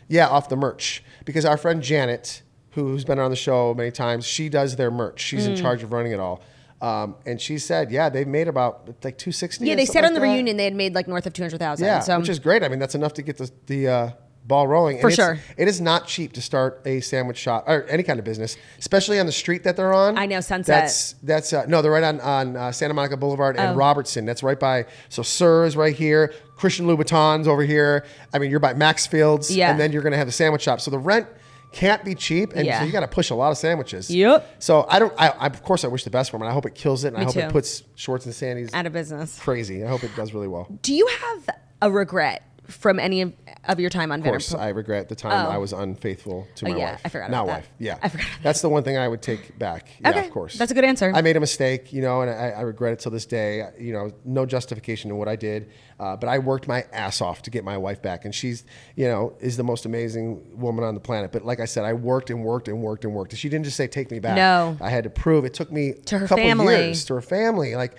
Yeah, 0.09 0.27
off 0.29 0.49
the 0.49 0.57
merch 0.57 1.03
because 1.25 1.45
our 1.45 1.57
friend 1.57 1.81
Janet, 1.83 2.43
who's 2.73 3.05
been 3.05 3.19
on 3.19 3.31
the 3.31 3.37
show 3.37 3.75
many 3.75 3.91
times, 3.91 4.27
she 4.27 4.49
does 4.49 4.77
their 4.77 4.91
merch. 4.91 5.21
She's 5.21 5.47
Mm. 5.47 5.51
in 5.51 5.57
charge 5.57 5.83
of 5.83 5.93
running 5.93 6.13
it 6.13 6.21
all. 6.21 6.43
Um, 6.81 7.15
and 7.27 7.41
she 7.41 7.59
said, 7.59 7.93
yeah, 7.93 8.09
they've 8.09 8.27
made 8.27 8.49
about 8.49 8.89
like 9.05 9.17
260. 9.17 9.65
Yeah, 9.65 9.75
or 9.75 9.77
they 9.77 9.85
something 9.85 9.93
said 9.93 9.99
on 10.05 10.13
like 10.13 10.15
the 10.15 10.27
that. 10.27 10.33
reunion 10.33 10.57
they 10.57 10.65
had 10.65 10.75
made 10.75 10.95
like 10.95 11.07
north 11.07 11.27
of 11.27 11.33
two 11.33 11.43
hundred 11.43 11.59
thousand. 11.59 11.87
Yeah, 11.87 12.01
so 12.01 12.19
which 12.19 12.29
is 12.29 12.41
great. 12.41 12.65
I 12.65 12.69
mean, 12.69 12.81
that's 12.81 12.95
enough 12.97 13.15
to 13.15 13.23
get 13.23 13.37
the 13.39 13.49
the 13.67 13.89
uh, 13.89 14.11
ball 14.45 14.67
rolling. 14.67 15.01
For 15.01 15.07
it's- 15.09 15.15
sure. 15.15 15.39
it 15.57 15.69
is 15.69 15.81
not 15.81 16.09
cheap 16.09 16.33
to 16.33 16.43
start 16.43 16.83
a 16.85 16.99
sandwich 17.01 17.37
shop 17.39 17.65
or 17.69 17.85
any 17.85 18.03
kind 18.03 18.19
of 18.19 18.25
business, 18.25 18.57
especially 18.81 19.21
on 19.21 19.27
the 19.27 19.33
street 19.33 19.63
that 19.63 19.77
they're 19.77 19.95
on. 19.95 20.19
I 20.19 20.27
know, 20.27 20.41
Sunset. 20.41 20.83
That's 20.83 21.13
that's 21.23 21.53
uh, 21.53 21.67
no, 21.69 21.83
they're 21.83 21.93
right 21.93 22.03
on 22.03 22.21
on 22.21 22.57
uh, 22.57 22.73
Santa 22.73 22.95
Monica 22.95 23.17
Boulevard 23.17 23.57
and 23.57 23.75
Oh. 23.75 23.77
Robertson. 23.77 24.25
That's 24.25 24.43
right 24.43 24.59
by. 24.59 24.87
So 25.09 25.23
Sir 25.23 25.65
is 25.67 25.77
right 25.77 25.95
here. 25.95 26.35
Christian 26.57 26.87
Louboutin's 26.87 27.47
over 27.47 27.63
here. 27.63 28.05
I 28.35 28.41
mean, 28.41 28.51
you're 28.51 28.59
by 28.59 28.75
Maxfield's, 28.75 29.55
Yeah. 29.55 29.71
and 29.71 29.79
then 29.79 29.93
you're 29.93 30.03
going 30.03 30.13
to 30.13 30.19
have 30.19 30.27
the 30.27 30.33
sandwich 30.33 30.63
shop. 30.63 30.81
So 30.81 30.91
the 30.91 30.99
rent 30.99 31.29
can't 31.73 32.05
be 32.05 32.15
cheap, 32.15 32.53
and 32.55 32.67
Yeah. 32.67 32.81
so 32.81 32.85
you 32.87 32.93
got 32.93 33.01
to 33.01 33.09
push 33.09 33.31
a 33.31 33.35
lot 33.35 33.51
of 33.51 33.59
sandwiches. 33.59 34.11
Yep. 34.11 34.57
So 34.59 34.87
I 34.89 34.99
don't. 34.99 35.13
I, 35.19 35.29
I 35.31 35.47
of 35.47 35.63
course 35.63 35.85
I 35.85 35.89
wish 35.89 36.05
the 36.05 36.11
best 36.11 36.31
for 36.31 36.37
them. 36.37 36.43
and 36.43 36.51
I 36.51 36.55
hope 36.55 36.67
it 36.67 36.75
kills 36.75 37.05
it, 37.05 37.09
and 37.09 37.19
I 37.19 37.25
hope 37.25 37.35
too. 37.35 37.41
it 37.41 37.51
puts 37.51 37.83
Schwartz 37.95 38.27
and 38.27 38.35
Sandy's 38.35 38.73
out 38.75 38.87
of 38.87 38.93
business. 38.93 39.39
crazy. 39.39 39.85
I 39.85 39.89
hope 39.89 40.05
it 40.05 40.15
does 40.15 40.33
really 40.35 40.49
well. 40.49 40.69
Do 40.83 40.95
you 40.95 41.07
have 41.07 41.51
a 41.81 41.91
regret 41.91 42.43
from 42.73 42.99
any 42.99 43.23
of, 43.23 43.33
of 43.65 43.79
your 43.81 43.91
time 43.91 44.11
on 44.13 44.21
Of 44.21 44.25
course, 44.27 44.55
I 44.55 44.69
regret 44.71 45.09
the 45.09 45.15
time 45.15 45.47
Oh. 45.47 45.51
I 45.51 45.59
was 45.59 45.73
unfaithful 45.73 46.47
to 46.57 46.67
Oh, 46.67 46.71
my 46.71 46.77
yeah, 46.77 46.91
wife. 46.93 47.01
I 47.05 47.09
forgot 47.09 47.31
Now 47.31 47.45
about 47.45 47.47
that. 47.53 47.59
wife. 47.61 47.71
Yeah, 47.79 47.99
I 48.03 48.09
forgot 48.09 48.27
about 48.27 48.43
That's 48.43 48.61
the 48.63 48.69
one 48.69 48.83
thing 48.83 48.97
I 48.97 49.07
would 49.09 49.23
take 49.23 49.59
back. 49.59 49.89
Yeah, 50.01 50.11
Okay, 50.11 50.27
of 50.27 50.31
course. 50.33 50.57
that's 50.59 50.71
a 50.73 50.75
good 50.75 50.85
answer. 50.85 51.13
I 51.15 51.23
made 51.23 51.37
a 51.37 51.41
mistake, 51.41 51.93
you 51.93 52.03
know, 52.03 52.23
and 52.23 52.31
I, 52.31 52.51
I 52.51 52.61
regret 52.63 52.93
it 52.95 52.99
till 53.01 53.13
this 53.13 53.27
day. 53.27 53.69
You 53.79 53.93
know, 53.93 54.11
no 54.25 54.47
justification 54.47 55.11
in 55.11 55.17
what 55.19 55.29
I 55.29 55.37
did, 55.37 55.71
uh, 56.01 56.17
but 56.17 56.29
I 56.29 56.39
worked 56.39 56.67
my 56.69 56.85
ass 56.93 57.21
off 57.21 57.43
to 57.43 57.51
get 57.51 57.65
my 57.65 57.77
wife 57.79 58.03
back, 58.03 58.25
and 58.25 58.35
she's, 58.35 58.65
you 58.97 59.07
know, 59.07 59.35
is 59.41 59.57
the 59.57 59.65
most 59.65 59.85
amazing 59.87 60.59
woman 60.59 60.85
on 60.85 60.95
the 60.95 61.01
planet. 61.01 61.33
But 61.33 61.45
like 61.45 61.61
I 61.61 61.65
said, 61.67 61.85
I 61.85 61.93
worked 61.93 62.31
and 62.31 62.45
worked 62.45 62.69
and 62.69 62.83
worked 62.83 63.05
and 63.05 63.15
worked. 63.15 63.37
She 63.37 63.49
didn't 63.49 63.65
just 63.65 63.77
say 63.77 63.87
take 63.87 64.11
me 64.11 64.19
back. 64.19 64.37
No. 64.37 64.77
I 64.81 64.91
had 64.91 65.05
to 65.05 65.11
prove. 65.11 65.45
It 65.45 65.55
took 65.55 65.71
me 65.71 65.93
To 66.07 66.19
her 66.19 66.25
a 66.25 66.29
couple 66.29 66.45
family. 66.45 66.75
years 66.75 67.05
to 67.07 67.15
her 67.15 67.23
family, 67.23 67.75
like. 67.77 67.95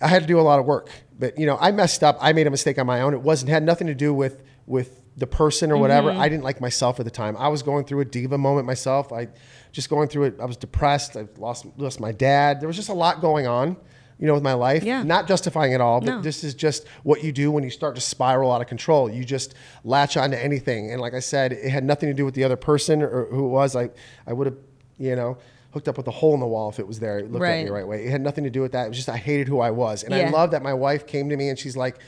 I 0.00 0.08
had 0.08 0.22
to 0.22 0.28
do 0.28 0.38
a 0.38 0.42
lot 0.42 0.58
of 0.58 0.66
work, 0.66 0.90
but 1.18 1.38
you 1.38 1.46
know, 1.46 1.56
I 1.60 1.70
messed 1.72 2.02
up. 2.04 2.18
I 2.20 2.32
made 2.32 2.46
a 2.46 2.50
mistake 2.50 2.78
on 2.78 2.86
my 2.86 3.00
own. 3.00 3.14
It 3.14 3.22
wasn't 3.22 3.50
had 3.50 3.62
nothing 3.62 3.86
to 3.86 3.94
do 3.94 4.12
with 4.12 4.42
with 4.66 5.00
the 5.16 5.26
person 5.26 5.70
or 5.72 5.78
whatever. 5.78 6.10
Mm-hmm. 6.10 6.20
I 6.20 6.28
didn't 6.28 6.44
like 6.44 6.60
myself 6.60 6.98
at 7.00 7.06
the 7.06 7.10
time. 7.10 7.36
I 7.38 7.48
was 7.48 7.62
going 7.62 7.84
through 7.86 8.00
a 8.00 8.04
diva 8.04 8.36
moment 8.36 8.66
myself. 8.66 9.12
I 9.12 9.28
just 9.72 9.88
going 9.88 10.08
through 10.08 10.24
it. 10.24 10.34
I 10.40 10.44
was 10.44 10.58
depressed. 10.58 11.16
I 11.16 11.26
lost 11.38 11.64
lost 11.78 12.00
my 12.00 12.12
dad. 12.12 12.60
There 12.60 12.66
was 12.66 12.76
just 12.76 12.90
a 12.90 12.94
lot 12.94 13.22
going 13.22 13.46
on, 13.46 13.76
you 14.18 14.26
know, 14.26 14.34
with 14.34 14.42
my 14.42 14.52
life. 14.52 14.82
Yeah. 14.82 15.02
Not 15.02 15.26
justifying 15.26 15.72
it 15.72 15.80
all, 15.80 16.00
but 16.00 16.06
No. 16.16 16.20
this 16.20 16.44
is 16.44 16.52
just 16.54 16.86
what 17.02 17.24
you 17.24 17.32
do 17.32 17.50
when 17.50 17.64
you 17.64 17.70
start 17.70 17.94
to 17.94 18.02
spiral 18.02 18.52
out 18.52 18.60
of 18.60 18.66
control. 18.66 19.10
You 19.10 19.24
just 19.24 19.54
latch 19.84 20.18
onto 20.18 20.36
anything. 20.36 20.92
And 20.92 21.00
like 21.00 21.14
I 21.14 21.20
said, 21.20 21.52
it 21.52 21.70
had 21.70 21.84
nothing 21.84 22.10
to 22.10 22.14
do 22.14 22.26
with 22.26 22.34
the 22.34 22.44
other 22.44 22.56
person 22.56 23.00
or 23.00 23.26
who 23.30 23.46
it 23.46 23.48
was. 23.48 23.74
I 23.74 23.88
I 24.26 24.34
would 24.34 24.46
have, 24.48 24.56
you 24.98 25.16
know. 25.16 25.38
Hooked 25.76 25.88
up 25.88 25.98
with 25.98 26.08
a 26.08 26.10
hole 26.10 26.32
in 26.32 26.40
the 26.40 26.46
wall 26.46 26.70
if 26.70 26.78
it 26.78 26.86
was 26.86 26.98
there. 27.00 27.18
It 27.18 27.30
looked 27.30 27.44
at 27.44 27.48
me 27.50 27.54
Right. 27.58 27.66
the 27.66 27.72
right 27.72 27.86
way. 27.86 28.06
It 28.06 28.10
had 28.10 28.22
nothing 28.22 28.44
to 28.44 28.50
do 28.50 28.62
with 28.62 28.72
that. 28.72 28.86
It 28.86 28.88
was 28.88 28.96
just 28.96 29.10
I 29.10 29.18
hated 29.18 29.46
who 29.46 29.60
I 29.60 29.70
was, 29.70 30.04
and 30.04 30.14
I 30.14 30.30
love 30.30 30.52
that 30.52 30.62
my 30.62 30.72
wife 30.72 31.06
came 31.06 31.28
to 31.28 31.36
me 31.36 31.50
and 31.50 31.58
she's 31.58 31.76
like, 31.76 31.98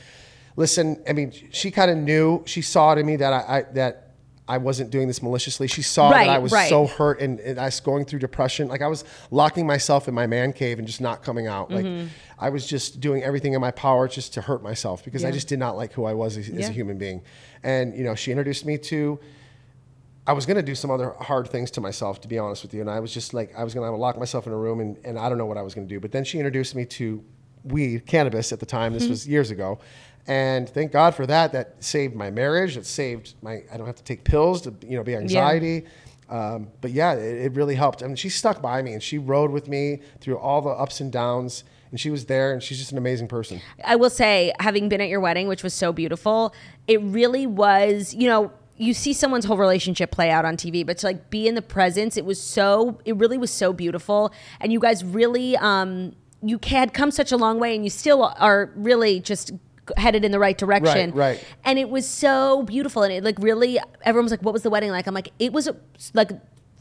"Listen, 0.55 0.99
I 1.07 1.13
mean, 1.13 1.31
she 1.51 1.69
kind 1.69 1.91
of 1.91 1.97
knew. 1.97 2.41
She 2.47 2.63
saw 2.63 2.95
to 2.95 3.03
me 3.03 3.15
that 3.17 3.31
I, 3.31 3.57
I 3.59 3.61
that 3.73 4.05
I 4.47 4.57
wasn't 4.57 4.89
doing 4.89 5.07
this 5.07 5.21
maliciously. 5.21 5.67
She 5.67 5.83
saw 5.83 6.09
Right, 6.09 6.25
that 6.25 6.35
I 6.35 6.39
was 6.39 6.51
right. 6.51 6.67
so 6.67 6.87
hurt 6.87 7.21
and, 7.21 7.39
and 7.41 7.59
I 7.59 7.65
was 7.65 7.79
going 7.79 8.05
through 8.05 8.17
depression. 8.17 8.67
Like 8.69 8.81
I 8.81 8.87
was 8.87 9.03
locking 9.29 9.67
myself 9.67 10.07
in 10.07 10.15
my 10.15 10.25
man 10.25 10.51
cave 10.53 10.79
and 10.79 10.87
just 10.87 10.99
not 11.01 11.21
coming 11.21 11.45
out. 11.45 11.69
Like 11.69 11.85
Mm-hmm. 11.85 12.07
I 12.39 12.49
was 12.49 12.65
just 12.65 12.99
doing 12.99 13.21
everything 13.21 13.53
in 13.53 13.61
my 13.61 13.69
power 13.69 14.07
just 14.07 14.33
to 14.33 14.41
hurt 14.41 14.63
myself 14.63 15.03
because 15.05 15.23
I 15.23 15.29
just 15.29 15.47
did 15.49 15.59
not 15.59 15.75
like 15.77 15.93
who 15.93 16.05
I 16.05 16.15
was 16.15 16.35
as, 16.37 16.49
as 16.49 16.69
a 16.69 16.71
human 16.71 16.97
being. 16.97 17.21
And 17.61 17.95
you 17.95 18.03
know, 18.03 18.15
she 18.15 18.31
introduced 18.31 18.65
me 18.65 18.79
to. 18.79 19.19
I 20.29 20.33
was 20.33 20.45
going 20.45 20.57
to 20.57 20.61
do 20.61 20.75
some 20.75 20.91
other 20.91 21.15
hard 21.19 21.49
things 21.49 21.71
to 21.71 21.81
myself, 21.81 22.21
to 22.21 22.27
be 22.27 22.37
honest 22.37 22.61
with 22.61 22.71
you. 22.71 22.81
And 22.81 22.89
I 22.89 22.99
was 22.99 23.11
just 23.11 23.33
like, 23.33 23.51
I 23.57 23.63
was 23.63 23.73
going 23.73 23.89
to 23.89 23.97
lock 23.97 24.15
myself 24.19 24.45
in 24.45 24.53
a 24.53 24.55
room 24.55 24.79
and, 24.79 24.95
and 25.03 25.17
I 25.17 25.27
don't 25.27 25.39
know 25.39 25.47
what 25.47 25.57
I 25.57 25.63
was 25.63 25.73
going 25.73 25.87
to 25.87 25.91
do. 25.91 25.99
But 25.99 26.11
then 26.11 26.23
she 26.23 26.37
introduced 26.37 26.75
me 26.75 26.85
to 26.85 27.23
weed, 27.63 28.05
cannabis 28.05 28.51
at 28.51 28.59
the 28.59 28.65
time. 28.67 28.93
This 28.93 29.07
was 29.07 29.27
years 29.27 29.49
ago. 29.49 29.79
And 30.27 30.69
thank 30.69 30.91
God 30.91 31.15
for 31.15 31.25
that. 31.25 31.51
That 31.53 31.83
saved 31.83 32.13
my 32.13 32.29
marriage. 32.29 32.77
It 32.77 32.85
saved 32.85 33.33
my, 33.41 33.63
I 33.73 33.77
don't 33.77 33.87
have 33.87 33.95
to 33.95 34.03
take 34.03 34.23
pills 34.23 34.61
to, 34.61 34.73
you 34.83 34.97
know, 34.97 35.03
be 35.03 35.15
anxiety. 35.15 35.87
Um, 36.29 36.67
but 36.79 36.91
yeah, 36.91 37.13
it, 37.13 37.45
it 37.45 37.53
really 37.55 37.73
helped. 37.73 38.03
I 38.03 38.05
mean, 38.05 38.15
she 38.15 38.29
stuck 38.29 38.61
by 38.61 38.83
me 38.83 38.93
and 38.93 39.01
she 39.01 39.17
rode 39.17 39.49
with 39.49 39.67
me 39.67 40.01
through 40.21 40.37
all 40.37 40.61
the 40.61 40.69
ups 40.69 41.01
and 41.01 41.11
downs. 41.11 41.63
And 41.89 41.99
she 41.99 42.11
was 42.11 42.25
there 42.27 42.53
and 42.53 42.61
she's 42.61 42.77
just 42.77 42.91
an 42.91 42.99
amazing 42.99 43.29
person. 43.29 43.61
I 43.83 43.95
will 43.95 44.11
say, 44.11 44.53
having 44.59 44.89
been 44.89 45.01
at 45.01 45.09
your 45.09 45.21
wedding, 45.21 45.47
which 45.47 45.63
was 45.63 45.73
so 45.73 45.91
beautiful, 45.91 46.53
it 46.87 47.01
really 47.01 47.47
was, 47.47 48.13
you 48.13 48.27
know, 48.27 48.51
you 48.79 48.93
see 48.93 49.11
someone's 49.11 49.45
whole 49.45 49.57
relationship 49.57 50.09
play 50.09 50.31
out 50.31 50.45
on 50.45 50.55
TV, 50.55 50.85
but 50.85 50.97
to 50.99 51.05
like 51.05 51.29
be 51.29 51.47
in 51.47 51.53
the 51.53 51.61
presence, 51.61 52.15
it 52.15 52.23
was 52.25 52.41
so, 52.41 52.99
it 53.03 53.15
really 53.17 53.37
was 53.37 53.51
so 53.51 53.73
beautiful. 53.73 54.31
And 54.61 54.71
you 54.71 54.79
guys 54.79 55.03
really, 55.03 55.57
um, 55.57 56.15
you 56.41 56.59
had 56.63 56.93
come 56.93 57.11
such 57.11 57.33
a 57.33 57.37
long 57.37 57.59
way 57.59 57.75
and 57.75 57.83
you 57.83 57.89
still 57.89 58.23
are 58.23 58.71
really 58.75 59.19
just 59.19 59.51
headed 59.97 60.23
in 60.23 60.31
the 60.31 60.39
right 60.39 60.57
direction. 60.57 61.11
Right, 61.11 61.35
right. 61.37 61.45
And 61.65 61.77
it 61.77 61.89
was 61.89 62.07
so 62.07 62.63
beautiful. 62.63 63.03
And 63.03 63.11
it 63.11 63.21
like 63.21 63.37
really, 63.39 63.79
everyone 64.03 64.25
was 64.25 64.31
like, 64.31 64.43
what 64.43 64.53
was 64.53 64.63
the 64.63 64.69
wedding 64.69 64.91
like? 64.91 65.07
I'm 65.07 65.13
like, 65.13 65.33
it 65.39 65.51
was 65.51 65.69
like 66.13 66.31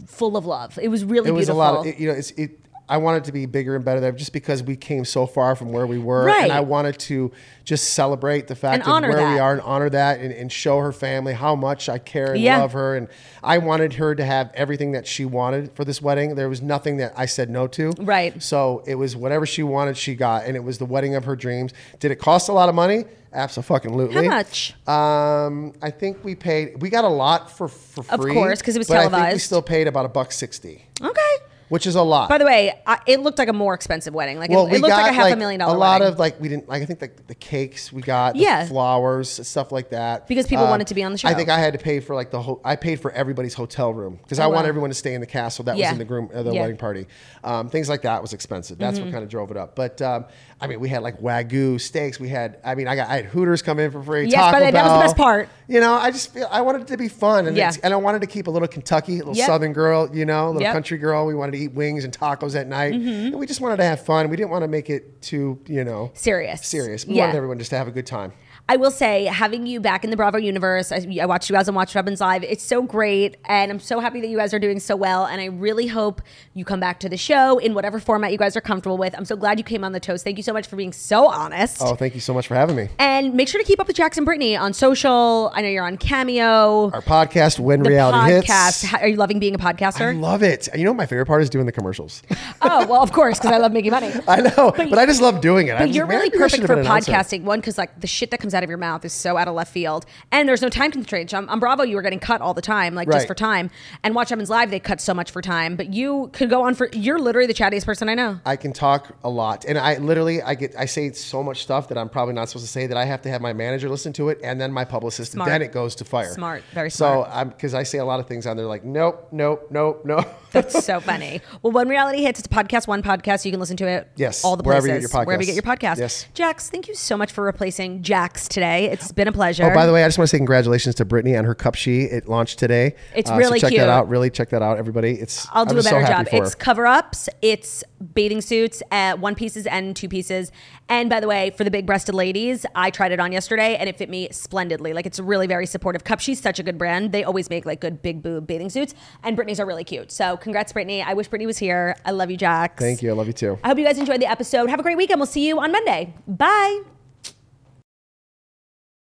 full 0.07 0.37
of 0.37 0.47
love. 0.47 0.79
It 0.81 0.89
was 0.89 1.05
really 1.05 1.31
it 1.31 1.33
was 1.33 1.47
beautiful. 1.47 1.61
a 1.61 1.65
lot 1.65 1.81
of 1.81 1.87
it, 1.87 1.99
you 1.99 2.09
know 2.09 2.15
it's 2.15 2.31
it 2.33 2.61
i 2.89 2.97
wanted 2.97 3.24
to 3.24 3.32
be 3.32 3.47
bigger 3.47 3.76
and 3.76 3.84
better 3.84 4.01
there 4.01 4.12
just 4.12 4.32
because 4.32 4.62
we 4.62 4.76
came 4.76 5.05
so 5.05 5.26
far 5.26 5.55
from 5.55 5.72
where 5.72 5.86
we 5.86 5.99
were 5.99 6.24
Right. 6.24 6.45
and 6.45 6.53
i 6.53 6.61
wanted 6.61 6.99
to 7.01 7.30
just 7.64 7.93
celebrate 7.95 8.47
the 8.49 8.55
fact 8.55 8.86
And 8.86 9.05
of 9.05 9.09
where 9.11 9.30
we 9.32 9.39
are 9.39 9.53
and 9.53 9.61
honor 9.62 9.91
that 9.91 10.20
and, 10.20 10.32
and 10.32 10.51
show 10.51 10.78
her 10.80 10.93
family 10.93 11.32
how 11.34 11.55
much 11.55 11.89
i 11.89 11.99
care 11.99 12.32
and 12.32 12.41
Yeah. 12.41 12.59
love 12.61 12.72
her 12.72 12.97
and 12.97 13.09
i 13.43 13.59
wanted 13.59 13.95
her 13.95 14.14
to 14.14 14.24
have 14.24 14.51
everything 14.55 14.93
that 14.93 15.07
she 15.07 15.24
wanted 15.24 15.72
for 15.74 15.84
this 15.84 16.01
wedding 16.03 16.34
there 16.34 16.49
was 16.49 16.62
nothing 16.62 16.97
that 16.99 17.12
i 17.16 17.26
said 17.26 17.51
no 17.51 17.66
to 17.68 17.93
Right. 17.99 18.43
so 18.43 18.82
it 18.86 18.95
was 18.95 19.14
whatever 19.16 19.47
she 19.47 19.62
wanted 19.62 19.97
she 19.97 20.14
got 20.14 20.45
and 20.47 20.57
it 20.57 20.64
was 20.64 20.78
the 20.78 20.86
wedding 20.86 21.14
of 21.14 21.24
her 21.24 21.36
dreams 21.36 21.72
did 22.01 22.11
it 22.11 22.16
cost 22.16 22.49
a 22.49 22.53
lot 22.53 22.68
of 22.68 22.74
money 22.74 23.05
absolutely 23.34 24.14
How 24.14 24.22
much? 24.22 24.74
um, 24.89 25.72
I 25.82 25.91
think 25.91 26.24
we 26.24 26.34
paid. 26.34 26.80
We 26.80 26.89
got 26.89 27.05
a 27.05 27.09
lot 27.09 27.51
for 27.51 27.68
for 27.68 28.03
free. 28.03 28.30
Of 28.30 28.34
course, 28.34 28.62
'cause 28.62 28.74
it 28.74 28.78
was 28.78 28.89
but 28.89 28.97
I 28.97 29.01
think 29.03 29.12
we 29.12 29.18
televised. 29.18 29.43
still 29.43 29.62
paid 29.62 29.86
about 29.86 30.07
a 30.07 30.09
buck 30.09 30.32
sixty 30.32 30.86
okay. 31.03 31.20
Which 31.69 31.87
is 31.87 31.95
a 31.95 32.03
lot. 32.03 32.29
By 32.29 32.39
the 32.39 32.45
way, 32.45 32.81
I, 32.87 32.99
it 33.07 33.21
looked 33.21 33.39
like 33.39 33.49
a 33.49 33.53
more 33.53 33.75
expensive 33.75 34.14
wedding. 34.14 34.39
Like 34.39 34.51
well, 34.51 34.66
it, 34.66 34.75
it 34.75 34.81
looked 34.81 34.93
like 34.95 35.11
a 35.11 35.14
half 35.14 35.33
a 35.33 35.37
million 35.37 35.61
dollar 35.61 35.75
A 35.75 35.79
lot 35.79 36.01
wedding. 36.01 36.12
of 36.14 36.19
like 36.19 36.41
we 36.41 36.49
didn't 36.49 36.69
like. 36.69 36.83
I 36.83 36.87
think 36.87 37.01
like 37.01 37.27
the 37.27 37.35
cakes 37.35 37.93
we 37.93 38.03
got, 38.03 38.35
the 38.35 38.41
Yeah. 38.41 38.66
flowers, 38.66 39.29
stuff 39.47 39.73
like 39.73 39.91
that. 39.91 40.27
Because 40.29 40.47
people 40.47 40.64
wanted 40.66 40.87
to 40.89 40.95
be 40.95 41.03
on 41.03 41.12
the 41.12 41.19
show. 41.19 41.29
I 41.29 41.35
think 41.35 41.49
I 41.49 41.59
had 41.59 41.73
to 41.75 41.79
pay 41.79 42.01
for 42.01 42.14
like 42.14 42.31
the 42.31 42.41
whole. 42.41 42.61
I 42.64 42.77
paid 42.77 43.01
for 43.01 43.11
everybody's 43.12 43.55
hotel 43.55 43.93
room 43.93 44.19
because 44.23 44.39
I 44.39 44.45
Oh, 44.45 44.51
want 44.51 44.66
everyone 44.66 44.91
to 44.91 44.95
stay 44.95 45.14
in 45.14 45.21
the 45.21 45.27
castle. 45.27 45.64
That 45.64 45.77
Yeah. 45.77 45.87
was 45.89 45.93
in 45.93 45.99
the 45.99 46.05
groom, 46.05 46.31
uh, 46.33 46.43
the 46.43 46.51
Yeah. 46.51 46.51
Mm-hmm. 46.53 46.61
wedding 46.61 46.77
party. 46.77 47.07
Um, 47.45 47.69
things 47.69 47.89
like 47.89 48.03
that 48.03 48.23
was 48.23 48.33
expensive. 48.33 48.79
That's 48.79 48.99
what 48.99 49.11
kind 49.11 49.23
of 49.23 49.29
drove 49.29 49.51
it 49.51 49.57
up. 49.57 49.77
But 49.77 50.01
um, 50.03 50.25
I 50.61 50.66
mean, 50.66 50.81
we 50.81 50.89
had 50.89 51.03
like 51.03 51.21
wagyu 51.21 51.81
steaks. 51.81 52.19
We 52.19 52.29
had. 52.29 52.59
I 52.64 52.75
mean, 52.75 52.89
I 52.89 52.97
got. 52.97 53.09
I 53.09 53.16
had 53.16 53.25
Hooters 53.27 53.62
come 53.62 53.79
in 53.79 53.91
for 53.91 54.03
free. 54.03 54.25
Yes, 54.27 54.35
Taco 54.35 54.53
by 54.53 54.59
the 54.61 54.64
way, 54.66 54.71
that 54.73 54.85
was 54.85 54.93
the 54.95 55.05
best 55.05 55.16
part. 55.16 55.49
You 55.69 55.81
know, 55.81 55.93
I 55.95 56.11
just 56.11 56.33
feel 56.33 56.49
I 56.51 56.62
wanted 56.62 56.83
it 56.83 56.89
to 56.89 56.97
be 56.97 57.09
fun, 57.09 57.47
and 57.47 57.57
Yeah. 57.57 57.73
and 57.83 57.93
I 57.93 57.97
wanted 57.97 58.21
to 58.23 58.27
keep 58.27 58.47
a 58.47 58.51
little 58.51 58.69
Kentucky, 58.69 59.16
a 59.16 59.19
little 59.19 59.37
Yep. 59.37 59.47
Southern 59.47 59.73
girl. 59.73 60.09
You 60.14 60.25
know, 60.25 60.47
a 60.47 60.49
little 60.49 60.62
Yep. 60.62 60.73
country 60.73 60.99
girl. 60.99 61.27
We 61.27 61.35
wanted 61.35 61.53
to 61.53 61.58
eat 61.59 61.73
wings 61.73 62.05
and 62.05 62.17
tacos 62.17 62.55
at 62.55 62.67
night, 62.67 62.95
mm-hmm. 62.95 63.27
and 63.27 63.39
we 63.39 63.47
just 63.47 63.61
wanted 63.61 63.77
to 63.79 63.85
have 63.85 64.01
fun. 64.01 64.29
We 64.31 64.37
didn't 64.37 64.51
want 64.51 64.63
to 64.63 64.69
make 64.69 64.89
it 64.91 65.21
too, 65.23 65.59
you 65.67 65.85
know, 65.85 66.11
Serious. 66.15 66.67
Serious. 66.67 67.07
We 67.07 67.15
Yeah. 67.15 67.27
wanted 67.27 67.37
everyone 67.37 67.59
just 67.59 67.71
to 67.71 67.77
have 67.77 67.89
a 67.89 67.93
good 67.93 68.07
time. 68.07 68.33
I 68.71 68.77
will 68.77 68.91
say, 68.91 69.25
having 69.25 69.66
you 69.66 69.81
back 69.81 70.05
in 70.05 70.11
the 70.11 70.16
Bravo 70.16 70.37
universe, 70.37 70.93
I, 70.93 71.07
I 71.23 71.25
watched 71.25 71.49
you 71.49 71.57
guys 71.57 71.71
on 71.71 71.75
Watch 71.75 71.95
Robbins 71.95 72.21
Live. 72.21 72.43
It's 72.43 72.62
so 72.62 72.83
great, 72.83 73.39
and 73.47 73.73
I'm 73.73 73.81
so 73.81 73.99
happy 73.99 74.21
that 74.21 74.29
you 74.29 74.37
guys 74.37 74.53
are 74.53 74.59
doing 74.59 74.79
so 74.79 74.95
well. 74.95 75.25
And 75.25 75.41
I 75.41 75.47
really 75.47 75.87
hope 75.87 76.21
you 76.53 76.66
come 76.66 76.79
back 76.79 77.01
to 77.01 77.09
the 77.09 77.16
show 77.16 77.57
in 77.57 77.73
whatever 77.73 77.99
format 77.99 78.31
you 78.31 78.37
guys 78.37 78.59
are 78.59 78.61
comfortable 78.61 78.99
with. 78.99 79.16
I'm 79.16 79.25
so 79.25 79.37
glad 79.37 79.59
you 79.59 79.64
came 79.64 79.85
on 79.85 79.93
the 79.93 80.01
toast. 80.01 80.23
Thank 80.23 80.37
you 80.37 80.43
so 80.43 80.53
much 80.53 80.66
for 80.66 80.77
being 80.77 80.93
so 80.93 81.29
honest. 81.29 81.79
Oh, 81.81 81.95
thank 81.95 82.14
you 82.14 82.21
so 82.21 82.35
much 82.35 82.47
for 82.47 82.57
having 82.57 82.77
me. 82.77 82.91
And 82.99 83.33
make 83.33 83.49
sure 83.49 83.59
to 83.59 83.66
keep 83.66 83.81
up 83.81 83.87
with 83.87 83.97
Jax 83.97 84.19
and 84.19 84.27
Brittany 84.27 84.55
on 84.55 84.75
social. 84.75 85.51
I 85.55 85.62
know 85.62 85.69
you're 85.69 85.87
on 85.87 85.97
Cameo. 85.97 86.91
Our 86.91 87.01
podcast, 87.01 87.59
When 87.59 87.83
the 87.83 87.89
Reality 87.89 88.19
podcast. 88.19 88.83
Hits. 88.83 89.03
Are 89.03 89.09
you 89.09 89.16
loving 89.16 89.39
being 89.39 89.55
a 89.55 89.59
podcaster? 89.59 90.11
I 90.11 90.12
love 90.12 90.43
it. 90.43 90.69
You 90.77 90.85
know, 90.85 90.91
what 90.91 90.99
my 90.99 91.07
favorite 91.07 91.25
part 91.25 91.41
is 91.41 91.49
doing 91.49 91.64
the 91.64 91.73
commercials. 91.73 92.23
oh, 92.61 92.87
well, 92.87 93.03
of 93.03 93.12
course, 93.12 93.39
because 93.39 93.53
I 93.53 93.57
love 93.57 93.73
making 93.73 93.93
money. 93.93 94.12
I 94.29 94.43
know, 94.43 94.75
but, 94.77 94.99
I 94.99 95.07
just 95.07 95.23
love 95.23 95.41
doing 95.41 95.69
it. 95.69 95.79
But 95.79 95.89
you're 95.89 96.05
like, 96.05 96.16
really 96.16 96.31
perfect 96.31 96.62
for 96.64 96.77
been 96.77 96.81
an 96.81 96.87
announcer. 96.87 97.12
podcasting. 97.12 97.45
One, 97.45 97.61
because 97.61 97.79
like 97.79 97.99
the 97.99 98.07
shit 98.07 98.31
that 98.31 98.41
comes 98.41 98.53
out 98.53 98.58
out 98.59 98.65
of 98.65 98.69
your 98.69 98.77
mouth 98.79 99.05
is 99.07 99.13
so 99.15 99.37
out 99.39 99.49
of 99.49 99.55
left 99.55 99.73
field. 99.73 100.05
And 100.31 100.47
there's 100.49 100.61
no 100.61 100.69
time 100.69 100.91
constraints. 100.91 101.33
On, 101.33 101.49
on 101.49 101.59
Bravo, 101.61 101.85
you 101.85 101.97
were 101.97 102.03
getting 102.03 102.19
cut 102.21 102.41
all 102.43 102.53
the 102.53 102.61
time, 102.61 102.95
like 102.95 103.09
just 103.09 103.19
Right. 103.19 103.27
for 103.29 103.35
time. 103.35 103.71
And 104.03 104.15
Watch 104.15 104.31
Evans 104.33 104.51
Live, 104.51 104.71
they 104.71 104.81
cut 104.81 105.01
so 105.01 105.15
much 105.15 105.31
for 105.31 105.41
time. 105.41 105.77
But 105.77 105.95
you 105.95 106.29
could 106.33 106.51
go 106.51 106.63
on 106.63 106.75
for. 106.75 106.89
You're 106.93 107.19
literally 107.19 107.47
the 107.47 107.55
chattiest 107.55 107.87
person 107.87 108.09
I 108.09 108.15
know. 108.15 108.41
I 108.45 108.57
can 108.57 108.73
talk 108.73 109.17
a 109.25 109.31
lot, 109.31 109.65
and 109.65 109.79
I 109.79 109.97
literally 109.99 110.43
I 110.43 110.55
get 110.55 110.75
I 110.79 110.85
say 110.87 111.13
so 111.13 111.43
much 111.43 111.63
stuff 111.63 111.89
that 111.89 111.97
I'm 111.99 112.09
probably 112.09 112.35
not 112.35 112.49
supposed 112.49 112.67
to 112.67 112.71
say 112.73 112.87
that 112.89 112.97
I 112.97 113.05
have 113.05 113.23
to 113.23 113.31
have 113.31 113.41
my 113.41 113.53
manager 113.53 113.89
listen 113.89 114.13
to 114.15 114.29
it, 114.29 114.41
and 114.43 114.61
then 114.61 114.73
my 114.73 114.85
publicist, 114.85 115.33
Smart. 115.33 115.49
and 115.49 115.55
then 115.55 115.63
it 115.63 115.73
goes 115.73 115.95
to 115.97 116.05
fire. 116.05 116.33
Smart. 116.35 116.63
Very 116.75 116.91
smart. 116.91 117.27
So. 117.29 117.33
I'm 117.33 117.49
because 117.51 117.75
I 117.75 117.85
say 117.85 117.99
a 117.99 118.05
lot 118.05 118.19
of 118.21 118.27
things 118.27 118.47
on 118.47 118.57
there 118.57 118.67
like 118.67 118.85
nope, 118.85 119.29
nope, 119.33 119.69
nope, 119.71 120.03
nope. 120.05 120.27
That's 120.51 120.85
so 120.85 120.99
funny. 121.01 121.41
Well, 121.63 121.73
when 121.73 121.89
reality 121.89 122.23
hits, 122.23 122.41
it's 122.41 122.47
a 122.47 122.51
podcast, 122.51 122.89
one 122.89 123.03
podcast. 123.03 123.45
You 123.45 123.51
can 123.51 123.61
listen 123.61 123.77
to 123.77 123.87
it. 123.87 124.09
Yes, 124.17 124.43
all 124.45 124.57
the 124.57 124.63
wherever 124.63 124.87
places, 124.89 125.03
you 125.03 125.09
get 125.09 125.15
your 125.15 125.25
wherever 125.27 125.43
you 125.43 125.53
podcasts. 125.53 125.55
get 125.55 125.91
your 125.91 125.97
podcast. 125.97 125.99
Yes. 125.99 126.27
Jax, 126.35 126.71
thank 126.71 126.89
you 126.89 126.95
so 126.95 127.17
much 127.19 127.31
for 127.33 127.45
replacing 127.45 128.03
Jax 128.03 128.48
today. 128.49 128.91
It's 128.91 129.13
been 129.13 129.29
a 129.29 129.33
pleasure. 129.33 129.65
Oh, 129.71 129.75
by 129.75 129.87
the 129.87 129.93
way, 129.93 130.05
I 130.05 130.09
just 130.09 130.19
want 130.19 130.29
to 130.29 130.31
say 130.31 130.39
congratulations 130.39 130.95
to 130.97 131.05
Brittany 131.05 131.37
on 131.37 131.45
her 131.45 131.55
Cupshe. 131.55 132.11
It 132.13 132.29
launched 132.29 132.59
today. 132.59 132.95
It's 133.15 133.31
Uh, 133.31 133.37
really 133.37 133.59
so 133.59 133.67
check 133.67 133.71
cute. 133.73 133.81
that 133.81 133.89
out. 133.89 134.09
Really 134.09 134.31
check 134.31 134.49
that 134.51 134.63
out, 134.63 134.79
everybody. 134.79 135.13
It's 135.13 135.47
I'll 135.53 135.65
do 135.65 135.73
I'm 135.75 135.81
a 135.81 135.83
better 135.83 136.07
so 136.07 136.13
job. 136.13 136.29
It's 136.33 136.55
cover 136.55 136.87
ups, 136.87 137.29
it's 137.43 137.85
bathing 138.15 138.41
suits, 138.41 138.83
uh, 138.91 139.17
one 139.17 139.35
pieces 139.35 139.67
and 139.67 139.95
two 139.95 140.09
pieces. 140.09 140.51
And 140.89 141.11
by 141.11 141.21
the 141.21 141.29
way, 141.29 141.51
for 141.51 141.65
the 141.65 141.71
big 141.71 141.85
breasted 141.87 142.15
ladies, 142.15 142.65
I 142.75 142.91
tried 142.91 143.13
it 143.13 143.21
on 143.21 143.33
yesterday 143.33 143.77
and 143.77 143.89
it 143.89 143.97
fit 143.97 144.09
me 144.09 144.29
splendidly. 144.31 144.93
Like 144.93 145.07
it's 145.07 145.21
really 145.21 145.47
very 145.47 145.67
supportive. 145.67 146.05
Cupshe's 146.05 146.41
such 146.41 146.59
a 146.59 146.63
good 146.63 146.79
brand. 146.79 147.13
They 147.13 147.25
always 147.25 147.51
make 147.51 147.67
like 147.67 147.81
good 147.81 148.01
big 148.03 148.23
boob 148.23 148.47
bathing 148.47 148.71
suits, 148.71 148.95
and 149.23 149.37
Britney's 149.37 149.61
are 149.61 149.67
really 149.67 149.85
cute. 149.85 150.11
So 150.11 150.37
congrats, 150.37 150.73
Brittany. 150.73 151.03
I 151.03 151.13
wish 151.15 151.29
Brittany 151.29 151.47
was 151.47 151.59
here. 151.59 151.97
I 152.05 152.13
love 152.13 152.31
you, 152.31 152.37
Jax. 152.37 152.81
Thank 152.81 153.03
you. 153.03 153.11
I 153.11 153.15
love 153.15 153.27
you 153.27 153.33
too. 153.33 153.59
I 153.63 153.69
hope 153.69 153.79
you 153.79 153.85
guys 153.85 153.99
enjoyed 153.99 154.21
the 154.21 154.31
episode. 154.31 154.71
Have 154.71 154.81
a 154.81 154.83
great 154.83 154.97
weekend. 154.97 155.21
We'll 155.21 155.27
see 155.27 155.47
you 155.47 155.59
on 155.61 155.73
Monday. 155.73 156.15
Bye. 156.27 156.98